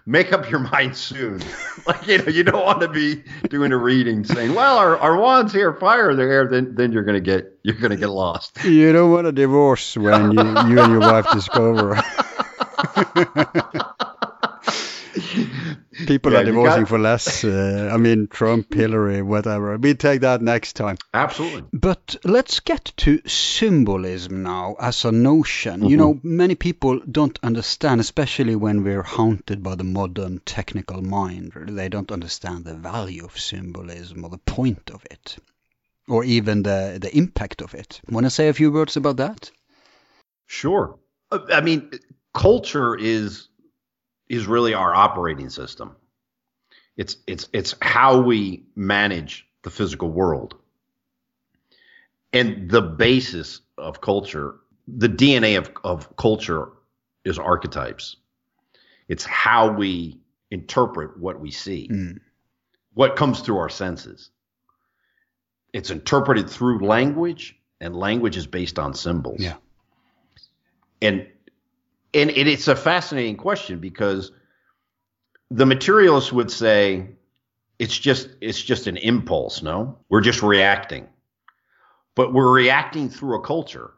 Make 0.07 0.31
up 0.31 0.49
your 0.49 0.59
mind 0.71 0.95
soon. 0.95 1.41
like 1.85 2.07
you 2.07 2.19
know, 2.19 2.29
you 2.29 2.43
don't 2.43 2.65
want 2.65 2.79
to 2.79 2.87
be 2.87 3.23
doing 3.49 3.73
a 3.73 3.77
reading 3.77 4.23
saying, 4.23 4.55
"Well, 4.55 4.77
our, 4.77 4.97
our 4.97 5.17
wands 5.17 5.51
here, 5.51 5.73
fire 5.73 6.15
they're 6.15 6.31
air." 6.31 6.47
Then 6.47 6.75
then 6.75 6.93
you're 6.93 7.03
gonna 7.03 7.19
get 7.19 7.59
you're 7.61 7.75
gonna 7.75 7.97
get 7.97 8.09
lost. 8.09 8.63
You 8.63 8.93
don't 8.93 9.11
want 9.11 9.27
a 9.27 9.33
divorce 9.33 9.97
when 9.97 10.31
you, 10.31 10.39
you 10.39 10.79
and 10.79 10.91
your 10.91 11.01
wife 11.01 11.29
discover. 11.31 12.01
People 16.05 16.33
Yeah, 16.33 16.39
are 16.39 16.43
divorcing 16.45 16.81
got- 16.83 16.89
for 16.89 16.99
less. 16.99 17.43
Uh, 17.43 17.89
I 17.91 17.97
mean, 17.97 18.27
Trump, 18.27 18.73
Hillary, 18.73 19.21
whatever. 19.23 19.77
We 19.77 19.95
take 19.95 20.21
that 20.21 20.41
next 20.41 20.73
time. 20.73 20.97
Absolutely. 21.13 21.63
But 21.73 22.17
let's 22.23 22.59
get 22.59 22.93
to 22.97 23.19
symbolism 23.27 24.43
now 24.43 24.75
as 24.79 25.05
a 25.05 25.11
notion. 25.11 25.81
You 25.81 25.97
Mm-hmm. 25.97 25.97
know, 25.97 26.19
many 26.23 26.55
people 26.55 26.99
don't 27.09 27.39
understand, 27.41 27.99
especially 28.01 28.55
when 28.55 28.83
we're 28.83 29.01
haunted 29.03 29.63
by 29.63 29.75
the 29.75 29.83
modern 29.83 30.39
technical 30.45 31.01
mind. 31.01 31.53
They 31.55 31.89
don't 31.89 32.11
understand 32.11 32.65
the 32.65 32.75
value 32.75 33.25
of 33.25 33.39
symbolism 33.39 34.23
or 34.23 34.29
the 34.29 34.37
point 34.37 34.91
of 34.93 35.03
it, 35.09 35.37
or 36.07 36.23
even 36.23 36.63
the, 36.63 36.99
the 37.01 37.15
impact 37.17 37.61
of 37.61 37.73
it. 37.73 38.01
Want 38.09 38.25
to 38.25 38.29
say 38.29 38.49
a 38.49 38.53
few 38.53 38.71
words 38.71 38.97
about 38.97 39.17
that? 39.17 39.49
Sure. 40.45 40.99
Uh, 41.31 41.39
I 41.51 41.61
mean, 41.61 41.91
culture 42.33 42.95
is 42.95 43.47
is 44.29 44.47
really 44.47 44.73
our 44.73 44.93
operating 44.93 45.49
system. 45.49 45.95
It's 46.95 47.17
it's 47.27 47.47
it's 47.53 47.75
how 47.81 48.21
we 48.21 48.63
manage 48.75 49.47
the 49.63 49.69
physical 49.69 50.09
world. 50.09 50.55
And 52.33 52.69
the 52.69 52.81
basis 52.81 53.61
of 53.77 54.01
culture, 54.01 54.55
the 54.87 55.07
DNA 55.07 55.57
of, 55.57 55.71
of 55.83 56.15
culture 56.17 56.69
is 57.23 57.39
archetypes. 57.39 58.17
It's 59.07 59.23
how 59.25 59.71
we 59.71 60.19
interpret 60.51 61.17
what 61.19 61.39
we 61.39 61.51
see, 61.51 61.87
Mm. 61.89 62.19
what 62.93 63.15
comes 63.15 63.39
through 63.41 63.57
our 63.57 63.69
senses. 63.69 64.29
It's 65.73 65.89
interpreted 65.89 66.49
through 66.49 66.85
language, 66.85 67.55
and 67.79 67.95
language 67.95 68.35
is 68.37 68.47
based 68.47 68.77
on 68.79 68.93
symbols 68.93 69.39
Yeah. 69.41 69.57
and 71.01 71.27
and 72.17 72.31
it, 72.31 72.47
it's 72.47 72.67
a 72.67 72.75
fascinating 72.75 73.37
question 73.37 73.79
because 73.79 74.31
the 75.51 75.65
materialists 75.65 76.33
would 76.33 76.51
say 76.51 77.09
it's 77.79 77.97
just 77.97 78.29
it's 78.41 78.61
just 78.61 78.87
an 78.87 78.97
impulse 78.97 79.61
no? 79.61 79.99
We're 80.09 80.21
just 80.21 80.41
reacting. 80.41 81.07
But 82.15 82.33
we're 82.33 82.51
reacting 82.51 83.09
through 83.09 83.37
a 83.37 83.41
culture 83.41 83.91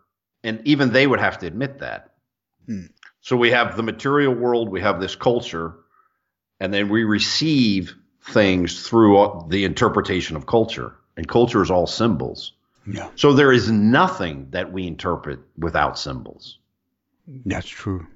and 0.43 0.61
even 0.65 0.91
they 0.91 1.07
would 1.07 1.19
have 1.19 1.39
to 1.39 1.47
admit 1.47 1.79
that. 1.79 2.11
Hmm. 2.65 2.85
so 3.21 3.35
we 3.35 3.49
have 3.51 3.77
the 3.77 3.83
material 3.83 4.33
world 4.33 4.69
we 4.69 4.81
have 4.81 5.01
this 5.01 5.15
culture 5.15 5.73
and 6.59 6.71
then 6.71 6.89
we 6.89 7.03
receive 7.03 7.95
things 8.21 8.87
through 8.87 9.45
the 9.49 9.65
interpretation 9.65 10.35
of 10.35 10.45
culture 10.45 10.93
and 11.17 11.27
culture 11.27 11.63
is 11.63 11.71
all 11.71 11.87
symbols. 11.87 12.53
Yeah. 12.85 13.09
so 13.15 13.33
there 13.33 13.51
is 13.51 13.71
nothing 13.71 14.47
that 14.51 14.71
we 14.71 14.87
interpret 14.87 15.39
without 15.57 15.97
symbols 15.97 16.58
That's 17.45 17.67
true. 17.67 18.07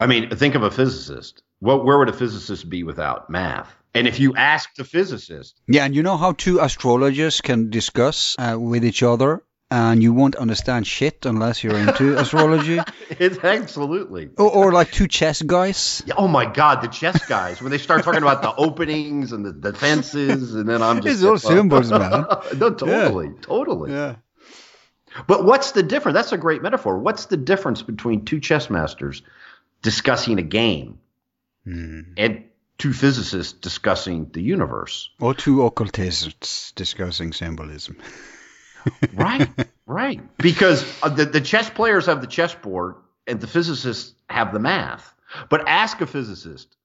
I 0.00 0.06
mean, 0.06 0.30
think 0.30 0.54
of 0.54 0.62
a 0.62 0.70
physicist. 0.70 1.42
What, 1.60 1.84
where 1.84 1.98
would 1.98 2.08
a 2.08 2.12
physicist 2.12 2.68
be 2.68 2.82
without 2.82 3.30
math? 3.30 3.74
And 3.94 4.06
if 4.06 4.20
you 4.20 4.34
ask 4.36 4.74
the 4.74 4.84
physicist, 4.84 5.58
Yeah, 5.66 5.86
and 5.86 5.94
you 5.94 6.02
know 6.02 6.18
how 6.18 6.32
two 6.32 6.58
astrologers 6.60 7.40
can 7.40 7.70
discuss 7.70 8.36
uh, 8.38 8.56
with 8.58 8.84
each 8.84 9.02
other, 9.02 9.42
and 9.70 10.02
you 10.02 10.12
won't 10.12 10.36
understand 10.36 10.86
shit 10.86 11.24
unless 11.24 11.64
you're 11.64 11.78
into 11.78 12.18
astrology, 12.20 12.78
it's 13.08 13.38
absolutely. 13.38 14.28
or, 14.36 14.50
or 14.50 14.72
like 14.72 14.92
two 14.92 15.08
chess 15.08 15.40
guys. 15.40 16.02
Yeah, 16.06 16.14
Oh 16.18 16.28
my 16.28 16.44
God, 16.44 16.82
the 16.82 16.88
chess 16.88 17.24
guys 17.26 17.62
when 17.62 17.70
they 17.70 17.78
start 17.78 18.04
talking 18.04 18.22
about 18.22 18.42
the 18.42 18.54
openings 18.54 19.32
and 19.32 19.46
the 19.46 19.52
defenses, 19.52 20.54
and 20.54 20.68
then 20.68 20.82
I'm 20.82 21.00
just 21.00 21.22
It's 21.22 21.24
all 21.24 21.38
symbols, 21.38 21.90
man. 21.90 22.26
no, 22.58 22.74
totally, 22.74 23.30
totally. 23.40 23.92
Yeah. 23.92 24.16
But 25.26 25.44
what's 25.44 25.72
the 25.72 25.82
difference? 25.82 26.14
That's 26.14 26.32
a 26.32 26.38
great 26.38 26.62
metaphor. 26.62 26.98
What's 26.98 27.26
the 27.26 27.36
difference 27.36 27.82
between 27.82 28.24
two 28.24 28.40
chess 28.40 28.70
masters 28.70 29.22
discussing 29.82 30.38
a 30.38 30.42
game 30.42 30.98
hmm. 31.64 32.00
and 32.16 32.44
two 32.78 32.92
physicists 32.92 33.52
discussing 33.52 34.30
the 34.32 34.42
universe? 34.42 35.10
Or 35.20 35.34
two 35.34 35.64
occultists 35.64 36.72
discussing 36.72 37.32
symbolism. 37.32 37.96
Right, 39.14 39.48
right. 39.86 40.20
Because 40.38 40.84
the, 41.00 41.24
the 41.24 41.40
chess 41.40 41.68
players 41.68 42.06
have 42.06 42.20
the 42.20 42.28
chessboard 42.28 42.94
and 43.26 43.40
the 43.40 43.48
physicists 43.48 44.14
have 44.30 44.52
the 44.52 44.60
math. 44.60 45.12
But 45.48 45.66
ask 45.66 46.00
a 46.00 46.06
physicist, 46.06 46.76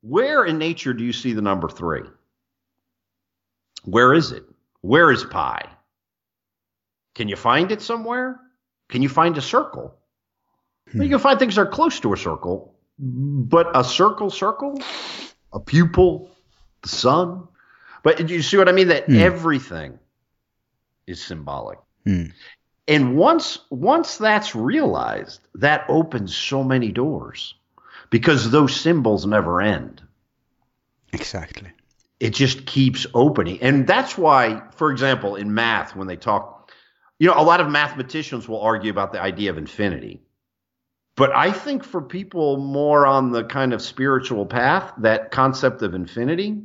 where 0.00 0.44
in 0.44 0.58
nature 0.58 0.94
do 0.94 1.04
you 1.04 1.12
see 1.12 1.34
the 1.34 1.42
number 1.42 1.68
three? 1.68 2.02
Where 3.84 4.14
is 4.14 4.32
it? 4.32 4.44
Where 4.80 5.10
is 5.10 5.24
pi? 5.24 5.68
Can 7.14 7.28
you 7.28 7.36
find 7.36 7.72
it 7.72 7.82
somewhere? 7.82 8.40
Can 8.88 9.02
you 9.02 9.08
find 9.08 9.36
a 9.38 9.42
circle? 9.42 9.94
Well, 10.94 11.04
you 11.04 11.10
can 11.10 11.18
find 11.18 11.38
things 11.38 11.54
that 11.54 11.62
are 11.62 11.66
close 11.66 12.00
to 12.00 12.12
a 12.12 12.16
circle, 12.16 12.74
but 12.98 13.70
a 13.74 13.82
circle, 13.82 14.30
circle, 14.30 14.78
a 15.52 15.60
pupil, 15.60 16.30
the 16.82 16.88
sun. 16.88 17.48
But 18.02 18.28
you 18.28 18.42
see 18.42 18.56
what 18.56 18.68
I 18.68 18.72
mean? 18.72 18.88
That 18.88 19.10
everything 19.10 19.98
is 21.06 21.22
symbolic. 21.22 21.78
Hmm. 22.04 22.26
And 22.88 23.16
once 23.16 23.60
once 23.70 24.18
that's 24.18 24.54
realized, 24.54 25.40
that 25.54 25.86
opens 25.88 26.36
so 26.36 26.64
many 26.64 26.90
doors 26.92 27.54
because 28.10 28.50
those 28.50 28.78
symbols 28.78 29.24
never 29.24 29.60
end. 29.62 30.02
Exactly. 31.12 31.70
It 32.20 32.30
just 32.30 32.66
keeps 32.66 33.06
opening. 33.14 33.60
And 33.62 33.86
that's 33.86 34.18
why, 34.18 34.62
for 34.76 34.90
example, 34.90 35.36
in 35.36 35.54
math, 35.54 35.96
when 35.96 36.06
they 36.06 36.16
talk, 36.16 36.61
you 37.22 37.28
know, 37.28 37.34
a 37.36 37.44
lot 37.44 37.60
of 37.60 37.70
mathematicians 37.70 38.48
will 38.48 38.60
argue 38.60 38.90
about 38.90 39.12
the 39.12 39.22
idea 39.22 39.50
of 39.50 39.56
infinity. 39.56 40.20
But 41.14 41.30
I 41.30 41.52
think 41.52 41.84
for 41.84 42.02
people 42.02 42.56
more 42.56 43.06
on 43.06 43.30
the 43.30 43.44
kind 43.44 43.72
of 43.72 43.80
spiritual 43.80 44.44
path, 44.44 44.92
that 44.98 45.30
concept 45.30 45.82
of 45.82 45.94
infinity 45.94 46.62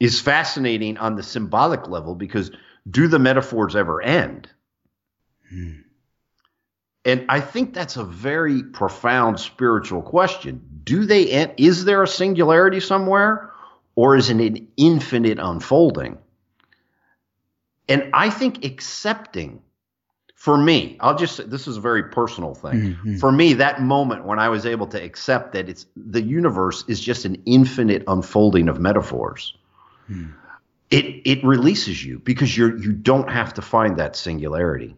is 0.00 0.18
fascinating 0.18 0.96
on 0.96 1.16
the 1.16 1.22
symbolic 1.22 1.86
level 1.86 2.14
because 2.14 2.50
do 2.90 3.08
the 3.08 3.18
metaphors 3.18 3.76
ever 3.76 4.00
end? 4.00 4.48
Hmm. 5.50 5.80
And 7.04 7.26
I 7.28 7.40
think 7.40 7.74
that's 7.74 7.98
a 7.98 8.04
very 8.04 8.62
profound 8.62 9.38
spiritual 9.38 10.00
question. 10.00 10.62
Do 10.82 11.04
they 11.04 11.28
end? 11.28 11.52
Is 11.58 11.84
there 11.84 12.02
a 12.02 12.08
singularity 12.08 12.80
somewhere, 12.80 13.50
or 13.96 14.16
is 14.16 14.30
it 14.30 14.38
an 14.38 14.68
infinite 14.78 15.38
unfolding? 15.38 16.16
And 17.92 18.10
I 18.14 18.30
think 18.30 18.64
accepting, 18.64 19.60
for 20.34 20.56
me, 20.56 20.96
I'll 21.00 21.16
just 21.16 21.50
this 21.50 21.68
is 21.68 21.76
a 21.76 21.80
very 21.80 22.04
personal 22.04 22.54
thing. 22.54 22.96
Mhm. 23.04 23.20
For 23.20 23.30
me, 23.30 23.54
that 23.54 23.82
moment 23.82 24.24
when 24.24 24.38
I 24.38 24.48
was 24.48 24.64
able 24.66 24.86
to 24.88 25.02
accept 25.02 25.52
that 25.52 25.68
it's 25.68 25.86
the 25.94 26.22
universe 26.22 26.84
is 26.88 27.00
just 27.00 27.24
an 27.24 27.42
infinite 27.44 28.04
unfolding 28.06 28.68
of 28.68 28.80
metaphors. 28.80 29.54
It 30.90 31.04
it 31.24 31.44
releases 31.44 32.04
you 32.04 32.18
because 32.18 32.56
you're 32.56 32.76
you 32.76 32.92
don't 32.92 33.30
have 33.30 33.54
to 33.54 33.62
find 33.62 33.98
that 33.98 34.16
singularity. 34.16 34.96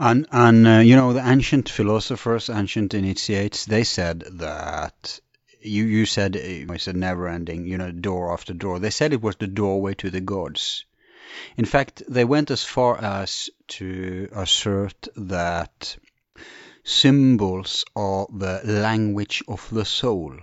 And 0.00 0.26
and 0.32 0.66
uh, 0.66 0.80
you 0.80 0.96
know 0.96 1.12
the 1.12 1.26
ancient 1.26 1.68
philosophers, 1.68 2.48
ancient 2.50 2.94
initiates, 2.94 3.66
they 3.66 3.84
said 3.84 4.24
that 4.38 5.20
you 5.60 5.84
you 5.84 6.06
said 6.06 6.36
uh, 6.36 6.72
it's 6.74 6.88
a 6.88 6.92
never 6.92 7.28
ending, 7.28 7.66
you 7.66 7.78
know, 7.78 7.92
door 7.92 8.32
after 8.32 8.54
door. 8.54 8.78
They 8.78 8.90
said 8.90 9.12
it 9.12 9.22
was 9.22 9.36
the 9.36 9.46
doorway 9.46 9.94
to 9.94 10.10
the 10.10 10.20
gods. 10.20 10.84
In 11.56 11.64
fact, 11.64 12.02
they 12.08 12.24
went 12.24 12.50
as 12.50 12.64
far 12.64 12.98
as 13.02 13.50
to 13.68 14.28
assert 14.32 15.08
that 15.16 15.96
symbols 16.84 17.84
are 17.94 18.26
the 18.32 18.60
language 18.64 19.42
of 19.46 19.68
the 19.70 19.84
soul. 19.84 20.34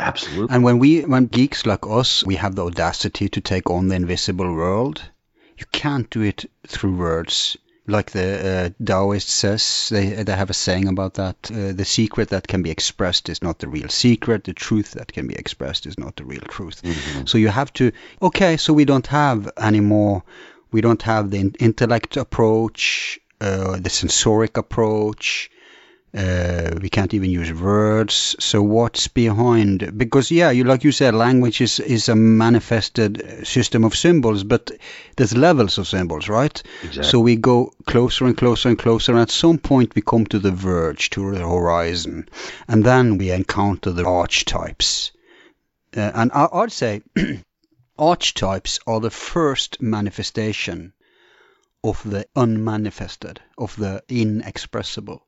Absolutely. 0.00 0.54
And 0.54 0.62
when 0.62 0.78
we, 0.78 1.02
when 1.02 1.26
geeks 1.26 1.66
like 1.66 1.86
us, 1.86 2.24
we 2.24 2.36
have 2.36 2.54
the 2.54 2.64
audacity 2.64 3.28
to 3.30 3.40
take 3.40 3.68
on 3.68 3.88
the 3.88 3.96
invisible 3.96 4.54
world, 4.54 5.02
you 5.56 5.66
can't 5.72 6.08
do 6.08 6.22
it 6.22 6.48
through 6.66 6.96
words. 6.96 7.56
Like 7.88 8.10
the 8.10 8.28
uh, 8.50 8.84
Taoist 8.84 9.30
says, 9.30 9.88
they 9.90 10.22
they 10.22 10.36
have 10.36 10.50
a 10.50 10.54
saying 10.54 10.88
about 10.88 11.14
that: 11.14 11.36
uh, 11.50 11.72
the 11.72 11.86
secret 11.86 12.28
that 12.28 12.46
can 12.46 12.62
be 12.62 12.70
expressed 12.70 13.28
is 13.30 13.42
not 13.42 13.58
the 13.58 13.68
real 13.68 13.88
secret. 13.88 14.44
The 14.44 14.52
truth 14.52 14.92
that 14.92 15.12
can 15.12 15.26
be 15.26 15.34
expressed 15.34 15.86
is 15.86 15.98
not 15.98 16.16
the 16.16 16.24
real 16.24 16.42
truth. 16.42 16.82
So 17.26 17.38
you 17.38 17.48
have 17.48 17.72
to. 17.74 17.92
Okay, 18.20 18.58
so 18.58 18.74
we 18.74 18.84
don't 18.84 19.06
have 19.06 19.50
anymore. 19.56 20.22
We 20.70 20.82
don't 20.82 21.02
have 21.02 21.30
the 21.30 21.50
intellect 21.58 22.18
approach, 22.18 23.18
uh, 23.40 23.78
the 23.80 23.90
sensoric 23.90 24.58
approach. 24.58 25.50
Uh, 26.14 26.70
we 26.80 26.88
can't 26.88 27.12
even 27.12 27.28
use 27.28 27.52
words. 27.52 28.34
So 28.38 28.62
what's 28.62 29.08
behind? 29.08 29.98
Because 29.98 30.30
yeah, 30.30 30.50
you 30.50 30.64
like 30.64 30.82
you 30.82 30.90
said, 30.92 31.14
language 31.14 31.60
is 31.60 31.80
is 31.80 32.08
a 32.08 32.16
manifested 32.16 33.46
system 33.46 33.84
of 33.84 33.94
symbols, 33.94 34.42
but 34.42 34.70
there's 35.16 35.36
levels 35.36 35.76
of 35.76 35.86
symbols, 35.86 36.28
right? 36.28 36.62
Exactly. 36.82 37.10
So 37.10 37.20
we 37.20 37.36
go 37.36 37.72
closer 37.86 38.24
and 38.24 38.36
closer 38.36 38.70
and 38.70 38.78
closer, 38.78 39.12
and 39.12 39.20
at 39.20 39.30
some 39.30 39.58
point 39.58 39.94
we 39.94 40.00
come 40.00 40.24
to 40.26 40.38
the 40.38 40.50
verge, 40.50 41.10
to 41.10 41.30
the 41.32 41.46
horizon, 41.46 42.28
and 42.66 42.82
then 42.84 43.18
we 43.18 43.30
encounter 43.30 43.90
the 43.90 44.06
archetypes. 44.06 45.12
Uh, 45.94 46.10
and 46.14 46.32
I, 46.32 46.48
I'd 46.52 46.72
say 46.72 47.02
archetypes 47.98 48.78
are 48.86 49.00
the 49.00 49.10
first 49.10 49.82
manifestation 49.82 50.94
of 51.84 52.02
the 52.08 52.26
unmanifested, 52.34 53.40
of 53.56 53.76
the 53.76 54.02
inexpressible. 54.08 55.26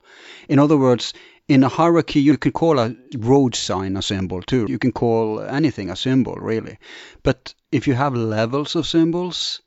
In 0.48 0.58
other 0.58 0.76
words, 0.76 1.14
in 1.48 1.64
a 1.64 1.68
hierarchy, 1.68 2.20
you 2.20 2.36
can 2.36 2.52
call 2.52 2.78
a 2.78 2.94
road 3.16 3.54
sign 3.54 3.96
a 3.96 4.02
symbol 4.02 4.42
too. 4.42 4.66
You 4.68 4.78
can 4.78 4.92
call 4.92 5.40
anything 5.40 5.90
a 5.90 5.96
symbol, 5.96 6.34
really. 6.34 6.78
But 7.22 7.54
if 7.72 7.86
you 7.86 7.94
have 7.94 8.14
levels 8.14 8.76
of 8.76 8.86
symbols, 8.86 9.60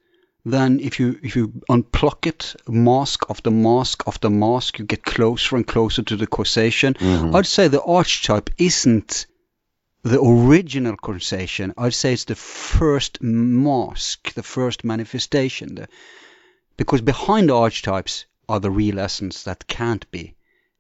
then 0.46 0.80
if 0.80 1.00
you 1.00 1.20
if 1.24 1.36
you 1.36 1.54
unpluck 1.70 2.26
it, 2.28 2.56
mask 2.68 3.26
after 3.30 3.52
mask 3.52 4.04
after 4.08 4.30
mask, 4.30 4.80
you 4.80 4.86
get 4.86 5.04
closer 5.04 5.56
and 5.56 5.66
closer 5.66 6.04
to 6.04 6.16
the 6.16 6.28
causation. 6.28 6.94
Mm-hmm. 6.96 7.36
I'd 7.36 7.48
say 7.48 7.68
the 7.68 7.84
archetype 7.84 8.50
isn't 8.58 9.26
the 10.04 10.22
original 10.22 10.98
causation. 10.98 11.74
I'd 11.78 11.94
say 11.94 12.14
it's 12.14 12.26
the 12.26 12.36
first 12.36 13.22
mask, 13.22 14.34
the 14.34 14.44
first 14.44 14.84
manifestation. 14.84 15.76
The, 15.76 15.88
because 16.84 17.00
behind 17.00 17.48
the 17.48 17.56
archetypes 17.56 18.26
are 18.50 18.60
the 18.60 18.70
real 18.70 19.00
essence 19.00 19.44
that 19.44 19.68
can't 19.68 20.10
be. 20.12 20.36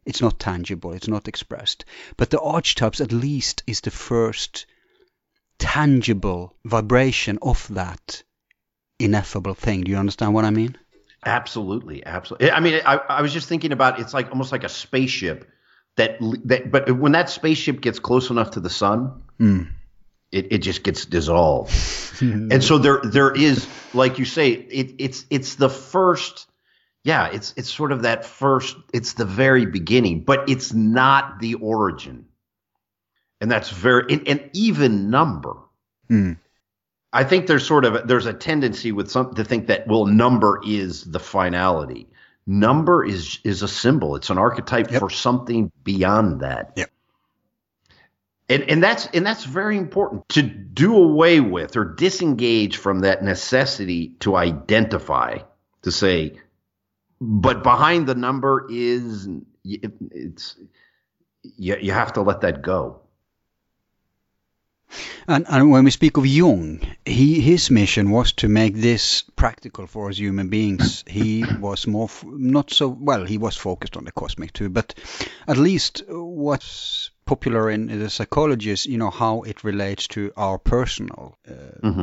It's 0.05 0.21
not 0.21 0.37
tangible, 0.37 0.91
it's 0.91 1.07
not 1.07 1.29
expressed. 1.29 1.85
But 2.17 2.29
the 2.29 2.41
archetypes, 2.41 2.99
at 2.99 3.13
least, 3.13 3.63
is 3.67 3.79
the 3.79 3.89
first 3.89 4.65
tangible 5.57 6.57
vibration 6.65 7.39
of 7.41 7.65
that 7.69 8.21
ineffable 8.99 9.53
thing. 9.53 9.85
Do 9.85 9.91
you 9.91 9.97
understand 9.97 10.33
what 10.33 10.43
I 10.43 10.49
mean? 10.49 10.77
Absolutely, 11.25 12.05
absolutely. 12.05 12.51
I 12.51 12.59
mean, 12.59 12.81
I, 12.85 12.97
I 12.97 13.21
was 13.21 13.31
just 13.31 13.47
thinking 13.47 13.71
about 13.71 14.01
it's 14.01 14.13
like 14.13 14.29
almost 14.29 14.51
like 14.51 14.65
a 14.65 14.69
spaceship 14.69 15.49
that 15.95 16.17
that, 16.43 16.69
but 16.69 16.91
when 16.91 17.13
that 17.13 17.29
spaceship 17.29 17.79
gets 17.79 17.99
close 17.99 18.29
enough 18.29 18.51
to 18.51 18.59
the 18.59 18.69
sun, 18.69 19.23
hmm. 19.37 19.63
It, 20.33 20.51
it 20.51 20.57
just 20.59 20.83
gets 20.83 21.05
dissolved. 21.05 21.71
and 22.21 22.63
so 22.63 22.77
there 22.77 22.99
there 23.03 23.31
is, 23.31 23.67
like 23.93 24.19
you 24.19 24.25
say, 24.25 24.51
it, 24.51 24.95
it's 24.97 25.25
it's 25.29 25.55
the 25.55 25.69
first. 25.69 26.47
Yeah, 27.03 27.27
it's 27.27 27.53
it's 27.57 27.69
sort 27.69 27.91
of 27.91 28.03
that 28.03 28.25
first. 28.25 28.75
It's 28.93 29.13
the 29.13 29.25
very 29.25 29.65
beginning, 29.65 30.21
but 30.21 30.49
it's 30.49 30.73
not 30.73 31.39
the 31.39 31.55
origin, 31.55 32.25
and 33.41 33.51
that's 33.51 33.69
very 33.69 34.21
an, 34.25 34.49
even 34.53 35.09
number. 35.09 35.55
Hmm. 36.07 36.33
I 37.11 37.25
think 37.25 37.45
there's 37.47 37.67
sort 37.67 37.85
of 37.85 38.07
there's 38.07 38.25
a 38.25 38.33
tendency 38.33 38.91
with 38.91 39.11
some 39.11 39.35
to 39.35 39.43
think 39.43 39.67
that 39.67 39.87
well 39.87 40.05
number 40.05 40.61
is 40.65 41.03
the 41.03 41.19
finality. 41.19 42.07
Number 42.47 43.05
is 43.05 43.39
is 43.43 43.61
a 43.63 43.67
symbol. 43.67 44.15
It's 44.15 44.29
an 44.29 44.37
archetype 44.37 44.89
Yep. 44.91 44.99
for 44.99 45.09
something 45.09 45.71
beyond 45.83 46.41
that. 46.41 46.73
Yep. 46.75 46.89
And 48.49 48.63
and 48.69 48.83
that's 48.83 49.07
and 49.13 49.25
that's 49.25 49.45
very 49.45 49.77
important 49.77 50.27
to 50.29 50.41
do 50.41 50.95
away 50.95 51.39
with 51.39 51.77
or 51.77 51.85
disengage 51.85 52.77
from 52.77 52.99
that 52.99 53.23
necessity 53.23 54.15
to 54.19 54.35
identify 54.35 55.39
to 55.83 55.91
say 55.91 56.39
but 57.21 57.63
behind 57.63 58.05
the 58.07 58.15
number 58.15 58.67
is 58.69 59.29
it, 59.63 59.93
it's 60.11 60.57
you, 61.41 61.77
you 61.79 61.91
have 61.93 62.13
to 62.13 62.21
let 62.21 62.41
that 62.41 62.61
go. 62.61 62.99
And, 65.27 65.45
and 65.47 65.71
when 65.71 65.85
we 65.85 65.91
speak 65.91 66.17
of 66.17 66.27
Jung, 66.27 66.81
he, 67.05 67.39
his 67.39 67.71
mission 67.71 68.11
was 68.11 68.33
to 68.33 68.49
make 68.49 68.75
this 68.75 69.23
practical 69.35 69.87
for 69.87 70.09
us 70.09 70.17
human 70.17 70.49
beings. 70.49 71.03
He 71.07 71.45
was 71.59 71.87
more, 71.87 72.09
not 72.25 72.71
so, 72.71 72.89
well, 72.89 73.25
he 73.25 73.37
was 73.37 73.55
focused 73.55 73.97
on 73.97 74.03
the 74.03 74.11
cosmic 74.11 74.53
too, 74.53 74.69
but 74.69 74.93
at 75.47 75.57
least 75.57 76.03
what's 76.09 77.09
popular 77.25 77.69
in 77.69 77.87
the 77.87 78.09
psychology 78.09 78.71
is, 78.71 78.85
you 78.85 78.97
know, 78.97 79.09
how 79.09 79.41
it 79.41 79.63
relates 79.63 80.07
to 80.09 80.31
our 80.37 80.57
personal 80.57 81.37
uh, 81.49 81.53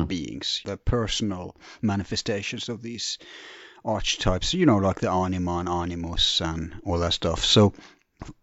beings, 0.05 0.61
the 0.65 0.77
personal 0.77 1.55
manifestations 1.81 2.69
of 2.69 2.81
these 2.81 3.17
archetypes, 3.85 4.53
you 4.53 4.65
know, 4.65 4.77
like 4.77 4.99
the 4.99 5.09
anima 5.09 5.57
and 5.57 5.69
animus 5.69 6.41
and 6.41 6.75
all 6.85 6.99
that 6.99 7.13
stuff. 7.13 7.43
So, 7.45 7.73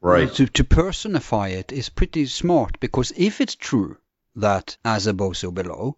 Right. 0.00 0.32
to, 0.34 0.46
to 0.46 0.64
personify 0.64 1.48
it 1.48 1.70
is 1.70 1.88
pretty 1.88 2.26
smart 2.26 2.80
because 2.80 3.12
if 3.16 3.40
it's 3.40 3.54
true 3.54 3.96
that 4.34 4.76
as 4.84 5.06
above 5.06 5.36
so 5.36 5.50
below, 5.52 5.96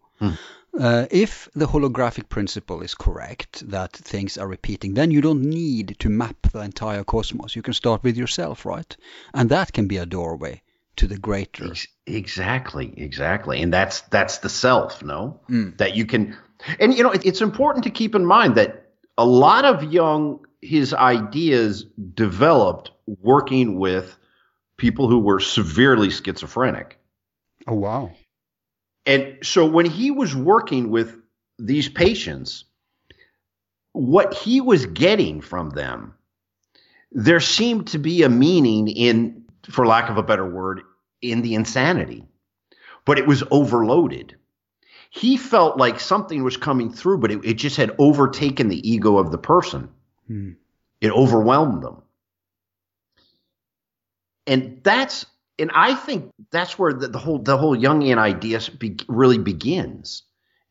uh, 0.79 1.07
if 1.11 1.49
the 1.55 1.67
holographic 1.67 2.29
principle 2.29 2.83
is 2.83 2.95
correct 2.95 3.69
that 3.71 3.93
things 3.93 4.37
are 4.37 4.47
repeating, 4.47 4.95
then 4.95 5.11
you 5.11 5.21
don't 5.23 5.43
need 5.43 5.97
to 5.99 6.09
map 6.11 6.37
the 6.53 6.61
entire 6.61 7.05
cosmos. 7.05 7.57
You 7.57 7.63
can 7.63 7.75
start 7.75 8.03
with 8.03 8.17
yourself, 8.19 8.67
right? 8.67 8.97
And 9.33 9.49
that 9.51 9.73
can 9.73 9.87
be 9.89 9.97
a 9.97 10.07
doorway 10.07 10.63
to 10.97 11.07
the 11.07 11.19
greater. 11.19 11.71
Ex- 11.71 11.87
Exactly, 12.07 12.93
exactly, 12.97 13.63
and 13.63 13.73
that's 13.73 14.01
that's 14.03 14.39
the 14.39 14.49
self, 14.49 15.03
no, 15.03 15.41
hmm. 15.47 15.71
that 15.77 15.95
you 15.95 16.07
can, 16.07 16.37
and 16.81 16.93
you 16.93 17.05
know, 17.05 17.13
it, 17.13 17.25
it's 17.25 17.41
important 17.41 17.85
to 17.85 17.91
keep 17.91 18.17
in 18.17 18.27
mind 18.27 18.57
that 18.57 18.91
a 19.17 19.25
lot 19.25 19.65
of 19.65 19.93
Jung 19.93 20.45
his 20.61 20.93
ideas 20.93 21.85
developed 22.15 22.91
working 23.07 23.79
with 23.79 24.17
people 24.77 25.09
who 25.09 25.21
were 25.21 25.39
severely 25.39 26.11
schizophrenic, 26.11 26.99
Oh 27.69 27.75
wow! 27.75 28.11
and 29.07 29.39
so 29.43 29.67
when 29.67 29.87
he 29.87 30.11
was 30.11 30.35
working 30.35 30.91
with 30.91 31.17
these 31.59 31.89
patients, 31.89 32.65
what 33.93 34.35
he 34.35 34.61
was 34.61 34.87
getting 34.87 35.41
from 35.41 35.71
them, 35.71 36.15
there 37.13 37.41
seemed 37.41 37.89
to 37.89 37.99
be 37.99 38.23
a 38.23 38.29
meaning 38.29 38.89
in, 38.89 39.40
for 39.69 39.87
lack 39.87 40.11
of 40.11 40.17
a 40.17 40.23
better 40.23 40.49
word, 40.49 40.83
in 41.23 41.43
the 41.43 41.55
insanity, 41.55 42.27
but 43.05 43.19
it 43.19 43.27
was 43.27 43.43
overloaded. 43.51 44.37
He 45.11 45.37
felt 45.37 45.77
like 45.77 46.01
something 46.01 46.45
was 46.45 46.57
coming 46.57 46.93
through, 46.93 47.19
but 47.19 47.33
it, 47.33 47.45
it 47.45 47.55
just 47.55 47.77
had 47.77 47.95
overtaken 47.99 48.69
the 48.69 48.89
ego 48.89 49.19
of 49.19 49.33
the 49.33 49.39
person. 49.39 49.89
Hmm. 50.29 50.53
It 51.01 51.11
overwhelmed 51.11 51.83
them. 51.83 52.03
And 54.47 54.81
that's, 54.83 55.27
and 55.59 55.71
I 55.75 55.95
think 55.95 56.33
that's 56.51 56.79
where 56.79 56.93
the, 56.93 57.09
the 57.09 57.19
whole, 57.19 57.39
the 57.39 57.59
whole 57.59 57.77
Jungian 57.77 58.19
idea 58.19 58.61
be, 58.79 58.97
really 59.09 59.39
begins 59.39 60.23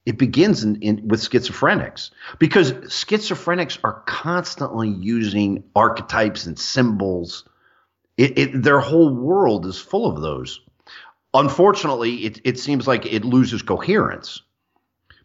it 0.10 0.18
begins 0.18 0.64
in, 0.64 0.78
in, 0.78 1.08
with 1.08 1.22
schizophrenics 1.22 2.10
because 2.40 2.72
schizophrenics 2.72 3.78
are 3.84 4.02
constantly 4.08 4.90
using 4.90 5.64
archetypes 5.76 6.48
and 6.48 6.58
symbols. 6.58 7.48
It, 8.20 8.38
it, 8.38 8.64
their 8.64 8.82
whole 8.82 9.16
world 9.16 9.66
is 9.66 9.80
full 9.80 10.06
of 10.06 10.22
those. 10.22 10.60
Unfortunately, 11.34 12.26
it, 12.26 12.42
it 12.44 12.60
seems 12.60 12.86
like 12.86 13.06
it 13.06 13.24
loses 13.24 13.62
coherence 13.62 14.42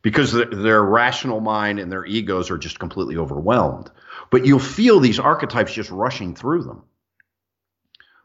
because 0.01 0.31
their, 0.33 0.81
rational 0.81 1.41
mind 1.41 1.81
and 1.81 1.91
their 1.91 2.07
egos 2.07 2.53
are 2.53 2.59
just 2.59 2.79
completely 2.79 3.17
overwhelmed. 3.17 3.91
But 4.31 4.47
you'll 4.47 4.61
feel 4.61 5.01
these 5.01 5.19
archetypes 5.19 5.73
just 5.73 5.91
rushing 5.91 6.37
through 6.37 6.63
them, 6.63 6.85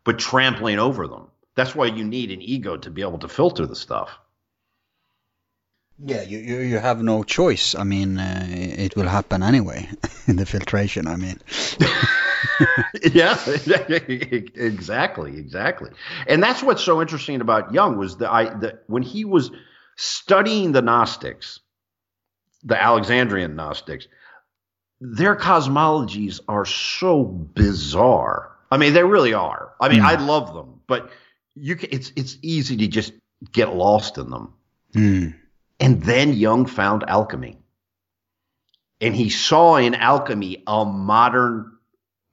but 0.03 0.19
trampling 0.19 0.77
over 0.77 1.07
them. 1.07 1.31
That's 1.55 1.73
why 1.73 1.87
you 1.87 2.03
need 2.03 2.29
an 2.29 2.43
ego 2.43 2.77
to 2.77 2.91
be 2.91 3.01
able 3.01 3.17
to 3.19 3.27
filter 3.27 3.65
the 3.65 3.75
stuff. 3.75 4.19
Yeah, 5.97 6.21
you, 6.21 6.37
you, 6.37 6.59
you 6.59 6.77
have 6.77 7.01
no 7.01 7.23
choice. 7.23 7.73
I 7.73 7.85
mean, 7.85 8.19
uh, 8.19 8.45
it 8.47 8.95
will 8.95 9.07
happen 9.07 9.41
anyway 9.41 9.89
in 10.27 10.35
the 10.41 10.45
filtration. 10.45 11.07
I 11.07 11.15
mean, 11.15 11.39
yeah, 13.14 13.38
exactly, 13.48 15.38
exactly. 15.38 15.91
And 16.28 16.41
that's 16.41 16.64
what's 16.64 16.84
so 16.84 17.02
interesting 17.02 17.41
about 17.41 17.74
Jung 17.74 17.98
was 17.98 18.18
that 18.18 18.32
I 18.32 18.53
that 18.60 18.84
when 18.88 19.03
he 19.03 19.26
was 19.26 19.52
studying 19.95 20.72
the 20.72 20.82
Gnostics, 20.82 21.60
the 22.64 22.82
Alexandrian 22.82 23.56
Gnostics, 23.56 24.07
their 25.02 25.36
cosmologies 25.36 26.40
are 26.48 26.66
so 26.66 27.24
bizarre. 27.24 28.56
I 28.72 28.78
mean, 28.78 28.94
they 28.94 29.03
really 29.03 29.34
are. 29.34 29.74
I 29.80 29.90
mean, 29.90 30.02
mm. 30.02 30.06
I 30.06 30.16
love 30.16 30.53
them, 30.53 30.82
but 30.88 31.11
you 31.56 31.76
can, 31.76 31.90
it's 31.91 32.11
it's 32.16 32.38
easy 32.41 32.78
to 32.78 32.88
just 32.88 33.14
get 33.52 33.76
lost 33.76 34.18
in 34.18 34.30
them. 34.30 34.53
Mm. 34.94 35.36
And 35.80 36.03
then 36.03 36.34
Jung 36.34 36.66
found 36.66 37.03
alchemy. 37.07 37.57
And 39.02 39.16
he 39.16 39.30
saw 39.30 39.78
in 39.78 39.95
alchemy 39.95 40.64
a 40.68 40.84
modern, 40.84 41.72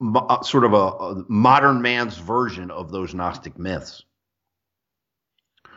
uh, 0.01 0.41
sort 0.43 0.63
of 0.63 0.73
a, 0.73 0.77
a 0.77 1.25
modern 1.27 1.81
man's 1.81 2.17
version 2.17 2.71
of 2.71 2.91
those 2.91 3.13
Gnostic 3.13 3.57
myths. 3.57 4.03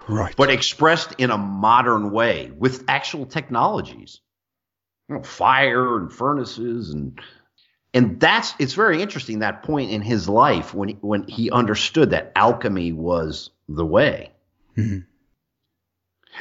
Right. 0.09 0.35
But 0.37 0.51
expressed 0.51 1.15
in 1.19 1.31
a 1.31 1.39
modern 1.39 2.11
way 2.11 2.51
with 2.57 2.85
actual 2.89 3.27
technologies. 3.27 4.21
You 5.09 5.17
know, 5.17 5.23
fire 5.23 5.97
and 5.97 6.13
furnaces 6.13 6.91
and 6.91 7.21
and 7.93 8.21
that's 8.21 8.55
it's 8.59 8.75
very 8.75 9.03
interesting 9.03 9.41
that 9.41 9.63
point 9.65 9.91
in 9.91 10.03
his 10.03 10.29
life 10.29 10.75
when 10.75 10.91
when 11.01 11.25
he 11.25 11.51
understood 11.51 12.11
that 12.11 12.33
alchemy 12.37 12.93
was 12.93 13.51
the 13.69 13.85
way. 13.85 14.31
Mm-hmm. 14.77 15.01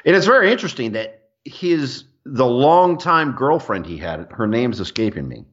And 0.06 0.16
it's 0.16 0.28
very 0.28 0.52
interesting 0.52 0.92
that 0.92 1.30
his 1.44 2.04
the 2.26 2.46
longtime 2.46 3.32
girlfriend 3.34 3.86
he 3.86 3.98
had. 3.98 4.32
Her 4.32 4.48
name's 4.48 4.80
escaping 4.80 5.28
me. 5.28 5.46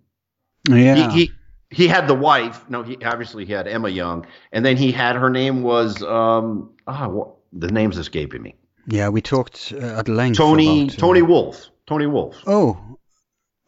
Yeah. 0.68 1.10
He, 1.10 1.26
he, 1.26 1.32
he 1.70 1.88
had 1.88 2.08
the 2.08 2.14
wife. 2.14 2.68
No, 2.68 2.82
he 2.82 2.96
obviously 3.04 3.44
he 3.44 3.52
had 3.52 3.66
Emma 3.68 3.88
Jung, 3.88 4.26
and 4.52 4.64
then 4.64 4.76
he 4.76 4.92
had 4.92 5.16
her 5.16 5.30
name 5.30 5.62
was 5.62 6.02
um 6.02 6.70
ah 6.86 7.08
well, 7.08 7.38
the 7.52 7.68
name's 7.68 7.98
escaping 7.98 8.42
me. 8.42 8.54
Yeah, 8.86 9.08
we 9.08 9.20
talked 9.20 9.72
uh, 9.74 9.98
at 9.98 10.08
length. 10.08 10.38
Toni 10.38 10.82
about, 10.84 10.94
uh, 10.94 11.00
Toni 11.00 11.22
Wolff. 11.22 11.66
Toni 11.86 12.06
Wolff. 12.06 12.36
Oh. 12.46 12.78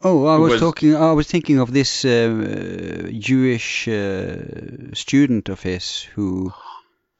Oh, 0.01 0.25
I 0.27 0.37
was, 0.37 0.51
was, 0.53 0.61
talking. 0.61 0.95
I 0.95 1.11
was 1.11 1.27
thinking 1.27 1.59
of 1.59 1.73
this 1.73 2.05
uh, 2.05 3.11
Jewish 3.11 3.85
uh, 3.85 4.93
student 4.93 5.49
of 5.49 5.61
his 5.61 6.03
who 6.15 6.53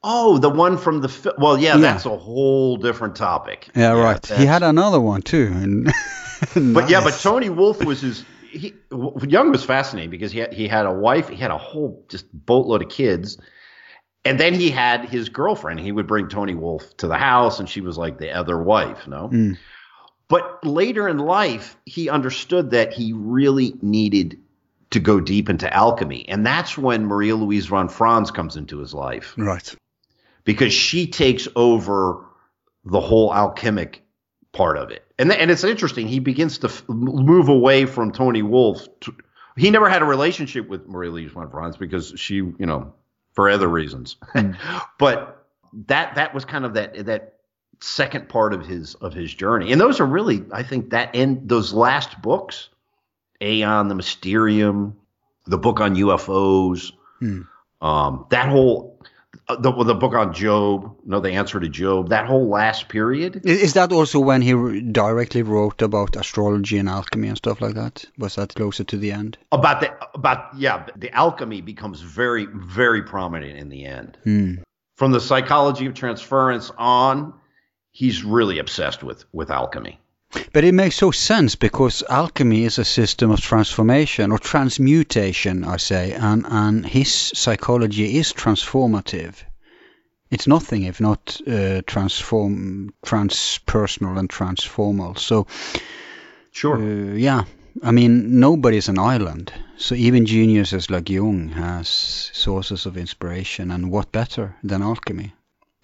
Oh, 0.02 0.38
the 0.38 0.48
one 0.48 0.78
from 0.78 1.02
the 1.02 1.34
well, 1.36 1.58
yeah, 1.58 1.74
yeah, 1.74 1.80
that's 1.80 2.06
a 2.06 2.16
whole 2.16 2.78
different 2.78 3.16
topic. 3.16 3.68
Yeah, 3.74 3.94
yeah 3.94 4.02
right. 4.02 4.26
He 4.26 4.46
had 4.46 4.62
another 4.62 5.00
one 5.00 5.22
too. 5.22 5.50
nice. 5.50 5.94
But 6.54 6.88
yeah, 6.88 7.04
but 7.04 7.20
Toni 7.20 7.50
Wolff 7.50 7.84
was 7.84 8.00
his. 8.00 8.24
He, 8.50 8.74
Jung 8.90 9.52
was 9.52 9.64
fascinating 9.64 10.10
because 10.10 10.32
he 10.32 10.40
had, 10.40 10.52
he 10.52 10.68
had 10.68 10.86
a 10.86 10.92
wife, 10.92 11.28
he 11.28 11.36
had 11.36 11.50
a 11.50 11.58
whole 11.58 12.04
just 12.08 12.26
boatload 12.32 12.82
of 12.82 12.88
kids, 12.88 13.38
and 14.24 14.38
then 14.38 14.54
he 14.54 14.70
had 14.70 15.08
his 15.08 15.28
girlfriend. 15.28 15.80
He 15.80 15.92
would 15.92 16.06
bring 16.06 16.28
Toni 16.28 16.54
Wolff 16.54 16.96
to 16.98 17.06
the 17.06 17.16
house, 17.16 17.60
and 17.60 17.68
she 17.68 17.80
was 17.80 17.96
like 17.96 18.18
the 18.18 18.32
other 18.32 18.60
wife, 18.60 19.06
no. 19.06 19.28
Mm. 19.28 19.58
But 20.28 20.64
later 20.64 21.08
in 21.08 21.18
life, 21.18 21.76
he 21.86 22.08
understood 22.08 22.70
that 22.70 22.92
he 22.92 23.12
really 23.12 23.74
needed 23.82 24.38
to 24.90 25.00
go 25.00 25.20
deep 25.20 25.48
into 25.48 25.72
alchemy, 25.72 26.28
and 26.28 26.44
that's 26.44 26.76
when 26.76 27.06
Maria 27.06 27.36
Louise 27.36 27.66
von 27.66 27.88
Franz 27.88 28.30
comes 28.30 28.56
into 28.56 28.78
his 28.78 28.92
life. 28.92 29.34
Right 29.36 29.74
because 30.44 30.72
she 30.72 31.06
takes 31.06 31.48
over 31.56 32.24
the 32.84 33.00
whole 33.00 33.32
alchemic 33.32 34.02
part 34.52 34.76
of 34.76 34.90
it. 34.90 35.04
And, 35.20 35.30
th- 35.30 35.40
and 35.40 35.50
it's 35.50 35.64
interesting. 35.64 36.08
He 36.08 36.18
begins 36.18 36.58
to 36.58 36.68
f- 36.68 36.82
move 36.88 37.48
away 37.48 37.84
from 37.84 38.10
Toni 38.10 38.42
Wolff. 38.42 38.88
To, 39.00 39.14
he 39.54 39.70
never 39.70 39.88
had 39.90 40.00
a 40.00 40.06
relationship 40.06 40.66
with 40.66 40.88
Marie 40.88 41.10
Louise 41.10 41.30
von 41.32 41.50
Franz 41.50 41.76
because 41.76 42.14
she, 42.16 42.36
you 42.36 42.54
know, 42.58 42.94
for 43.32 43.50
other 43.50 43.68
reasons. 43.68 44.16
Mm. 44.34 44.56
but 44.98 45.46
that 45.86 46.14
that 46.14 46.34
was 46.34 46.44
kind 46.44 46.64
of 46.64 46.74
that 46.74 47.04
that 47.06 47.34
second 47.80 48.28
part 48.28 48.54
of 48.54 48.66
his 48.66 48.94
of 48.96 49.12
his 49.12 49.32
journey. 49.32 49.72
And 49.72 49.80
those 49.80 50.00
are 50.00 50.06
really, 50.06 50.44
I 50.52 50.62
think, 50.62 50.90
that 50.90 51.10
end 51.14 51.48
those 51.48 51.74
last 51.74 52.20
books, 52.22 52.70
Aion, 53.40 53.88
the 53.88 53.94
Mysterium, 53.94 54.96
the 55.46 55.58
book 55.58 55.80
on 55.80 55.96
UFOs, 55.96 56.92
mm. 57.20 57.46
um, 57.82 58.26
that 58.30 58.48
whole 58.48 58.89
the, 59.56 59.72
the 59.84 59.94
book 59.94 60.14
on 60.14 60.32
Job, 60.32 60.96
no, 61.04 61.20
the 61.20 61.32
answer 61.32 61.60
to 61.60 61.68
Job, 61.68 62.08
that 62.10 62.26
whole 62.26 62.48
last 62.48 62.88
period. 62.88 63.42
Is 63.44 63.74
that 63.74 63.92
also 63.92 64.20
when 64.20 64.42
he 64.42 64.80
directly 64.80 65.42
wrote 65.42 65.82
about 65.82 66.16
astrology 66.16 66.78
and 66.78 66.88
alchemy 66.88 67.28
and 67.28 67.36
stuff 67.36 67.60
like 67.60 67.74
that? 67.74 68.04
Was 68.18 68.36
that 68.36 68.54
closer 68.54 68.84
to 68.84 68.96
the 68.96 69.12
end? 69.12 69.38
About 69.52 69.80
the 69.80 69.92
about 70.14 70.56
yeah, 70.56 70.86
the 70.96 71.10
alchemy 71.12 71.60
becomes 71.60 72.00
very 72.00 72.46
very 72.52 73.02
prominent 73.02 73.58
in 73.58 73.68
the 73.68 73.84
end. 73.84 74.18
Hmm. 74.24 74.54
From 74.96 75.12
the 75.12 75.20
psychology 75.20 75.86
of 75.86 75.94
transference 75.94 76.70
on, 76.76 77.32
he's 77.90 78.24
really 78.24 78.58
obsessed 78.58 79.02
with 79.02 79.24
with 79.32 79.50
alchemy. 79.50 79.98
But 80.52 80.64
it 80.64 80.72
makes 80.72 80.96
so 80.96 81.10
sense 81.10 81.56
because 81.56 82.04
alchemy 82.08 82.64
is 82.64 82.78
a 82.78 82.84
system 82.84 83.30
of 83.30 83.40
transformation 83.40 84.30
or 84.30 84.38
transmutation, 84.38 85.64
I 85.64 85.76
say, 85.76 86.12
and, 86.12 86.46
and 86.48 86.86
his 86.86 87.12
psychology 87.12 88.16
is 88.16 88.32
transformative. 88.32 89.34
It's 90.30 90.46
nothing 90.46 90.84
if 90.84 91.00
not 91.00 91.40
uh, 91.46 91.82
transform, 91.86 92.94
transpersonal 93.04 94.18
and 94.18 94.28
transformal. 94.28 95.18
So, 95.18 95.48
sure, 96.52 96.76
uh, 96.76 97.14
yeah. 97.14 97.44
I 97.82 97.90
mean, 97.90 98.38
nobody's 98.38 98.88
an 98.88 98.98
island. 98.98 99.52
So 99.76 99.94
even 99.94 100.26
geniuses 100.26 100.90
like 100.90 101.08
Jung 101.08 101.48
has 101.50 101.88
sources 101.88 102.86
of 102.86 102.96
inspiration, 102.96 103.70
and 103.70 103.90
what 103.90 104.12
better 104.12 104.56
than 104.62 104.82
alchemy? 104.82 105.34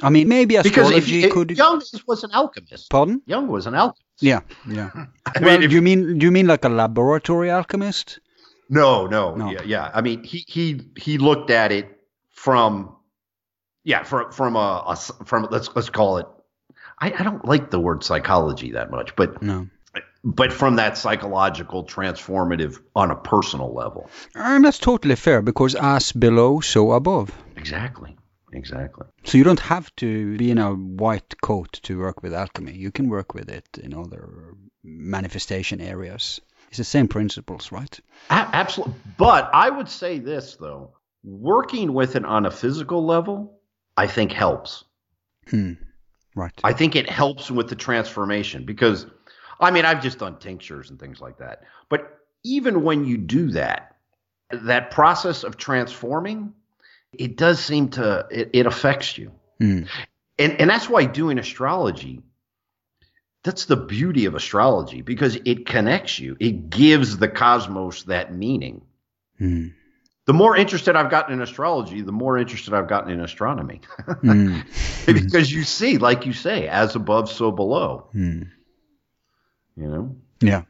I 0.03 0.11
mean, 0.11 0.29
maybe 0.29 0.57
astrology 0.57 1.23
because 1.23 1.33
could. 1.33 1.51
Jung 1.57 1.83
was 2.07 2.25
an 2.25 2.31
alchemist. 2.33 2.91
Pardon? 2.91 3.23
Jung 3.27 3.49
was 3.49 3.67
an 3.67 3.75
alchemist. 3.75 4.06
Yeah, 4.21 4.41
yeah. 4.69 4.91
Hmm. 4.91 5.03
I 5.27 5.41
well, 5.41 5.59
mean, 5.59 5.69
do 5.69 5.75
you 5.75 5.83
mean 5.83 6.19
do 6.19 6.27
you 6.27 6.33
mean 6.33 6.47
like 6.47 6.65
a 6.65 6.69
laboratory 6.69 7.51
alchemist? 7.51 8.21
No, 8.69 9.07
no, 9.07 9.35
no. 9.35 9.51
Yeah, 9.51 9.63
yeah. 9.65 9.91
I 9.93 10.01
mean, 10.01 10.25
he 10.25 10.45
he 10.47 10.81
he 10.97 11.19
looked 11.19 11.51
at 11.51 11.73
it 11.73 11.89
from, 12.33 12.97
yeah, 13.85 14.03
from 14.03 14.33
from 14.33 14.57
a, 14.57 14.85
a 14.87 14.97
from 15.25 15.49
let's 15.51 15.69
let's 15.75 15.91
call 15.91 16.19
it. 16.19 16.27
I, 16.99 17.13
I 17.13 17.23
don't 17.23 17.45
like 17.45 17.71
the 17.71 17.79
word 17.79 18.03
psychology 18.03 18.73
that 18.73 18.91
much, 18.91 19.15
but 19.17 19.43
no 19.43 19.69
but 20.27 20.53
from 20.53 20.77
that 20.77 20.99
psychological 20.99 21.85
transformative 21.85 22.81
on 22.97 23.13
a 23.13 23.17
personal 23.17 23.73
level. 23.73 24.11
And 24.35 24.65
that's 24.65 24.79
totally 24.79 25.15
fair 25.15 25.41
because 25.41 25.77
as 25.77 26.11
below, 26.11 26.61
so 26.61 26.93
above. 26.93 27.31
Exactly. 27.57 28.17
Exactly. 28.53 29.07
So 29.25 29.39
you 29.39 29.45
don't 29.45 29.61
have 29.61 29.95
to 29.97 30.37
be 30.37 30.51
in 30.51 30.59
a 30.59 30.73
white 30.73 31.41
coat 31.43 31.73
to 31.83 31.99
work 31.99 32.23
with 32.23 32.33
alchemy. 32.33 32.73
You 32.73 32.93
can 32.93 33.09
work 33.09 33.35
with 33.35 33.51
it 33.51 33.67
in 33.83 33.93
other 33.93 34.55
manifestation 34.85 35.81
areas. 35.81 36.41
It's 36.69 36.79
the 36.79 36.85
same 36.85 37.09
principles, 37.09 37.73
right? 37.73 38.01
A- 38.31 38.49
absolutely. 38.53 38.95
But 39.19 39.51
I 39.53 39.71
would 39.71 39.89
say 39.89 40.19
this 40.19 40.57
though, 40.57 40.93
working 41.25 41.93
with 41.93 42.17
it 42.17 42.25
on 42.25 42.47
a 42.47 42.51
physical 42.51 43.05
level, 43.05 43.59
I 43.97 44.07
think 44.07 44.33
helps. 44.33 44.85
Hmm. 45.51 45.73
Right. 46.35 46.53
I 46.63 46.73
think 46.73 46.97
it 46.97 47.09
helps 47.09 47.51
with 47.51 47.69
the 47.69 47.77
transformation 47.77 48.65
because 48.65 49.07
I 49.59 49.71
mean, 49.71 49.85
I've 49.85 50.03
just 50.03 50.19
done 50.19 50.39
tinctures 50.39 50.91
and 50.91 51.01
things 51.01 51.21
like 51.21 51.39
that. 51.39 51.63
But 51.89 52.19
even 52.45 52.83
when 52.83 53.05
you 53.05 53.17
do 53.17 53.51
that, 53.53 53.97
that 54.51 54.91
process 54.91 55.45
of 55.45 55.57
transforming 55.57 56.53
it 57.13 57.37
does 57.37 57.65
seem 57.65 57.91
to 57.91 58.27
it, 58.31 58.51
it 58.53 58.67
affects 58.67 59.17
you, 59.17 59.33
mm. 59.61 59.89
and 60.39 60.61
and 60.61 60.71
that's 60.71 60.89
why 60.89 61.05
doing 61.05 61.39
astrology. 61.39 62.23
That's 63.43 63.67
the 63.67 63.77
beauty 63.77 64.25
of 64.25 64.35
astrology 64.35 65.03
because 65.03 65.39
it 65.45 65.67
connects 65.67 66.19
you. 66.19 66.37
It 66.41 66.69
gives 66.69 67.17
the 67.17 67.29
cosmos 67.29 68.03
that 68.05 68.35
meaning. 68.35 68.83
Mm. 69.41 69.73
The 70.27 70.33
more 70.33 70.57
interested 70.57 70.97
I've 70.97 71.11
gotten 71.11 71.35
in 71.35 71.41
astrology, 71.41 72.01
the 72.01 72.11
more 72.11 72.37
interested 72.37 72.75
I've 72.75 72.89
gotten 72.89 73.13
in 73.13 73.21
astronomy. 73.21 73.83
mm. 74.09 74.65
because 75.07 75.53
you 75.53 75.63
see, 75.63 75.99
like 75.99 76.27
you 76.27 76.33
say, 76.33 76.67
as 76.67 76.97
above, 76.97 77.31
so 77.31 77.53
below. 77.53 78.09
Hmm. 78.11 78.43
You 79.77 79.87
know. 79.87 80.17
Yeah. 80.41 80.63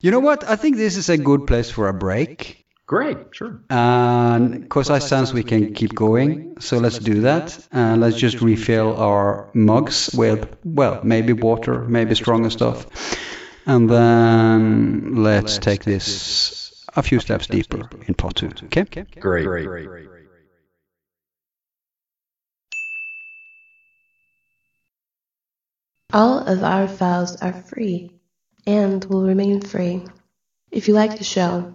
You 0.00 0.10
know 0.10 0.20
what? 0.20 0.44
I 0.44 0.56
think 0.56 0.76
this 0.76 0.98
is 0.98 1.08
a 1.08 1.16
good 1.16 1.46
place 1.46 1.70
for 1.70 1.88
a 1.88 1.94
break. 1.94 2.63
Great, 2.86 3.16
sure. 3.32 3.60
And 3.70 4.60
because 4.62 4.90
I 4.90 4.98
sense 4.98 5.32
we 5.32 5.42
can 5.42 5.72
keep 5.72 5.94
going, 5.94 6.60
so 6.60 6.76
let's 6.78 6.98
do 6.98 7.22
that. 7.22 7.58
And 7.72 8.00
let's 8.02 8.16
just 8.16 8.42
refill 8.42 8.96
our 8.96 9.50
mugs 9.54 10.10
with, 10.12 10.54
well, 10.64 10.94
uh, 10.94 11.00
maybe 11.02 11.32
water, 11.32 11.80
maybe 11.80 12.14
stronger 12.14 12.50
stuff. 12.50 12.86
And 13.64 13.88
then 13.88 15.16
let's 15.16 15.58
take 15.58 15.84
this 15.84 16.84
a 16.94 17.02
few 17.02 17.20
steps 17.20 17.46
deeper 17.46 17.88
in 18.06 18.14
part 18.14 18.36
two. 18.36 18.50
Okay? 18.64 18.84
Great. 19.18 19.44
Great. 19.46 19.88
All 26.12 26.38
of 26.38 26.62
our 26.62 26.86
files 26.86 27.36
are 27.40 27.54
free 27.54 28.10
and 28.66 29.04
will 29.06 29.24
remain 29.24 29.62
free. 29.62 30.04
If 30.70 30.86
you 30.86 30.94
like 30.94 31.18
the 31.18 31.24
show, 31.24 31.74